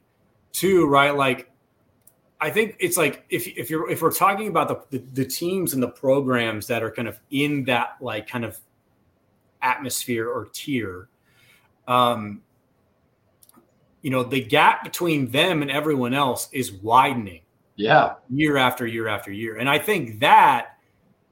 too, 0.52 0.86
right? 0.86 1.14
Like, 1.14 1.50
I 2.42 2.50
think 2.50 2.74
it's 2.80 2.96
like 2.96 3.24
if 3.30 3.46
if 3.46 3.70
you're 3.70 3.88
if 3.88 4.02
we're 4.02 4.12
talking 4.12 4.48
about 4.48 4.66
the, 4.66 4.98
the 4.98 5.04
the 5.12 5.24
teams 5.24 5.74
and 5.74 5.82
the 5.82 5.88
programs 5.88 6.66
that 6.66 6.82
are 6.82 6.90
kind 6.90 7.06
of 7.06 7.20
in 7.30 7.64
that 7.64 7.96
like 8.00 8.26
kind 8.26 8.44
of 8.44 8.58
atmosphere 9.62 10.28
or 10.28 10.48
tier, 10.52 11.08
um, 11.86 12.42
you 14.02 14.10
know, 14.10 14.24
the 14.24 14.42
gap 14.42 14.82
between 14.82 15.30
them 15.30 15.62
and 15.62 15.70
everyone 15.70 16.14
else 16.14 16.48
is 16.50 16.72
widening. 16.72 17.42
Yeah. 17.76 18.14
Year 18.28 18.56
after 18.56 18.88
year 18.88 19.06
after 19.06 19.30
year. 19.30 19.56
And 19.56 19.70
I 19.70 19.78
think 19.78 20.18
that 20.18 20.78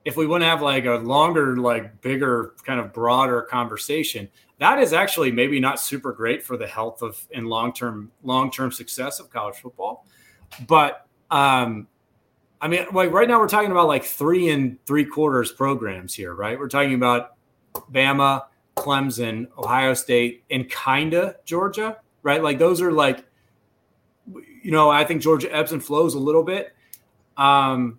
if 0.04 0.16
we 0.16 0.28
want 0.28 0.42
to 0.42 0.46
have 0.46 0.62
like 0.62 0.84
a 0.86 0.94
longer, 0.94 1.56
like 1.56 2.00
bigger, 2.02 2.54
kind 2.64 2.78
of 2.78 2.92
broader 2.92 3.42
conversation, 3.42 4.28
that 4.58 4.78
is 4.78 4.92
actually 4.92 5.32
maybe 5.32 5.58
not 5.58 5.80
super 5.80 6.12
great 6.12 6.44
for 6.44 6.56
the 6.56 6.68
health 6.68 7.02
of 7.02 7.26
and 7.34 7.48
long 7.48 7.72
term 7.72 8.12
long 8.22 8.52
term 8.52 8.70
success 8.70 9.18
of 9.18 9.28
college 9.28 9.56
football. 9.56 10.06
But 10.66 11.06
um, 11.30 11.86
I 12.60 12.68
mean, 12.68 12.86
like 12.92 13.12
right 13.12 13.28
now 13.28 13.38
we're 13.38 13.48
talking 13.48 13.70
about 13.70 13.86
like 13.88 14.04
three 14.04 14.50
and 14.50 14.84
three 14.86 15.04
quarters 15.04 15.52
programs 15.52 16.14
here, 16.14 16.34
right? 16.34 16.58
We're 16.58 16.68
talking 16.68 16.94
about 16.94 17.34
Bama, 17.92 18.44
Clemson, 18.76 19.48
Ohio 19.56 19.94
State, 19.94 20.44
and 20.50 20.68
kinda 20.68 21.36
Georgia 21.44 21.98
right? 22.22 22.42
Like 22.42 22.58
those 22.58 22.80
are 22.80 22.92
like, 22.92 23.24
you 24.26 24.70
know, 24.70 24.90
I 24.90 25.04
think 25.04 25.22
Georgia 25.22 25.54
ebbs 25.54 25.72
and 25.72 25.82
flows 25.82 26.14
a 26.14 26.18
little 26.18 26.42
bit. 26.42 26.74
Um, 27.36 27.98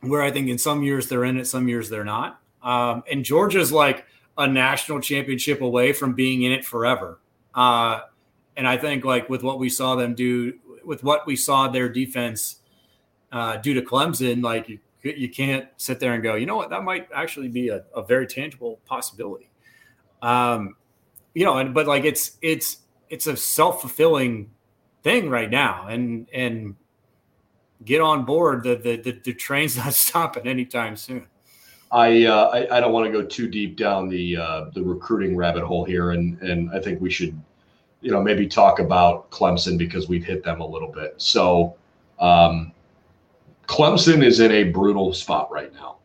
where 0.00 0.22
I 0.22 0.30
think 0.30 0.48
in 0.48 0.58
some 0.58 0.82
years 0.82 1.08
they're 1.08 1.24
in 1.24 1.38
it, 1.38 1.46
some 1.46 1.68
years 1.68 1.90
they're 1.90 2.04
not. 2.04 2.40
Um, 2.62 3.02
and 3.10 3.24
Georgia's 3.24 3.72
like 3.72 4.06
a 4.38 4.46
national 4.46 5.00
championship 5.00 5.60
away 5.60 5.92
from 5.92 6.14
being 6.14 6.42
in 6.42 6.52
it 6.52 6.64
forever. 6.64 7.20
Uh, 7.54 8.00
and 8.56 8.66
I 8.66 8.76
think 8.76 9.04
like 9.04 9.28
with 9.28 9.42
what 9.42 9.58
we 9.58 9.68
saw 9.68 9.96
them 9.96 10.14
do, 10.14 10.54
with 10.84 11.02
what 11.02 11.26
we 11.26 11.36
saw 11.36 11.68
their 11.68 11.88
defense 11.88 12.56
uh, 13.32 13.56
do 13.56 13.74
to 13.74 13.82
Clemson, 13.82 14.42
like 14.42 14.68
you, 14.68 14.78
you 15.02 15.28
can't 15.28 15.68
sit 15.76 16.00
there 16.00 16.14
and 16.14 16.22
go, 16.22 16.34
you 16.34 16.46
know 16.46 16.56
what, 16.56 16.70
that 16.70 16.82
might 16.84 17.08
actually 17.14 17.48
be 17.48 17.68
a, 17.68 17.84
a 17.94 18.02
very 18.02 18.26
tangible 18.26 18.80
possibility. 18.86 19.50
Um, 20.22 20.76
you 21.34 21.44
know, 21.44 21.58
and 21.58 21.72
but 21.72 21.86
like 21.86 22.04
it's 22.04 22.36
it's 22.42 22.78
it's 23.08 23.26
a 23.26 23.36
self 23.36 23.80
fulfilling 23.80 24.50
thing 25.02 25.30
right 25.30 25.50
now, 25.50 25.86
and 25.86 26.28
and 26.32 26.76
get 27.84 28.00
on 28.00 28.24
board. 28.24 28.64
The 28.64 28.76
the 28.76 28.96
the, 28.96 29.20
the 29.24 29.34
train's 29.34 29.76
not 29.78 29.94
stopping 29.94 30.46
anytime 30.46 30.96
soon. 30.96 31.26
I, 31.92 32.24
uh, 32.24 32.50
I, 32.52 32.76
I 32.76 32.80
don't 32.80 32.92
want 32.92 33.06
to 33.06 33.12
go 33.12 33.26
too 33.26 33.48
deep 33.48 33.76
down 33.76 34.08
the 34.08 34.36
uh, 34.36 34.64
the 34.74 34.82
recruiting 34.82 35.36
rabbit 35.36 35.64
hole 35.64 35.84
here, 35.84 36.12
and 36.12 36.40
and 36.40 36.70
I 36.70 36.80
think 36.80 37.00
we 37.00 37.10
should, 37.10 37.40
you 38.00 38.10
know, 38.10 38.22
maybe 38.22 38.46
talk 38.46 38.78
about 38.78 39.30
Clemson 39.30 39.76
because 39.76 40.08
we've 40.08 40.24
hit 40.24 40.42
them 40.44 40.60
a 40.60 40.66
little 40.66 40.90
bit. 40.90 41.14
So, 41.18 41.76
um, 42.18 42.72
Clemson 43.66 44.24
is 44.24 44.40
in 44.40 44.50
a 44.50 44.64
brutal 44.64 45.12
spot 45.12 45.50
right 45.50 45.72
now. 45.72 45.98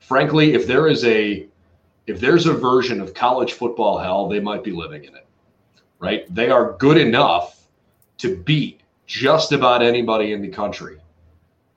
Frankly, 0.00 0.54
if 0.54 0.66
there 0.66 0.88
is 0.88 1.04
a 1.04 1.46
if 2.06 2.20
there's 2.20 2.46
a 2.46 2.52
version 2.52 3.00
of 3.00 3.14
college 3.14 3.54
football 3.54 3.98
hell, 3.98 4.28
they 4.28 4.38
might 4.38 4.62
be 4.62 4.70
living 4.70 5.04
in 5.04 5.16
it 5.16 5.26
right? 5.98 6.32
They 6.34 6.50
are 6.50 6.76
good 6.78 6.98
enough 6.98 7.62
to 8.18 8.36
beat 8.36 8.80
just 9.06 9.52
about 9.52 9.82
anybody 9.82 10.32
in 10.32 10.42
the 10.42 10.48
country. 10.48 10.98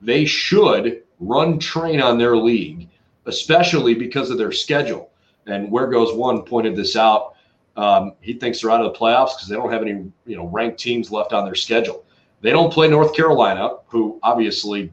They 0.00 0.24
should 0.24 1.02
run 1.18 1.58
train 1.58 2.00
on 2.00 2.18
their 2.18 2.36
league, 2.36 2.88
especially 3.26 3.94
because 3.94 4.30
of 4.30 4.38
their 4.38 4.52
schedule. 4.52 5.10
And 5.46 5.70
where 5.70 5.86
goes 5.86 6.14
one 6.14 6.42
pointed 6.42 6.76
this 6.76 6.96
out. 6.96 7.34
Um, 7.76 8.14
he 8.20 8.34
thinks 8.34 8.60
they're 8.60 8.70
out 8.70 8.84
of 8.84 8.92
the 8.92 8.98
playoffs 8.98 9.36
because 9.36 9.48
they 9.48 9.56
don't 9.56 9.72
have 9.72 9.82
any, 9.82 10.10
you 10.26 10.36
know, 10.36 10.46
ranked 10.46 10.78
teams 10.78 11.10
left 11.10 11.32
on 11.32 11.44
their 11.44 11.54
schedule. 11.54 12.04
They 12.40 12.50
don't 12.50 12.72
play 12.72 12.88
North 12.88 13.14
Carolina, 13.14 13.76
who 13.86 14.18
obviously 14.22 14.92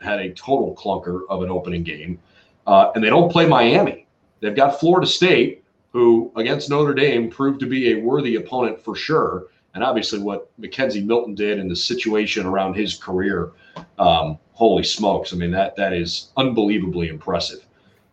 had 0.00 0.20
a 0.20 0.30
total 0.30 0.74
clunker 0.74 1.22
of 1.28 1.42
an 1.42 1.50
opening 1.50 1.82
game, 1.82 2.18
uh, 2.66 2.92
and 2.94 3.02
they 3.02 3.10
don't 3.10 3.30
play 3.30 3.46
Miami. 3.46 4.06
They've 4.40 4.54
got 4.54 4.78
Florida 4.78 5.06
State, 5.06 5.64
who 5.92 6.32
against 6.36 6.70
Notre 6.70 6.94
Dame 6.94 7.30
proved 7.30 7.60
to 7.60 7.66
be 7.66 7.92
a 7.92 8.00
worthy 8.00 8.36
opponent 8.36 8.80
for 8.80 8.94
sure. 8.94 9.46
And 9.74 9.82
obviously, 9.82 10.20
what 10.20 10.50
McKenzie 10.60 11.04
Milton 11.04 11.34
did 11.34 11.58
in 11.58 11.68
the 11.68 11.76
situation 11.76 12.46
around 12.46 12.74
his 12.74 12.94
career, 12.94 13.52
um, 13.98 14.38
holy 14.52 14.84
smokes! 14.84 15.32
I 15.32 15.36
mean 15.36 15.50
that 15.50 15.74
that 15.76 15.92
is 15.92 16.30
unbelievably 16.36 17.08
impressive. 17.08 17.66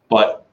But 0.09 0.45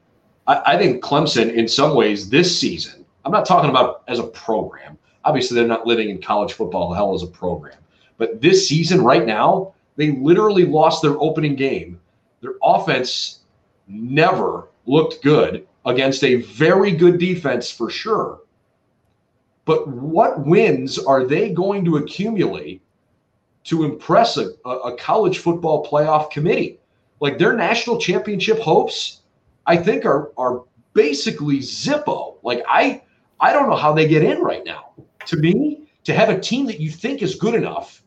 I, 0.46 0.74
I 0.74 0.78
think 0.78 1.02
Clemson, 1.02 1.52
in 1.52 1.66
some 1.66 1.94
ways, 1.94 2.28
this 2.28 2.58
season, 2.58 2.97
I'm 3.24 3.32
not 3.32 3.46
talking 3.46 3.70
about 3.70 4.02
as 4.08 4.18
a 4.18 4.24
program. 4.24 4.98
Obviously, 5.24 5.54
they're 5.56 5.66
not 5.66 5.86
living 5.86 6.10
in 6.10 6.20
college 6.20 6.52
football 6.52 6.92
hell 6.92 7.14
as 7.14 7.22
a 7.22 7.26
program. 7.26 7.78
But 8.16 8.40
this 8.40 8.68
season, 8.68 9.02
right 9.02 9.26
now, 9.26 9.74
they 9.96 10.12
literally 10.12 10.64
lost 10.64 11.02
their 11.02 11.18
opening 11.18 11.56
game. 11.56 12.00
Their 12.40 12.54
offense 12.62 13.40
never 13.86 14.68
looked 14.86 15.22
good 15.22 15.66
against 15.84 16.24
a 16.24 16.36
very 16.36 16.92
good 16.92 17.18
defense 17.18 17.70
for 17.70 17.90
sure. 17.90 18.40
But 19.64 19.88
what 19.88 20.46
wins 20.46 20.98
are 20.98 21.26
they 21.26 21.50
going 21.50 21.84
to 21.84 21.96
accumulate 21.96 22.80
to 23.64 23.84
impress 23.84 24.38
a, 24.38 24.52
a 24.64 24.96
college 24.96 25.38
football 25.38 25.86
playoff 25.86 26.30
committee? 26.30 26.78
Like 27.20 27.38
their 27.38 27.54
national 27.54 27.98
championship 27.98 28.58
hopes, 28.58 29.20
I 29.66 29.76
think 29.76 30.06
are 30.06 30.32
are 30.38 30.62
basically 30.94 31.58
Zippo. 31.58 32.36
Like 32.42 32.62
I 32.66 33.02
I 33.40 33.52
don't 33.52 33.68
know 33.68 33.76
how 33.76 33.92
they 33.92 34.08
get 34.08 34.24
in 34.24 34.40
right 34.40 34.64
now. 34.64 34.90
To 35.26 35.36
me, 35.36 35.88
to 36.04 36.14
have 36.14 36.28
a 36.28 36.40
team 36.40 36.66
that 36.66 36.80
you 36.80 36.90
think 36.90 37.22
is 37.22 37.34
good 37.34 37.54
enough 37.54 38.02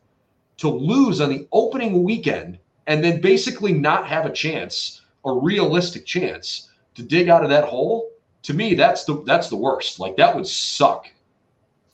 to 0.57 0.69
lose 0.69 1.21
on 1.21 1.29
the 1.29 1.47
opening 1.51 2.03
weekend 2.03 2.59
and 2.87 3.03
then 3.03 3.21
basically 3.21 3.73
not 3.73 4.07
have 4.07 4.25
a 4.25 4.31
chance, 4.31 5.01
a 5.25 5.31
realistic 5.31 6.05
chance 6.05 6.69
to 6.95 7.03
dig 7.03 7.29
out 7.29 7.43
of 7.43 7.49
that 7.49 7.63
hole, 7.63 8.11
to 8.43 8.53
me, 8.53 8.73
that's 8.73 9.03
the 9.05 9.23
that's 9.23 9.49
the 9.49 9.55
worst. 9.55 9.99
Like 9.99 10.17
that 10.17 10.35
would 10.35 10.47
suck. 10.47 11.07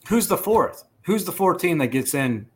Who's 0.07 0.27
the 0.27 0.37
fourth? 0.37 0.85
Who's 1.03 1.25
the 1.25 1.31
fourth 1.31 1.59
team 1.59 1.77
that 1.79 1.87
gets 1.87 2.13
in? 2.13 2.47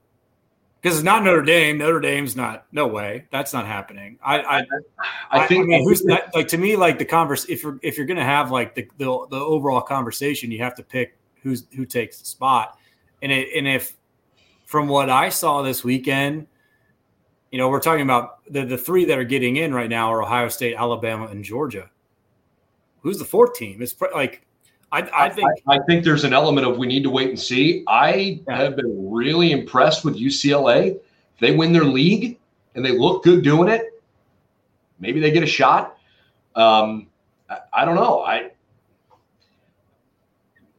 Because 0.82 0.97
it's 0.97 1.05
not 1.05 1.23
Notre 1.23 1.43
Dame. 1.43 1.77
Notre 1.77 1.99
Dame's 1.99 2.36
not. 2.36 2.65
No 2.71 2.88
way. 2.88 3.27
That's 3.32 3.53
not 3.53 3.67
happening. 3.67 4.17
I 4.23 4.39
I, 4.39 4.65
I 5.29 5.47
think. 5.47 5.65
I 5.65 5.67
mean, 5.67 5.84
who's 5.84 6.01
that, 6.03 6.34
like 6.34 6.47
to 6.49 6.57
me 6.57 6.75
like 6.75 6.97
the 6.97 7.05
converse. 7.05 7.45
If 7.45 7.61
you're 7.61 7.79
if 7.84 7.97
you're 7.97 8.07
gonna 8.07 8.23
have 8.23 8.51
like 8.51 8.73
the, 8.73 8.88
the 8.97 9.27
the 9.29 9.38
overall 9.38 9.82
conversation, 9.82 10.51
you 10.51 10.57
have 10.59 10.75
to 10.75 10.84
pick 10.84 11.17
who's 11.43 11.67
who 11.75 11.86
takes 11.86 12.19
the 12.19 12.25
spot. 12.25 12.77
And 13.21 13.32
it, 13.32 13.49
and 13.55 13.67
if 13.67 13.95
from 14.65 14.88
what 14.88 15.09
I 15.09 15.29
saw 15.29 15.61
this 15.61 15.84
weekend, 15.84 16.47
you 17.51 17.59
know, 17.59 17.69
we're 17.69 17.79
talking 17.79 18.01
about 18.01 18.39
the 18.51 18.65
the 18.65 18.77
three 18.77 19.05
that 19.05 19.19
are 19.19 19.23
getting 19.23 19.57
in 19.57 19.73
right 19.73 19.89
now 19.89 20.11
are 20.11 20.23
Ohio 20.23 20.49
State, 20.49 20.75
Alabama, 20.75 21.27
and 21.27 21.43
Georgia 21.43 21.91
who's 23.01 23.19
the 23.19 23.25
fourth 23.25 23.53
team? 23.53 23.82
It's 23.82 23.95
like 24.13 24.45
I, 24.91 25.09
I 25.13 25.29
think 25.29 25.49
I, 25.67 25.75
I, 25.75 25.79
think 25.87 26.03
there's 26.03 26.25
an 26.25 26.33
element 26.33 26.67
of 26.67 26.77
we 26.77 26.85
need 26.85 27.03
to 27.03 27.09
wait 27.09 27.29
and 27.29 27.39
see. 27.39 27.83
I 27.87 28.41
yeah. 28.47 28.57
have 28.57 28.75
been 28.75 29.11
really 29.11 29.51
impressed 29.51 30.03
with 30.03 30.17
UCLA. 30.17 30.95
If 30.95 31.39
they 31.39 31.55
win 31.55 31.71
their 31.71 31.85
league 31.85 32.37
and 32.75 32.83
they 32.83 32.97
look 32.97 33.23
good 33.23 33.43
doing 33.43 33.69
it, 33.69 34.01
maybe 34.99 35.19
they 35.19 35.31
get 35.31 35.43
a 35.43 35.47
shot. 35.47 35.97
Um, 36.55 37.07
I, 37.49 37.59
I 37.73 37.85
don't 37.85 37.95
know. 37.95 38.21
I 38.21 38.51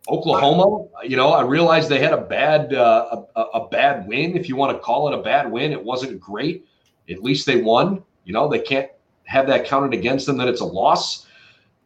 Oklahoma, 0.09 0.89
you 1.05 1.17
know, 1.17 1.31
I 1.31 1.43
realized 1.43 1.89
they 1.89 2.01
had 2.01 2.13
a 2.13 2.21
bad 2.21 2.75
uh, 2.75 3.23
a, 3.35 3.41
a 3.41 3.69
bad 3.69 4.07
win. 4.07 4.37
If 4.37 4.49
you 4.49 4.57
want 4.57 4.77
to 4.77 4.83
call 4.83 5.09
it 5.09 5.19
a 5.19 5.23
bad 5.23 5.51
win, 5.51 5.73
it 5.73 5.83
wasn't 5.83 6.21
great. 6.21 6.67
At 7.09 7.23
least 7.23 7.47
they 7.47 7.63
won. 7.63 8.03
You 8.25 8.33
know, 8.33 8.49
they 8.49 8.59
can't 8.59 8.91
have 9.25 9.47
that 9.47 9.65
counted 9.65 9.95
against 9.95 10.27
them 10.27 10.37
that 10.37 10.49
it's 10.49 10.61
a 10.61 10.67
loss 10.67 11.27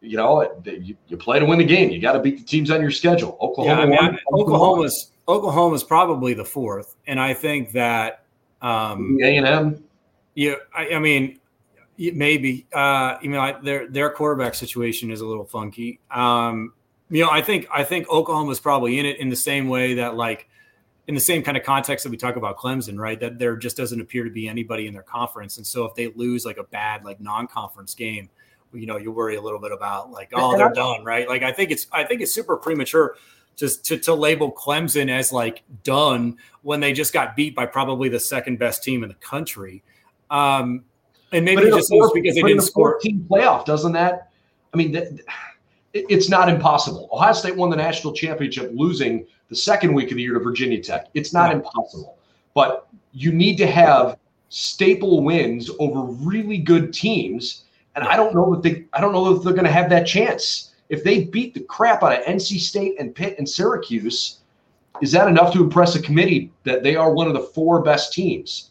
you 0.01 0.17
know, 0.17 0.61
you, 0.63 0.95
you 1.07 1.17
play 1.17 1.39
to 1.39 1.45
win 1.45 1.59
the 1.59 1.65
game. 1.65 1.89
You 1.89 1.99
got 1.99 2.13
to 2.13 2.19
beat 2.19 2.37
the 2.37 2.43
teams 2.43 2.71
on 2.71 2.81
your 2.81 2.91
schedule. 2.91 3.37
Oklahoma, 3.41 3.93
yeah, 3.93 3.99
I 3.99 4.09
mean, 4.09 4.19
Oklahoma's 4.33 5.11
Oklahoma's 5.27 5.83
probably 5.83 6.33
the 6.33 6.45
fourth, 6.45 6.95
and 7.07 7.19
I 7.19 7.33
think 7.33 7.71
that 7.73 8.23
um, 8.61 9.17
A 9.21 9.37
and 9.37 9.45
M. 9.45 9.83
Yeah, 10.35 10.55
I, 10.73 10.91
I, 10.91 10.99
mean, 10.99 11.39
Maybe. 11.97 12.67
Uh, 12.71 13.17
you 13.21 13.29
know, 13.29 13.39
I, 13.39 13.59
their 13.59 13.87
their 13.87 14.09
quarterback 14.11 14.53
situation 14.53 15.09
is 15.09 15.21
a 15.21 15.25
little 15.25 15.45
funky. 15.45 15.99
Um, 16.11 16.73
you 17.09 17.23
know, 17.23 17.31
I 17.31 17.41
think 17.41 17.67
I 17.73 17.83
think 17.83 18.07
Oklahoma's 18.09 18.59
probably 18.59 18.99
in 18.99 19.05
it 19.05 19.17
in 19.17 19.29
the 19.29 19.35
same 19.35 19.67
way 19.67 19.95
that 19.95 20.15
like 20.15 20.47
in 21.07 21.15
the 21.15 21.21
same 21.21 21.41
kind 21.41 21.57
of 21.57 21.63
context 21.63 22.03
that 22.03 22.11
we 22.11 22.17
talk 22.17 22.35
about 22.35 22.57
Clemson, 22.57 22.99
right? 22.99 23.19
That 23.19 23.39
there 23.39 23.55
just 23.55 23.77
doesn't 23.77 23.99
appear 23.99 24.23
to 24.25 24.29
be 24.29 24.47
anybody 24.47 24.85
in 24.85 24.93
their 24.93 25.03
conference, 25.03 25.57
and 25.57 25.65
so 25.65 25.85
if 25.85 25.95
they 25.95 26.07
lose 26.09 26.45
like 26.45 26.57
a 26.57 26.65
bad 26.65 27.03
like 27.03 27.19
non-conference 27.19 27.95
game, 27.95 28.29
you 28.73 28.85
know, 28.85 28.97
you 28.97 29.11
worry 29.11 29.35
a 29.35 29.41
little 29.41 29.59
bit 29.59 29.71
about 29.71 30.11
like, 30.11 30.29
oh, 30.33 30.57
they're 30.57 30.73
done, 30.73 31.03
right? 31.03 31.27
Like 31.27 31.43
I 31.43 31.51
think 31.51 31.71
it's 31.71 31.87
I 31.91 32.03
think 32.03 32.21
it's 32.21 32.33
super 32.33 32.57
premature 32.57 33.15
just 33.55 33.83
to, 33.85 33.97
to 33.97 34.13
label 34.13 34.51
Clemson 34.51 35.09
as 35.09 35.33
like 35.33 35.63
done 35.83 36.37
when 36.61 36.79
they 36.79 36.93
just 36.93 37.11
got 37.11 37.35
beat 37.35 37.55
by 37.55 37.65
probably 37.65 38.07
the 38.07 38.19
second 38.19 38.59
best 38.59 38.83
team 38.83 39.03
in 39.03 39.09
the 39.09 39.15
country. 39.15 39.83
Um, 40.29 40.83
and 41.31 41.43
maybe 41.43 41.63
just 41.63 41.89
four, 41.89 42.11
because 42.13 42.35
they 42.35 42.41
didn't 42.41 42.61
score. 42.61 42.99
Team 42.99 43.25
playoff 43.29 43.65
doesn't 43.65 43.93
that? 43.93 44.29
I 44.73 44.77
mean, 44.77 44.93
th- 44.93 45.21
it's 45.93 46.29
not 46.29 46.49
impossible. 46.49 47.09
Ohio 47.11 47.33
State 47.33 47.55
won 47.55 47.69
the 47.69 47.75
national 47.75 48.13
championship, 48.13 48.71
losing 48.73 49.25
the 49.49 49.55
second 49.55 49.93
week 49.93 50.11
of 50.11 50.17
the 50.17 50.21
year 50.21 50.33
to 50.33 50.39
Virginia 50.39 50.81
Tech. 50.81 51.07
It's 51.13 51.33
not 51.33 51.49
yeah. 51.49 51.57
impossible, 51.57 52.17
but 52.53 52.87
you 53.11 53.31
need 53.31 53.57
to 53.57 53.67
have 53.67 54.17
staple 54.49 55.23
wins 55.23 55.69
over 55.79 56.01
really 56.01 56.57
good 56.57 56.93
teams. 56.93 57.63
And 57.97 58.07
I 58.07 58.15
don't 58.15 58.35
know 58.35 58.53
that 58.53 58.61
they. 58.61 58.85
I 58.93 59.01
don't 59.01 59.11
know 59.11 59.33
that 59.33 59.43
they're 59.43 59.53
going 59.53 59.65
to 59.65 59.71
have 59.71 59.89
that 59.89 60.05
chance. 60.05 60.75
If 60.89 61.03
they 61.03 61.23
beat 61.23 61.55
the 61.55 61.61
crap 61.61 62.03
out 62.03 62.13
of 62.13 62.23
NC 62.25 62.59
State 62.59 62.95
and 62.99 63.13
Pitt 63.13 63.35
and 63.39 63.49
Syracuse, 63.49 64.37
is 65.01 65.11
that 65.13 65.27
enough 65.27 65.51
to 65.53 65.63
impress 65.63 65.95
a 65.95 66.01
committee 66.01 66.51
that 66.63 66.83
they 66.83 66.95
are 66.95 67.11
one 67.11 67.25
of 67.27 67.33
the 67.33 67.41
four 67.41 67.81
best 67.81 68.13
teams? 68.13 68.69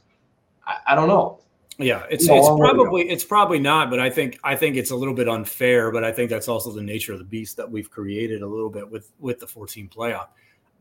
I, 0.64 0.76
I 0.86 0.94
don't 0.94 1.08
know. 1.08 1.40
Yeah, 1.76 2.06
it's 2.08 2.28
it's 2.28 2.46
probably 2.46 3.08
it's 3.10 3.24
probably 3.24 3.58
not, 3.58 3.90
but 3.90 3.98
I 3.98 4.10
think 4.10 4.38
I 4.44 4.54
think 4.54 4.76
it's 4.76 4.92
a 4.92 4.96
little 4.96 5.12
bit 5.12 5.28
unfair. 5.28 5.90
But 5.90 6.04
I 6.04 6.12
think 6.12 6.30
that's 6.30 6.46
also 6.46 6.70
the 6.70 6.82
nature 6.82 7.12
of 7.12 7.18
the 7.18 7.24
beast 7.24 7.56
that 7.56 7.68
we've 7.68 7.90
created 7.90 8.42
a 8.42 8.46
little 8.46 8.70
bit 8.70 8.88
with 8.88 9.10
with 9.18 9.40
the 9.40 9.46
14 9.48 9.88
playoff. 9.88 10.28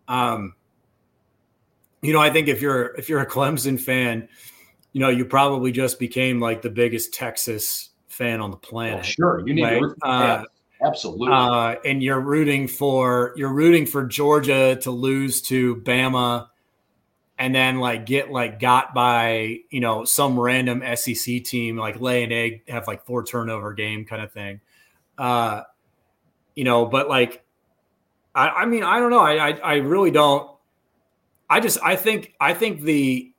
Um, 0.08 0.54
you 2.04 2.14
know, 2.14 2.22
I 2.22 2.30
think 2.30 2.48
if 2.48 2.62
you're 2.62 2.96
if 2.96 3.10
you're 3.10 3.22
a 3.22 3.26
Clemson 3.26 3.80
fan, 3.82 4.30
you 4.93 5.02
know, 5.02 5.10
you 5.10 5.26
probably 5.26 5.72
just 5.72 5.98
became 5.98 6.39
like 6.39 6.62
the 6.62 6.70
biggest 6.70 7.12
Texas 7.12 7.89
fan 8.16 8.41
on 8.41 8.51
the 8.51 8.57
planet. 8.57 9.05
sure, 9.05 9.43
you 9.45 9.53
need 9.53 9.63
right? 9.63 9.82
to. 9.82 9.95
Uh, 10.05 10.43
absolutely. 10.86 11.30
Uh, 11.32 11.76
and 11.86 12.01
you're 12.01 12.20
rooting 12.20 12.68
for 12.68 13.34
you're 13.36 13.53
rooting 13.53 13.86
for 13.86 14.05
Georgia 14.05 14.78
to 14.82 14.91
lose 14.91 15.41
to 15.43 15.76
Bama 15.78 16.47
and 17.38 17.53
then 17.53 17.80
like 17.80 18.05
get 18.05 18.32
like 18.32 18.59
got 18.59 18.93
by 18.93 19.59
you 19.70 19.80
know 19.80 20.05
some 20.05 20.39
random 20.39 20.84
SEC 20.95 21.43
team 21.43 21.78
like 21.78 21.99
lay 21.99 22.24
an 22.24 22.32
egg 22.32 22.68
have 22.70 22.88
like 22.88 23.05
four 23.05 23.24
turnover 23.24 23.74
game 23.74 24.05
kind 24.05 24.22
of 24.22 24.32
thing 24.32 24.61
uh 25.18 25.61
you 26.55 26.63
know 26.63 26.86
but 26.86 27.09
like 27.09 27.43
I, 28.34 28.49
I 28.49 28.66
mean 28.66 28.84
I 28.84 28.99
don't 28.99 29.11
know 29.11 29.20
I, 29.20 29.49
I 29.49 29.51
I 29.51 29.76
really 29.78 30.11
don't 30.11 30.49
I 31.49 31.59
just 31.59 31.78
I 31.84 31.95
think 31.95 32.34
I 32.39 32.53
think 32.53 32.82
the 32.82 33.32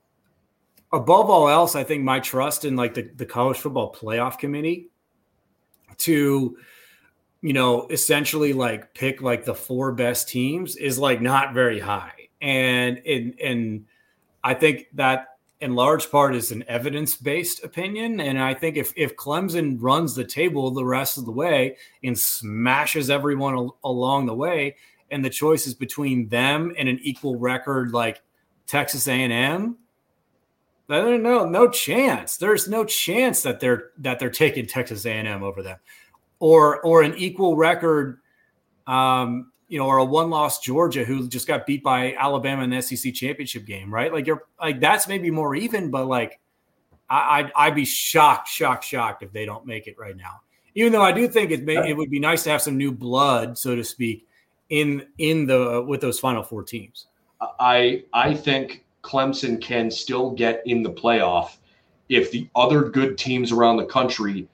above 0.96 1.30
all 1.30 1.48
else 1.48 1.76
I 1.76 1.84
think 1.84 2.02
my 2.02 2.20
trust 2.20 2.64
in 2.64 2.76
like 2.76 2.94
the, 2.94 3.10
the 3.16 3.26
college 3.26 3.58
football 3.58 3.94
playoff 3.94 4.38
committee 4.38 4.88
to 5.98 6.56
you 7.42 7.52
know 7.52 7.86
essentially 7.88 8.52
like 8.52 8.94
pick 8.94 9.22
like 9.22 9.44
the 9.44 9.54
four 9.54 9.92
best 9.92 10.28
teams 10.28 10.76
is 10.76 10.98
like 10.98 11.20
not 11.20 11.54
very 11.54 11.80
high 11.80 12.28
and 12.40 13.00
and 13.06 13.38
and 13.40 13.86
I 14.42 14.54
think 14.54 14.86
that 14.94 15.36
in 15.60 15.74
large 15.74 16.10
part 16.10 16.34
is 16.34 16.52
an 16.52 16.64
evidence 16.68 17.16
based 17.16 17.64
opinion. 17.64 18.20
And 18.20 18.38
I 18.38 18.54
think 18.54 18.76
if, 18.76 18.92
if 18.96 19.16
Clemson 19.16 19.76
runs 19.80 20.14
the 20.14 20.24
table 20.24 20.70
the 20.70 20.84
rest 20.84 21.18
of 21.18 21.24
the 21.24 21.32
way 21.32 21.76
and 22.04 22.18
smashes 22.18 23.10
everyone 23.10 23.54
al- 23.54 23.78
along 23.82 24.26
the 24.26 24.34
way, 24.34 24.76
and 25.10 25.24
the 25.24 25.30
choice 25.30 25.66
is 25.66 25.74
between 25.74 26.28
them 26.28 26.74
and 26.76 26.88
an 26.88 26.98
equal 27.02 27.38
record 27.38 27.92
like 27.92 28.22
Texas 28.66 29.08
A&M, 29.08 29.76
no, 30.88 31.46
no 31.46 31.68
chance. 31.68 32.36
There's 32.36 32.68
no 32.68 32.84
chance 32.84 33.42
that 33.42 33.60
they're 33.60 33.90
that 33.98 34.18
they're 34.18 34.30
taking 34.30 34.66
Texas 34.66 35.04
A&M 35.04 35.42
over 35.42 35.62
them, 35.62 35.78
or 36.38 36.80
or 36.82 37.02
an 37.02 37.14
equal 37.16 37.56
record 37.56 38.20
um, 38.86 39.50
you 39.68 39.78
know, 39.78 39.86
or 39.86 39.98
a 39.98 40.04
one 40.04 40.30
loss 40.30 40.60
Georgia 40.60 41.04
who 41.04 41.28
just 41.28 41.46
got 41.46 41.66
beat 41.66 41.82
by 41.82 42.14
Alabama 42.14 42.62
in 42.62 42.70
the 42.70 42.80
SEC 42.80 43.12
championship 43.14 43.66
game, 43.66 43.92
right? 43.92 44.12
Like 44.12 44.26
you're 44.26 44.44
like 44.60 44.80
that's 44.80 45.08
maybe 45.08 45.30
more 45.30 45.54
even, 45.54 45.90
but 45.90 46.06
like 46.06 46.38
I, 47.10 47.38
I'd, 47.38 47.52
I'd 47.56 47.74
be 47.74 47.84
shocked, 47.84 48.48
shocked, 48.48 48.84
shocked 48.84 49.22
if 49.22 49.32
they 49.32 49.44
don't 49.44 49.66
make 49.66 49.86
it 49.86 49.98
right 49.98 50.16
now. 50.16 50.40
Even 50.74 50.92
though 50.92 51.02
I 51.02 51.12
do 51.12 51.26
think 51.26 51.50
it 51.50 51.64
may, 51.64 51.88
it 51.88 51.96
would 51.96 52.10
be 52.10 52.20
nice 52.20 52.44
to 52.44 52.50
have 52.50 52.60
some 52.60 52.76
new 52.76 52.92
blood, 52.92 53.56
so 53.56 53.74
to 53.74 53.82
speak, 53.82 54.26
in 54.68 55.06
in 55.18 55.46
the 55.46 55.82
with 55.86 56.00
those 56.00 56.20
final 56.20 56.42
four 56.42 56.62
teams. 56.62 57.06
I 57.40 58.04
I 58.12 58.34
think 58.34 58.84
Clemson 59.06 59.60
can 59.60 59.90
still 59.90 60.30
get 60.30 60.62
in 60.66 60.82
the 60.82 60.90
playoff 60.90 61.58
if 62.08 62.32
the 62.32 62.48
other 62.56 62.82
good 62.88 63.16
teams 63.16 63.52
around 63.52 63.76
the 63.76 63.86
country 63.86 64.48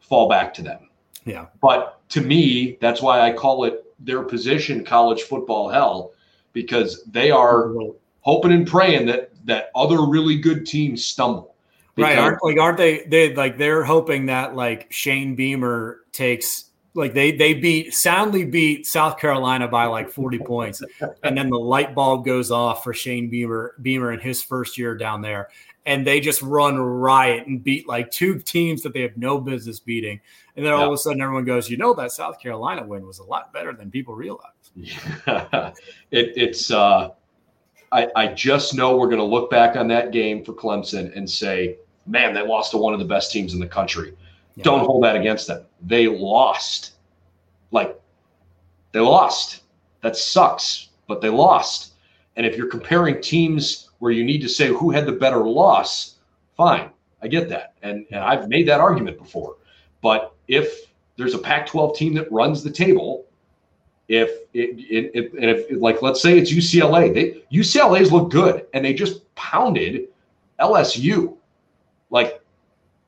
fall 0.00 0.28
back 0.28 0.52
to 0.54 0.62
them. 0.62 0.88
Yeah. 1.24 1.46
But 1.60 2.00
to 2.10 2.20
me, 2.20 2.78
that's 2.80 3.00
why 3.00 3.20
I 3.20 3.32
call 3.32 3.64
it 3.64 3.84
their 4.00 4.22
position 4.24 4.84
college 4.84 5.22
football 5.22 5.68
hell 5.68 6.12
because 6.52 7.04
they 7.04 7.30
are 7.30 7.72
hoping 8.20 8.52
and 8.52 8.66
praying 8.66 9.06
that 9.06 9.30
that 9.44 9.70
other 9.74 10.04
really 10.04 10.36
good 10.36 10.66
teams 10.66 11.04
stumble. 11.04 11.54
Because, 11.94 12.16
right? 12.16 12.18
Aren't 12.18 12.42
like 12.42 12.58
aren't 12.58 12.78
they? 12.78 13.04
They 13.04 13.34
like 13.34 13.56
they're 13.56 13.84
hoping 13.84 14.26
that 14.26 14.56
like 14.56 14.90
Shane 14.90 15.36
Beamer 15.36 16.00
takes 16.10 16.70
like 16.94 17.14
they 17.14 17.32
they 17.32 17.54
beat 17.54 17.94
soundly 17.94 18.44
beat 18.44 18.86
South 18.86 19.18
Carolina 19.18 19.68
by 19.68 19.86
like 19.86 20.10
40 20.10 20.38
points 20.46 20.82
and 21.22 21.36
then 21.36 21.48
the 21.48 21.58
light 21.58 21.94
bulb 21.94 22.24
goes 22.24 22.50
off 22.50 22.84
for 22.84 22.92
Shane 22.92 23.30
Beamer 23.30 23.74
Beamer 23.82 24.12
in 24.12 24.20
his 24.20 24.42
first 24.42 24.76
year 24.76 24.94
down 24.94 25.22
there 25.22 25.48
and 25.86 26.06
they 26.06 26.20
just 26.20 26.42
run 26.42 26.78
riot 26.78 27.46
and 27.46 27.62
beat 27.62 27.88
like 27.88 28.10
two 28.10 28.38
teams 28.38 28.82
that 28.82 28.92
they 28.92 29.02
have 29.02 29.16
no 29.16 29.40
business 29.40 29.80
beating 29.80 30.20
and 30.56 30.64
then 30.64 30.72
all 30.72 30.86
of 30.86 30.92
a 30.92 30.98
sudden 30.98 31.20
everyone 31.20 31.44
goes 31.44 31.70
you 31.70 31.76
know 31.76 31.94
that 31.94 32.12
South 32.12 32.38
Carolina 32.40 32.86
win 32.86 33.06
was 33.06 33.18
a 33.18 33.24
lot 33.24 33.52
better 33.52 33.72
than 33.72 33.90
people 33.90 34.14
realize. 34.14 34.50
Yeah. 34.74 34.92
it, 36.10 36.32
it's 36.36 36.70
uh 36.70 37.10
I, 37.90 38.08
I 38.16 38.26
just 38.28 38.74
know 38.74 38.96
we're 38.96 39.08
going 39.08 39.18
to 39.18 39.24
look 39.24 39.50
back 39.50 39.76
on 39.76 39.86
that 39.88 40.12
game 40.12 40.42
for 40.42 40.54
Clemson 40.54 41.14
and 41.14 41.28
say 41.28 41.76
man 42.06 42.34
they 42.34 42.46
lost 42.46 42.72
to 42.72 42.76
one 42.76 42.92
of 42.92 42.98
the 42.98 43.06
best 43.06 43.32
teams 43.32 43.54
in 43.54 43.60
the 43.60 43.66
country 43.66 44.14
yeah. 44.56 44.64
Don't 44.64 44.84
hold 44.84 45.04
that 45.04 45.16
against 45.16 45.46
them. 45.46 45.64
They 45.82 46.06
lost. 46.06 46.92
Like, 47.70 47.98
they 48.92 49.00
lost. 49.00 49.62
That 50.02 50.16
sucks, 50.16 50.88
but 51.06 51.20
they 51.20 51.28
lost. 51.28 51.94
And 52.36 52.44
if 52.44 52.56
you're 52.56 52.68
comparing 52.68 53.20
teams 53.20 53.90
where 53.98 54.12
you 54.12 54.24
need 54.24 54.40
to 54.42 54.48
say 54.48 54.68
who 54.68 54.90
had 54.90 55.06
the 55.06 55.12
better 55.12 55.46
loss, 55.46 56.16
fine. 56.56 56.90
I 57.22 57.28
get 57.28 57.48
that. 57.50 57.74
And, 57.82 58.04
and 58.10 58.20
I've 58.20 58.48
made 58.48 58.66
that 58.68 58.80
argument 58.80 59.18
before. 59.18 59.56
But 60.02 60.34
if 60.48 60.92
there's 61.16 61.34
a 61.34 61.38
Pac 61.38 61.66
12 61.66 61.96
team 61.96 62.14
that 62.14 62.30
runs 62.32 62.62
the 62.62 62.70
table, 62.70 63.26
if 64.08 64.30
it, 64.52 64.78
it, 64.78 65.10
it, 65.14 65.32
and 65.34 65.44
if 65.44 65.80
like 65.80 66.02
let's 66.02 66.20
say 66.20 66.36
it's 66.36 66.52
UCLA, 66.52 67.14
they 67.14 67.42
UCLA's 67.56 68.10
look 68.10 68.30
good 68.30 68.66
and 68.74 68.84
they 68.84 68.92
just 68.92 69.32
pounded 69.36 70.08
LSU. 70.60 71.36
Like 72.10 72.41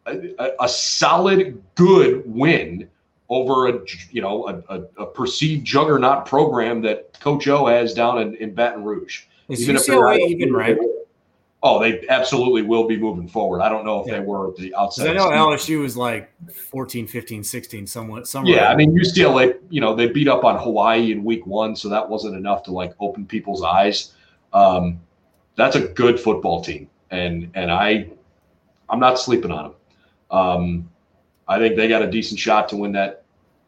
a, 0.07 0.51
a 0.61 0.69
solid, 0.69 1.63
good 1.75 2.23
win 2.27 2.89
over 3.29 3.69
a 3.69 3.81
you 4.11 4.21
know 4.21 4.47
a, 4.49 4.77
a, 4.77 4.83
a, 4.99 5.07
perceived 5.07 5.65
juggernaut 5.65 6.27
program 6.27 6.83
that 6.83 7.19
Coach 7.21 7.49
O 7.49 7.67
has 7.67 7.95
down 7.95 8.21
in, 8.21 8.35
in 8.37 8.55
Baton 8.55 8.85
Rouge. 8.85 9.23
Is 9.49 9.63
even 9.63 9.77
UCLA 9.77 10.19
if 10.21 10.31
even 10.31 10.53
right? 10.53 10.77
Oh, 11.63 11.81
they 11.81 12.07
absolutely 12.11 12.61
will 12.61 12.87
be 12.87 12.99
moving 12.99 13.27
forward. 13.27 13.63
I 13.63 13.71
don't 13.71 13.87
know 13.87 14.03
if 14.03 14.07
yeah. 14.07 14.19
they 14.19 14.21
were 14.21 14.53
the 14.59 14.75
outside. 14.75 15.09
I 15.09 15.13
know 15.15 15.31
LSU 15.31 15.81
was 15.81 15.97
like 15.97 16.31
14, 16.53 17.07
15, 17.07 17.43
16, 17.43 17.87
somewhat. 17.87 18.29
Somewhere 18.29 18.55
yeah, 18.55 18.69
I 18.69 18.77
mean 18.77 18.95
UCLA. 18.95 19.59
You 19.71 19.81
know 19.81 19.95
they 19.95 20.09
beat 20.09 20.29
up 20.29 20.45
on 20.45 20.59
Hawaii 20.59 21.11
in 21.13 21.25
week 21.25 21.47
one, 21.47 21.75
so 21.75 21.89
that 21.89 22.07
wasn't 22.07 22.37
enough 22.37 22.63
to 22.65 22.73
like 22.73 22.93
open 23.01 23.25
people's 23.25 23.63
eyes. 23.63 24.13
Um, 24.53 25.01
that's 25.57 25.77
a 25.77 25.89
good 25.89 26.21
football 26.21 26.63
team, 26.63 26.91
and 27.11 27.51
and 27.55 27.71
I, 27.71 28.11
I'm 28.91 29.01
not 29.01 29.19
sleeping 29.19 29.51
on 29.51 29.65
them. 29.65 29.75
Um, 30.31 30.91
I 31.47 31.59
think 31.59 31.77
they 31.77 31.89
got 31.89 32.03
a 32.03 32.11
decent 32.11 32.41
shot 32.41 32.68
to 32.70 32.77
win 32.77 32.93
that 32.93 33.25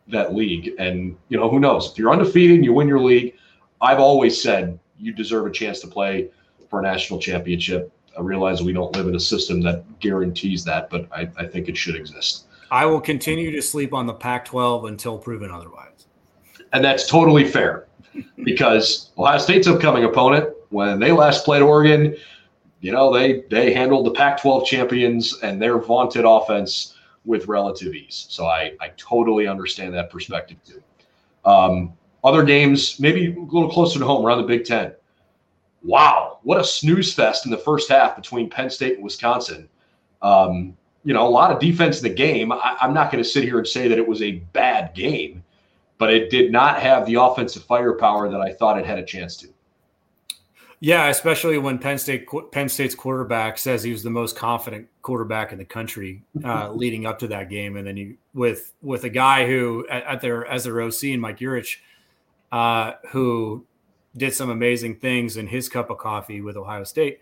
that 0.09 0.34
league. 0.34 0.72
And 0.78 1.16
you 1.28 1.38
know, 1.38 1.48
who 1.48 1.61
knows? 1.61 1.90
If 1.90 1.98
you're 1.98 2.11
undefeated 2.11 2.57
and 2.57 2.64
you 2.64 2.72
win 2.72 2.88
your 2.88 3.00
league, 3.00 3.34
I've 3.80 4.00
always 4.00 4.40
said 4.40 4.78
you 4.98 5.12
deserve 5.12 5.46
a 5.46 5.50
chance 5.50 5.80
to 5.80 5.86
play 5.86 6.30
for 6.70 6.80
a 6.80 6.82
national 6.82 7.20
championship. 7.20 7.92
I 8.16 8.22
realize 8.22 8.62
we 8.62 8.72
don't 8.72 8.94
live 8.96 9.09
in 9.09 9.14
a 9.14 9.20
system 9.20 9.61
that 9.62 9.84
guarantees 10.00 10.64
that, 10.64 10.88
but 10.88 11.07
I, 11.12 11.28
I 11.36 11.46
think 11.46 11.68
it 11.68 11.76
should 11.76 11.96
exist. 11.96 12.46
I 12.70 12.86
will 12.86 13.00
continue 13.00 13.50
to 13.52 13.62
sleep 13.62 13.92
on 13.92 14.07
the 14.07 14.14
Pac-12 14.14 14.88
until 14.88 15.18
proven 15.18 15.50
otherwise. 15.50 16.07
And 16.72 16.84
that's 16.84 17.07
totally 17.07 17.44
fair 17.44 17.86
because 18.42 19.11
Ohio 19.18 19.38
State's 19.38 19.68
upcoming 19.68 20.04
opponent, 20.04 20.52
when 20.70 20.98
they 20.98 21.12
last 21.12 21.44
played 21.44 21.62
Oregon, 21.62 22.16
you 22.87 22.93
know, 22.93 23.12
they 23.12 23.43
they 23.51 23.72
handled 23.72 24.07
the 24.07 24.12
Pac-12 24.12 24.64
champions 24.64 25.41
and 25.43 25.61
their 25.61 25.76
vaunted 25.76 26.24
offense 26.24 26.95
with 27.24 27.49
relative 27.49 27.93
ease. 27.97 28.26
So 28.30 28.47
I, 28.47 28.74
I 28.80 28.93
totally 28.97 29.49
understand 29.49 29.93
that 29.95 30.09
perspective 30.09 30.59
too. 30.64 30.80
Um, 31.45 31.95
other 32.22 32.45
games, 32.45 33.01
maybe 33.01 33.34
a 33.34 33.41
little 33.41 33.68
closer 33.68 33.99
to 33.99 34.05
home 34.05 34.24
around 34.24 34.39
the 34.39 34.47
Big 34.47 34.64
Ten. 34.64 34.95
Wow, 35.82 36.39
what 36.45 36.61
a 36.61 36.64
snooze 36.64 37.12
fest 37.12 37.45
in 37.45 37.51
the 37.51 37.59
first 37.59 37.91
half 37.91 38.14
between 38.14 38.49
Penn 38.49 38.70
State 38.70 38.95
and 38.95 39.03
Wisconsin. 39.03 39.68
Um, 40.22 40.76
you 41.03 41.12
know, 41.12 41.26
a 41.26 41.28
lot 41.28 41.51
of 41.51 41.59
defense 41.59 42.01
in 42.01 42.05
the 42.05 42.14
game. 42.14 42.53
I, 42.53 42.76
I'm 42.80 42.95
not 42.95 43.11
going 43.11 43.22
to 43.22 43.28
sit 43.28 43.43
here 43.43 43.59
and 43.59 43.66
say 43.66 43.89
that 43.89 43.99
it 43.99 44.07
was 44.07 44.22
a 44.22 44.34
bad 44.53 44.95
game, 44.95 45.43
but 45.99 46.14
it 46.14 46.30
did 46.30 46.53
not 46.53 46.78
have 46.78 47.05
the 47.07 47.16
offensive 47.16 47.64
firepower 47.64 48.28
that 48.28 48.41
I 48.41 48.53
thought 48.53 48.78
it 48.78 48.87
had 48.87 49.01
a 49.01 49.05
chance 49.05 49.37
to. 49.39 49.49
Yeah, 50.87 51.09
especially 51.09 51.59
when 51.59 51.80
Penn 51.80 51.99
State 51.99 52.28
Penn 52.53 52.68
State's 52.68 52.95
quarterback 52.95 53.59
says 53.59 53.82
he 53.82 53.91
was 53.91 54.05
the 54.05 54.11
most 54.11 54.37
confident 54.37 54.87
quarterback 55.03 55.51
in 55.51 55.59
the 55.59 55.64
country 55.64 56.22
uh, 56.45 56.70
leading 56.70 57.07
up 57.07 57.18
to 57.18 57.26
that 57.26 57.51
game, 57.51 57.76
and 57.76 57.84
then 57.84 57.97
you 57.97 58.18
with 58.34 58.72
with 58.82 59.03
a 59.03 59.09
guy 59.09 59.49
who 59.49 59.84
at, 59.91 60.05
at 60.05 60.20
their 60.20 60.47
as 60.47 60.62
their 60.62 60.80
OC 60.80 61.03
and 61.07 61.20
Mike 61.20 61.41
Yurcich, 61.41 61.78
uh, 62.53 62.93
who 63.09 63.66
did 64.16 64.32
some 64.32 64.49
amazing 64.49 65.01
things 65.01 65.37
in 65.37 65.49
his 65.49 65.68
cup 65.68 65.91
of 65.91 65.99
coffee 65.99 66.41
with 66.41 66.57
Ohio 66.57 66.84
State 66.84 67.18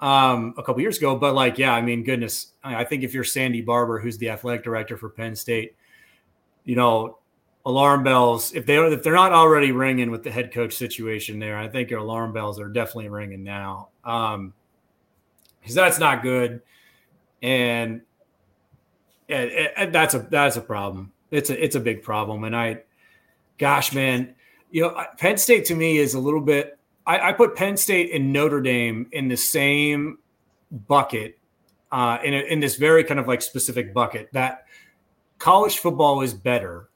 um, 0.00 0.54
a 0.56 0.62
couple 0.62 0.80
years 0.80 0.96
ago. 0.96 1.14
But 1.14 1.34
like, 1.34 1.58
yeah, 1.58 1.74
I 1.74 1.82
mean, 1.82 2.04
goodness, 2.04 2.52
I 2.64 2.84
think 2.84 3.02
if 3.02 3.12
you're 3.12 3.24
Sandy 3.24 3.60
Barbour, 3.60 3.98
who's 3.98 4.16
the 4.16 4.30
athletic 4.30 4.64
director 4.64 4.96
for 4.96 5.10
Penn 5.10 5.36
State, 5.36 5.76
you 6.64 6.76
know, 6.76 7.18
alarm 7.64 8.02
bells 8.02 8.52
if 8.54 8.66
they 8.66 8.76
if 8.76 9.02
they're 9.02 9.14
not 9.14 9.32
already 9.32 9.70
ringing 9.70 10.10
with 10.10 10.24
the 10.24 10.30
head 10.30 10.52
coach 10.52 10.74
situation 10.74 11.38
there 11.38 11.56
i 11.56 11.68
think 11.68 11.90
your 11.90 12.00
alarm 12.00 12.32
bells 12.32 12.58
are 12.58 12.68
definitely 12.68 13.08
ringing 13.08 13.44
now. 13.44 13.88
Um 14.04 14.52
because 15.62 15.74
that's 15.74 15.98
not 15.98 16.22
good. 16.22 16.60
And 17.40 18.02
that's 19.28 20.14
a 20.14 20.26
that's 20.30 20.56
a 20.56 20.60
problem. 20.60 21.12
It's 21.30 21.50
a 21.50 21.64
it's 21.64 21.76
a 21.76 21.80
big 21.80 22.02
problem. 22.02 22.44
And 22.44 22.54
i 22.54 22.82
gosh 23.58 23.92
man 23.92 24.34
you 24.70 24.82
know 24.82 25.04
penn 25.18 25.36
state 25.36 25.64
to 25.66 25.74
me 25.76 25.98
is 25.98 26.14
a 26.14 26.18
little 26.18 26.40
bit 26.40 26.78
i, 27.06 27.28
I 27.28 27.32
put 27.32 27.54
penn 27.54 27.76
state 27.76 28.12
and 28.12 28.32
notre 28.32 28.60
dame 28.60 29.06
in 29.12 29.28
the 29.28 29.36
same 29.36 30.18
bucket 30.88 31.38
uh 31.92 32.18
in, 32.24 32.34
a, 32.34 32.38
in 32.38 32.58
this 32.58 32.76
very 32.76 33.04
kind 33.04 33.20
of 33.20 33.28
like 33.28 33.40
specific 33.40 33.94
bucket 33.94 34.30
that 34.32 34.64
college 35.38 35.78
football 35.78 36.22
is 36.22 36.34
better 36.34 36.88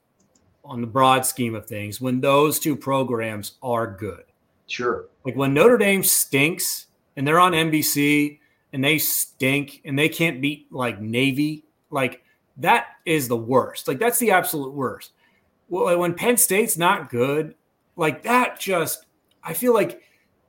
on 0.67 0.81
the 0.81 0.87
broad 0.87 1.25
scheme 1.25 1.55
of 1.55 1.67
things 1.67 2.01
when 2.01 2.21
those 2.21 2.59
two 2.59 2.77
programs 2.77 3.53
are 3.63 3.87
good. 3.87 4.25
Sure. 4.67 5.07
Like 5.25 5.37
when 5.37 5.55
Notre 5.55 5.79
Dame 5.79 6.03
stinks 6.03 6.87
and 7.17 7.27
they're 7.27 7.41
on 7.41 7.53
NBC 7.53 8.41
and 8.73 8.85
they 8.85 8.99
stink 8.99 9.81
and 9.85 9.99
they 9.99 10.09
can't 10.09 10.41
beat 10.41 10.71
like 10.73 11.01
Navy, 11.01 11.65
like 11.91 12.23
that 12.59 12.87
is 13.05 13.29
the 13.29 13.37
worst. 13.37 13.89
Like 13.89 13.99
that's 13.99 14.19
the 14.19 14.33
absolute 14.33 14.73
worst. 14.73 15.13
Well, 15.69 15.99
when 15.99 16.15
Penn 16.15 16.37
State's 16.37 16.77
not 16.77 17.11
good, 17.11 17.55
like 17.97 18.23
that 18.23 18.59
just 18.61 19.07
I 19.43 19.55
feel 19.55 19.75
like 19.75 20.03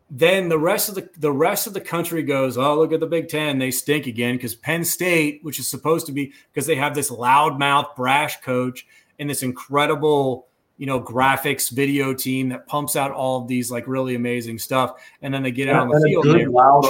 then 0.10 0.50
the 0.50 0.60
rest 0.60 0.90
of 0.90 0.96
the 0.96 1.10
the 1.18 1.32
rest 1.32 1.68
of 1.68 1.74
the 1.74 1.82
country 1.82 2.24
goes, 2.24 2.58
oh 2.58 2.78
look 2.78 2.94
at 2.94 3.00
the 3.00 3.08
Big 3.08 3.28
Ten, 3.28 3.60
they 3.60 3.72
stink 3.72 4.08
again 4.08 4.36
because 4.36 4.56
Penn 4.56 4.84
State, 4.84 5.44
which 5.44 5.60
is 5.60 5.68
supposed 5.68 6.06
to 6.08 6.12
be 6.12 6.34
because 6.52 6.66
they 6.66 6.76
have 6.76 6.96
this 6.96 7.12
loudmouth 7.12 7.96
brash 7.96 8.42
coach 8.42 8.86
and 9.20 9.30
this 9.30 9.44
incredible 9.44 10.48
you 10.78 10.86
know 10.86 11.02
graphics 11.02 11.72
video 11.72 12.14
team 12.14 12.50
that 12.50 12.68
pumps 12.68 12.96
out 12.96 13.12
all 13.12 13.42
of 13.42 13.48
these 13.48 13.72
like 13.72 13.88
really 13.88 14.16
amazing 14.16 14.60
stuff. 14.60 15.02
And 15.22 15.34
then 15.34 15.44
they 15.44 15.52
get 15.52 15.70
out 15.70 15.84
on 15.84 15.90
the 15.90 16.02
field 16.02 16.24
good, 16.24 16.48
loud 16.48 16.86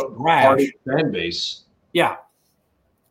fan 0.86 1.12
base. 1.12 1.64
Yeah. 1.94 2.18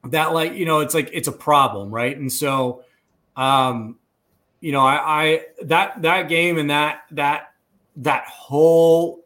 That 0.04 0.32
like 0.32 0.54
you 0.54 0.66
know 0.66 0.80
it's 0.80 0.94
like 0.94 1.10
it's 1.12 1.28
a 1.28 1.32
problem 1.32 1.90
right? 1.90 2.16
And 2.16 2.32
so 2.32 2.84
um 3.36 3.98
you 4.60 4.72
know 4.72 4.80
i 4.80 5.24
i 5.24 5.40
that 5.62 6.00
that 6.02 6.28
game 6.28 6.58
and 6.58 6.70
that 6.70 7.02
that 7.10 7.52
that 7.96 8.24
whole 8.26 9.24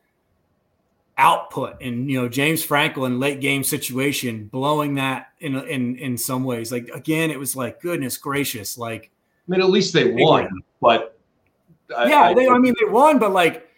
output 1.19 1.83
and 1.83 2.11
you 2.11 2.21
know 2.21 2.29
James 2.29 2.65
Franklin 2.65 3.21
late 3.21 3.41
game 3.41 3.63
situation 3.63 4.47
blowing 4.47 4.95
that 4.95 5.29
in 5.41 5.57
in 5.57 5.97
in 5.97 6.17
some 6.17 6.45
ways. 6.45 6.73
Like 6.73 6.89
again 6.95 7.31
it 7.31 7.39
was 7.39 7.57
like 7.57 7.81
goodness 7.81 8.17
gracious 8.17 8.79
like 8.79 9.11
mean, 9.51 9.61
at 9.61 9.71
least 9.71 9.93
they 9.93 10.13
won, 10.13 10.49
but 10.81 11.19
yeah, 11.91 12.23
I, 12.23 12.35
they, 12.35 12.49
I 12.49 12.59
mean, 12.59 12.75
they 12.79 12.89
won, 12.89 13.19
but 13.19 13.33
like 13.33 13.69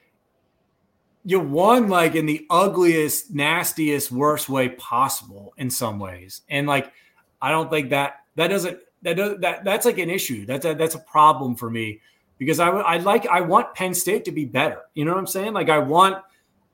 you 1.25 1.41
won 1.41 1.89
like 1.89 2.15
in 2.15 2.27
the 2.27 2.47
ugliest, 2.51 3.33
nastiest, 3.33 4.11
worst 4.11 4.49
way 4.49 4.71
possible 4.71 5.55
in 5.57 5.71
some 5.71 5.99
ways, 5.99 6.43
and 6.49 6.67
like 6.67 6.93
I 7.41 7.51
don't 7.51 7.71
think 7.71 7.91
that 7.91 8.21
that 8.37 8.49
doesn't 8.49 8.79
that 9.03 9.17
does 9.17 9.39
that 9.41 9.65
that's 9.65 9.87
like 9.87 9.99
an 9.99 10.11
issue. 10.11 10.47
That's 10.47 10.65
a, 10.65 10.75
that's 10.75 10.95
a 10.95 11.01
problem 11.01 11.57
for 11.57 11.71
me 11.71 12.01
because 12.39 12.61
I 12.61 12.69
I 12.69 12.97
like 12.99 13.27
I 13.27 13.41
want 13.41 13.75
Penn 13.75 13.95
State 13.95 14.25
to 14.27 14.33
be 14.33 14.45
better. 14.45 14.81
You 14.95 15.05
know 15.05 15.13
what 15.13 15.19
I'm 15.19 15.27
saying? 15.27 15.53
Like 15.53 15.69
I 15.69 15.79
want 15.79 16.23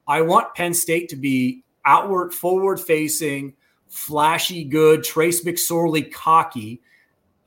I 0.06 0.22
want 0.22 0.54
Penn 0.54 0.74
State 0.74 1.10
to 1.10 1.16
be 1.16 1.62
outward, 1.84 2.32
forward 2.32 2.80
facing, 2.80 3.54
flashy, 3.88 4.64
good, 4.64 5.04
Trace 5.04 5.44
McSorley 5.44 6.10
cocky 6.12 6.80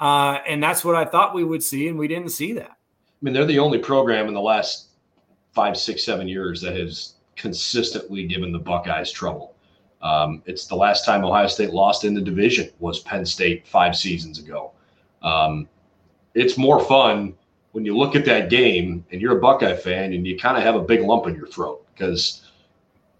uh, 0.01 0.39
and 0.47 0.61
that's 0.61 0.83
what 0.83 0.95
I 0.95 1.05
thought 1.05 1.35
we 1.35 1.43
would 1.43 1.63
see, 1.63 1.87
and 1.87 1.97
we 1.97 2.07
didn't 2.07 2.29
see 2.29 2.53
that. 2.53 2.71
I 2.71 3.21
mean, 3.21 3.33
they're 3.33 3.45
the 3.45 3.59
only 3.59 3.77
program 3.77 4.27
in 4.27 4.33
the 4.33 4.41
last 4.41 4.87
five, 5.53 5.77
six, 5.77 6.03
seven 6.03 6.27
years 6.27 6.59
that 6.61 6.75
has 6.75 7.13
consistently 7.35 8.25
given 8.25 8.51
the 8.51 8.59
Buckeyes 8.59 9.11
trouble. 9.11 9.55
Um, 10.01 10.41
it's 10.47 10.65
the 10.65 10.75
last 10.75 11.05
time 11.05 11.23
Ohio 11.23 11.45
State 11.45 11.69
lost 11.69 12.03
in 12.03 12.15
the 12.15 12.21
division 12.21 12.71
was 12.79 12.99
Penn 13.01 13.25
State 13.25 13.67
five 13.67 13.95
seasons 13.95 14.39
ago. 14.39 14.71
Um, 15.21 15.69
it's 16.33 16.57
more 16.57 16.83
fun 16.83 17.35
when 17.73 17.85
you 17.85 17.95
look 17.95 18.15
at 18.15 18.25
that 18.25 18.49
game 18.49 19.05
and 19.11 19.21
you're 19.21 19.37
a 19.37 19.39
Buckeye 19.41 19.75
fan 19.75 20.13
and 20.13 20.25
you 20.25 20.37
kind 20.37 20.57
of 20.57 20.63
have 20.63 20.75
a 20.75 20.81
big 20.81 21.01
lump 21.01 21.27
in 21.27 21.35
your 21.35 21.45
throat 21.45 21.85
because 21.93 22.49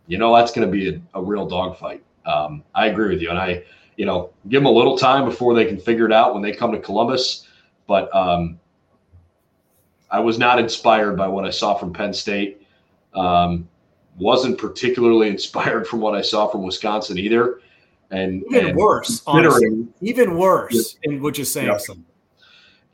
you 0.08 0.18
know 0.18 0.36
that's 0.36 0.52
going 0.52 0.68
to 0.68 0.72
be 0.72 0.90
a, 0.90 1.02
a 1.14 1.22
real 1.22 1.48
dogfight. 1.48 2.04
Um, 2.26 2.64
I 2.74 2.88
agree 2.88 3.10
with 3.10 3.22
you, 3.22 3.30
and 3.30 3.38
I 3.38 3.64
you 4.02 4.08
know, 4.08 4.32
give 4.50 4.64
them 4.64 4.66
a 4.66 4.72
little 4.72 4.98
time 4.98 5.26
before 5.26 5.54
they 5.54 5.64
can 5.64 5.80
figure 5.80 6.08
it 6.08 6.12
out 6.12 6.34
when 6.34 6.42
they 6.42 6.52
come 6.52 6.72
to 6.72 6.80
Columbus. 6.80 7.48
But 7.86 8.10
um, 8.16 8.60
I 10.10 10.20
was 10.20 10.40
not 10.40 10.58
inspired 10.58 11.16
by 11.16 11.28
what 11.28 11.46
I 11.46 11.52
saw 11.52 11.76
from 11.76 11.94
Penn 11.94 12.12
State. 12.12 12.66
Um, 13.14 13.70
wasn't 14.18 14.58
particularly 14.58 15.28
inspired 15.38 15.86
from 15.86 16.00
what 16.00 16.16
I 16.16 16.24
saw 16.24 16.48
from 16.48 16.64
Wisconsin 16.64 17.20
either. 17.20 17.62
And 18.10 18.44
even 18.50 18.70
and 18.70 18.76
worse, 18.76 19.22
honestly, 19.28 19.88
even 20.02 20.36
worse, 20.36 20.98
yeah, 21.06 21.20
which 21.20 21.38
is 21.38 21.54
saying 21.54 21.68
yeah. 21.68 21.78
something. 21.78 22.04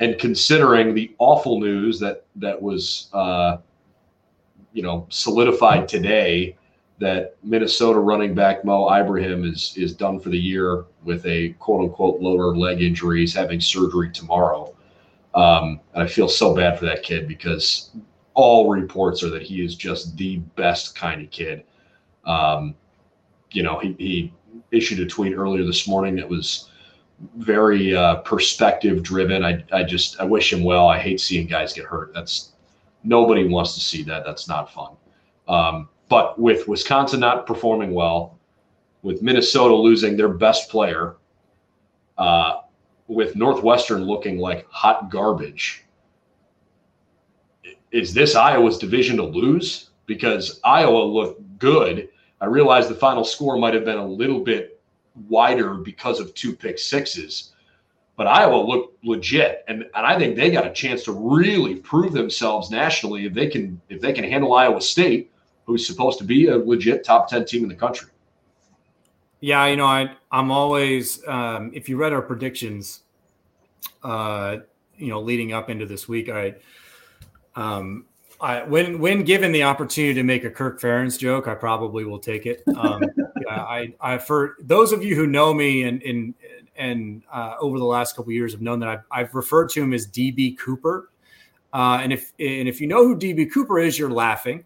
And 0.02 0.20
considering 0.20 0.94
the 0.94 1.16
awful 1.20 1.62
news 1.62 2.02
that 2.02 2.26
that 2.36 2.62
was, 2.62 3.08
uh, 3.14 3.60
you 4.74 4.84
know, 4.84 5.08
solidified 5.08 5.88
today 5.88 6.58
that 7.00 7.36
Minnesota 7.44 8.00
running 8.00 8.34
back 8.34 8.66
Mo 8.66 8.90
Ibrahim 8.94 9.46
is 9.46 9.74
is 9.78 9.94
done 9.94 10.20
for 10.20 10.30
the 10.30 10.38
year 10.38 10.86
with 11.04 11.26
a 11.26 11.50
quote 11.60 11.84
unquote 11.84 12.22
lower 12.22 12.56
leg 12.56 12.82
injury. 12.82 13.22
He's 13.22 13.36
having 13.36 13.62
surgery 13.62 14.12
tomorrow. 14.12 14.74
Um, 15.36 15.80
I 15.94 16.08
feel 16.08 16.28
so 16.28 16.56
bad 16.56 16.80
for 16.80 16.86
that 16.86 17.04
kid 17.04 17.28
because 17.28 17.92
all 18.34 18.70
reports 18.70 19.24
are 19.24 19.30
that 19.30 19.44
he 19.44 19.64
is 19.64 19.76
just 19.76 20.18
the 20.18 20.38
best 20.56 20.96
kind 20.96 21.22
of 21.22 21.30
kid. 21.30 21.64
Um, 22.26 22.76
you 23.52 23.64
know, 23.64 23.80
he, 23.80 23.96
he 24.00 24.34
issued 24.72 25.00
a 25.00 25.06
tweet 25.06 25.36
earlier 25.36 25.66
this 25.66 25.88
morning 25.88 26.16
that 26.16 26.28
was 26.28 26.70
very 27.38 27.96
uh, 27.96 28.18
perspective 28.18 29.04
driven. 29.04 29.44
I, 29.44 29.64
I 29.72 29.84
just 29.84 30.20
I 30.20 30.24
wish 30.24 30.52
him 30.52 30.64
well. 30.64 30.88
I 30.88 31.00
hate 31.00 31.20
seeing 31.20 31.48
guys 31.48 31.74
get 31.74 31.86
hurt. 31.86 32.14
That's 32.14 32.54
nobody 33.04 33.48
wants 33.48 33.76
to 33.76 33.80
see 33.80 34.04
that. 34.04 34.26
That's 34.26 34.48
not 34.48 34.74
fun. 34.74 34.96
Um, 35.48 35.90
but 36.10 36.40
with 36.40 36.68
Wisconsin 36.68 37.20
not 37.20 37.46
performing 37.46 37.94
well, 37.94 38.38
with 39.02 39.22
Minnesota 39.22 39.76
losing 39.76 40.18
their 40.18 40.30
best 40.30 40.70
player, 40.70 41.16
uh, 42.18 42.62
with 43.08 43.36
Northwestern 43.36 44.04
looking 44.04 44.38
like 44.38 44.68
hot 44.70 45.10
garbage, 45.10 45.86
is 47.92 48.14
this 48.14 48.36
Iowa's 48.36 48.78
division 48.78 49.18
to 49.18 49.24
lose? 49.24 49.92
Because 50.06 50.60
Iowa 50.64 51.04
looked 51.04 51.42
good. 51.60 52.10
I 52.42 52.46
realize 52.46 52.88
the 52.88 52.96
final 52.96 53.24
score 53.24 53.58
might 53.58 53.74
have 53.74 53.86
been 53.86 53.98
a 53.98 54.06
little 54.06 54.42
bit 54.42 54.80
wider 55.28 55.76
because 55.76 56.20
of 56.20 56.34
two 56.34 56.56
pick 56.56 56.78
sixes, 56.78 57.54
but 58.16 58.28
Iowa 58.28 58.58
looked 58.58 59.04
legit, 59.04 59.64
and, 59.68 59.84
and 59.84 60.06
I 60.06 60.18
think 60.18 60.36
they 60.36 60.52
got 60.52 60.68
a 60.68 60.74
chance 60.74 61.04
to 61.04 61.12
really 61.12 61.76
prove 61.76 62.14
themselves 62.14 62.70
nationally 62.70 63.26
if 63.26 63.34
they 63.34 63.48
can 63.48 63.80
if 63.90 64.02
they 64.02 64.14
can 64.14 64.24
handle 64.24 64.54
Iowa 64.54 64.82
State 64.82 65.32
who's 65.68 65.86
supposed 65.86 66.18
to 66.18 66.24
be 66.24 66.48
a 66.48 66.58
legit 66.58 67.04
top 67.04 67.30
10 67.30 67.46
team 67.46 67.64
in 67.64 67.70
the 67.70 67.76
country. 67.76 68.10
Yeah, 69.42 69.68
you 69.68 69.76
know, 69.76 69.86
I, 69.86 70.16
I'm 70.32 70.50
always, 70.50 71.26
um, 71.28 71.70
if 71.76 71.88
you 71.88 71.98
read 71.98 72.14
our 72.14 72.24
predictions, 72.24 73.04
uh, 74.04 74.58
you 74.98 75.10
know, 75.10 75.22
leading 75.22 75.54
up 75.54 75.70
into 75.70 75.86
this 75.86 76.08
week, 76.08 76.30
I, 76.30 76.56
um, 77.56 78.06
I, 78.40 78.64
when 78.64 79.00
when 79.00 79.24
given 79.24 79.52
the 79.52 79.64
opportunity 79.64 80.14
to 80.14 80.24
make 80.24 80.44
a 80.44 80.50
Kirk 80.50 80.80
Ferentz 80.80 81.18
joke, 81.18 81.48
I 81.48 81.56
probably 81.56 82.06
will 82.06 82.20
take 82.20 82.46
it. 82.46 82.62
Um, 82.76 83.02
I, 83.50 83.94
I 84.00 84.18
for 84.20 84.58
those 84.60 84.92
of 84.92 85.04
you 85.04 85.16
who 85.16 85.26
know 85.26 85.54
me 85.54 85.84
and 85.84 86.04
and 86.04 86.36
and 86.76 87.24
uh, 87.34 87.56
over 87.60 87.80
the 87.80 87.86
last 87.86 88.16
couple 88.16 88.32
years 88.32 88.52
have 88.52 88.62
known 88.62 88.80
that 88.82 88.90
I've, 88.90 89.04
I've, 89.10 89.34
referred 89.34 89.70
to 89.70 89.82
him 89.82 89.92
as 89.92 90.06
DB 90.06 90.56
Cooper. 90.60 91.10
Uh, 91.74 92.00
and 92.02 92.14
if 92.14 92.32
and 92.40 92.68
if 92.68 92.80
you 92.80 92.86
know 92.86 93.04
who 93.04 93.18
DB 93.18 93.52
Cooper 93.52 93.80
is, 93.80 93.98
you're 93.98 94.12
laughing. 94.12 94.64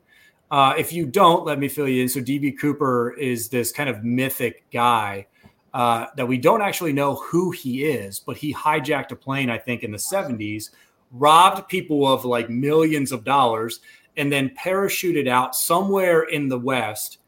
Uh, 0.51 0.73
if 0.77 0.91
you 0.91 1.05
don't, 1.05 1.45
let 1.45 1.57
me 1.57 1.69
fill 1.69 1.87
you 1.87 2.03
in. 2.03 2.09
So 2.09 2.19
DB 2.19 2.59
Cooper 2.59 3.13
is 3.13 3.47
this 3.47 3.71
kind 3.71 3.89
of 3.89 4.03
mythic 4.03 4.69
guy 4.69 5.27
uh, 5.73 6.07
that 6.17 6.27
we 6.27 6.37
don't 6.37 6.61
actually 6.61 6.91
know 6.91 7.15
who 7.15 7.51
he 7.51 7.85
is, 7.85 8.19
but 8.19 8.35
he 8.35 8.53
hijacked 8.53 9.11
a 9.11 9.15
plane, 9.15 9.49
I 9.49 9.57
think, 9.57 9.83
in 9.83 9.91
the 9.91 9.97
70s, 9.97 10.71
robbed 11.11 11.69
people 11.69 12.05
of 12.05 12.25
like 12.25 12.49
millions 12.49 13.13
of 13.13 13.23
dollars, 13.23 13.79
and 14.17 14.29
then 14.29 14.49
parachuted 14.49 15.29
out 15.29 15.55
somewhere 15.55 16.23
in 16.23 16.49
the 16.49 16.59
West 16.59 17.19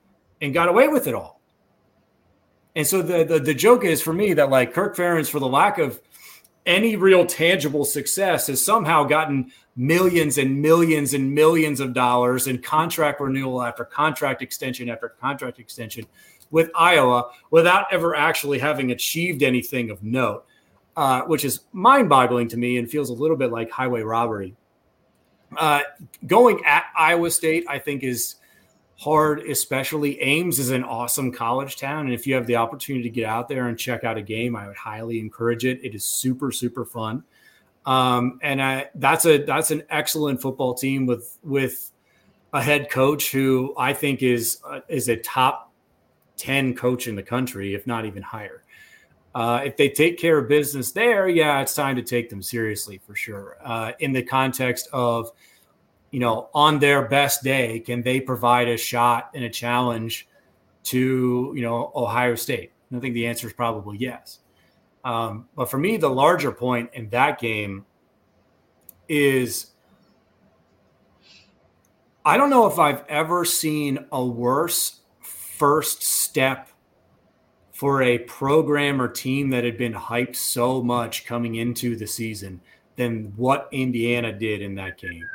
and 0.41 0.53
got 0.53 0.67
away 0.67 0.89
with 0.89 1.07
it 1.07 1.15
all. 1.15 1.39
And 2.75 2.85
so 2.85 3.01
the, 3.01 3.23
the, 3.23 3.39
the 3.39 3.53
joke 3.53 3.85
is 3.85 4.01
for 4.01 4.11
me 4.11 4.33
that 4.33 4.49
like 4.49 4.73
Kirk 4.73 4.97
Ferentz, 4.97 5.29
for 5.29 5.39
the 5.39 5.47
lack 5.47 5.77
of 5.77 6.01
any 6.65 6.97
real 6.97 7.25
tangible 7.25 7.85
success, 7.85 8.47
has 8.47 8.63
somehow 8.63 9.05
gotten 9.05 9.51
millions 9.75 10.37
and 10.37 10.61
millions 10.61 11.13
and 11.13 11.33
millions 11.33 11.79
of 11.79 11.93
dollars 11.93 12.47
in 12.47 12.59
contract 12.59 13.19
renewal 13.19 13.61
after 13.63 13.83
contract 13.83 14.41
extension 14.41 14.89
after 14.89 15.09
contract 15.09 15.59
extension 15.59 16.05
with 16.51 16.69
Iowa 16.75 17.31
without 17.49 17.87
ever 17.91 18.15
actually 18.15 18.59
having 18.59 18.91
achieved 18.91 19.41
anything 19.41 19.89
of 19.89 20.03
note, 20.03 20.45
uh, 20.95 21.21
which 21.23 21.43
is 21.43 21.61
mind 21.71 22.09
boggling 22.09 22.47
to 22.49 22.57
me 22.57 22.77
and 22.77 22.89
feels 22.89 23.09
a 23.09 23.13
little 23.13 23.37
bit 23.37 23.51
like 23.51 23.71
highway 23.71 24.01
robbery. 24.01 24.55
Uh, 25.57 25.81
going 26.27 26.63
at 26.65 26.85
Iowa 26.95 27.31
State, 27.31 27.65
I 27.67 27.79
think, 27.79 28.03
is 28.03 28.35
hard, 28.97 29.39
especially 29.41 30.21
Ames 30.21 30.59
is 30.59 30.69
an 30.69 30.83
awesome 30.83 31.31
college 31.31 31.77
town. 31.77 32.05
And 32.05 32.13
if 32.13 32.25
you 32.25 32.35
have 32.35 32.47
the 32.47 32.55
opportunity 32.55 33.03
to 33.03 33.09
get 33.09 33.25
out 33.25 33.47
there 33.47 33.67
and 33.67 33.77
check 33.77 34.03
out 34.03 34.17
a 34.17 34.21
game, 34.21 34.55
I 34.55 34.67
would 34.67 34.77
highly 34.77 35.19
encourage 35.19 35.65
it. 35.65 35.79
It 35.83 35.95
is 35.95 36.05
super, 36.05 36.51
super 36.51 36.85
fun. 36.85 37.23
Um, 37.85 38.39
and 38.41 38.61
I, 38.61 38.89
that's 38.95 39.25
a 39.25 39.43
that's 39.43 39.71
an 39.71 39.83
excellent 39.89 40.41
football 40.41 40.73
team 40.73 41.05
with 41.05 41.37
with 41.43 41.91
a 42.53 42.61
head 42.61 42.89
coach 42.89 43.31
who 43.31 43.73
I 43.77 43.93
think 43.93 44.23
is 44.23 44.59
uh, 44.65 44.81
is 44.87 45.09
a 45.09 45.17
top 45.17 45.71
ten 46.37 46.75
coach 46.75 47.07
in 47.07 47.15
the 47.15 47.23
country, 47.23 47.75
if 47.75 47.85
not 47.85 48.05
even 48.05 48.23
higher. 48.23 48.63
Uh, 49.35 49.61
if 49.65 49.75
they 49.77 49.89
take 49.89 50.19
care 50.19 50.37
of 50.37 50.47
business 50.47 50.91
there, 50.91 51.27
yeah, 51.27 51.59
it's 51.61 51.73
time 51.73 51.95
to 51.95 52.03
take 52.03 52.29
them 52.29 52.41
seriously 52.41 53.01
for 53.05 53.15
sure. 53.15 53.57
Uh, 53.63 53.91
in 53.99 54.11
the 54.11 54.21
context 54.21 54.87
of, 54.93 55.31
you 56.11 56.19
know, 56.19 56.49
on 56.53 56.77
their 56.77 57.07
best 57.07 57.43
day, 57.43 57.79
can 57.79 58.03
they 58.03 58.19
provide 58.19 58.67
a 58.67 58.77
shot 58.77 59.31
and 59.33 59.43
a 59.43 59.49
challenge 59.49 60.27
to, 60.83 61.51
you 61.55 61.63
know, 61.63 61.91
Ohio 61.95 62.35
State? 62.35 62.71
I 62.95 62.99
think 62.99 63.15
the 63.15 63.25
answer 63.25 63.47
is 63.47 63.53
probably 63.53 63.97
yes. 63.97 64.39
Um, 65.03 65.47
but 65.55 65.69
for 65.69 65.77
me, 65.77 65.97
the 65.97 66.09
larger 66.09 66.51
point 66.51 66.89
in 66.93 67.09
that 67.09 67.39
game 67.39 67.85
is 69.09 69.71
I 72.25 72.37
don't 72.37 72.49
know 72.49 72.67
if 72.67 72.79
I've 72.79 73.03
ever 73.09 73.43
seen 73.43 74.05
a 74.11 74.25
worse 74.25 75.01
first 75.21 76.03
step 76.03 76.69
for 77.73 78.01
a 78.01 78.19
program 78.19 79.01
or 79.01 79.09
team 79.09 79.49
that 79.49 79.65
had 79.65 79.77
been 79.77 79.93
hyped 79.93 80.37
so 80.37 80.81
much 80.81 81.25
coming 81.25 81.55
into 81.55 81.97
the 81.97 82.07
season 82.07 82.61
than 82.95 83.33
what 83.35 83.67
Indiana 83.71 84.31
did 84.31 84.61
in 84.61 84.75
that 84.75 84.97
game. 84.97 85.27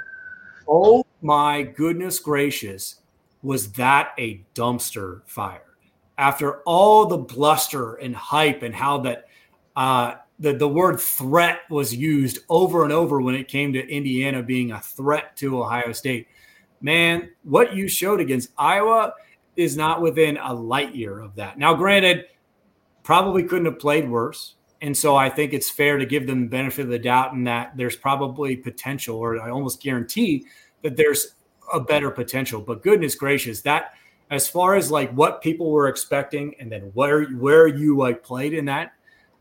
Oh 0.66 1.04
my 1.20 1.62
goodness 1.62 2.20
gracious, 2.20 3.00
was 3.42 3.72
that 3.72 4.12
a 4.18 4.42
dumpster 4.54 5.22
fire? 5.26 5.62
After 6.16 6.60
all 6.60 7.06
the 7.06 7.18
bluster 7.18 7.94
and 7.96 8.16
hype 8.16 8.62
and 8.62 8.74
how 8.74 8.98
that 8.98 9.28
uh, 9.78 10.16
the, 10.40 10.52
the 10.54 10.68
word 10.68 10.98
threat 10.98 11.60
was 11.70 11.94
used 11.94 12.40
over 12.48 12.82
and 12.82 12.92
over 12.92 13.20
when 13.20 13.36
it 13.36 13.46
came 13.46 13.72
to 13.72 13.88
Indiana 13.88 14.42
being 14.42 14.72
a 14.72 14.80
threat 14.80 15.36
to 15.36 15.62
Ohio 15.62 15.92
State. 15.92 16.26
Man, 16.80 17.30
what 17.44 17.76
you 17.76 17.86
showed 17.86 18.18
against 18.18 18.50
Iowa 18.58 19.12
is 19.54 19.76
not 19.76 20.02
within 20.02 20.36
a 20.36 20.52
light 20.52 20.96
year 20.96 21.20
of 21.20 21.36
that. 21.36 21.58
Now, 21.58 21.74
granted, 21.74 22.24
probably 23.04 23.44
couldn't 23.44 23.66
have 23.66 23.78
played 23.78 24.10
worse. 24.10 24.56
And 24.80 24.96
so 24.96 25.14
I 25.14 25.30
think 25.30 25.52
it's 25.52 25.70
fair 25.70 25.96
to 25.96 26.06
give 26.06 26.26
them 26.26 26.42
the 26.42 26.48
benefit 26.48 26.82
of 26.82 26.88
the 26.88 26.98
doubt 26.98 27.34
in 27.34 27.44
that 27.44 27.76
there's 27.76 27.96
probably 27.96 28.56
potential, 28.56 29.16
or 29.16 29.40
I 29.40 29.50
almost 29.50 29.80
guarantee 29.80 30.46
that 30.82 30.96
there's 30.96 31.36
a 31.72 31.78
better 31.78 32.10
potential. 32.10 32.60
But 32.60 32.82
goodness 32.82 33.14
gracious, 33.14 33.60
that 33.60 33.92
as 34.28 34.48
far 34.48 34.74
as 34.74 34.90
like 34.90 35.12
what 35.12 35.40
people 35.40 35.70
were 35.70 35.86
expecting 35.86 36.56
and 36.58 36.70
then 36.70 36.90
where 36.94 37.26
where 37.26 37.68
you 37.68 37.96
like 37.96 38.24
played 38.24 38.54
in 38.54 38.64
that 38.64 38.92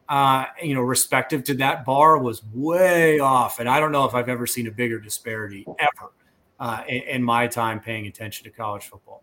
uh, 0.09 0.45
you 0.61 0.73
know, 0.73 0.81
respective 0.81 1.43
to 1.43 1.53
that 1.55 1.85
bar 1.85 2.17
was 2.17 2.41
way 2.53 3.19
off. 3.19 3.59
And 3.59 3.67
I 3.67 3.79
don't 3.79 3.91
know 3.91 4.05
if 4.05 4.15
I've 4.15 4.29
ever 4.29 4.47
seen 4.47 4.67
a 4.67 4.71
bigger 4.71 4.99
disparity 4.99 5.65
ever 5.79 6.11
uh, 6.59 6.83
in, 6.87 7.01
in, 7.03 7.23
my 7.23 7.45
time 7.47 7.79
paying 7.79 8.07
attention 8.07 8.45
to 8.45 8.49
college 8.49 8.85
football. 8.85 9.21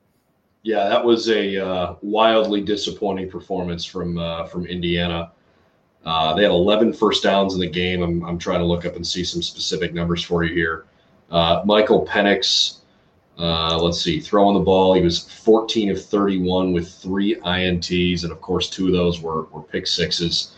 Yeah, 0.62 0.88
that 0.88 1.02
was 1.02 1.28
a 1.30 1.56
uh, 1.56 1.96
wildly 2.02 2.60
disappointing 2.60 3.30
performance 3.30 3.84
from 3.84 4.18
uh, 4.18 4.46
from 4.46 4.66
Indiana. 4.66 5.32
Uh, 6.04 6.34
they 6.34 6.42
had 6.42 6.50
11 6.50 6.92
first 6.92 7.22
downs 7.22 7.54
in 7.54 7.60
the 7.60 7.66
game. 7.68 8.02
I'm, 8.02 8.22
I'm 8.24 8.38
trying 8.38 8.60
to 8.60 8.66
look 8.66 8.84
up 8.84 8.94
and 8.94 9.06
see 9.06 9.24
some 9.24 9.40
specific 9.40 9.94
numbers 9.94 10.22
for 10.22 10.44
you 10.44 10.54
here. 10.54 10.84
Uh, 11.30 11.62
Michael 11.64 12.06
Penix, 12.06 12.80
let's 13.38 14.02
see, 14.02 14.20
throwing 14.20 14.52
the 14.52 14.60
ball, 14.60 14.92
he 14.92 15.00
was 15.00 15.26
14 15.30 15.92
of 15.92 16.04
31 16.04 16.74
with 16.74 16.92
three 16.92 17.36
INTs, 17.36 18.22
and 18.22 18.32
of 18.32 18.42
course, 18.42 18.68
two 18.68 18.88
of 18.88 18.92
those 18.92 19.22
were, 19.22 19.44
were 19.44 19.62
pick 19.62 19.86
sixes. 19.86 20.54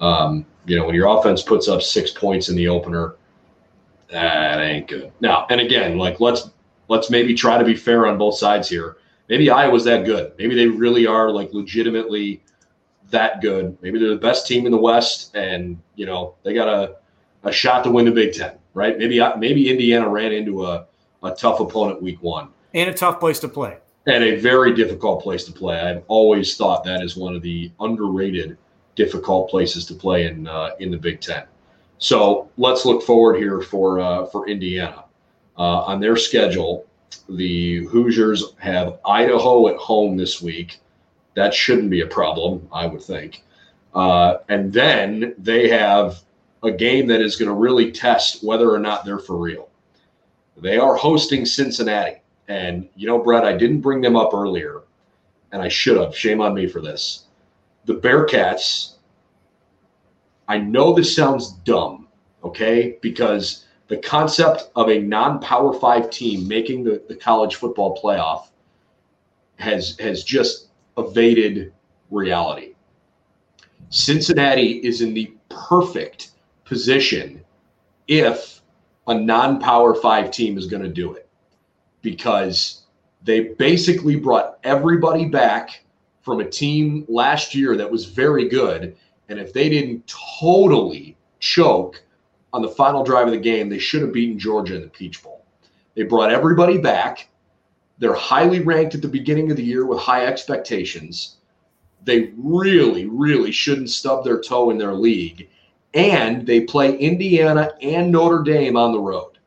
Um, 0.00 0.46
you 0.66 0.76
know, 0.76 0.86
when 0.86 0.94
your 0.94 1.18
offense 1.18 1.42
puts 1.42 1.68
up 1.68 1.82
six 1.82 2.10
points 2.10 2.48
in 2.48 2.56
the 2.56 2.68
opener, 2.68 3.16
that 4.08 4.60
ain't 4.60 4.88
good. 4.88 5.12
Now, 5.20 5.46
and 5.50 5.60
again, 5.60 5.98
like 5.98 6.20
let's 6.20 6.50
let's 6.88 7.10
maybe 7.10 7.34
try 7.34 7.58
to 7.58 7.64
be 7.64 7.74
fair 7.74 8.06
on 8.06 8.18
both 8.18 8.36
sides 8.36 8.68
here. 8.68 8.96
Maybe 9.28 9.50
Iowa's 9.50 9.84
that 9.84 10.04
good. 10.04 10.32
Maybe 10.38 10.54
they 10.54 10.66
really 10.66 11.06
are 11.06 11.30
like 11.30 11.52
legitimately 11.52 12.42
that 13.10 13.40
good. 13.40 13.76
Maybe 13.80 13.98
they're 13.98 14.10
the 14.10 14.16
best 14.16 14.46
team 14.46 14.66
in 14.66 14.72
the 14.72 14.78
West, 14.78 15.34
and 15.34 15.78
you 15.94 16.06
know 16.06 16.34
they 16.42 16.54
got 16.54 16.68
a, 16.68 16.96
a 17.44 17.52
shot 17.52 17.84
to 17.84 17.90
win 17.90 18.04
the 18.04 18.12
Big 18.12 18.34
Ten, 18.34 18.52
right? 18.74 18.98
Maybe 18.98 19.20
maybe 19.38 19.70
Indiana 19.70 20.08
ran 20.08 20.32
into 20.32 20.66
a, 20.66 20.86
a 21.22 21.30
tough 21.32 21.60
opponent 21.60 22.02
week 22.02 22.22
one 22.22 22.48
and 22.74 22.90
a 22.90 22.94
tough 22.94 23.20
place 23.20 23.38
to 23.40 23.48
play, 23.48 23.78
and 24.06 24.22
a 24.22 24.36
very 24.36 24.74
difficult 24.74 25.22
place 25.22 25.44
to 25.44 25.52
play. 25.52 25.80
I've 25.80 26.04
always 26.08 26.56
thought 26.56 26.84
that 26.84 27.02
is 27.02 27.16
one 27.16 27.34
of 27.34 27.42
the 27.42 27.72
underrated 27.80 28.58
difficult 28.94 29.50
places 29.50 29.84
to 29.86 29.94
play 29.94 30.26
in 30.26 30.46
uh, 30.46 30.70
in 30.80 30.90
the 30.90 30.96
Big 30.96 31.20
Ten. 31.20 31.44
So 31.98 32.50
let's 32.56 32.84
look 32.84 33.02
forward 33.02 33.36
here 33.36 33.60
for 33.60 34.00
uh, 34.00 34.26
for 34.26 34.48
Indiana 34.48 35.04
uh, 35.56 35.80
on 35.80 36.00
their 36.00 36.16
schedule. 36.16 36.86
The 37.28 37.84
Hoosiers 37.86 38.54
have 38.58 38.98
Idaho 39.04 39.68
at 39.68 39.76
home 39.76 40.16
this 40.16 40.42
week. 40.42 40.80
That 41.34 41.54
shouldn't 41.54 41.90
be 41.90 42.00
a 42.00 42.06
problem, 42.06 42.68
I 42.72 42.86
would 42.86 43.02
think. 43.02 43.42
Uh, 43.94 44.38
and 44.48 44.72
then 44.72 45.34
they 45.38 45.68
have 45.68 46.20
a 46.64 46.70
game 46.70 47.06
that 47.06 47.20
is 47.20 47.36
going 47.36 47.48
to 47.48 47.54
really 47.54 47.92
test 47.92 48.42
whether 48.42 48.70
or 48.70 48.78
not 48.78 49.04
they're 49.04 49.18
for 49.18 49.36
real. 49.36 49.68
They 50.56 50.78
are 50.78 50.96
hosting 50.96 51.46
Cincinnati. 51.46 52.20
And, 52.48 52.88
you 52.96 53.06
know, 53.06 53.18
Brett, 53.18 53.44
I 53.44 53.56
didn't 53.56 53.80
bring 53.80 54.00
them 54.00 54.16
up 54.16 54.34
earlier, 54.34 54.82
and 55.52 55.62
I 55.62 55.68
should 55.68 55.96
have. 55.96 56.16
Shame 56.16 56.40
on 56.40 56.54
me 56.54 56.66
for 56.66 56.80
this 56.80 57.23
the 57.84 57.94
Bearcats, 57.94 58.94
I 60.48 60.58
know 60.58 60.94
this 60.94 61.14
sounds 61.14 61.52
dumb, 61.64 62.08
okay? 62.42 62.98
Because 63.00 63.64
the 63.88 63.96
concept 63.98 64.70
of 64.76 64.88
a 64.88 64.98
non 64.98 65.40
power 65.40 65.72
five 65.72 66.10
team 66.10 66.48
making 66.48 66.84
the, 66.84 67.02
the 67.08 67.16
college 67.16 67.56
football 67.56 67.98
playoff 68.02 68.48
has 69.56 69.96
has 69.98 70.24
just 70.24 70.68
evaded 70.96 71.72
reality. 72.10 72.74
Cincinnati 73.90 74.78
is 74.78 75.00
in 75.00 75.14
the 75.14 75.32
perfect 75.48 76.30
position 76.64 77.44
if 78.08 78.62
a 79.06 79.14
non 79.14 79.60
power 79.60 79.94
five 79.94 80.30
team 80.30 80.56
is 80.58 80.66
going 80.66 80.82
to 80.82 80.88
do 80.88 81.12
it 81.12 81.28
because 82.02 82.82
they 83.22 83.40
basically 83.40 84.16
brought 84.16 84.58
everybody 84.64 85.26
back 85.26 85.84
from 86.24 86.40
a 86.40 86.48
team 86.48 87.04
last 87.08 87.54
year 87.54 87.76
that 87.76 87.90
was 87.90 88.06
very 88.06 88.48
good. 88.48 88.96
And 89.28 89.38
if 89.38 89.52
they 89.52 89.68
didn't 89.68 90.12
totally 90.40 91.16
choke 91.38 92.02
on 92.52 92.62
the 92.62 92.68
final 92.68 93.04
drive 93.04 93.26
of 93.26 93.32
the 93.32 93.38
game, 93.38 93.68
they 93.68 93.78
should 93.78 94.00
have 94.00 94.12
beaten 94.12 94.38
Georgia 94.38 94.76
in 94.76 94.82
the 94.82 94.88
Peach 94.88 95.22
Bowl. 95.22 95.44
They 95.94 96.02
brought 96.02 96.32
everybody 96.32 96.78
back. 96.78 97.28
They're 97.98 98.14
highly 98.14 98.60
ranked 98.60 98.94
at 98.94 99.02
the 99.02 99.08
beginning 99.08 99.50
of 99.50 99.56
the 99.56 99.62
year 99.62 99.86
with 99.86 99.98
high 99.98 100.26
expectations. 100.26 101.36
They 102.04 102.32
really, 102.36 103.06
really 103.06 103.52
shouldn't 103.52 103.90
stub 103.90 104.24
their 104.24 104.40
toe 104.40 104.70
in 104.70 104.78
their 104.78 104.94
league. 104.94 105.48
And 105.92 106.46
they 106.46 106.62
play 106.62 106.96
Indiana 106.96 107.72
and 107.82 108.10
Notre 108.10 108.42
Dame 108.42 108.76
on 108.76 108.92
the 108.92 109.00
road. 109.00 109.38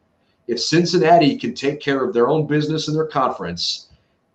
If 0.47 0.61
Cincinnati 0.61 1.37
can 1.37 1.53
take 1.53 1.81
care 1.81 2.03
of 2.03 2.13
their 2.13 2.29
own 2.29 2.47
business 2.47 2.87
in 2.87 2.93
their 2.93 3.07
conference, 3.07 3.86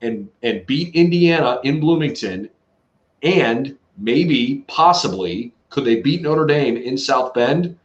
and 0.03 0.29
and 0.43 0.67
beat 0.67 0.95
Indiana 0.95 1.61
in 1.65 1.81
Bloomington 1.81 2.51
and 3.23 3.77
maybe 3.97 4.65
possibly 4.69 5.53
Could 5.71 5.85
they 5.85 6.01
beat 6.01 6.21
Notre 6.23 6.45
Dame 6.45 6.77
in 6.77 6.99
South 6.99 7.33
Bend? 7.33 7.79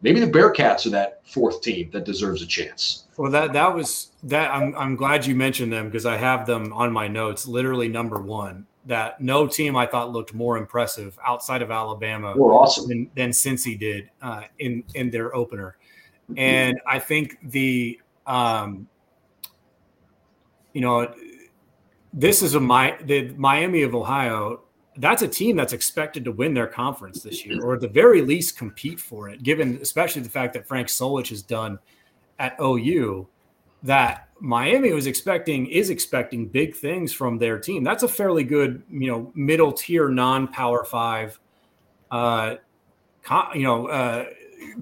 Maybe 0.00 0.20
the 0.20 0.30
Bearcats 0.30 0.86
are 0.86 0.90
that 0.90 1.20
fourth 1.26 1.60
team 1.60 1.90
that 1.92 2.04
deserves 2.04 2.42
a 2.42 2.46
chance. 2.46 3.04
Well, 3.16 3.30
that 3.32 3.52
that 3.52 3.74
was 3.74 4.12
that. 4.24 4.50
I'm 4.50 4.74
I'm 4.76 4.96
glad 4.96 5.26
you 5.26 5.34
mentioned 5.34 5.72
them 5.72 5.86
because 5.86 6.06
I 6.06 6.16
have 6.16 6.46
them 6.46 6.72
on 6.72 6.92
my 6.92 7.08
notes. 7.08 7.46
Literally 7.46 7.88
number 7.88 8.20
one. 8.20 8.66
That 8.86 9.20
no 9.20 9.46
team 9.46 9.76
I 9.76 9.86
thought 9.86 10.10
looked 10.10 10.34
more 10.34 10.56
impressive 10.56 11.16
outside 11.24 11.62
of 11.62 11.70
Alabama 11.70 12.32
awesome. 12.32 12.88
than, 12.88 13.10
than 13.14 13.30
Cincy 13.30 13.78
did 13.78 14.10
uh, 14.20 14.42
in 14.58 14.82
in 14.94 15.08
their 15.08 15.34
opener, 15.36 15.76
and 16.36 16.80
I 16.84 16.98
think 16.98 17.38
the 17.44 18.00
um, 18.26 18.88
you 20.72 20.80
know 20.80 21.14
this 22.12 22.42
is 22.42 22.54
a 22.54 22.60
my 22.60 22.96
the 23.04 23.28
Miami 23.36 23.82
of 23.82 23.94
Ohio 23.94 24.60
that's 24.96 25.22
a 25.22 25.28
team 25.28 25.56
that's 25.56 25.72
expected 25.72 26.24
to 26.24 26.32
win 26.32 26.52
their 26.52 26.66
conference 26.66 27.22
this 27.22 27.46
year, 27.46 27.64
or 27.64 27.74
at 27.74 27.80
the 27.80 27.88
very 27.88 28.20
least 28.20 28.58
compete 28.58 29.00
for 29.00 29.30
it, 29.30 29.42
given 29.42 29.78
especially 29.80 30.20
the 30.20 30.28
fact 30.28 30.52
that 30.52 30.66
Frank 30.66 30.88
Solich 30.88 31.28
has 31.28 31.42
done 31.42 31.78
at 32.38 32.54
OU 32.60 33.26
that 33.82 34.28
Miami 34.38 34.92
was 34.92 35.06
expecting 35.06 35.66
is 35.66 35.90
expecting 35.90 36.46
big 36.46 36.74
things 36.74 37.12
from 37.12 37.38
their 37.38 37.58
team. 37.58 37.82
That's 37.82 38.02
a 38.02 38.08
fairly 38.08 38.44
good, 38.44 38.82
you 38.90 39.10
know, 39.10 39.32
middle 39.34 39.72
tier 39.72 40.08
non-power 40.08 40.84
five 40.84 41.38
uh 42.10 42.56
you 43.54 43.62
know, 43.62 43.86
uh 43.88 44.26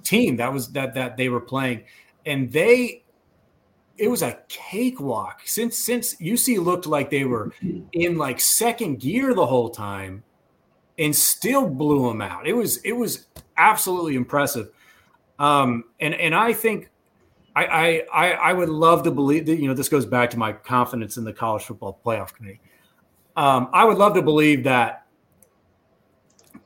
team 0.03 0.37
that 0.37 0.53
was 0.53 0.73
that 0.73 0.95
that 0.95 1.17
they 1.17 1.29
were 1.29 1.41
playing 1.41 1.85
and 2.27 2.51
they 2.51 3.03
it 4.01 4.09
was 4.09 4.23
a 4.23 4.39
cakewalk 4.49 5.43
since 5.45 5.77
since 5.77 6.15
UC 6.17 6.65
looked 6.65 6.87
like 6.87 7.11
they 7.11 7.25
were 7.25 7.53
in 7.93 8.17
like 8.17 8.41
second 8.41 8.99
gear 8.99 9.35
the 9.35 9.45
whole 9.45 9.69
time 9.69 10.23
and 10.99 11.15
still 11.15 11.69
blew 11.69 12.09
them 12.09 12.23
out. 12.23 12.47
It 12.49 12.55
was 12.55 12.79
it 12.79 12.93
was 12.93 13.27
absolutely 13.59 14.17
impressive. 14.17 14.71
Um, 15.39 15.85
and 16.01 16.15
and 16.15 16.35
I 16.35 16.55
think 16.55 16.91
I, 17.55 18.05
I 18.11 18.31
I 18.31 18.53
would 18.55 18.71
love 18.71 19.03
to 19.03 19.11
believe 19.11 19.45
that 19.47 19.57
you 19.57 19.69
know 19.69 19.75
this 19.75 19.91
goes 19.91 20.07
back 20.07 20.31
to 20.31 20.39
my 20.39 20.55
confidence 20.55 21.19
in 21.19 21.25
the 21.25 21.35
college 21.35 21.65
football 21.65 22.01
playoff 22.03 22.33
committee. 22.33 22.61
Um, 23.37 23.69
I 23.75 23.85
would 23.85 23.99
love 23.99 24.15
to 24.15 24.23
believe 24.23 24.65
that 24.65 25.07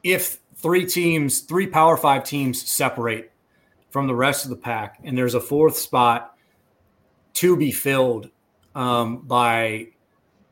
if 0.04 0.38
three 0.54 0.86
teams, 0.86 1.40
three 1.40 1.66
Power 1.66 1.96
Five 1.96 2.22
teams 2.22 2.62
separate 2.62 3.32
from 3.90 4.06
the 4.06 4.14
rest 4.14 4.44
of 4.44 4.50
the 4.50 4.56
pack, 4.56 5.00
and 5.02 5.18
there's 5.18 5.34
a 5.34 5.40
fourth 5.40 5.76
spot 5.76 6.33
to 7.34 7.56
be 7.56 7.70
filled 7.70 8.30
um, 8.74 9.18
by 9.22 9.88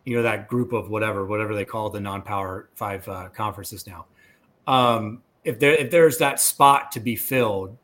you 0.04 0.16
know 0.16 0.22
that 0.22 0.48
group 0.48 0.72
of 0.72 0.90
whatever 0.90 1.26
whatever 1.26 1.54
they 1.54 1.64
call 1.64 1.90
the 1.90 2.00
non-power 2.00 2.68
five 2.74 3.06
uh, 3.08 3.28
conferences 3.30 3.86
now. 3.86 4.06
Um, 4.66 5.22
if 5.44 5.58
there 5.58 5.72
if 5.72 5.90
there's 5.90 6.18
that 6.18 6.40
spot 6.40 6.92
to 6.92 7.00
be 7.00 7.16
filled 7.16 7.76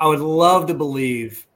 i 0.00 0.06
would 0.06 0.20
love 0.20 0.66
to 0.66 0.74
believe 0.74 1.46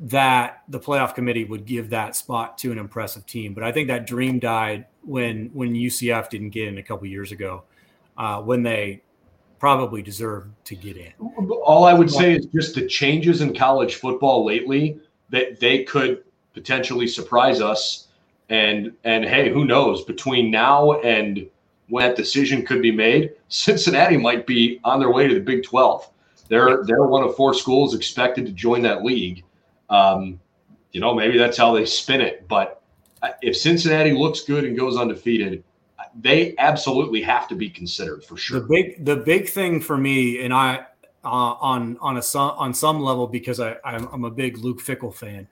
that 0.00 0.62
the 0.68 0.80
playoff 0.80 1.14
committee 1.14 1.44
would 1.44 1.64
give 1.64 1.90
that 1.90 2.16
spot 2.16 2.58
to 2.58 2.72
an 2.72 2.78
impressive 2.78 3.24
team 3.26 3.54
but 3.54 3.62
i 3.62 3.70
think 3.70 3.88
that 3.88 4.06
dream 4.06 4.38
died 4.38 4.86
when 5.02 5.50
when 5.52 5.72
ucf 5.74 6.28
didn't 6.28 6.50
get 6.50 6.68
in 6.68 6.78
a 6.78 6.82
couple 6.82 7.06
years 7.06 7.32
ago 7.32 7.62
uh, 8.18 8.40
when 8.40 8.62
they 8.62 9.02
probably 9.58 10.02
deserved 10.02 10.50
to 10.64 10.74
get 10.74 10.96
in. 10.96 11.12
All 11.64 11.84
i 11.84 11.94
would 11.94 12.10
say 12.10 12.34
is 12.34 12.46
just 12.46 12.74
the 12.74 12.86
changes 12.86 13.40
in 13.42 13.54
college 13.54 13.96
football 13.96 14.44
lately 14.44 14.98
that 15.32 15.58
they 15.58 15.82
could 15.82 16.22
potentially 16.54 17.08
surprise 17.08 17.60
us. 17.60 18.06
And 18.48 18.92
and 19.02 19.24
hey, 19.24 19.50
who 19.52 19.64
knows? 19.64 20.04
Between 20.04 20.50
now 20.50 21.00
and 21.00 21.48
when 21.88 22.06
that 22.06 22.16
decision 22.16 22.64
could 22.64 22.80
be 22.80 22.92
made, 22.92 23.32
Cincinnati 23.48 24.16
might 24.16 24.46
be 24.46 24.80
on 24.84 25.00
their 25.00 25.10
way 25.10 25.26
to 25.26 25.34
the 25.34 25.40
Big 25.40 25.64
Twelve. 25.64 26.08
They're 26.48 26.84
they're 26.84 27.04
one 27.04 27.24
of 27.24 27.34
four 27.34 27.54
schools 27.54 27.94
expected 27.94 28.46
to 28.46 28.52
join 28.52 28.82
that 28.82 29.04
league. 29.04 29.42
Um, 29.90 30.38
you 30.92 31.00
know, 31.00 31.14
maybe 31.14 31.38
that's 31.38 31.56
how 31.56 31.74
they 31.74 31.86
spin 31.86 32.20
it. 32.20 32.46
But 32.46 32.82
if 33.40 33.56
Cincinnati 33.56 34.12
looks 34.12 34.42
good 34.42 34.64
and 34.64 34.76
goes 34.76 34.98
undefeated, 34.98 35.64
they 36.20 36.54
absolutely 36.58 37.22
have 37.22 37.48
to 37.48 37.54
be 37.54 37.70
considered 37.70 38.22
for 38.24 38.36
sure. 38.36 38.60
The 38.60 38.66
big 38.66 39.04
the 39.04 39.16
big 39.16 39.48
thing 39.48 39.80
for 39.80 39.96
me, 39.96 40.44
and 40.44 40.52
I 40.52 40.86
uh, 41.24 41.28
on 41.28 41.96
on 42.00 42.16
a 42.16 42.38
on 42.38 42.74
some 42.74 43.00
level 43.00 43.26
because 43.26 43.60
I 43.60 43.76
I'm, 43.84 44.08
I'm 44.12 44.24
a 44.24 44.30
big 44.30 44.58
Luke 44.58 44.80
Fickell 44.80 45.14
fan. 45.14 45.48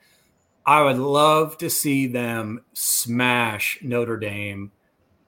I 0.67 0.83
would 0.83 0.99
love 0.99 1.59
to 1.59 1.71
see 1.71 2.07
them 2.07 2.65
smash 2.75 3.79
Notre 3.83 4.17
Dame. 4.17 4.73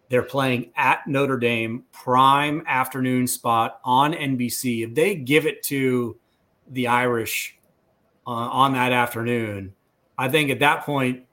They're 0.09 0.22
playing 0.22 0.72
at 0.76 1.07
Notre 1.07 1.38
Dame, 1.38 1.84
prime 1.90 2.62
afternoon 2.66 3.26
spot 3.26 3.80
on 3.82 4.12
NBC. 4.12 4.86
If 4.86 4.95
they 4.95 5.14
give 5.14 5.47
it 5.47 5.62
to 5.64 6.18
the 6.68 6.88
Irish 6.88 7.57
uh, 8.26 8.30
on 8.30 8.74
that 8.74 8.93
afternoon, 8.93 9.72
I 10.18 10.28
think 10.28 10.51
at 10.51 10.59
that 10.59 10.84
point, 10.84 11.24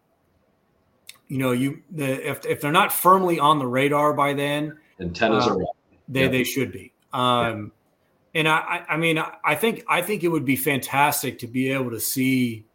you 1.27 1.37
know, 1.37 1.51
you 1.51 1.81
the, 1.91 2.29
if 2.29 2.45
if 2.45 2.61
they're 2.61 2.71
not 2.71 2.93
firmly 2.93 3.37
on 3.37 3.59
the 3.59 3.67
radar 3.67 4.13
by 4.13 4.33
then, 4.33 4.77
antennas 4.99 5.45
uh, 5.45 5.55
are. 5.55 5.65
They 6.07 6.23
yeah. 6.23 6.27
they 6.29 6.43
should 6.43 6.71
be. 6.71 6.93
Um, 7.11 7.71
and 8.35 8.47
I, 8.47 8.85
I 8.87 8.97
mean, 8.97 9.21
I 9.43 9.55
think 9.55 9.83
I 9.87 10.01
think 10.01 10.23
it 10.23 10.27
would 10.27 10.45
be 10.45 10.55
fantastic 10.55 11.39
to 11.39 11.47
be 11.47 11.71
able 11.71 11.89
to 11.91 11.99
see 11.99 12.65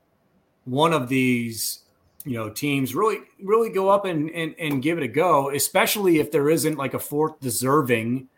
one 0.64 0.92
of 0.92 1.08
these, 1.08 1.80
you 2.24 2.32
know, 2.32 2.50
teams 2.50 2.94
really 2.94 3.18
really 3.42 3.70
go 3.70 3.88
up 3.88 4.04
and 4.04 4.30
and, 4.30 4.54
and 4.58 4.82
give 4.82 4.98
it 4.98 5.04
a 5.04 5.08
go, 5.08 5.50
especially 5.50 6.18
if 6.18 6.32
there 6.32 6.50
isn't 6.50 6.76
like 6.76 6.94
a 6.94 6.98
fourth 6.98 7.38
deserving 7.40 8.28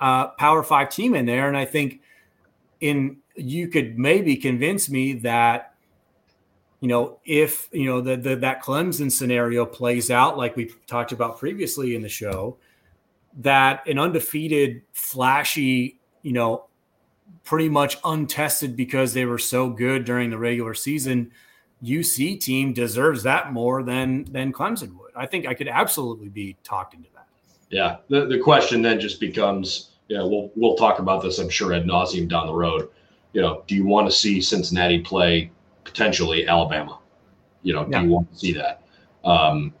uh, 0.00 0.28
Power 0.28 0.62
Five 0.62 0.88
team 0.88 1.14
in 1.14 1.26
there. 1.26 1.46
And 1.46 1.56
I 1.56 1.66
think 1.66 2.00
in 2.80 3.18
you 3.36 3.68
could 3.68 3.98
maybe 3.98 4.36
convince 4.36 4.88
me 4.88 5.12
that 5.14 5.74
you 6.80 6.88
know 6.88 7.18
if 7.26 7.68
you 7.70 7.84
know 7.84 8.00
the, 8.00 8.16
the 8.16 8.36
that 8.36 8.62
Clemson 8.62 9.12
scenario 9.12 9.66
plays 9.66 10.10
out 10.10 10.38
like 10.38 10.56
we 10.56 10.70
talked 10.86 11.12
about 11.12 11.38
previously 11.38 11.94
in 11.94 12.00
the 12.00 12.08
show, 12.08 12.56
that 13.40 13.86
an 13.86 13.98
undefeated, 13.98 14.80
flashy 14.94 15.98
you 16.24 16.32
know, 16.32 16.64
pretty 17.44 17.68
much 17.68 17.98
untested 18.04 18.74
because 18.74 19.14
they 19.14 19.24
were 19.24 19.38
so 19.38 19.68
good 19.68 20.04
during 20.04 20.30
the 20.30 20.38
regular 20.38 20.74
season. 20.74 21.30
UC 21.84 22.40
team 22.40 22.72
deserves 22.72 23.22
that 23.22 23.52
more 23.52 23.82
than 23.82 24.24
than 24.32 24.52
Clemson 24.52 24.98
would. 24.98 25.12
I 25.14 25.26
think 25.26 25.46
I 25.46 25.54
could 25.54 25.68
absolutely 25.68 26.30
be 26.30 26.56
talked 26.64 26.94
into 26.94 27.08
that. 27.14 27.26
Yeah. 27.70 27.98
The 28.08 28.26
the 28.26 28.38
question 28.38 28.82
then 28.82 28.98
just 28.98 29.20
becomes, 29.20 29.90
yeah, 30.08 30.22
we'll 30.22 30.50
we'll 30.56 30.76
talk 30.76 30.98
about 30.98 31.22
this, 31.22 31.38
I'm 31.38 31.50
sure, 31.50 31.74
ad 31.74 31.84
nauseum 31.84 32.26
down 32.26 32.46
the 32.46 32.54
road. 32.54 32.88
You 33.34 33.42
know, 33.42 33.62
do 33.66 33.74
you 33.74 33.84
want 33.84 34.08
to 34.08 34.16
see 34.16 34.40
Cincinnati 34.40 35.00
play 35.00 35.50
potentially 35.84 36.48
Alabama? 36.48 36.98
You 37.62 37.74
know, 37.74 37.86
yeah. 37.90 38.00
do 38.00 38.06
you 38.06 38.12
want 38.12 38.32
to 38.32 38.38
see 38.38 38.52
that? 38.54 38.82
Um, 39.24 39.74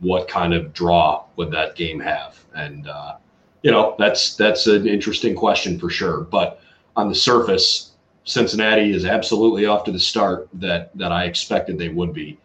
what 0.00 0.28
kind 0.28 0.54
of 0.54 0.72
draw 0.72 1.24
would 1.36 1.50
that 1.50 1.74
game 1.74 1.98
have? 1.98 2.38
And 2.54 2.86
uh, 2.86 3.16
you 3.62 3.70
know, 3.70 3.94
that's 3.98 4.36
that's 4.36 4.66
an 4.66 4.86
interesting 4.86 5.34
question 5.34 5.78
for 5.78 5.90
sure. 5.90 6.20
But 6.20 6.60
on 6.96 7.08
the 7.08 7.14
surface, 7.14 7.92
Cincinnati 8.24 8.92
is 8.92 9.04
absolutely 9.04 9.66
off 9.66 9.84
to 9.84 9.92
the 9.92 9.98
start 9.98 10.48
that 10.54 10.96
that 10.96 11.12
I 11.12 11.24
expected 11.24 11.78
they 11.78 11.88
would 11.88 12.12
be. 12.12 12.38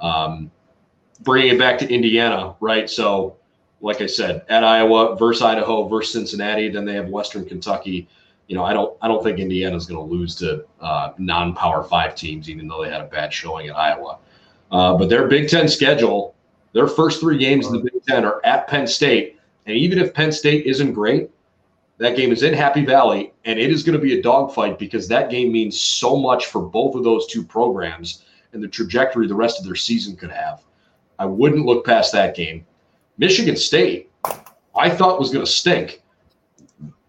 Um, 0.00 0.50
bringing 1.22 1.54
it 1.54 1.58
back 1.58 1.78
to 1.78 1.92
Indiana, 1.92 2.54
right? 2.60 2.88
So, 2.88 3.36
like 3.80 4.00
I 4.00 4.06
said, 4.06 4.44
at 4.48 4.64
Iowa 4.64 5.16
versus 5.16 5.42
Idaho 5.42 5.88
versus 5.88 6.12
Cincinnati, 6.12 6.68
then 6.68 6.84
they 6.84 6.94
have 6.94 7.08
Western 7.08 7.44
Kentucky. 7.44 8.08
You 8.46 8.56
know, 8.56 8.64
I 8.64 8.72
don't 8.72 8.96
I 9.02 9.08
don't 9.08 9.22
think 9.22 9.38
Indiana's 9.38 9.86
going 9.86 9.98
to 9.98 10.14
lose 10.14 10.34
to 10.36 10.64
uh, 10.80 11.12
non-power 11.18 11.84
five 11.84 12.14
teams, 12.14 12.48
even 12.48 12.68
though 12.68 12.82
they 12.84 12.90
had 12.90 13.00
a 13.00 13.06
bad 13.06 13.32
showing 13.32 13.68
at 13.68 13.76
Iowa. 13.76 14.18
Uh, 14.70 14.94
but 14.96 15.08
their 15.08 15.26
Big 15.26 15.48
Ten 15.48 15.68
schedule, 15.68 16.34
their 16.72 16.86
first 16.86 17.20
three 17.20 17.38
games 17.38 17.66
in 17.66 17.72
the 17.72 17.80
Big 17.80 18.04
Ten 18.06 18.24
are 18.24 18.40
at 18.44 18.68
Penn 18.68 18.86
State 18.86 19.39
and 19.70 19.78
even 19.78 20.00
if 20.00 20.12
Penn 20.12 20.32
State 20.32 20.66
isn't 20.66 20.94
great, 20.94 21.30
that 21.98 22.16
game 22.16 22.32
is 22.32 22.42
in 22.42 22.52
Happy 22.52 22.84
Valley, 22.84 23.32
and 23.44 23.56
it 23.56 23.70
is 23.70 23.84
going 23.84 23.96
to 23.96 24.02
be 24.02 24.18
a 24.18 24.22
dogfight 24.22 24.80
because 24.80 25.06
that 25.06 25.30
game 25.30 25.52
means 25.52 25.80
so 25.80 26.16
much 26.16 26.46
for 26.46 26.60
both 26.60 26.96
of 26.96 27.04
those 27.04 27.28
two 27.28 27.44
programs 27.44 28.24
and 28.52 28.60
the 28.60 28.66
trajectory 28.66 29.28
the 29.28 29.34
rest 29.34 29.60
of 29.60 29.64
their 29.64 29.76
season 29.76 30.16
could 30.16 30.32
have. 30.32 30.62
I 31.20 31.26
wouldn't 31.26 31.66
look 31.66 31.86
past 31.86 32.12
that 32.12 32.34
game. 32.34 32.66
Michigan 33.16 33.54
State, 33.54 34.10
I 34.74 34.90
thought 34.90 35.20
was 35.20 35.30
going 35.30 35.44
to 35.44 35.50
stink. 35.50 36.02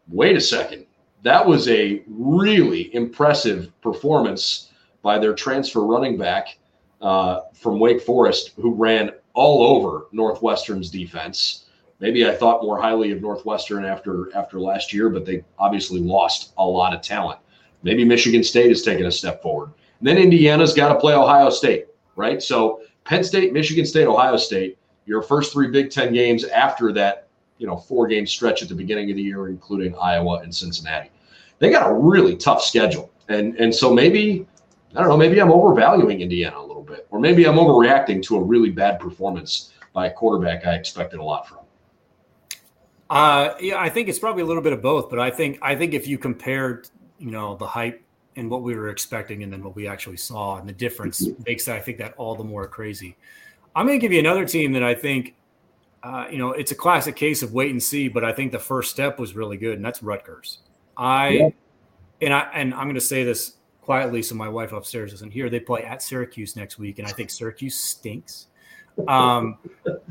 Wait 0.09 0.35
a 0.35 0.41
second. 0.41 0.85
That 1.23 1.43
was 1.43 1.67
a 1.67 2.03
really 2.07 2.93
impressive 2.93 3.71
performance 3.81 4.69
by 5.01 5.17
their 5.17 5.33
transfer 5.33 5.83
running 5.83 6.15
back 6.15 6.59
uh, 7.01 7.39
from 7.53 7.79
Wake 7.79 8.01
Forest, 8.01 8.51
who 8.57 8.75
ran 8.75 9.11
all 9.33 9.63
over 9.63 10.07
Northwestern's 10.11 10.91
defense. 10.91 11.60
Maybe 12.01 12.27
I 12.27 12.33
thought 12.33 12.63
more 12.63 12.81
highly 12.81 13.11
of 13.11 13.21
Northwestern 13.21 13.85
after 13.85 14.35
after 14.35 14.59
last 14.59 14.91
year, 14.91 15.07
but 15.07 15.23
they 15.23 15.45
obviously 15.59 15.99
lost 16.01 16.51
a 16.57 16.65
lot 16.65 16.95
of 16.95 17.01
talent. 17.01 17.39
Maybe 17.83 18.03
Michigan 18.03 18.43
State 18.43 18.69
has 18.69 18.81
taken 18.81 19.05
a 19.05 19.11
step 19.11 19.41
forward. 19.41 19.71
And 19.99 20.07
then 20.07 20.17
Indiana's 20.17 20.73
got 20.73 20.89
to 20.91 20.99
play 20.99 21.13
Ohio 21.13 21.51
State, 21.51 21.85
right? 22.15 22.41
So 22.41 22.81
Penn 23.05 23.23
State, 23.23 23.53
Michigan 23.53 23.85
State, 23.85 24.07
Ohio 24.07 24.35
State, 24.35 24.79
your 25.05 25.21
first 25.21 25.53
three 25.53 25.67
Big 25.67 25.91
Ten 25.91 26.11
games 26.11 26.43
after 26.45 26.91
that, 26.93 27.27
you 27.59 27.67
know 27.67 27.77
four 27.77 28.07
game 28.07 28.25
stretch 28.25 28.63
at 28.63 28.69
the 28.69 28.75
beginning 28.75 29.11
of 29.11 29.15
the 29.15 29.21
year, 29.21 29.47
including 29.47 29.95
Iowa 29.95 30.39
and 30.39 30.53
Cincinnati. 30.53 31.11
They 31.59 31.69
got 31.69 31.87
a 31.87 31.93
really 31.93 32.35
tough 32.35 32.63
schedule, 32.63 33.11
and 33.29 33.55
and 33.57 33.73
so 33.73 33.93
maybe 33.93 34.47
I 34.95 34.99
don't 34.99 35.09
know, 35.09 35.17
maybe 35.17 35.39
I'm 35.39 35.51
overvaluing 35.51 36.21
Indiana 36.21 36.59
a 36.59 36.65
little 36.65 36.83
bit, 36.83 37.07
or 37.11 37.19
maybe 37.19 37.45
I'm 37.45 37.55
overreacting 37.55 38.23
to 38.23 38.37
a 38.37 38.43
really 38.43 38.71
bad 38.71 38.99
performance 38.99 39.71
by 39.93 40.07
a 40.07 40.11
quarterback 40.11 40.65
I 40.65 40.73
expected 40.73 41.19
a 41.19 41.23
lot 41.23 41.47
from. 41.47 41.60
Uh, 43.11 43.55
yeah, 43.59 43.77
I 43.77 43.89
think 43.89 44.07
it's 44.07 44.19
probably 44.19 44.41
a 44.41 44.45
little 44.45 44.63
bit 44.63 44.71
of 44.71 44.81
both, 44.81 45.09
but 45.09 45.19
I 45.19 45.29
think 45.29 45.59
I 45.61 45.75
think 45.75 45.93
if 45.93 46.07
you 46.07 46.17
compared, 46.17 46.89
you 47.19 47.29
know, 47.29 47.57
the 47.57 47.67
hype 47.67 48.01
and 48.37 48.49
what 48.49 48.63
we 48.63 48.73
were 48.73 48.87
expecting 48.87 49.43
and 49.43 49.51
then 49.51 49.61
what 49.61 49.75
we 49.75 49.85
actually 49.85 50.15
saw, 50.15 50.57
and 50.57 50.67
the 50.67 50.73
difference 50.73 51.27
makes 51.45 51.65
that 51.65 51.75
I 51.75 51.81
think 51.81 51.97
that 51.97 52.13
all 52.15 52.35
the 52.35 52.45
more 52.45 52.65
crazy. 52.67 53.17
I'm 53.75 53.85
going 53.85 53.99
to 53.99 54.01
give 54.01 54.13
you 54.13 54.19
another 54.19 54.45
team 54.45 54.71
that 54.73 54.83
I 54.83 54.95
think, 54.95 55.35
uh, 56.03 56.27
you 56.31 56.37
know, 56.37 56.53
it's 56.53 56.71
a 56.71 56.75
classic 56.75 57.17
case 57.17 57.43
of 57.43 57.53
wait 57.53 57.71
and 57.71 57.83
see, 57.83 58.07
but 58.07 58.23
I 58.23 58.31
think 58.31 58.53
the 58.53 58.59
first 58.59 58.91
step 58.91 59.19
was 59.19 59.35
really 59.35 59.57
good, 59.57 59.75
and 59.75 59.83
that's 59.83 60.01
Rutgers. 60.01 60.59
I 60.95 61.29
yeah. 61.29 61.49
and 62.21 62.33
I 62.33 62.39
and 62.53 62.73
I'm 62.73 62.83
going 62.83 62.95
to 62.95 63.01
say 63.01 63.25
this 63.25 63.57
quietly 63.81 64.23
so 64.23 64.35
my 64.35 64.47
wife 64.47 64.71
upstairs 64.71 65.11
isn't 65.11 65.33
here. 65.33 65.49
They 65.49 65.59
play 65.59 65.83
at 65.83 66.01
Syracuse 66.01 66.55
next 66.55 66.79
week, 66.79 66.99
and 66.99 67.07
I 67.09 67.11
think 67.11 67.29
Syracuse 67.29 67.75
stinks. 67.75 68.47
Um, 69.09 69.57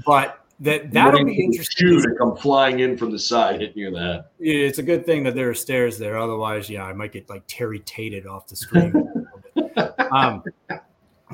but 0.04 0.44
that 0.60 0.92
that'll 0.92 1.24
be 1.24 1.42
interesting. 1.42 2.02
to 2.02 2.14
come 2.18 2.36
flying 2.36 2.80
in 2.80 2.96
from 2.96 3.10
the 3.10 3.18
side, 3.18 3.60
hitting 3.60 3.78
you 3.78 3.88
in 3.88 3.94
the 3.94 4.00
head. 4.00 4.24
It's 4.38 4.78
a 4.78 4.82
good 4.82 5.06
thing 5.06 5.22
that 5.24 5.34
there 5.34 5.48
are 5.48 5.54
stairs 5.54 5.98
there. 5.98 6.18
Otherwise, 6.18 6.68
yeah, 6.68 6.84
I 6.84 6.92
might 6.92 7.12
get 7.12 7.28
like 7.30 7.42
Terry 7.46 7.80
Tated 7.80 8.26
off 8.26 8.46
the 8.46 8.56
screen. 8.56 9.26
um, 10.12 10.44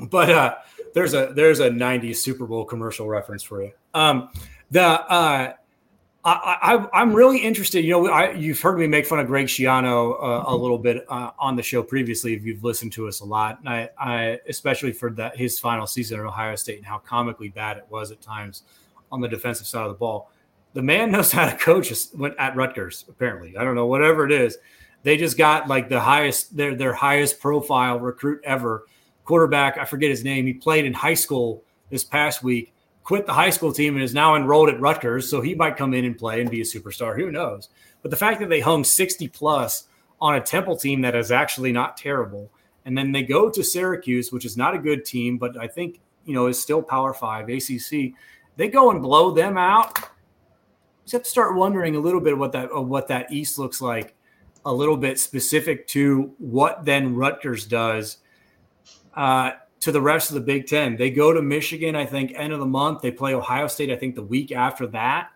but 0.09 0.31
uh, 0.31 0.55
there's 0.95 1.15
a 1.15 1.33
there's 1.35 1.61
a 1.61 1.69
'90s 1.69 2.17
Super 2.17 2.47
Bowl 2.47 2.65
commercial 2.65 3.09
reference 3.09 3.43
for 3.43 3.63
you. 3.63 3.73
Um, 3.95 4.31
the 4.71 4.83
uh, 4.83 5.55
I, 6.25 6.89
I, 6.93 7.03
am 7.03 7.13
really 7.13 7.39
interested. 7.39 7.85
You 7.85 7.93
know, 7.93 8.07
I, 8.09 8.33
you've 8.33 8.61
heard 8.61 8.79
me 8.79 8.89
make 8.89 9.07
fun 9.07 9.21
of 9.21 9.29
Greg 9.29 9.47
Schiano 9.47 10.17
uh, 10.21 10.45
a 10.47 10.57
little 10.57 10.79
bit 10.79 11.05
uh, 11.09 11.31
on 11.39 11.55
the 11.55 11.63
show 11.63 11.85
previously. 11.85 12.35
If 12.35 12.45
you've 12.45 12.65
listened 12.65 12.93
to 12.95 13.07
us 13.07 13.21
a 13.21 13.25
lot, 13.25 13.61
I, 13.65 13.91
I, 13.97 14.41
especially 14.49 14.93
for 14.93 15.11
that 15.13 15.37
his 15.37 15.61
final 15.61 15.87
season 15.87 16.19
at 16.19 16.27
Ohio 16.27 16.57
State 16.57 16.79
and 16.79 16.87
how 16.87 16.99
comically 16.99 17.49
bad 17.49 17.77
it 17.77 17.87
was 17.91 18.11
at 18.11 18.21
times 18.21 18.65
on 19.11 19.21
the 19.21 19.29
defensive 19.29 19.67
side 19.67 19.83
of 19.83 19.93
the 19.93 19.99
ball. 19.99 20.31
The 20.75 20.83
man 20.83 21.11
knows 21.11 21.33
how 21.33 21.49
to 21.49 21.57
coach 21.57 21.93
went 22.15 22.35
at 22.39 22.57
Rutgers. 22.57 23.05
Apparently, 23.09 23.57
I 23.57 23.65
don't 23.65 23.75
know 23.75 23.87
whatever 23.87 24.27
it 24.27 24.33
is. 24.33 24.59
They 25.03 25.17
just 25.17 25.39
got 25.39 25.69
like 25.69 25.89
the 25.89 26.01
highest 26.01 26.57
their 26.57 26.75
their 26.75 26.93
highest 26.93 27.41
profile 27.41 28.01
recruit 28.01 28.41
ever. 28.45 28.87
Quarterback, 29.25 29.79
I 29.79 29.85
forget 29.85 30.11
his 30.11 30.25
name. 30.25 30.47
He 30.47 30.53
played 30.53 30.85
in 30.85 30.93
high 30.93 31.15
school 31.15 31.63
this 31.91 32.05
past 32.05 32.43
week. 32.43 32.73
Quit 33.05 33.25
the 33.25 33.33
high 33.33 33.51
school 33.51 33.73
team 33.73 33.95
and 33.95 34.03
is 34.03 34.15
now 34.15 34.35
enrolled 34.35 34.69
at 34.69 34.81
Rutgers, 34.81 35.31
so 35.31 35.41
he 35.41 35.55
might 35.55 35.77
come 35.77 35.95
in 35.95 36.05
and 36.05 36.19
play 36.19 36.41
and 36.41 36.51
be 36.51 36.61
a 36.61 36.65
superstar. 36.65 37.17
Who 37.17 37.31
knows? 37.31 37.69
But 38.03 38.11
the 38.11 38.17
fact 38.17 38.41
that 38.41 38.49
they 38.49 38.61
hung 38.61 38.83
60 38.83 39.29
plus 39.29 39.85
on 40.21 40.35
a 40.35 40.41
Temple 40.41 40.77
team 40.77 41.01
that 41.03 41.15
is 41.15 41.31
actually 41.31 41.73
not 41.73 41.97
terrible, 41.97 42.51
and 42.85 42.99
then 42.99 43.13
they 43.13 43.23
go 43.23 43.49
to 43.49 43.63
Syracuse, 43.65 44.33
which 44.33 44.45
is 44.45 44.57
not 44.57 44.75
a 44.75 44.79
good 44.79 45.05
team, 45.05 45.39
but 45.39 45.57
I 45.57 45.69
think 45.69 46.01
you 46.25 46.35
know 46.35 46.49
is 46.49 46.61
still 46.61 46.83
Power 46.83 47.15
Five 47.15 47.49
ACC 47.49 48.13
they 48.57 48.69
go 48.69 48.91
and 48.91 49.03
blow 49.03 49.31
them 49.31 49.57
out. 49.57 49.99
You 51.07 51.13
have 51.13 51.23
to 51.23 51.31
start 51.31 51.55
wondering 51.55 51.95
a 51.95 52.01
little 52.01 52.21
bit 52.21 52.37
what 52.37 52.53
that 52.53 52.75
what 52.75 53.09
that 53.09 53.33
East 53.33 53.59
looks 53.59 53.81
like, 53.81 54.15
a 54.65 54.73
little 54.73 54.97
bit 54.97 55.21
specific 55.21 55.87
to 55.89 56.35
what 56.39 56.85
then 56.85 57.15
Rutgers 57.15 57.65
does 57.65 58.19
uh, 59.15 59.53
to 59.81 59.93
the 59.93 60.01
rest 60.01 60.31
of 60.31 60.35
the 60.35 60.41
Big 60.41 60.67
Ten. 60.67 60.97
They 60.97 61.11
go 61.11 61.33
to 61.33 61.41
Michigan, 61.41 61.95
I 61.95 62.07
think, 62.07 62.33
end 62.35 62.53
of 62.53 62.59
the 62.59 62.67
month. 62.67 63.03
They 63.03 63.13
play 63.13 63.35
Ohio 63.35 63.69
State, 63.69 63.91
I 63.91 63.97
think, 63.97 64.17
the 64.17 64.23
week 64.23 64.51
after 64.51 64.87
that. 64.89 65.31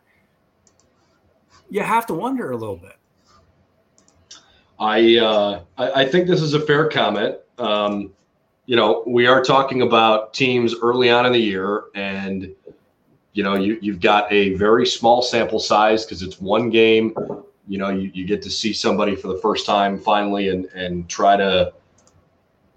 You 1.69 1.83
have 1.83 2.07
to 2.07 2.15
wonder 2.15 2.51
a 2.51 2.57
little 2.57 2.77
bit. 2.77 2.97
I 4.81 5.19
uh, 5.19 5.63
I, 5.79 6.03
I 6.03 6.05
think 6.09 6.27
this 6.27 6.43
is 6.43 6.55
a 6.55 6.61
fair 6.61 6.89
comment. 6.89 7.37
Um, 7.59 8.13
you 8.67 8.77
know, 8.77 9.05
we 9.07 9.27
are 9.27 9.43
talking 9.43 9.83
about 9.83 10.33
teams 10.33 10.75
early 10.81 11.11
on 11.11 11.27
in 11.27 11.33
the 11.33 11.39
year, 11.39 11.85
and 11.95 12.53
you 13.33 13.43
know 13.43 13.55
you, 13.55 13.79
you've 13.81 14.01
got 14.01 14.31
a 14.33 14.55
very 14.55 14.87
small 14.87 15.23
sample 15.23 15.61
size 15.61 16.05
because 16.05 16.23
it's 16.23 16.41
one 16.41 16.71
game. 16.71 17.15
You 17.69 17.79
know 17.79 17.91
you, 17.91 18.11
you 18.13 18.27
get 18.27 18.43
to 18.43 18.51
see 18.51 18.73
somebody 18.73 19.15
for 19.15 19.29
the 19.29 19.39
first 19.39 19.67
time 19.67 19.99
finally 19.99 20.49
and 20.49 20.67
and 20.67 21.09
try 21.09 21.37
to 21.37 21.73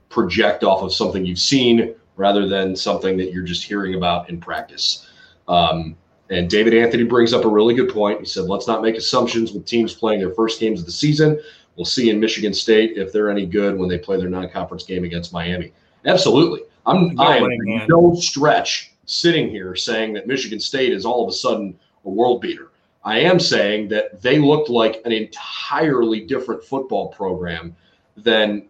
project 0.09 0.63
off 0.63 0.83
of 0.83 0.93
something 0.93 1.25
you've 1.25 1.39
seen 1.39 1.95
rather 2.15 2.47
than 2.47 2.75
something 2.75 3.17
that 3.17 3.31
you're 3.31 3.43
just 3.43 3.63
hearing 3.63 3.95
about 3.95 4.29
in 4.29 4.39
practice. 4.39 5.09
Um, 5.47 5.95
and 6.29 6.49
david 6.49 6.73
anthony 6.73 7.03
brings 7.03 7.33
up 7.33 7.43
a 7.43 7.49
really 7.49 7.73
good 7.73 7.89
point. 7.91 8.19
He 8.19 8.25
said 8.25 8.45
let's 8.45 8.67
not 8.67 8.81
make 8.81 8.95
assumptions 8.95 9.51
with 9.51 9.65
teams 9.65 9.93
playing 9.93 10.19
their 10.19 10.33
first 10.33 10.59
games 10.59 10.79
of 10.79 10.85
the 10.85 10.91
season. 10.91 11.39
We'll 11.75 11.85
see 11.85 12.11
in 12.11 12.19
michigan 12.19 12.53
state 12.53 12.95
if 12.95 13.11
they're 13.11 13.29
any 13.29 13.45
good 13.45 13.77
when 13.77 13.89
they 13.89 13.97
play 13.97 14.17
their 14.17 14.29
non-conference 14.29 14.83
game 14.83 15.03
against 15.03 15.33
miami. 15.33 15.73
Absolutely. 16.05 16.61
I'm 16.85 17.19
i 17.19 17.37
am 17.37 17.87
no 17.87 18.13
stretch 18.15 18.92
sitting 19.05 19.49
here 19.49 19.75
saying 19.75 20.13
that 20.13 20.27
Michigan 20.27 20.59
State 20.59 20.93
is 20.93 21.05
all 21.05 21.23
of 21.23 21.29
a 21.29 21.33
sudden 21.33 21.77
a 22.05 22.09
world 22.09 22.41
beater. 22.41 22.69
I 23.03 23.19
am 23.19 23.39
saying 23.39 23.89
that 23.89 24.21
they 24.21 24.39
looked 24.39 24.69
like 24.69 25.01
an 25.05 25.11
entirely 25.11 26.21
different 26.21 26.63
football 26.63 27.09
program 27.09 27.75
than 28.15 28.67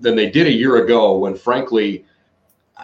than 0.00 0.16
they 0.16 0.28
did 0.28 0.48
a 0.48 0.52
year 0.52 0.84
ago 0.84 1.16
when 1.16 1.36
frankly 1.36 2.04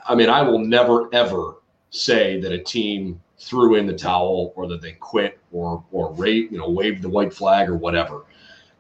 I 0.09 0.15
mean 0.15 0.29
I 0.29 0.43
will 0.43 0.61
never 0.61 1.13
ever 1.13 1.57
say 1.91 2.41
that 2.41 2.53
a 2.53 2.59
team 2.59 3.21
threw 3.39 3.75
in 3.75 3.87
the 3.87 3.93
towel 3.93 4.53
or 4.57 4.69
that 4.69 4.81
they 4.81 4.93
quit 4.93 5.39
or 5.53 5.83
or 5.91 6.13
rate, 6.13 6.53
you 6.53 6.59
know 6.59 6.71
waved 6.71 7.03
the 7.03 7.09
white 7.09 7.35
flag 7.35 7.69
or 7.69 7.77
whatever. 7.77 8.25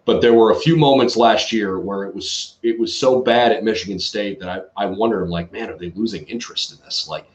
But 0.04 0.20
there 0.20 0.34
were 0.34 0.52
a 0.52 0.60
few 0.60 0.76
moments 0.76 1.16
last 1.16 1.50
year 1.50 1.80
where 1.80 2.04
it 2.04 2.14
was 2.14 2.58
it 2.62 2.78
was 2.78 2.96
so 2.96 3.22
bad 3.22 3.50
at 3.50 3.64
Michigan 3.64 3.98
State 3.98 4.38
that 4.38 4.48
I, 4.76 4.84
I 4.84 4.86
wonder 4.86 5.26
like 5.26 5.52
man 5.52 5.70
are 5.70 5.76
they 5.76 5.90
losing 5.90 6.24
interest 6.26 6.72
in 6.72 6.78
this 6.84 7.08
like 7.08 7.26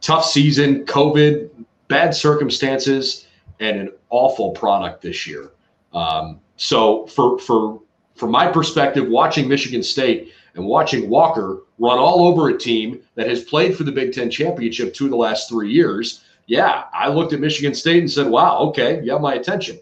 tough 0.00 0.24
season, 0.24 0.84
COVID, 0.86 1.50
bad 1.88 2.14
circumstances, 2.14 3.26
and 3.60 3.78
an 3.78 3.92
awful 4.10 4.50
product 4.52 5.02
this 5.02 5.26
year. 5.26 5.50
Um, 5.92 6.40
so 6.56 7.06
for 7.06 7.38
for 7.38 7.80
from 8.16 8.30
my 8.30 8.50
perspective, 8.50 9.08
watching 9.08 9.48
Michigan 9.48 9.82
State 9.82 10.32
and 10.54 10.66
watching 10.66 11.08
Walker 11.08 11.60
run 11.78 11.98
all 11.98 12.26
over 12.26 12.48
a 12.48 12.58
team 12.58 13.00
that 13.14 13.28
has 13.28 13.44
played 13.44 13.76
for 13.76 13.84
the 13.84 13.92
Big 13.92 14.12
Ten 14.12 14.30
championship 14.30 14.92
two 14.92 15.04
of 15.04 15.10
the 15.10 15.16
last 15.16 15.48
three 15.48 15.70
years, 15.70 16.24
yeah, 16.46 16.84
I 16.92 17.08
looked 17.08 17.32
at 17.32 17.40
Michigan 17.40 17.74
State 17.74 17.98
and 17.98 18.10
said, 18.10 18.26
"Wow, 18.28 18.58
okay, 18.68 19.02
you 19.02 19.12
have 19.12 19.20
my 19.20 19.34
attention." 19.34 19.78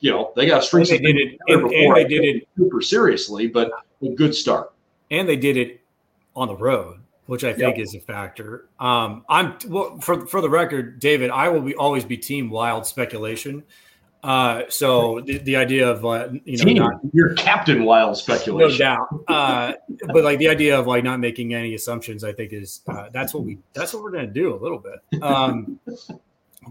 You 0.00 0.12
know, 0.12 0.32
they 0.36 0.46
got 0.46 0.62
strengths. 0.62 0.90
They 0.90 0.98
did 0.98 1.16
it, 1.16 1.38
and, 1.48 1.62
and 1.72 1.96
they 1.96 2.04
did 2.04 2.24
it 2.24 2.48
super 2.56 2.80
seriously, 2.80 3.48
but 3.48 3.70
a 4.02 4.10
good 4.10 4.34
start. 4.34 4.72
And 5.10 5.28
they 5.28 5.36
did 5.36 5.56
it 5.56 5.80
on 6.36 6.46
the 6.48 6.54
road 6.54 6.97
which 7.28 7.44
I 7.44 7.52
think 7.52 7.76
yep. 7.76 7.84
is 7.86 7.94
a 7.94 8.00
factor. 8.00 8.70
Um, 8.80 9.22
I'm 9.28 9.58
well, 9.68 9.98
for 10.00 10.26
for 10.26 10.40
the 10.40 10.48
record, 10.48 10.98
David. 10.98 11.28
I 11.28 11.50
will 11.50 11.60
be 11.60 11.74
always 11.74 12.02
be 12.02 12.16
team 12.16 12.48
wild 12.48 12.86
speculation. 12.86 13.64
Uh, 14.24 14.62
so 14.70 15.20
the, 15.20 15.36
the 15.36 15.54
idea 15.54 15.86
of 15.86 16.06
uh, 16.06 16.30
you 16.46 16.56
know 16.56 16.64
team, 16.64 16.76
not, 16.78 16.92
your 17.12 17.34
captain 17.34 17.84
wild 17.84 18.16
speculation, 18.16 18.78
no 18.78 18.78
doubt. 18.78 19.24
Uh, 19.28 19.74
but 20.06 20.24
like 20.24 20.38
the 20.38 20.48
idea 20.48 20.80
of 20.80 20.86
like 20.86 21.04
not 21.04 21.20
making 21.20 21.52
any 21.52 21.74
assumptions, 21.74 22.24
I 22.24 22.32
think 22.32 22.54
is 22.54 22.80
uh, 22.88 23.10
that's 23.12 23.34
what 23.34 23.44
we 23.44 23.58
that's 23.74 23.92
what 23.92 24.02
we're 24.02 24.12
gonna 24.12 24.26
do 24.26 24.54
a 24.54 24.56
little 24.56 24.78
bit. 24.78 25.22
Um, 25.22 25.78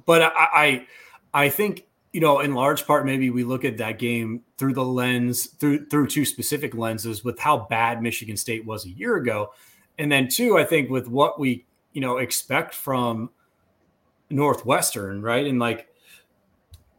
but 0.08 0.24
I, 0.24 0.32
I 0.36 0.88
I 1.36 1.50
think 1.50 1.86
you 2.14 2.20
know 2.20 2.40
in 2.40 2.56
large 2.56 2.88
part 2.88 3.06
maybe 3.06 3.30
we 3.30 3.44
look 3.44 3.64
at 3.64 3.78
that 3.78 4.00
game 4.00 4.42
through 4.58 4.74
the 4.74 4.84
lens 4.84 5.46
through 5.46 5.86
through 5.86 6.08
two 6.08 6.26
specific 6.26 6.74
lenses 6.74 7.24
with 7.24 7.38
how 7.38 7.68
bad 7.70 8.02
Michigan 8.02 8.36
State 8.36 8.66
was 8.66 8.88
a 8.88 8.90
year 8.90 9.18
ago 9.18 9.52
and 9.98 10.12
then 10.12 10.28
two, 10.28 10.58
I 10.58 10.64
think 10.64 10.90
with 10.90 11.08
what 11.08 11.40
we 11.40 11.66
you 11.94 12.02
know 12.02 12.18
expect 12.18 12.74
from 12.74 13.30
Northwestern, 14.30 15.22
right? 15.22 15.46
And 15.46 15.60
like 15.60 15.88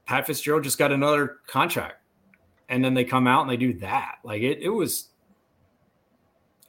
Pat 0.07 0.27
Fitzgerald 0.27 0.65
just 0.65 0.79
got 0.79 0.93
another 0.93 1.39
contract, 1.47 1.97
and 2.69 2.85
then 2.85 2.95
they 2.95 3.05
come 3.05 3.27
out 3.27 3.43
and 3.43 3.51
they 3.51 3.57
do 3.57 3.75
that. 3.75 4.17
Like 4.25 4.43
it, 4.43 4.59
it 4.61 4.71
was. 4.71 5.09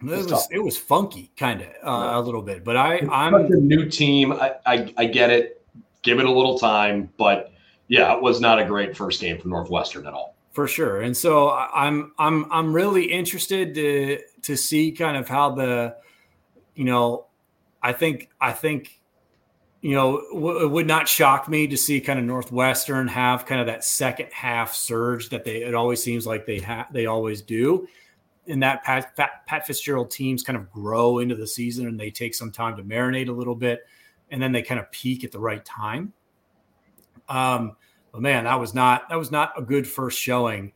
It 0.01 0.06
was 0.06 0.47
it 0.49 0.60
was 0.60 0.77
funky, 0.77 1.30
kind 1.35 1.61
of 1.61 1.68
uh, 1.84 2.18
a 2.18 2.22
little 2.22 2.41
bit, 2.41 2.64
but 2.64 2.77
I 2.77 2.99
I'm 3.11 3.34
a 3.34 3.49
new 3.49 3.89
team. 3.89 4.31
I, 4.31 4.53
I 4.65 4.93
I 4.95 5.06
get 5.06 5.30
it. 5.30 5.61
Give 6.03 6.19
it 6.19 6.26
a 6.26 6.31
little 6.31 6.57
time, 6.57 7.10
but 7.18 7.51
yeah, 7.89 8.15
it 8.15 8.22
was 8.22 8.39
not 8.39 8.60
a 8.60 8.64
great 8.64 8.95
first 8.95 9.19
game 9.19 9.38
for 9.38 9.49
Northwestern 9.49 10.07
at 10.07 10.14
all 10.14 10.38
for 10.51 10.68
sure. 10.68 11.01
And 11.01 11.15
so 11.15 11.51
I'm 11.51 12.11
I'm 12.18 12.51
I'm 12.51 12.73
really 12.73 13.06
interested 13.06 13.73
to 13.76 14.19
to 14.41 14.57
see 14.57 14.91
kind 14.91 15.15
of 15.15 15.27
how 15.27 15.51
the 15.51 15.95
you 16.80 16.85
know, 16.85 17.26
I 17.84 17.91
think 17.91 18.30
I 18.39 18.53
think 18.53 19.01
you 19.81 19.95
know 19.95 20.23
w- 20.34 20.61
it 20.61 20.68
would 20.68 20.88
not 20.88 21.10
shock 21.10 21.49
me 21.49 21.68
to 21.68 21.76
see 21.76 21.99
kind 21.99 22.18
of 22.18 22.23
Northwestern 22.23 23.10
have 23.10 23.45
kind 23.45 23.60
of 23.60 23.68
that 23.68 23.84
second 23.84 24.30
half 24.31 24.73
surge 24.73 25.27
that 25.31 25.43
they 25.43 25.57
it 25.64 25.76
always 25.76 26.01
seems 26.01 26.26
like 26.26 26.45
they 26.45 26.60
have 26.60 26.88
they 26.93 27.06
always 27.06 27.41
do. 27.41 27.85
And 28.47 28.64
that 28.64 28.85
Pat, 28.85 29.14
Pat, 29.18 29.45
Pat 29.45 29.68
Fitzgerald 29.68 30.10
teams 30.10 30.41
kind 30.41 30.56
of 30.56 30.72
grow 30.72 31.19
into 31.19 31.35
the 31.35 31.45
season 31.45 31.85
and 31.85 31.99
they 31.99 32.11
take 32.11 32.34
some 32.34 32.49
time 32.49 32.77
to 32.77 32.84
marinate 32.84 33.27
a 33.27 33.34
little 33.34 33.56
bit, 33.56 33.85
and 34.31 34.41
then 34.41 34.53
they 34.53 34.61
kind 34.61 34.80
of 34.80 34.89
peak 34.89 35.26
at 35.26 35.34
the 35.34 35.39
right 35.39 35.64
time. 35.65 36.14
Um, 37.27 37.76
but 38.14 38.22
man, 38.22 38.45
that 38.45 38.57
was 38.57 38.73
not 38.73 39.10
that 39.10 39.18
was 39.18 39.31
not 39.31 39.51
a 39.57 39.61
good 39.61 39.85
first 39.85 40.18
showing. 40.18 40.72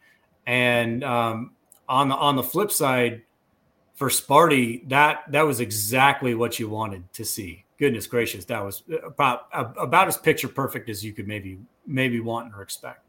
And 0.46 1.02
um, 1.02 1.54
on 1.88 2.10
the 2.10 2.16
on 2.16 2.36
the 2.36 2.44
flip 2.44 2.74
side, 2.74 3.22
for 3.94 4.10
Sparty, 4.10 4.88
that 4.90 5.24
that 5.32 5.44
was 5.44 5.60
exactly 5.60 6.36
what 6.36 6.60
you 6.60 6.70
wanted 6.70 7.12
to 7.14 7.24
see. 7.24 7.66
Goodness 7.80 8.08
gracious, 8.08 8.46
that 8.46 8.64
was 8.64 8.84
about 9.04 9.48
about 9.54 10.08
as 10.08 10.18
picture 10.18 10.48
perfect 10.48 10.90
as 10.90 11.04
you 11.04 11.14
could 11.14 11.28
maybe 11.28 11.60
maybe 11.86 12.20
want 12.20 12.54
or 12.54 12.62
expect. 12.62 13.06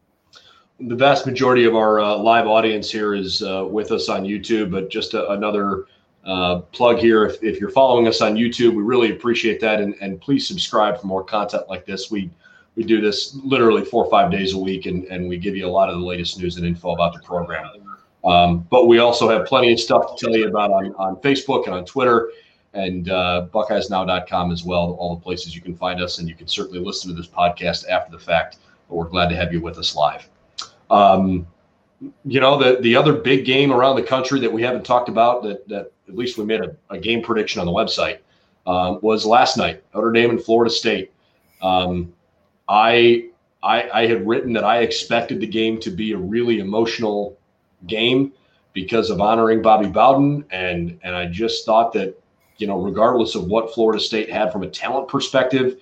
The 0.81 0.97
vast 0.97 1.27
majority 1.27 1.65
of 1.65 1.77
our 1.77 2.01
uh, 2.01 2.17
live 2.17 2.47
audience 2.47 2.91
here 2.91 3.15
is 3.15 3.43
uh, 3.43 3.65
with 3.69 3.93
us 3.93 4.09
on 4.09 4.25
YouTube, 4.25 4.73
but 4.73 4.91
just 4.91 5.15
a, 5.15 5.31
another 5.31 5.87
uh, 6.25 6.61
plug 6.73 6.99
here. 6.99 7.25
If, 7.25 7.43
if, 7.45 7.61
you're 7.61 7.71
following 7.71 8.09
us 8.09 8.21
on 8.21 8.35
YouTube, 8.35 8.75
we 8.75 8.83
really 8.83 9.13
appreciate 9.13 9.61
that, 9.61 9.81
and, 9.81 9.95
and 10.01 10.21
please 10.21 10.49
subscribe 10.49 11.01
for 11.01 11.07
more 11.07 11.23
content 11.23 11.69
like 11.69 11.87
this. 11.87 12.11
We 12.11 12.31
we 12.77 12.83
do 12.83 13.01
this 13.01 13.37
literally 13.45 13.85
four 13.85 14.05
or 14.05 14.11
five 14.11 14.33
days 14.33 14.55
a 14.55 14.59
week, 14.59 14.87
and, 14.87 15.05
and 15.05 15.29
we 15.29 15.37
give 15.37 15.57
you 15.57 15.67
a 15.67 15.71
lot 15.71 15.89
of 15.89 15.99
the 15.99 16.05
latest 16.05 16.41
news 16.41 16.57
and 16.57 16.67
info 16.67 16.93
about 16.93 17.15
the 17.15 17.21
program. 17.21 17.71
Um, 18.25 18.67
but 18.71 18.87
we 18.87 18.99
also 18.99 19.29
have 19.29 19.47
plenty 19.47 19.73
of 19.73 19.79
stuff 19.79 20.17
to 20.17 20.25
tell 20.25 20.37
you 20.37 20.49
about 20.49 20.71
on, 20.71 20.95
on 20.95 21.17
Facebook 21.17 21.67
and 21.67 21.75
on 21.75 21.85
Twitter 21.85 22.31
and 22.73 23.09
uh, 23.09 23.47
BuckeyesNow.com 23.53 24.51
as 24.51 24.65
well. 24.65 24.97
All 24.99 25.15
the 25.15 25.23
places 25.23 25.55
you 25.55 25.63
can 25.63 25.77
find 25.77 26.01
us, 26.01 26.19
and 26.19 26.29
you 26.29 26.35
can 26.35 26.49
certainly 26.49 26.81
listen 26.81 27.11
to 27.11 27.17
this 27.17 27.29
podcast 27.29 27.89
after 27.89 28.11
the 28.11 28.19
fact. 28.19 28.59
But 28.89 28.97
we're 28.97 29.09
glad 29.09 29.29
to 29.29 29.37
have 29.37 29.53
you 29.53 29.61
with 29.61 29.79
us 29.79 29.95
live. 29.95 30.29
Um, 30.91 31.47
you 32.25 32.41
know, 32.41 32.59
the 32.59 32.81
the 32.81 32.97
other 32.97 33.13
big 33.13 33.45
game 33.45 33.73
around 33.73 33.97
the 33.97 34.03
country 34.03 34.41
that 34.41 34.53
we 34.53 34.63
haven't 34.63 34.85
talked 34.85 35.09
about 35.09 35.43
that 35.45 35.67
that 35.69 35.93
at 36.09 36.17
least 36.17 36.37
we 36.37 36.45
made 36.45 36.61
a, 36.61 36.77
a 36.91 36.99
game 36.99 37.23
prediction 37.23 37.61
on 37.61 37.67
the 37.67 37.73
website 37.73 38.19
um, 38.67 38.99
was 39.03 39.25
last 39.25 39.57
night 39.57 39.83
Notre 39.95 40.13
Dame 40.13 40.31
and 40.31 40.43
Florida 40.43 40.71
State. 40.71 41.13
Um, 41.63 42.13
I, 42.69 43.29
I 43.63 43.89
I 43.91 44.07
had 44.07 44.27
written 44.27 44.53
that 44.55 44.65
I 44.65 44.81
expected 44.81 45.41
the 45.41 45.47
game 45.47 45.79
to 45.81 45.91
be 45.91 46.13
a 46.13 46.19
really 46.19 46.59
emotional 46.59 47.39
game 47.87 48.33
because 48.73 49.11
of 49.11 49.21
honoring 49.21 49.63
Bobby 49.63 49.89
Bowden, 49.89 50.45
and 50.51 50.99
and 51.03 51.15
I 51.15 51.27
just 51.27 51.65
thought 51.65 51.93
that 51.95 52.21
you 52.59 52.67
know 52.67 52.81
regardless 52.81 53.35
of 53.35 53.45
what 53.47 53.73
Florida 53.73 54.01
State 54.01 54.31
had 54.31 54.53
from 54.53 54.63
a 54.63 54.69
talent 54.69 55.09
perspective, 55.09 55.81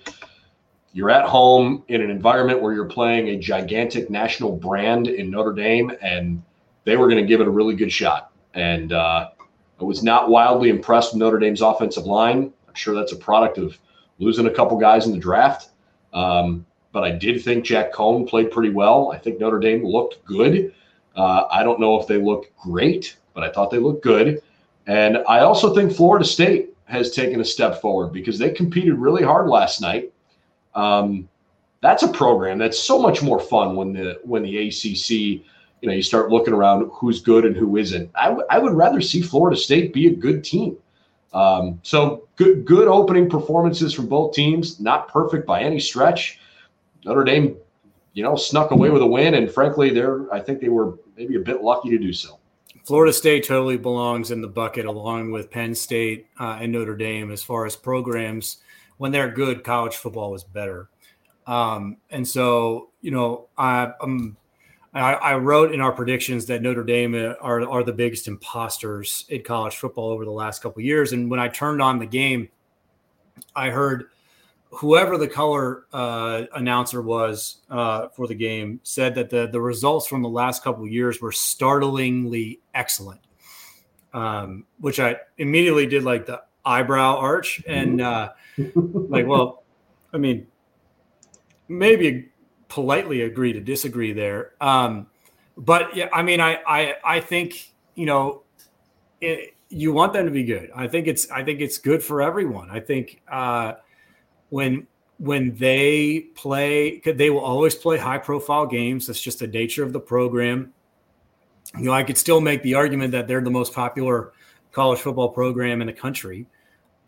you're 0.93 1.09
at 1.09 1.25
home 1.25 1.83
in 1.87 2.01
an 2.01 2.09
environment 2.09 2.61
where 2.61 2.73
you're 2.73 2.85
playing 2.85 3.29
a 3.29 3.37
gigantic 3.37 4.09
national 4.09 4.55
brand 4.55 5.07
in 5.07 5.29
Notre 5.29 5.53
Dame, 5.53 5.91
and 6.01 6.41
they 6.85 6.95
were 6.95 7.07
going 7.07 7.21
to 7.21 7.27
give 7.27 7.41
it 7.41 7.47
a 7.47 7.51
really 7.51 7.75
good 7.75 7.91
shot. 7.91 8.31
And 8.53 8.93
uh, 8.93 9.29
I 9.81 9.83
was 9.83 10.03
not 10.03 10.29
wildly 10.29 10.69
impressed 10.69 11.13
with 11.13 11.19
Notre 11.19 11.39
Dame's 11.39 11.61
offensive 11.61 12.05
line. 12.05 12.53
I'm 12.67 12.75
sure 12.75 12.95
that's 12.95 13.11
a 13.11 13.17
product 13.17 13.57
of 13.57 13.77
losing 14.19 14.45
a 14.45 14.51
couple 14.51 14.77
guys 14.77 15.07
in 15.07 15.11
the 15.11 15.17
draft. 15.17 15.69
Um, 16.13 16.65
but 16.91 17.03
I 17.03 17.11
did 17.11 17.43
think 17.43 17.65
Jack 17.65 17.91
Coan 17.91 18.29
played 18.29 18.51
pretty 18.51 18.69
well. 18.69 19.11
I 19.11 19.17
think 19.17 19.39
Notre 19.39 19.59
Dame 19.59 19.83
looked 19.83 20.23
good. 20.25 20.73
Uh, 21.15 21.43
I 21.51 21.63
don't 21.63 21.79
know 21.79 21.99
if 21.99 22.07
they 22.07 22.17
look 22.17 22.51
great, 22.57 23.17
but 23.33 23.43
I 23.43 23.51
thought 23.51 23.71
they 23.71 23.77
looked 23.77 24.03
good. 24.03 24.41
And 24.87 25.19
I 25.27 25.39
also 25.39 25.73
think 25.73 25.93
Florida 25.93 26.25
State 26.25 26.69
has 26.85 27.11
taken 27.11 27.39
a 27.41 27.45
step 27.45 27.81
forward 27.81 28.11
because 28.11 28.37
they 28.37 28.51
competed 28.51 28.95
really 28.95 29.23
hard 29.23 29.47
last 29.47 29.81
night. 29.81 30.11
Um, 30.75 31.29
that's 31.81 32.03
a 32.03 32.07
program 32.07 32.57
that's 32.57 32.79
so 32.79 32.99
much 32.99 33.21
more 33.21 33.39
fun 33.39 33.75
when 33.75 33.93
the 33.93 34.19
when 34.23 34.43
the 34.43 34.67
ACC, 34.67 35.09
you 35.09 35.41
know, 35.83 35.91
you 35.93 36.01
start 36.01 36.31
looking 36.31 36.53
around 36.53 36.89
who's 36.93 37.21
good 37.21 37.45
and 37.45 37.55
who 37.55 37.77
isn't. 37.77 38.09
I, 38.15 38.29
w- 38.29 38.47
I 38.49 38.57
would 38.57 38.73
rather 38.73 39.01
see 39.01 39.21
Florida 39.21 39.57
State 39.57 39.93
be 39.93 40.07
a 40.07 40.15
good 40.15 40.43
team. 40.43 40.77
Um, 41.33 41.79
so 41.83 42.27
good 42.37 42.65
good 42.65 42.87
opening 42.87 43.29
performances 43.29 43.93
from 43.93 44.07
both 44.07 44.33
teams. 44.33 44.79
Not 44.79 45.09
perfect 45.09 45.45
by 45.45 45.61
any 45.61 45.79
stretch. 45.79 46.39
Notre 47.05 47.25
Dame, 47.25 47.57
you 48.13 48.23
know, 48.23 48.35
snuck 48.37 48.71
away 48.71 48.89
with 48.89 49.01
a 49.01 49.07
win, 49.07 49.33
and 49.33 49.51
frankly, 49.51 49.89
they're 49.89 50.33
I 50.33 50.39
think 50.39 50.61
they 50.61 50.69
were 50.69 50.97
maybe 51.15 51.35
a 51.35 51.39
bit 51.39 51.61
lucky 51.61 51.89
to 51.89 51.97
do 51.97 52.13
so. 52.13 52.39
Florida 52.85 53.13
State 53.13 53.45
totally 53.45 53.77
belongs 53.77 54.31
in 54.31 54.41
the 54.41 54.47
bucket 54.47 54.85
along 54.85 55.31
with 55.31 55.49
Penn 55.49 55.73
State 55.73 56.27
uh, 56.39 56.57
and 56.59 56.71
Notre 56.71 56.97
Dame 56.97 57.31
as 57.31 57.41
far 57.41 57.65
as 57.65 57.75
programs. 57.75 58.57
When 58.97 59.11
they're 59.11 59.31
good, 59.31 59.63
college 59.63 59.95
football 59.95 60.35
is 60.35 60.43
better. 60.43 60.89
Um, 61.47 61.97
and 62.09 62.27
so, 62.27 62.89
you 63.01 63.11
know, 63.11 63.47
I, 63.57 63.91
um, 64.01 64.37
I, 64.93 65.13
I, 65.13 65.35
wrote 65.35 65.73
in 65.73 65.81
our 65.81 65.91
predictions 65.91 66.45
that 66.45 66.61
Notre 66.61 66.83
Dame 66.83 67.15
are, 67.15 67.67
are 67.67 67.83
the 67.83 67.91
biggest 67.91 68.27
imposters 68.27 69.25
in 69.27 69.41
college 69.43 69.75
football 69.75 70.09
over 70.09 70.23
the 70.23 70.31
last 70.31 70.61
couple 70.61 70.81
years. 70.83 71.11
And 71.11 71.29
when 71.29 71.39
I 71.39 71.49
turned 71.49 71.81
on 71.81 71.99
the 71.99 72.05
game, 72.05 72.47
I 73.55 73.69
heard 73.71 74.05
whoever 74.75 75.17
the 75.17 75.27
color 75.27 75.85
uh, 75.93 76.43
announcer 76.55 77.01
was 77.01 77.57
uh, 77.69 78.07
for 78.09 78.27
the 78.27 78.35
game 78.35 78.79
said 78.83 79.15
that 79.15 79.29
the 79.29 79.47
the 79.47 79.61
results 79.61 80.07
from 80.07 80.21
the 80.21 80.29
last 80.29 80.63
couple 80.63 80.87
years 80.87 81.21
were 81.21 81.31
startlingly 81.31 82.59
excellent, 82.73 83.21
um, 84.13 84.65
which 84.79 84.99
I 84.99 85.17
immediately 85.37 85.85
did 85.85 86.03
like 86.03 86.25
the 86.25 86.41
eyebrow 86.65 87.17
arch 87.17 87.61
and 87.67 88.01
uh, 88.01 88.31
like, 88.57 89.27
well, 89.27 89.63
I 90.13 90.17
mean, 90.17 90.47
maybe 91.67 92.29
politely 92.67 93.21
agree 93.21 93.53
to 93.53 93.59
disagree 93.59 94.13
there, 94.13 94.53
um, 94.61 95.07
but 95.57 95.95
yeah, 95.95 96.09
I 96.13 96.23
mean, 96.23 96.41
I 96.41 96.59
I 96.67 96.95
I 97.03 97.19
think 97.19 97.73
you 97.95 98.05
know. 98.05 98.43
It, 99.21 99.51
you 99.69 99.91
want 99.91 100.13
them 100.13 100.25
to 100.25 100.31
be 100.31 100.43
good. 100.43 100.69
I 100.75 100.87
think 100.87 101.07
it's 101.07 101.31
I 101.31 101.43
think 101.43 101.59
it's 101.59 101.79
good 101.79 102.03
for 102.03 102.21
everyone. 102.21 102.69
I 102.69 102.79
think 102.79 103.21
uh, 103.27 103.73
when 104.53 104.85
when 105.17 105.55
they 105.55 106.27
play 106.35 106.99
they 106.99 107.31
will 107.31 107.39
always 107.39 107.73
play 107.73 107.97
high 107.97 108.19
profile 108.19 108.67
games. 108.67 109.07
That's 109.07 109.19
just 109.19 109.39
the 109.39 109.47
nature 109.47 109.83
of 109.83 109.93
the 109.93 109.99
program. 109.99 110.73
You 111.75 111.85
know 111.85 111.93
i 111.93 112.03
could 112.03 112.19
still 112.19 112.39
make 112.39 112.61
the 112.61 112.75
argument 112.75 113.13
that 113.13 113.27
they're 113.27 113.41
the 113.41 113.49
most 113.49 113.73
popular 113.73 114.31
college 114.71 114.99
football 114.99 115.29
program 115.29 115.81
in 115.81 115.87
the 115.87 115.93
country 115.93 116.45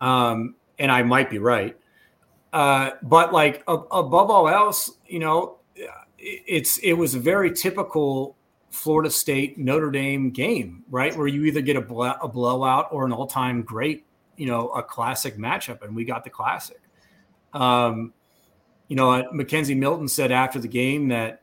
um, 0.00 0.56
and 0.80 0.90
i 0.90 1.04
might 1.04 1.30
be 1.30 1.38
right. 1.38 1.76
Uh, 2.52 2.90
but 3.02 3.32
like 3.32 3.62
above 3.68 4.28
all 4.30 4.48
else 4.48 4.90
you 5.06 5.20
know 5.20 5.58
it's 6.18 6.78
it 6.78 6.94
was 6.94 7.14
a 7.14 7.20
very 7.20 7.52
typical 7.52 8.34
florida 8.70 9.10
state 9.10 9.56
notre 9.56 9.92
dame 9.92 10.30
game 10.30 10.82
right? 10.90 11.16
Where 11.16 11.28
you 11.28 11.44
either 11.44 11.60
get 11.60 11.76
a, 11.76 11.84
a 12.20 12.28
blowout 12.28 12.88
or 12.90 13.06
an 13.06 13.12
all-time 13.12 13.62
great 13.62 14.04
you 14.36 14.46
know 14.46 14.68
a 14.70 14.82
classic 14.82 15.36
matchup 15.38 15.82
and 15.82 15.94
we 15.94 16.04
got 16.04 16.24
the 16.24 16.30
classic 16.30 16.80
um, 17.56 18.12
you 18.88 18.96
know, 18.96 19.08
McKenzie 19.34 19.76
Milton 19.76 20.08
said 20.08 20.30
after 20.30 20.58
the 20.58 20.68
game 20.68 21.08
that, 21.08 21.42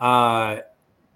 uh, 0.00 0.58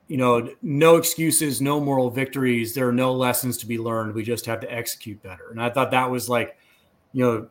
you 0.07 0.17
know, 0.17 0.49
no 0.63 0.97
excuses, 0.97 1.61
no 1.61 1.81
moral 1.81 2.11
victories. 2.11 2.75
There 2.75 2.89
are 2.89 2.93
no 2.93 3.13
lessons 3.13 3.57
to 3.59 3.67
be 3.67 3.79
learned. 3.79 4.15
We 4.15 4.23
just 4.23 4.47
have 4.47 4.61
to 4.61 4.73
execute 4.73 5.21
better. 5.23 5.51
And 5.51 5.61
I 5.61 5.71
thought 5.71 5.91
that 5.91 6.11
was 6.11 6.29
like, 6.29 6.57
you 7.13 7.25
know, 7.25 7.49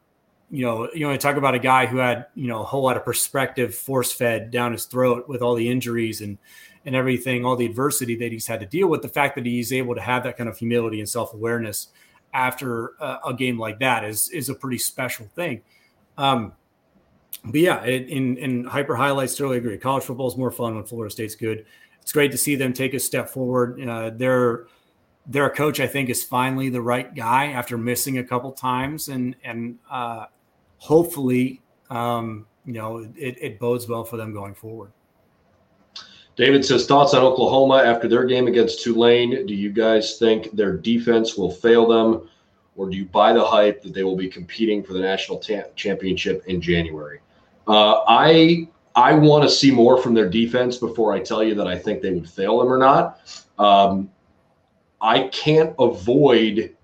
you 0.51 0.63
know, 0.63 0.87
you 0.93 1.05
know, 1.05 1.11
I 1.11 1.17
talk 1.17 1.35
about 1.35 1.55
a 1.55 1.59
guy 1.59 1.87
who 1.87 1.97
had, 1.97 2.27
you 2.35 2.47
know, 2.47 2.61
a 2.61 2.63
whole 2.63 2.83
lot 2.83 2.95
of 2.95 3.03
perspective 3.03 3.75
force 3.75 4.13
fed 4.13 4.51
down 4.51 4.71
his 4.71 4.85
throat 4.85 5.27
with 5.27 5.41
all 5.41 5.55
the 5.55 5.69
injuries 5.69 6.21
and 6.21 6.37
and 6.85 6.95
everything, 6.95 7.43
all 7.43 7.55
the 7.55 7.65
adversity 7.65 8.15
that 8.17 8.31
he's 8.31 8.45
had 8.45 8.59
to 8.59 8.65
deal 8.67 8.87
with. 8.87 9.01
The 9.01 9.09
fact 9.09 9.35
that 9.35 9.45
he's 9.45 9.73
able 9.73 9.95
to 9.95 10.01
have 10.01 10.23
that 10.23 10.37
kind 10.37 10.47
of 10.47 10.57
humility 10.57 10.99
and 10.99 11.09
self 11.09 11.33
awareness 11.33 11.87
after 12.31 12.93
a, 12.99 13.19
a, 13.27 13.33
game 13.33 13.57
like 13.57 13.79
that 13.79 14.03
is 14.03 14.29
is 14.29 14.49
a 14.49 14.53
pretty 14.53 14.77
special 14.77 15.25
thing. 15.35 15.61
Um, 16.17 16.53
but 17.45 17.59
yeah, 17.59 17.83
it, 17.83 18.09
in 18.09 18.37
in 18.37 18.65
hyper 18.65 18.95
highlights, 18.95 19.35
totally 19.35 19.57
agree. 19.57 19.77
College 19.77 20.03
football 20.03 20.27
is 20.27 20.37
more 20.37 20.51
fun 20.51 20.75
when 20.75 20.83
Florida 20.83 21.11
State's 21.11 21.35
good. 21.35 21.65
It's 22.01 22.11
great 22.11 22.31
to 22.31 22.37
see 22.37 22.55
them 22.55 22.73
take 22.73 22.93
a 22.93 22.99
step 22.99 23.29
forward. 23.29 23.81
Uh, 23.81 24.09
their 24.11 24.65
their 25.27 25.49
coach, 25.49 25.79
I 25.79 25.87
think, 25.87 26.09
is 26.09 26.23
finally 26.23 26.69
the 26.69 26.81
right 26.81 27.13
guy 27.13 27.47
after 27.47 27.77
missing 27.77 28.17
a 28.17 28.23
couple 28.23 28.51
times, 28.51 29.09
and 29.09 29.35
and 29.43 29.77
uh, 29.89 30.25
hopefully, 30.77 31.61
um, 31.89 32.45
you 32.65 32.73
know, 32.73 32.97
it, 33.15 33.37
it 33.39 33.59
bodes 33.59 33.87
well 33.87 34.03
for 34.03 34.17
them 34.17 34.33
going 34.33 34.55
forward. 34.55 34.91
David 36.35 36.65
says 36.65 36.85
thoughts 36.85 37.13
on 37.13 37.23
Oklahoma 37.23 37.83
after 37.85 38.09
their 38.09 38.25
game 38.25 38.47
against 38.47 38.83
Tulane. 38.83 39.45
Do 39.45 39.55
you 39.55 39.71
guys 39.71 40.17
think 40.17 40.51
their 40.51 40.75
defense 40.75 41.37
will 41.37 41.51
fail 41.51 41.87
them, 41.87 42.29
or 42.75 42.89
do 42.89 42.97
you 42.97 43.05
buy 43.05 43.31
the 43.33 43.45
hype 43.45 43.81
that 43.83 43.93
they 43.93 44.03
will 44.03 44.17
be 44.17 44.27
competing 44.27 44.83
for 44.83 44.93
the 44.93 44.99
national 44.99 45.39
ta- 45.39 45.69
championship 45.75 46.43
in 46.47 46.59
January? 46.59 47.19
Uh, 47.67 48.03
I 48.07 48.67
I 48.95 49.13
want 49.13 49.43
to 49.43 49.49
see 49.49 49.71
more 49.71 50.01
from 50.01 50.13
their 50.13 50.29
defense 50.29 50.77
before 50.77 51.13
I 51.13 51.19
tell 51.19 51.43
you 51.43 51.55
that 51.55 51.67
I 51.67 51.77
think 51.77 52.01
they 52.01 52.11
would 52.11 52.29
fail 52.29 52.59
them 52.59 52.71
or 52.71 52.77
not. 52.77 53.19
Um, 53.59 54.09
I 55.01 55.27
can't 55.27 55.75
avoid 55.79 56.75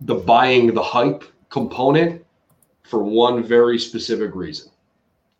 the 0.00 0.14
buying 0.14 0.72
the 0.74 0.82
hype 0.82 1.24
component 1.48 2.24
for 2.82 3.02
one 3.02 3.42
very 3.42 3.78
specific 3.78 4.34
reason. 4.34 4.70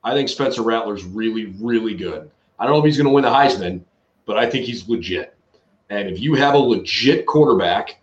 I 0.05 0.15
think 0.15 0.29
Spencer 0.29 0.63
Rattler's 0.63 1.05
really, 1.05 1.47
really 1.61 1.95
good. 1.95 2.31
I 2.59 2.65
don't 2.65 2.75
know 2.75 2.79
if 2.81 2.85
he's 2.85 2.97
going 2.97 3.07
to 3.07 3.13
win 3.13 3.25
the 3.25 3.31
Heisman, 3.31 3.83
but 4.27 4.37
I 4.37 4.49
think 4.49 4.67
he's 4.67 4.89
legit. 4.89 5.37
And 5.91 6.09
if 6.09 6.21
you 6.21 6.35
have 6.35 6.55
a 6.55 6.59
legit 6.59 7.27
quarterback 7.27 8.01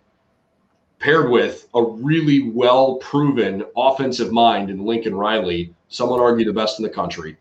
paired 1.00 1.30
with 1.30 1.66
a 1.74 1.82
really 1.82 2.50
well 2.50 2.96
proven 2.96 3.64
offensive 3.76 4.30
mind 4.30 4.70
in 4.70 4.84
Lincoln 4.84 5.14
Riley, 5.14 5.74
someone 5.88 6.20
would 6.20 6.24
argue 6.24 6.44
the 6.44 6.52
best 6.52 6.78
in 6.78 6.84
the 6.84 6.90
country. 6.90 7.36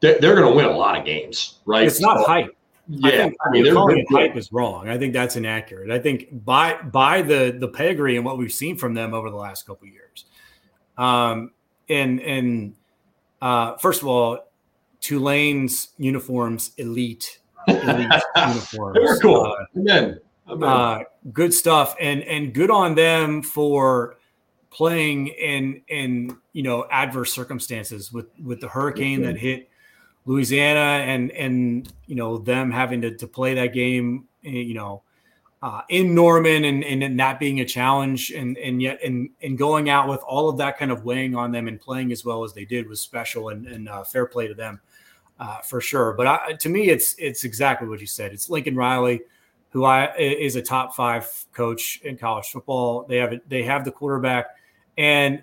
They're, 0.00 0.18
they're 0.20 0.34
going 0.34 0.48
to 0.48 0.56
win 0.56 0.64
a 0.64 0.76
lot 0.76 0.98
of 0.98 1.04
games, 1.04 1.58
right? 1.66 1.86
It's 1.86 2.00
not 2.00 2.18
so, 2.18 2.24
hype. 2.24 2.56
Yeah, 2.88 3.08
I, 3.08 3.10
think, 3.10 3.36
I 3.44 3.50
mean, 3.50 3.72
calling 3.72 3.98
it 3.98 4.06
hype 4.10 4.36
is 4.36 4.52
wrong. 4.52 4.88
I 4.88 4.98
think 4.98 5.12
that's 5.12 5.36
inaccurate. 5.36 5.90
I 5.90 5.98
think 5.98 6.44
by 6.44 6.80
by 6.82 7.22
the 7.22 7.56
the 7.56 7.68
pedigree 7.68 8.16
and 8.16 8.24
what 8.24 8.38
we've 8.38 8.52
seen 8.52 8.76
from 8.76 8.94
them 8.94 9.14
over 9.14 9.30
the 9.30 9.36
last 9.36 9.66
couple 9.66 9.86
years, 9.86 10.24
um, 10.98 11.52
and 11.88 12.20
and 12.20 12.74
uh, 13.40 13.76
first 13.76 14.02
of 14.02 14.08
all, 14.08 14.50
Tulane's 15.00 15.90
uniforms 15.96 16.72
elite, 16.76 17.38
elite 17.68 18.10
uniforms. 18.36 18.98
They're 19.00 19.18
cool. 19.20 19.54
Uh, 19.58 19.78
Amen. 19.78 20.20
Uh, 20.60 21.04
good 21.32 21.54
stuff, 21.54 21.94
and 22.00 22.22
and 22.22 22.52
good 22.52 22.70
on 22.70 22.94
them 22.94 23.42
for 23.42 24.16
playing 24.70 25.28
in 25.28 25.82
in 25.88 26.36
you 26.52 26.62
know 26.62 26.86
adverse 26.90 27.32
circumstances 27.32 28.12
with 28.12 28.26
with 28.42 28.60
the 28.60 28.68
hurricane 28.68 29.20
mm-hmm. 29.20 29.32
that 29.32 29.38
hit 29.38 29.68
Louisiana 30.26 31.04
and 31.04 31.30
and 31.32 31.92
you 32.06 32.16
know 32.16 32.38
them 32.38 32.70
having 32.70 33.00
to, 33.02 33.16
to 33.16 33.26
play 33.26 33.54
that 33.54 33.72
game 33.72 34.26
eh, 34.44 34.50
you 34.50 34.74
know 34.74 35.02
uh, 35.62 35.82
in 35.88 36.14
Norman 36.14 36.64
and 36.64 36.82
and 36.84 37.20
that 37.20 37.38
being 37.38 37.60
a 37.60 37.64
challenge 37.64 38.30
and 38.30 38.56
and 38.58 38.82
yet 38.82 38.98
and 39.04 39.30
and 39.42 39.56
going 39.56 39.90
out 39.90 40.08
with 40.08 40.20
all 40.20 40.48
of 40.48 40.58
that 40.58 40.78
kind 40.78 40.90
of 40.90 41.04
weighing 41.04 41.36
on 41.36 41.52
them 41.52 41.68
and 41.68 41.80
playing 41.80 42.10
as 42.10 42.24
well 42.24 42.42
as 42.42 42.52
they 42.52 42.64
did 42.64 42.88
was 42.88 43.00
special 43.00 43.50
and, 43.50 43.66
and 43.66 43.88
uh, 43.88 44.02
fair 44.02 44.26
play 44.26 44.48
to 44.48 44.54
them 44.54 44.80
uh, 45.38 45.58
for 45.58 45.80
sure. 45.80 46.14
But 46.14 46.26
I, 46.26 46.52
to 46.54 46.68
me, 46.68 46.88
it's 46.88 47.14
it's 47.18 47.44
exactly 47.44 47.88
what 47.88 48.00
you 48.00 48.06
said. 48.06 48.32
It's 48.32 48.48
Lincoln 48.48 48.76
Riley, 48.76 49.22
who 49.72 49.84
I 49.84 50.14
is 50.16 50.56
a 50.56 50.62
top 50.62 50.94
five 50.94 51.28
coach 51.52 52.00
in 52.04 52.16
college 52.16 52.46
football. 52.46 53.04
They 53.08 53.16
have 53.16 53.34
they 53.48 53.62
have 53.64 53.84
the 53.84 53.92
quarterback, 53.92 54.46
and 54.96 55.42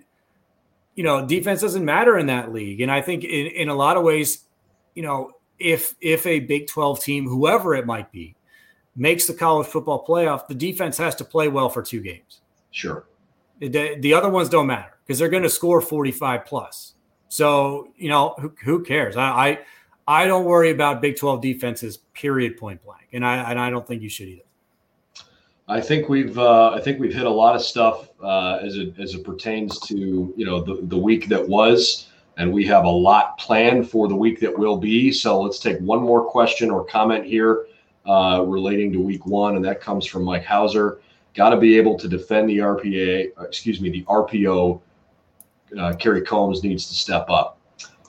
you 0.96 1.04
know 1.04 1.26
defense 1.26 1.62
doesn't 1.62 1.86
matter 1.86 2.18
in 2.18 2.28
that 2.28 2.54
league. 2.54 2.82
And 2.82 2.92
I 2.92 3.02
think 3.02 3.24
in, 3.24 3.48
in 3.48 3.70
a 3.70 3.76
lot 3.76 3.98
of 3.98 4.04
ways 4.04 4.46
you 5.00 5.04
know, 5.04 5.32
if 5.60 5.96
if 6.02 6.26
a 6.26 6.42
Big 6.42 6.68
12 6.68 7.02
team, 7.02 7.26
whoever 7.26 7.74
it 7.74 7.86
might 7.86 8.12
be, 8.12 8.36
makes 8.98 9.28
the 9.28 9.34
college 9.34 9.66
football 9.66 10.06
playoff, 10.06 10.48
the 10.48 10.54
defense 10.54 10.98
has 10.98 11.16
to 11.16 11.24
play 11.24 11.48
well 11.48 11.70
for 11.70 11.82
two 11.82 12.02
games. 12.02 12.42
Sure. 12.72 13.06
The, 13.60 13.96
the 14.00 14.14
other 14.14 14.30
ones 14.30 14.50
don't 14.50 14.68
matter 14.68 14.98
because 15.06 15.20
they're 15.20 15.30
going 15.30 15.44
to 15.44 15.50
score 15.50 15.80
45 15.80 16.46
plus. 16.46 16.96
So, 17.30 17.94
you 17.96 18.10
know, 18.10 18.36
who, 18.40 18.54
who 18.64 18.84
cares? 18.84 19.16
I, 19.16 19.30
I 19.30 19.60
I 20.10 20.26
don't 20.26 20.46
worry 20.46 20.72
about 20.72 21.02
Big 21.02 21.18
12 21.18 21.40
defenses, 21.40 21.98
period, 22.16 22.58
point 22.58 22.84
blank. 22.84 23.08
And 23.14 23.24
I 23.24 23.52
and 23.52 23.60
I 23.60 23.70
don't 23.70 23.88
think 23.88 24.02
you 24.02 24.10
should 24.10 24.28
either. 24.28 24.42
I 25.68 25.80
think 25.80 26.10
we've 26.10 26.38
uh, 26.38 26.72
I 26.72 26.82
think 26.82 27.00
we've 27.00 27.14
hit 27.14 27.28
a 27.28 27.30
lot 27.30 27.56
of 27.56 27.62
stuff 27.62 28.10
uh, 28.22 28.56
as 28.56 28.76
it 28.76 28.96
as 29.00 29.14
it 29.14 29.24
pertains 29.24 29.80
to 29.82 30.34
you 30.36 30.46
know 30.46 30.62
the 30.62 30.80
the 30.88 30.98
week 30.98 31.28
that 31.28 31.48
was 31.48 32.08
and 32.38 32.52
we 32.52 32.66
have 32.66 32.86
a 32.86 32.90
lot 32.90 33.38
planned 33.38 33.88
for 33.88 34.08
the 34.08 34.16
week 34.16 34.40
that 34.40 34.58
will 34.58 34.78
be. 34.78 35.12
So 35.12 35.42
let's 35.42 35.60
take 35.60 35.78
one 35.80 36.02
more 36.02 36.26
question 36.26 36.72
or 36.72 36.84
comment 36.86 37.26
here 37.26 37.68
uh, 38.08 38.44
relating 38.48 38.92
to 38.94 39.00
week 39.00 39.28
one, 39.28 39.58
and 39.58 39.66
that 39.66 39.80
comes 39.80 40.08
from 40.08 40.24
Mike 40.24 40.46
Hauser. 40.46 41.02
Got 41.36 41.50
to 41.50 41.58
be 41.58 41.78
able 41.78 42.00
to 42.00 42.08
defend 42.08 42.50
the 42.50 42.58
RPA, 42.58 43.32
uh, 43.38 43.44
excuse 43.44 43.80
me, 43.80 43.92
the 43.92 44.04
RPO. 44.06 44.82
Uh, 45.78 45.94
Kerry 46.00 46.24
Coombs 46.24 46.64
needs 46.64 46.88
to 46.88 46.96
step 46.96 47.30
up. 47.30 47.60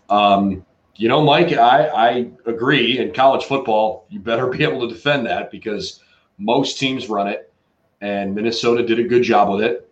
Um, 0.09 0.65
you 1.01 1.09
know, 1.09 1.25
Mike, 1.25 1.55
I, 1.55 1.87
I 1.87 2.31
agree. 2.45 2.99
In 2.99 3.15
college 3.15 3.45
football, 3.45 4.05
you 4.11 4.21
better 4.21 4.49
be 4.49 4.63
able 4.63 4.87
to 4.87 4.95
defend 4.95 5.25
that 5.25 5.51
because 5.51 6.01
most 6.37 6.79
teams 6.79 7.09
run 7.09 7.27
it, 7.27 7.51
and 8.03 8.35
Minnesota 8.35 8.87
did 8.87 8.99
a 8.99 9.05
good 9.05 9.23
job 9.23 9.49
with 9.49 9.63
it. 9.63 9.91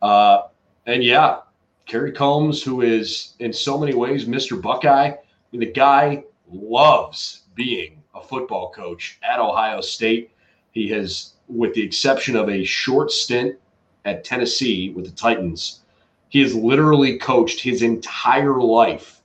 Uh, 0.00 0.42
and 0.86 1.02
yeah, 1.02 1.40
Kerry 1.86 2.12
Coombs, 2.12 2.62
who 2.62 2.82
is 2.82 3.34
in 3.40 3.52
so 3.52 3.76
many 3.76 3.94
ways 3.94 4.26
Mr. 4.26 4.62
Buckeye. 4.62 5.08
I 5.08 5.18
mean, 5.50 5.58
the 5.58 5.72
guy 5.72 6.22
loves 6.48 7.42
being 7.56 8.00
a 8.14 8.22
football 8.22 8.70
coach 8.70 9.18
at 9.28 9.40
Ohio 9.40 9.80
State. 9.80 10.30
He 10.70 10.88
has, 10.90 11.32
with 11.48 11.74
the 11.74 11.82
exception 11.82 12.36
of 12.36 12.48
a 12.48 12.62
short 12.62 13.10
stint 13.10 13.56
at 14.04 14.22
Tennessee 14.22 14.90
with 14.90 15.06
the 15.06 15.10
Titans, 15.10 15.80
he 16.28 16.42
has 16.42 16.54
literally 16.54 17.18
coached 17.18 17.58
his 17.60 17.82
entire 17.82 18.60
life, 18.60 19.20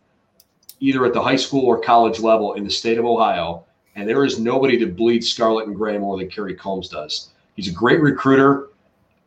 either 0.79 1.05
at 1.05 1.13
the 1.13 1.21
high 1.21 1.35
school 1.35 1.65
or 1.65 1.79
college 1.79 2.19
level 2.19 2.53
in 2.53 2.63
the 2.63 2.69
state 2.69 2.97
of 2.97 3.05
Ohio. 3.05 3.65
And 3.95 4.07
there 4.07 4.23
is 4.23 4.39
nobody 4.39 4.77
that 4.77 4.95
bleeds 4.95 5.29
scarlet 5.29 5.67
and 5.67 5.75
gray 5.75 5.97
more 5.97 6.17
than 6.17 6.29
Kerry 6.29 6.55
Coombs 6.55 6.89
does. 6.89 7.29
He's 7.55 7.67
a 7.67 7.73
great 7.73 8.01
recruiter. 8.01 8.69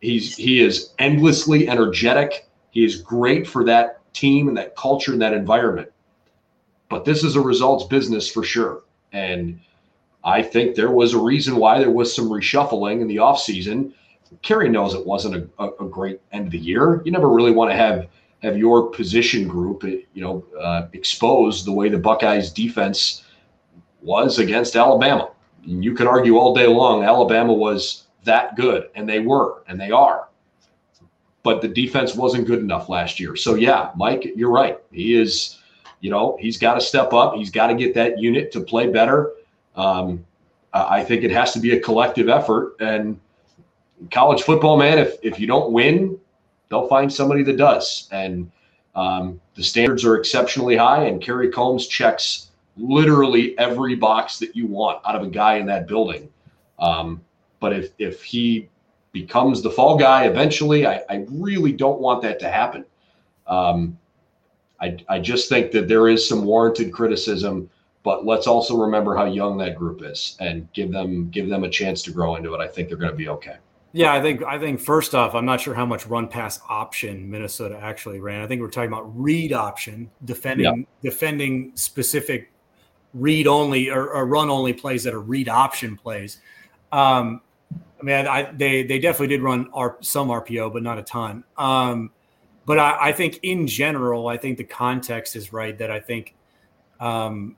He's 0.00 0.36
he 0.36 0.60
is 0.60 0.94
endlessly 0.98 1.68
energetic. 1.68 2.48
He 2.70 2.84
is 2.84 3.02
great 3.02 3.46
for 3.46 3.64
that 3.64 4.00
team 4.14 4.48
and 4.48 4.56
that 4.56 4.74
culture 4.76 5.12
and 5.12 5.22
that 5.22 5.34
environment. 5.34 5.90
But 6.88 7.04
this 7.04 7.24
is 7.24 7.36
a 7.36 7.40
results 7.40 7.84
business 7.84 8.30
for 8.30 8.42
sure. 8.42 8.82
And 9.12 9.60
I 10.24 10.42
think 10.42 10.74
there 10.74 10.90
was 10.90 11.14
a 11.14 11.18
reason 11.18 11.56
why 11.56 11.78
there 11.78 11.90
was 11.90 12.14
some 12.14 12.28
reshuffling 12.28 13.00
in 13.00 13.08
the 13.08 13.16
offseason. 13.16 13.92
Kerry 14.40 14.68
knows 14.68 14.94
it 14.94 15.06
wasn't 15.06 15.50
a, 15.58 15.64
a, 15.64 15.88
great 15.88 16.20
end 16.32 16.46
of 16.46 16.52
the 16.52 16.58
year. 16.58 17.02
You 17.04 17.12
never 17.12 17.28
really 17.28 17.50
want 17.50 17.70
to 17.70 17.76
have 17.76 18.08
have 18.42 18.56
your 18.56 18.90
position 18.90 19.46
group, 19.46 19.84
you 19.84 20.06
know, 20.22 20.44
uh, 20.58 20.88
exposed 20.92 21.64
the 21.64 21.72
way 21.72 21.88
the 21.88 21.98
Buckeyes 21.98 22.50
defense 22.50 23.24
was 24.00 24.38
against 24.38 24.76
Alabama. 24.76 25.30
You 25.64 25.94
could 25.94 26.08
argue 26.08 26.38
all 26.38 26.54
day 26.54 26.66
long 26.66 27.04
Alabama 27.04 27.52
was 27.52 28.08
that 28.24 28.56
good, 28.56 28.88
and 28.94 29.08
they 29.08 29.20
were, 29.20 29.62
and 29.68 29.80
they 29.80 29.90
are 29.90 30.28
but 31.42 31.60
the 31.60 31.68
defense 31.68 32.14
wasn't 32.14 32.46
good 32.46 32.60
enough 32.60 32.88
last 32.88 33.18
year. 33.18 33.36
So 33.36 33.54
yeah, 33.54 33.90
Mike, 33.96 34.32
you're 34.36 34.50
right. 34.50 34.78
He 34.90 35.14
is, 35.14 35.58
you 36.00 36.10
know, 36.10 36.36
he's 36.40 36.58
got 36.58 36.74
to 36.74 36.80
step 36.80 37.12
up. 37.12 37.34
He's 37.34 37.50
got 37.50 37.68
to 37.68 37.74
get 37.74 37.94
that 37.94 38.18
unit 38.18 38.52
to 38.52 38.60
play 38.60 38.88
better. 38.88 39.32
Um, 39.74 40.24
I 40.72 41.04
think 41.04 41.22
it 41.22 41.30
has 41.30 41.52
to 41.52 41.60
be 41.60 41.76
a 41.76 41.80
collective 41.80 42.28
effort. 42.28 42.76
And 42.80 43.20
college 44.10 44.42
football, 44.42 44.76
man, 44.76 44.98
if 44.98 45.16
if 45.22 45.38
you 45.38 45.46
don't 45.46 45.72
win, 45.72 46.18
they'll 46.72 46.88
find 46.88 47.12
somebody 47.12 47.44
that 47.44 47.56
does. 47.56 48.08
And 48.10 48.50
um, 48.96 49.40
the 49.54 49.62
standards 49.62 50.04
are 50.04 50.16
exceptionally 50.16 50.76
high. 50.76 51.04
And 51.04 51.22
Kerry 51.22 51.50
Coombs 51.50 51.86
checks 51.86 52.48
literally 52.76 53.56
every 53.58 53.94
box 53.94 54.38
that 54.40 54.56
you 54.56 54.66
want 54.66 55.00
out 55.06 55.14
of 55.14 55.22
a 55.22 55.28
guy 55.28 55.58
in 55.58 55.66
that 55.66 55.86
building. 55.86 56.28
Um, 56.78 57.20
but 57.60 57.72
if 57.72 57.90
if 57.98 58.22
he 58.22 58.68
becomes 59.12 59.62
the 59.62 59.70
fall 59.70 59.96
guy 59.96 60.24
eventually. 60.24 60.86
I, 60.86 61.02
I 61.08 61.26
really 61.30 61.72
don't 61.72 62.00
want 62.00 62.22
that 62.22 62.40
to 62.40 62.48
happen. 62.48 62.84
Um, 63.46 63.98
I, 64.80 64.96
I 65.08 65.20
just 65.20 65.48
think 65.48 65.70
that 65.72 65.86
there 65.86 66.08
is 66.08 66.26
some 66.26 66.44
warranted 66.44 66.92
criticism, 66.92 67.70
but 68.02 68.24
let's 68.26 68.46
also 68.46 68.76
remember 68.76 69.14
how 69.14 69.26
young 69.26 69.58
that 69.58 69.76
group 69.76 70.02
is 70.02 70.36
and 70.40 70.66
give 70.72 70.90
them 70.90 71.30
give 71.30 71.48
them 71.48 71.62
a 71.64 71.68
chance 71.68 72.02
to 72.02 72.10
grow 72.10 72.36
into 72.36 72.54
it. 72.54 72.60
I 72.60 72.66
think 72.66 72.88
they're 72.88 72.96
going 72.96 73.12
to 73.12 73.16
be 73.16 73.28
okay. 73.28 73.56
Yeah, 73.92 74.14
I 74.14 74.22
think 74.22 74.42
I 74.42 74.58
think 74.58 74.80
first 74.80 75.14
off, 75.14 75.34
I'm 75.34 75.44
not 75.44 75.60
sure 75.60 75.74
how 75.74 75.84
much 75.84 76.06
run 76.06 76.26
pass 76.26 76.60
option 76.68 77.30
Minnesota 77.30 77.78
actually 77.80 78.20
ran. 78.20 78.42
I 78.42 78.46
think 78.46 78.62
we're 78.62 78.70
talking 78.70 78.88
about 78.88 79.04
read 79.20 79.52
option, 79.52 80.10
defending 80.24 80.86
defending 81.02 81.72
specific 81.74 82.50
read 83.12 83.46
only 83.46 83.90
or, 83.90 84.08
or, 84.10 84.24
run 84.24 84.48
only 84.48 84.72
plays 84.72 85.04
that 85.04 85.12
are 85.12 85.20
read 85.20 85.48
option 85.48 85.96
plays. 85.96 86.40
Um, 86.90 87.42
I 88.00 88.02
mean, 88.02 88.26
I, 88.26 88.50
they 88.52 88.82
they 88.82 88.98
definitely 88.98 89.28
did 89.28 89.42
run 89.42 89.68
our, 89.74 89.98
some 90.00 90.28
RPO, 90.28 90.72
but 90.72 90.82
not 90.82 90.98
a 90.98 91.02
ton. 91.02 91.44
Um, 91.58 92.10
but 92.64 92.78
I, 92.78 93.08
I, 93.08 93.12
think 93.12 93.40
in 93.42 93.66
general, 93.66 94.28
I 94.28 94.38
think 94.38 94.56
the 94.56 94.64
context 94.64 95.36
is 95.36 95.52
right. 95.52 95.76
That 95.76 95.90
I 95.90 96.00
think 96.00 96.34
um, 96.98 97.56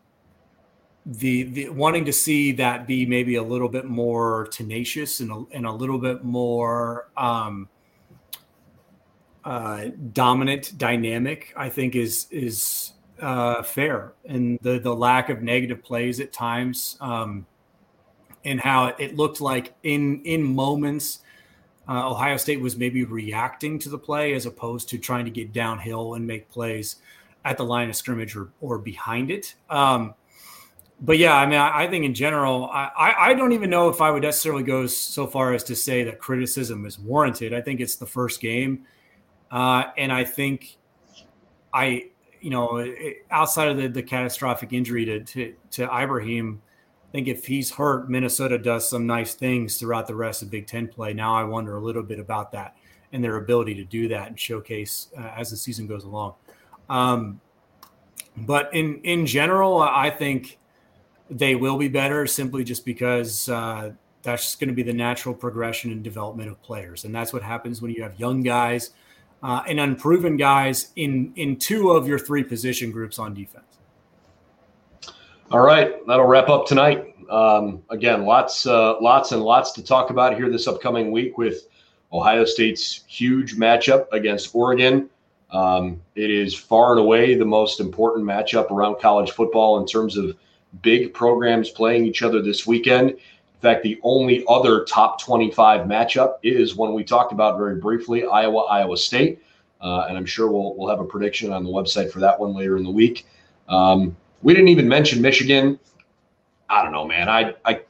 the 1.07 1.43
the 1.45 1.69
wanting 1.69 2.05
to 2.07 2.13
see 2.13 2.53
that 2.53 2.87
be 2.87 3.05
maybe 3.05 3.37
a 3.37 3.43
little 3.43 3.69
bit 3.69 3.85
more 3.85 4.49
tenacious 4.51 5.21
and 5.21 5.31
a, 5.31 5.45
and 5.53 5.67
a 5.67 5.73
little 5.73 5.99
bit 5.99 6.25
more 6.25 7.09
um, 7.17 7.69
uh, 9.45 9.87
dominant, 10.13 10.77
dynamic. 10.79 11.53
I 11.57 11.69
think 11.69 11.95
is 11.95 12.27
is 12.31 12.93
uh, 13.21 13.63
fair, 13.63 14.13
and 14.25 14.59
the 14.63 14.79
the 14.79 14.95
lack 14.95 15.29
of 15.29 15.43
negative 15.43 15.83
plays 15.83 16.21
at 16.21 16.33
times. 16.33 16.97
Um, 17.01 17.47
and 18.47 18.61
how 18.61 18.89
it 18.99 19.17
looked 19.17 19.41
like 19.41 19.75
in 19.83 20.23
in 20.25 20.43
moments 20.43 21.21
uh, 21.89 22.11
Ohio 22.11 22.37
State 22.37 22.61
was 22.61 22.77
maybe 22.77 23.05
reacting 23.05 23.79
to 23.81 23.89
the 23.89 23.99
play 23.99 24.35
as 24.35 24.47
opposed 24.47 24.89
to 24.91 24.99
trying 24.99 25.25
to 25.25 25.31
get 25.31 25.53
downhill 25.53 26.15
and 26.15 26.27
make 26.27 26.49
plays 26.49 26.97
at 27.45 27.59
the 27.59 27.65
line 27.65 27.91
of 27.91 27.97
scrimmage 27.97 28.37
or, 28.37 28.49
or 28.61 28.79
behind 28.79 29.31
it. 29.31 29.55
Um, 29.69 30.15
but 31.05 31.19
yeah, 31.19 31.37
I 31.37 31.45
mean, 31.45 31.59
I, 31.59 31.85
I 31.85 31.89
think 31.89 32.05
in 32.07 32.15
general, 32.15 32.71
I, 32.73 33.15
I, 33.19 33.35
don't 33.35 33.53
even 33.53 33.69
know 33.69 33.91
if 33.91 34.01
I 34.01 34.11
would 34.11 34.23
necessarily 34.23 34.63
go 34.63 34.87
so 34.87 35.27
far 35.27 35.53
as 35.53 35.63
to 35.65 35.77
say 35.77 36.03
that 36.05 36.19
criticism 36.19 36.87
is 36.87 36.99
warranted. 36.99 37.53
I 37.53 37.61
think 37.61 37.81
it's 37.81 37.97
the 37.97 38.07
first 38.07 38.41
game. 38.41 38.87
Uh, 39.51 39.85
and 39.99 40.11
I 40.11 40.25
think 40.25 40.79
I, 41.75 42.07
you 42.41 42.49
know, 42.49 42.87
outside 43.31 43.69
of 43.69 43.77
the, 43.77 43.89
the 43.89 44.03
catastrophic 44.03 44.73
injury 44.73 45.05
to, 45.05 45.21
to, 45.21 45.55
to 45.73 45.85
Ibrahim, 45.85 46.63
I 47.09 47.13
think 47.13 47.29
if 47.29 47.45
he's 47.45 47.71
hurt, 47.71 48.09
Minnesota 48.09 48.57
does 48.57 48.89
some 48.89 49.07
nice 49.07 49.35
things 49.35 49.77
throughout 49.77 50.07
the 50.07 50.15
rest 50.15 50.41
of 50.43 50.51
Big 50.51 50.67
Ten 50.67 50.89
play. 50.89 51.13
Now 51.13 51.35
I 51.35 51.45
wonder 51.45 51.77
a 51.77 51.81
little 51.81 52.03
bit 52.03 52.19
about 52.19 52.51
that 52.53 52.77
and 53.13 53.23
their 53.23 53.37
ability 53.37 53.75
to 53.75 53.85
do 53.85 54.09
that 54.09 54.29
and 54.29 54.41
showcase 54.41 55.09
uh, 55.19 55.33
as 55.37 55.51
the 55.51 55.57
season 55.57 55.87
goes 55.87 56.05
along. 56.05 56.35
Um, 56.89 57.41
but 58.37 58.75
in 58.75 59.01
in 59.03 59.27
general, 59.27 59.81
I 59.81 60.11
think 60.11 60.59
they 61.31 61.55
will 61.55 61.77
be 61.77 61.89
better 61.89 62.27
simply 62.27 62.65
just 62.65 62.85
because 62.85 63.49
uh, 63.49 63.93
that's 64.23 64.55
going 64.57 64.69
to 64.69 64.75
be 64.75 64.83
the 64.83 64.93
natural 64.93 65.35
progression 65.35 65.93
and 65.93 66.03
development 66.03 66.51
of 66.51 66.61
players, 66.63 67.05
and 67.05 67.15
that's 67.15 67.33
what 67.33 67.43
happens 67.43 67.81
when 67.81 67.91
you 67.91 68.03
have 68.03 68.19
young 68.19 68.43
guys 68.43 68.91
uh, 69.43 69.63
and 69.69 69.79
unproven 69.79 70.37
guys 70.37 70.93
in 70.97 71.33
in 71.37 71.57
two 71.57 71.91
of 71.91 72.09
your 72.09 72.19
three 72.19 72.43
position 72.43 72.91
groups 72.91 73.19
on 73.19 73.35
defense. 73.35 73.65
All 75.51 75.61
right, 75.61 76.05
that'll 76.07 76.25
wrap 76.25 76.49
up 76.49 76.67
tonight. 76.67 77.15
Um, 77.31 77.83
again, 77.91 78.25
lots, 78.25 78.67
uh, 78.67 79.01
lots, 79.01 79.33
and 79.33 79.43
lots 79.43 79.73
to 79.73 79.85
talk 79.85 80.11
about 80.11 80.35
here 80.37 80.51
this 80.51 80.67
upcoming 80.67 81.13
week 81.13 81.39
with 81.39 81.69
Ohio 82.13 82.45
State's 82.45 83.05
huge 83.07 83.57
matchup 83.57 84.07
against 84.13 84.55
Oregon. 84.55 85.09
Um, 85.51 86.01
it 86.17 86.31
is 86.31 86.55
far 86.55 86.93
and 86.93 87.01
away 87.01 87.35
the 87.35 87.45
most 87.45 87.81
important 87.81 88.25
matchup 88.25 88.71
around 88.71 88.99
college 89.01 89.31
football 89.31 89.79
in 89.79 89.87
terms 89.87 90.17
of 90.17 90.35
big 90.83 91.15
programs 91.15 91.71
playing 91.71 92.05
each 92.05 92.23
other 92.23 92.43
this 92.43 92.67
weekend. 92.67 93.11
In 93.11 93.61
fact, 93.61 93.83
the 93.83 93.99
only 94.03 94.45
other 94.49 94.85
top 94.85 95.21
25 95.21 95.87
matchup 95.87 96.35
is 96.43 96.75
one 96.75 96.93
we 96.93 97.05
talked 97.05 97.33
about 97.33 97.57
very 97.57 97.77
briefly 97.77 98.27
Iowa, 98.27 98.61
Iowa 98.63 98.97
State. 98.97 99.43
Uh, 99.81 100.07
and 100.09 100.17
I'm 100.17 100.27
sure 100.27 100.51
we'll, 100.51 100.75
we'll 100.77 100.89
have 100.89 101.01
a 101.01 101.05
prediction 101.05 101.53
on 101.53 101.65
the 101.65 101.71
website 101.71 102.11
for 102.11 102.19
that 102.21 102.39
one 102.39 102.55
later 102.55 102.77
in 102.77 102.85
the 102.85 102.91
week. 102.91 103.27
Um, 103.69 104.17
we 104.43 104.53
didn't 104.53 104.69
even 104.69 104.89
mention 104.89 105.21
Michigan. 105.21 105.79
I 106.69 106.83
don't 106.83 106.93
know, 106.93 107.07
man. 107.07 107.29
I, 107.29 107.55
I, 107.65 107.81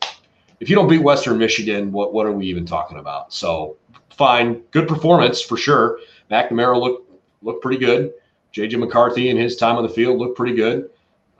if 0.60 0.68
you 0.68 0.76
don't 0.76 0.88
beat 0.88 1.02
Western 1.02 1.38
Michigan, 1.38 1.92
what, 1.92 2.12
what 2.12 2.26
are 2.26 2.32
we 2.32 2.46
even 2.46 2.66
talking 2.66 2.98
about? 2.98 3.32
So 3.32 3.76
fine, 4.10 4.62
good 4.70 4.88
performance 4.88 5.40
for 5.40 5.56
sure. 5.56 5.98
McNamara 6.30 6.80
looked 6.80 7.10
looked 7.42 7.62
pretty 7.62 7.78
good. 7.78 8.14
JJ 8.54 8.78
McCarthy 8.78 9.28
in 9.28 9.36
his 9.36 9.56
time 9.56 9.76
on 9.76 9.82
the 9.82 9.88
field 9.88 10.18
looked 10.18 10.36
pretty 10.36 10.54
good. 10.54 10.90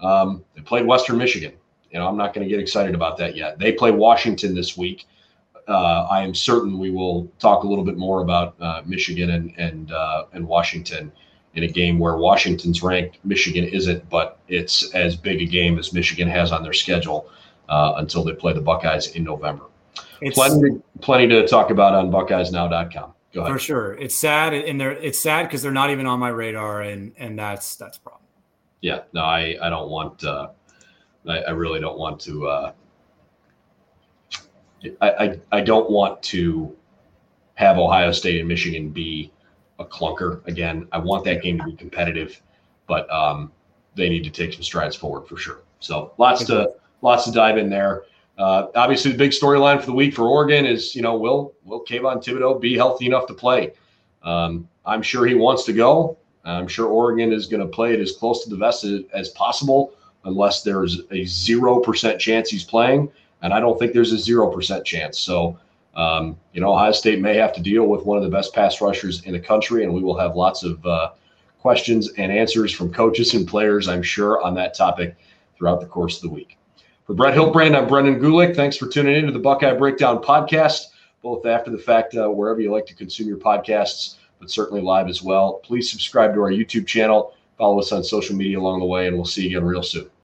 Um, 0.00 0.44
they 0.54 0.62
played 0.62 0.86
Western 0.86 1.18
Michigan. 1.18 1.52
You 1.90 1.98
know, 1.98 2.08
I'm 2.08 2.16
not 2.16 2.34
going 2.34 2.46
to 2.46 2.50
get 2.50 2.60
excited 2.60 2.94
about 2.94 3.16
that 3.18 3.36
yet. 3.36 3.58
They 3.58 3.72
play 3.72 3.90
Washington 3.90 4.54
this 4.54 4.76
week. 4.76 5.06
Uh, 5.68 6.06
I 6.10 6.22
am 6.22 6.34
certain 6.34 6.78
we 6.78 6.90
will 6.90 7.30
talk 7.38 7.64
a 7.64 7.66
little 7.66 7.84
bit 7.84 7.96
more 7.96 8.20
about 8.20 8.54
uh, 8.60 8.82
Michigan 8.84 9.30
and 9.30 9.54
and 9.56 9.92
uh, 9.92 10.24
and 10.32 10.46
Washington 10.46 11.10
in 11.54 11.62
a 11.62 11.68
game 11.68 11.98
where 11.98 12.16
Washington's 12.16 12.82
ranked, 12.82 13.18
Michigan 13.24 13.64
isn't, 13.64 14.08
but 14.10 14.38
it's 14.48 14.92
as 14.92 15.16
big 15.16 15.40
a 15.40 15.46
game 15.46 15.78
as 15.78 15.92
Michigan 15.92 16.28
has 16.28 16.52
on 16.52 16.62
their 16.62 16.72
schedule 16.72 17.30
uh, 17.68 17.94
until 17.96 18.24
they 18.24 18.32
play 18.32 18.52
the 18.52 18.60
Buckeyes 18.60 19.14
in 19.14 19.24
November. 19.24 19.66
It's, 20.20 20.34
plenty, 20.34 20.82
plenty 21.00 21.28
to 21.28 21.46
talk 21.46 21.70
about 21.70 21.94
on 21.94 22.10
BuckeyesNow.com. 22.10 23.12
Go 23.32 23.42
ahead. 23.42 23.52
For 23.52 23.58
sure, 23.58 23.94
it's 23.94 24.14
sad, 24.14 24.54
and 24.54 24.80
they're 24.80 24.92
it's 24.92 25.18
sad 25.18 25.44
because 25.44 25.60
they're 25.60 25.72
not 25.72 25.90
even 25.90 26.06
on 26.06 26.20
my 26.20 26.28
radar, 26.28 26.82
and 26.82 27.12
and 27.18 27.36
that's 27.38 27.74
that's 27.74 27.98
a 27.98 28.00
problem. 28.00 28.23
Yeah, 28.84 29.04
no, 29.14 29.22
I 29.22 29.56
I 29.62 29.70
don't 29.70 29.88
want. 29.88 30.22
Uh, 30.22 30.48
I, 31.26 31.38
I 31.38 31.50
really 31.52 31.80
don't 31.80 31.98
want 31.98 32.20
to. 32.20 32.46
Uh, 32.46 32.72
I, 35.00 35.10
I 35.10 35.40
I 35.52 35.60
don't 35.62 35.90
want 35.90 36.22
to 36.24 36.76
have 37.54 37.78
Ohio 37.78 38.12
State 38.12 38.40
and 38.40 38.46
Michigan 38.46 38.90
be 38.90 39.32
a 39.78 39.86
clunker 39.86 40.46
again. 40.46 40.86
I 40.92 40.98
want 40.98 41.24
that 41.24 41.40
game 41.42 41.56
to 41.60 41.64
be 41.64 41.72
competitive, 41.72 42.42
but 42.86 43.10
um, 43.10 43.50
they 43.94 44.10
need 44.10 44.22
to 44.24 44.30
take 44.30 44.52
some 44.52 44.62
strides 44.62 44.94
forward 44.94 45.26
for 45.26 45.38
sure. 45.38 45.62
So 45.80 46.12
lots 46.18 46.44
to 46.44 46.74
lots 47.00 47.24
to 47.24 47.32
dive 47.32 47.56
in 47.56 47.70
there. 47.70 48.02
Uh, 48.36 48.66
obviously, 48.74 49.12
the 49.12 49.16
big 49.16 49.30
storyline 49.30 49.80
for 49.80 49.86
the 49.86 49.94
week 49.94 50.14
for 50.14 50.28
Oregon 50.28 50.66
is 50.66 50.94
you 50.94 51.00
know 51.00 51.16
will 51.16 51.54
will 51.64 51.82
Kayvon 51.86 52.22
Thibodeaux 52.22 52.60
be 52.60 52.76
healthy 52.76 53.06
enough 53.06 53.26
to 53.28 53.34
play? 53.34 53.72
Um, 54.22 54.68
I'm 54.84 55.00
sure 55.00 55.24
he 55.24 55.34
wants 55.34 55.64
to 55.64 55.72
go. 55.72 56.18
I'm 56.52 56.68
sure 56.68 56.86
Oregon 56.86 57.32
is 57.32 57.46
going 57.46 57.62
to 57.62 57.68
play 57.68 57.94
it 57.94 58.00
as 58.00 58.12
close 58.12 58.44
to 58.44 58.50
the 58.50 58.56
vest 58.56 58.84
as, 58.84 59.02
as 59.12 59.28
possible, 59.30 59.92
unless 60.24 60.62
there's 60.62 61.00
a 61.10 61.24
zero 61.24 61.80
percent 61.80 62.20
chance 62.20 62.50
he's 62.50 62.64
playing, 62.64 63.10
and 63.42 63.52
I 63.52 63.60
don't 63.60 63.78
think 63.78 63.92
there's 63.92 64.12
a 64.12 64.18
zero 64.18 64.50
percent 64.50 64.84
chance. 64.84 65.18
So 65.18 65.58
um, 65.96 66.36
you 66.52 66.60
know, 66.60 66.72
Ohio 66.72 66.92
State 66.92 67.20
may 67.20 67.36
have 67.36 67.52
to 67.54 67.62
deal 67.62 67.86
with 67.86 68.04
one 68.04 68.18
of 68.18 68.24
the 68.24 68.30
best 68.30 68.52
pass 68.54 68.80
rushers 68.80 69.22
in 69.24 69.32
the 69.32 69.40
country, 69.40 69.84
and 69.84 69.94
we 69.94 70.02
will 70.02 70.18
have 70.18 70.34
lots 70.34 70.64
of 70.64 70.84
uh, 70.84 71.10
questions 71.60 72.10
and 72.18 72.32
answers 72.32 72.72
from 72.72 72.92
coaches 72.92 73.34
and 73.34 73.46
players, 73.46 73.88
I'm 73.88 74.02
sure, 74.02 74.42
on 74.42 74.54
that 74.54 74.74
topic 74.74 75.16
throughout 75.56 75.80
the 75.80 75.86
course 75.86 76.16
of 76.16 76.22
the 76.22 76.30
week. 76.30 76.58
For 77.06 77.14
Brett 77.14 77.34
Hiltbrand, 77.34 77.76
I'm 77.76 77.86
Brendan 77.86 78.18
Gulick. 78.18 78.56
Thanks 78.56 78.76
for 78.76 78.88
tuning 78.88 79.14
in 79.14 79.26
to 79.26 79.32
the 79.32 79.38
Buckeye 79.38 79.74
Breakdown 79.74 80.22
podcast, 80.22 80.86
both 81.22 81.46
after 81.46 81.70
the 81.70 81.78
fact, 81.78 82.16
uh, 82.16 82.28
wherever 82.28 82.60
you 82.60 82.72
like 82.72 82.86
to 82.86 82.94
consume 82.94 83.28
your 83.28 83.38
podcasts, 83.38 84.16
but 84.44 84.50
certainly 84.50 84.82
live 84.82 85.08
as 85.08 85.22
well. 85.22 85.54
Please 85.64 85.90
subscribe 85.90 86.34
to 86.34 86.40
our 86.42 86.50
YouTube 86.50 86.86
channel, 86.86 87.32
follow 87.56 87.78
us 87.78 87.92
on 87.92 88.04
social 88.04 88.36
media 88.36 88.60
along 88.60 88.78
the 88.80 88.84
way, 88.84 89.06
and 89.06 89.16
we'll 89.16 89.24
see 89.24 89.48
you 89.48 89.56
again 89.56 89.64
real 89.64 89.82
soon. 89.82 90.10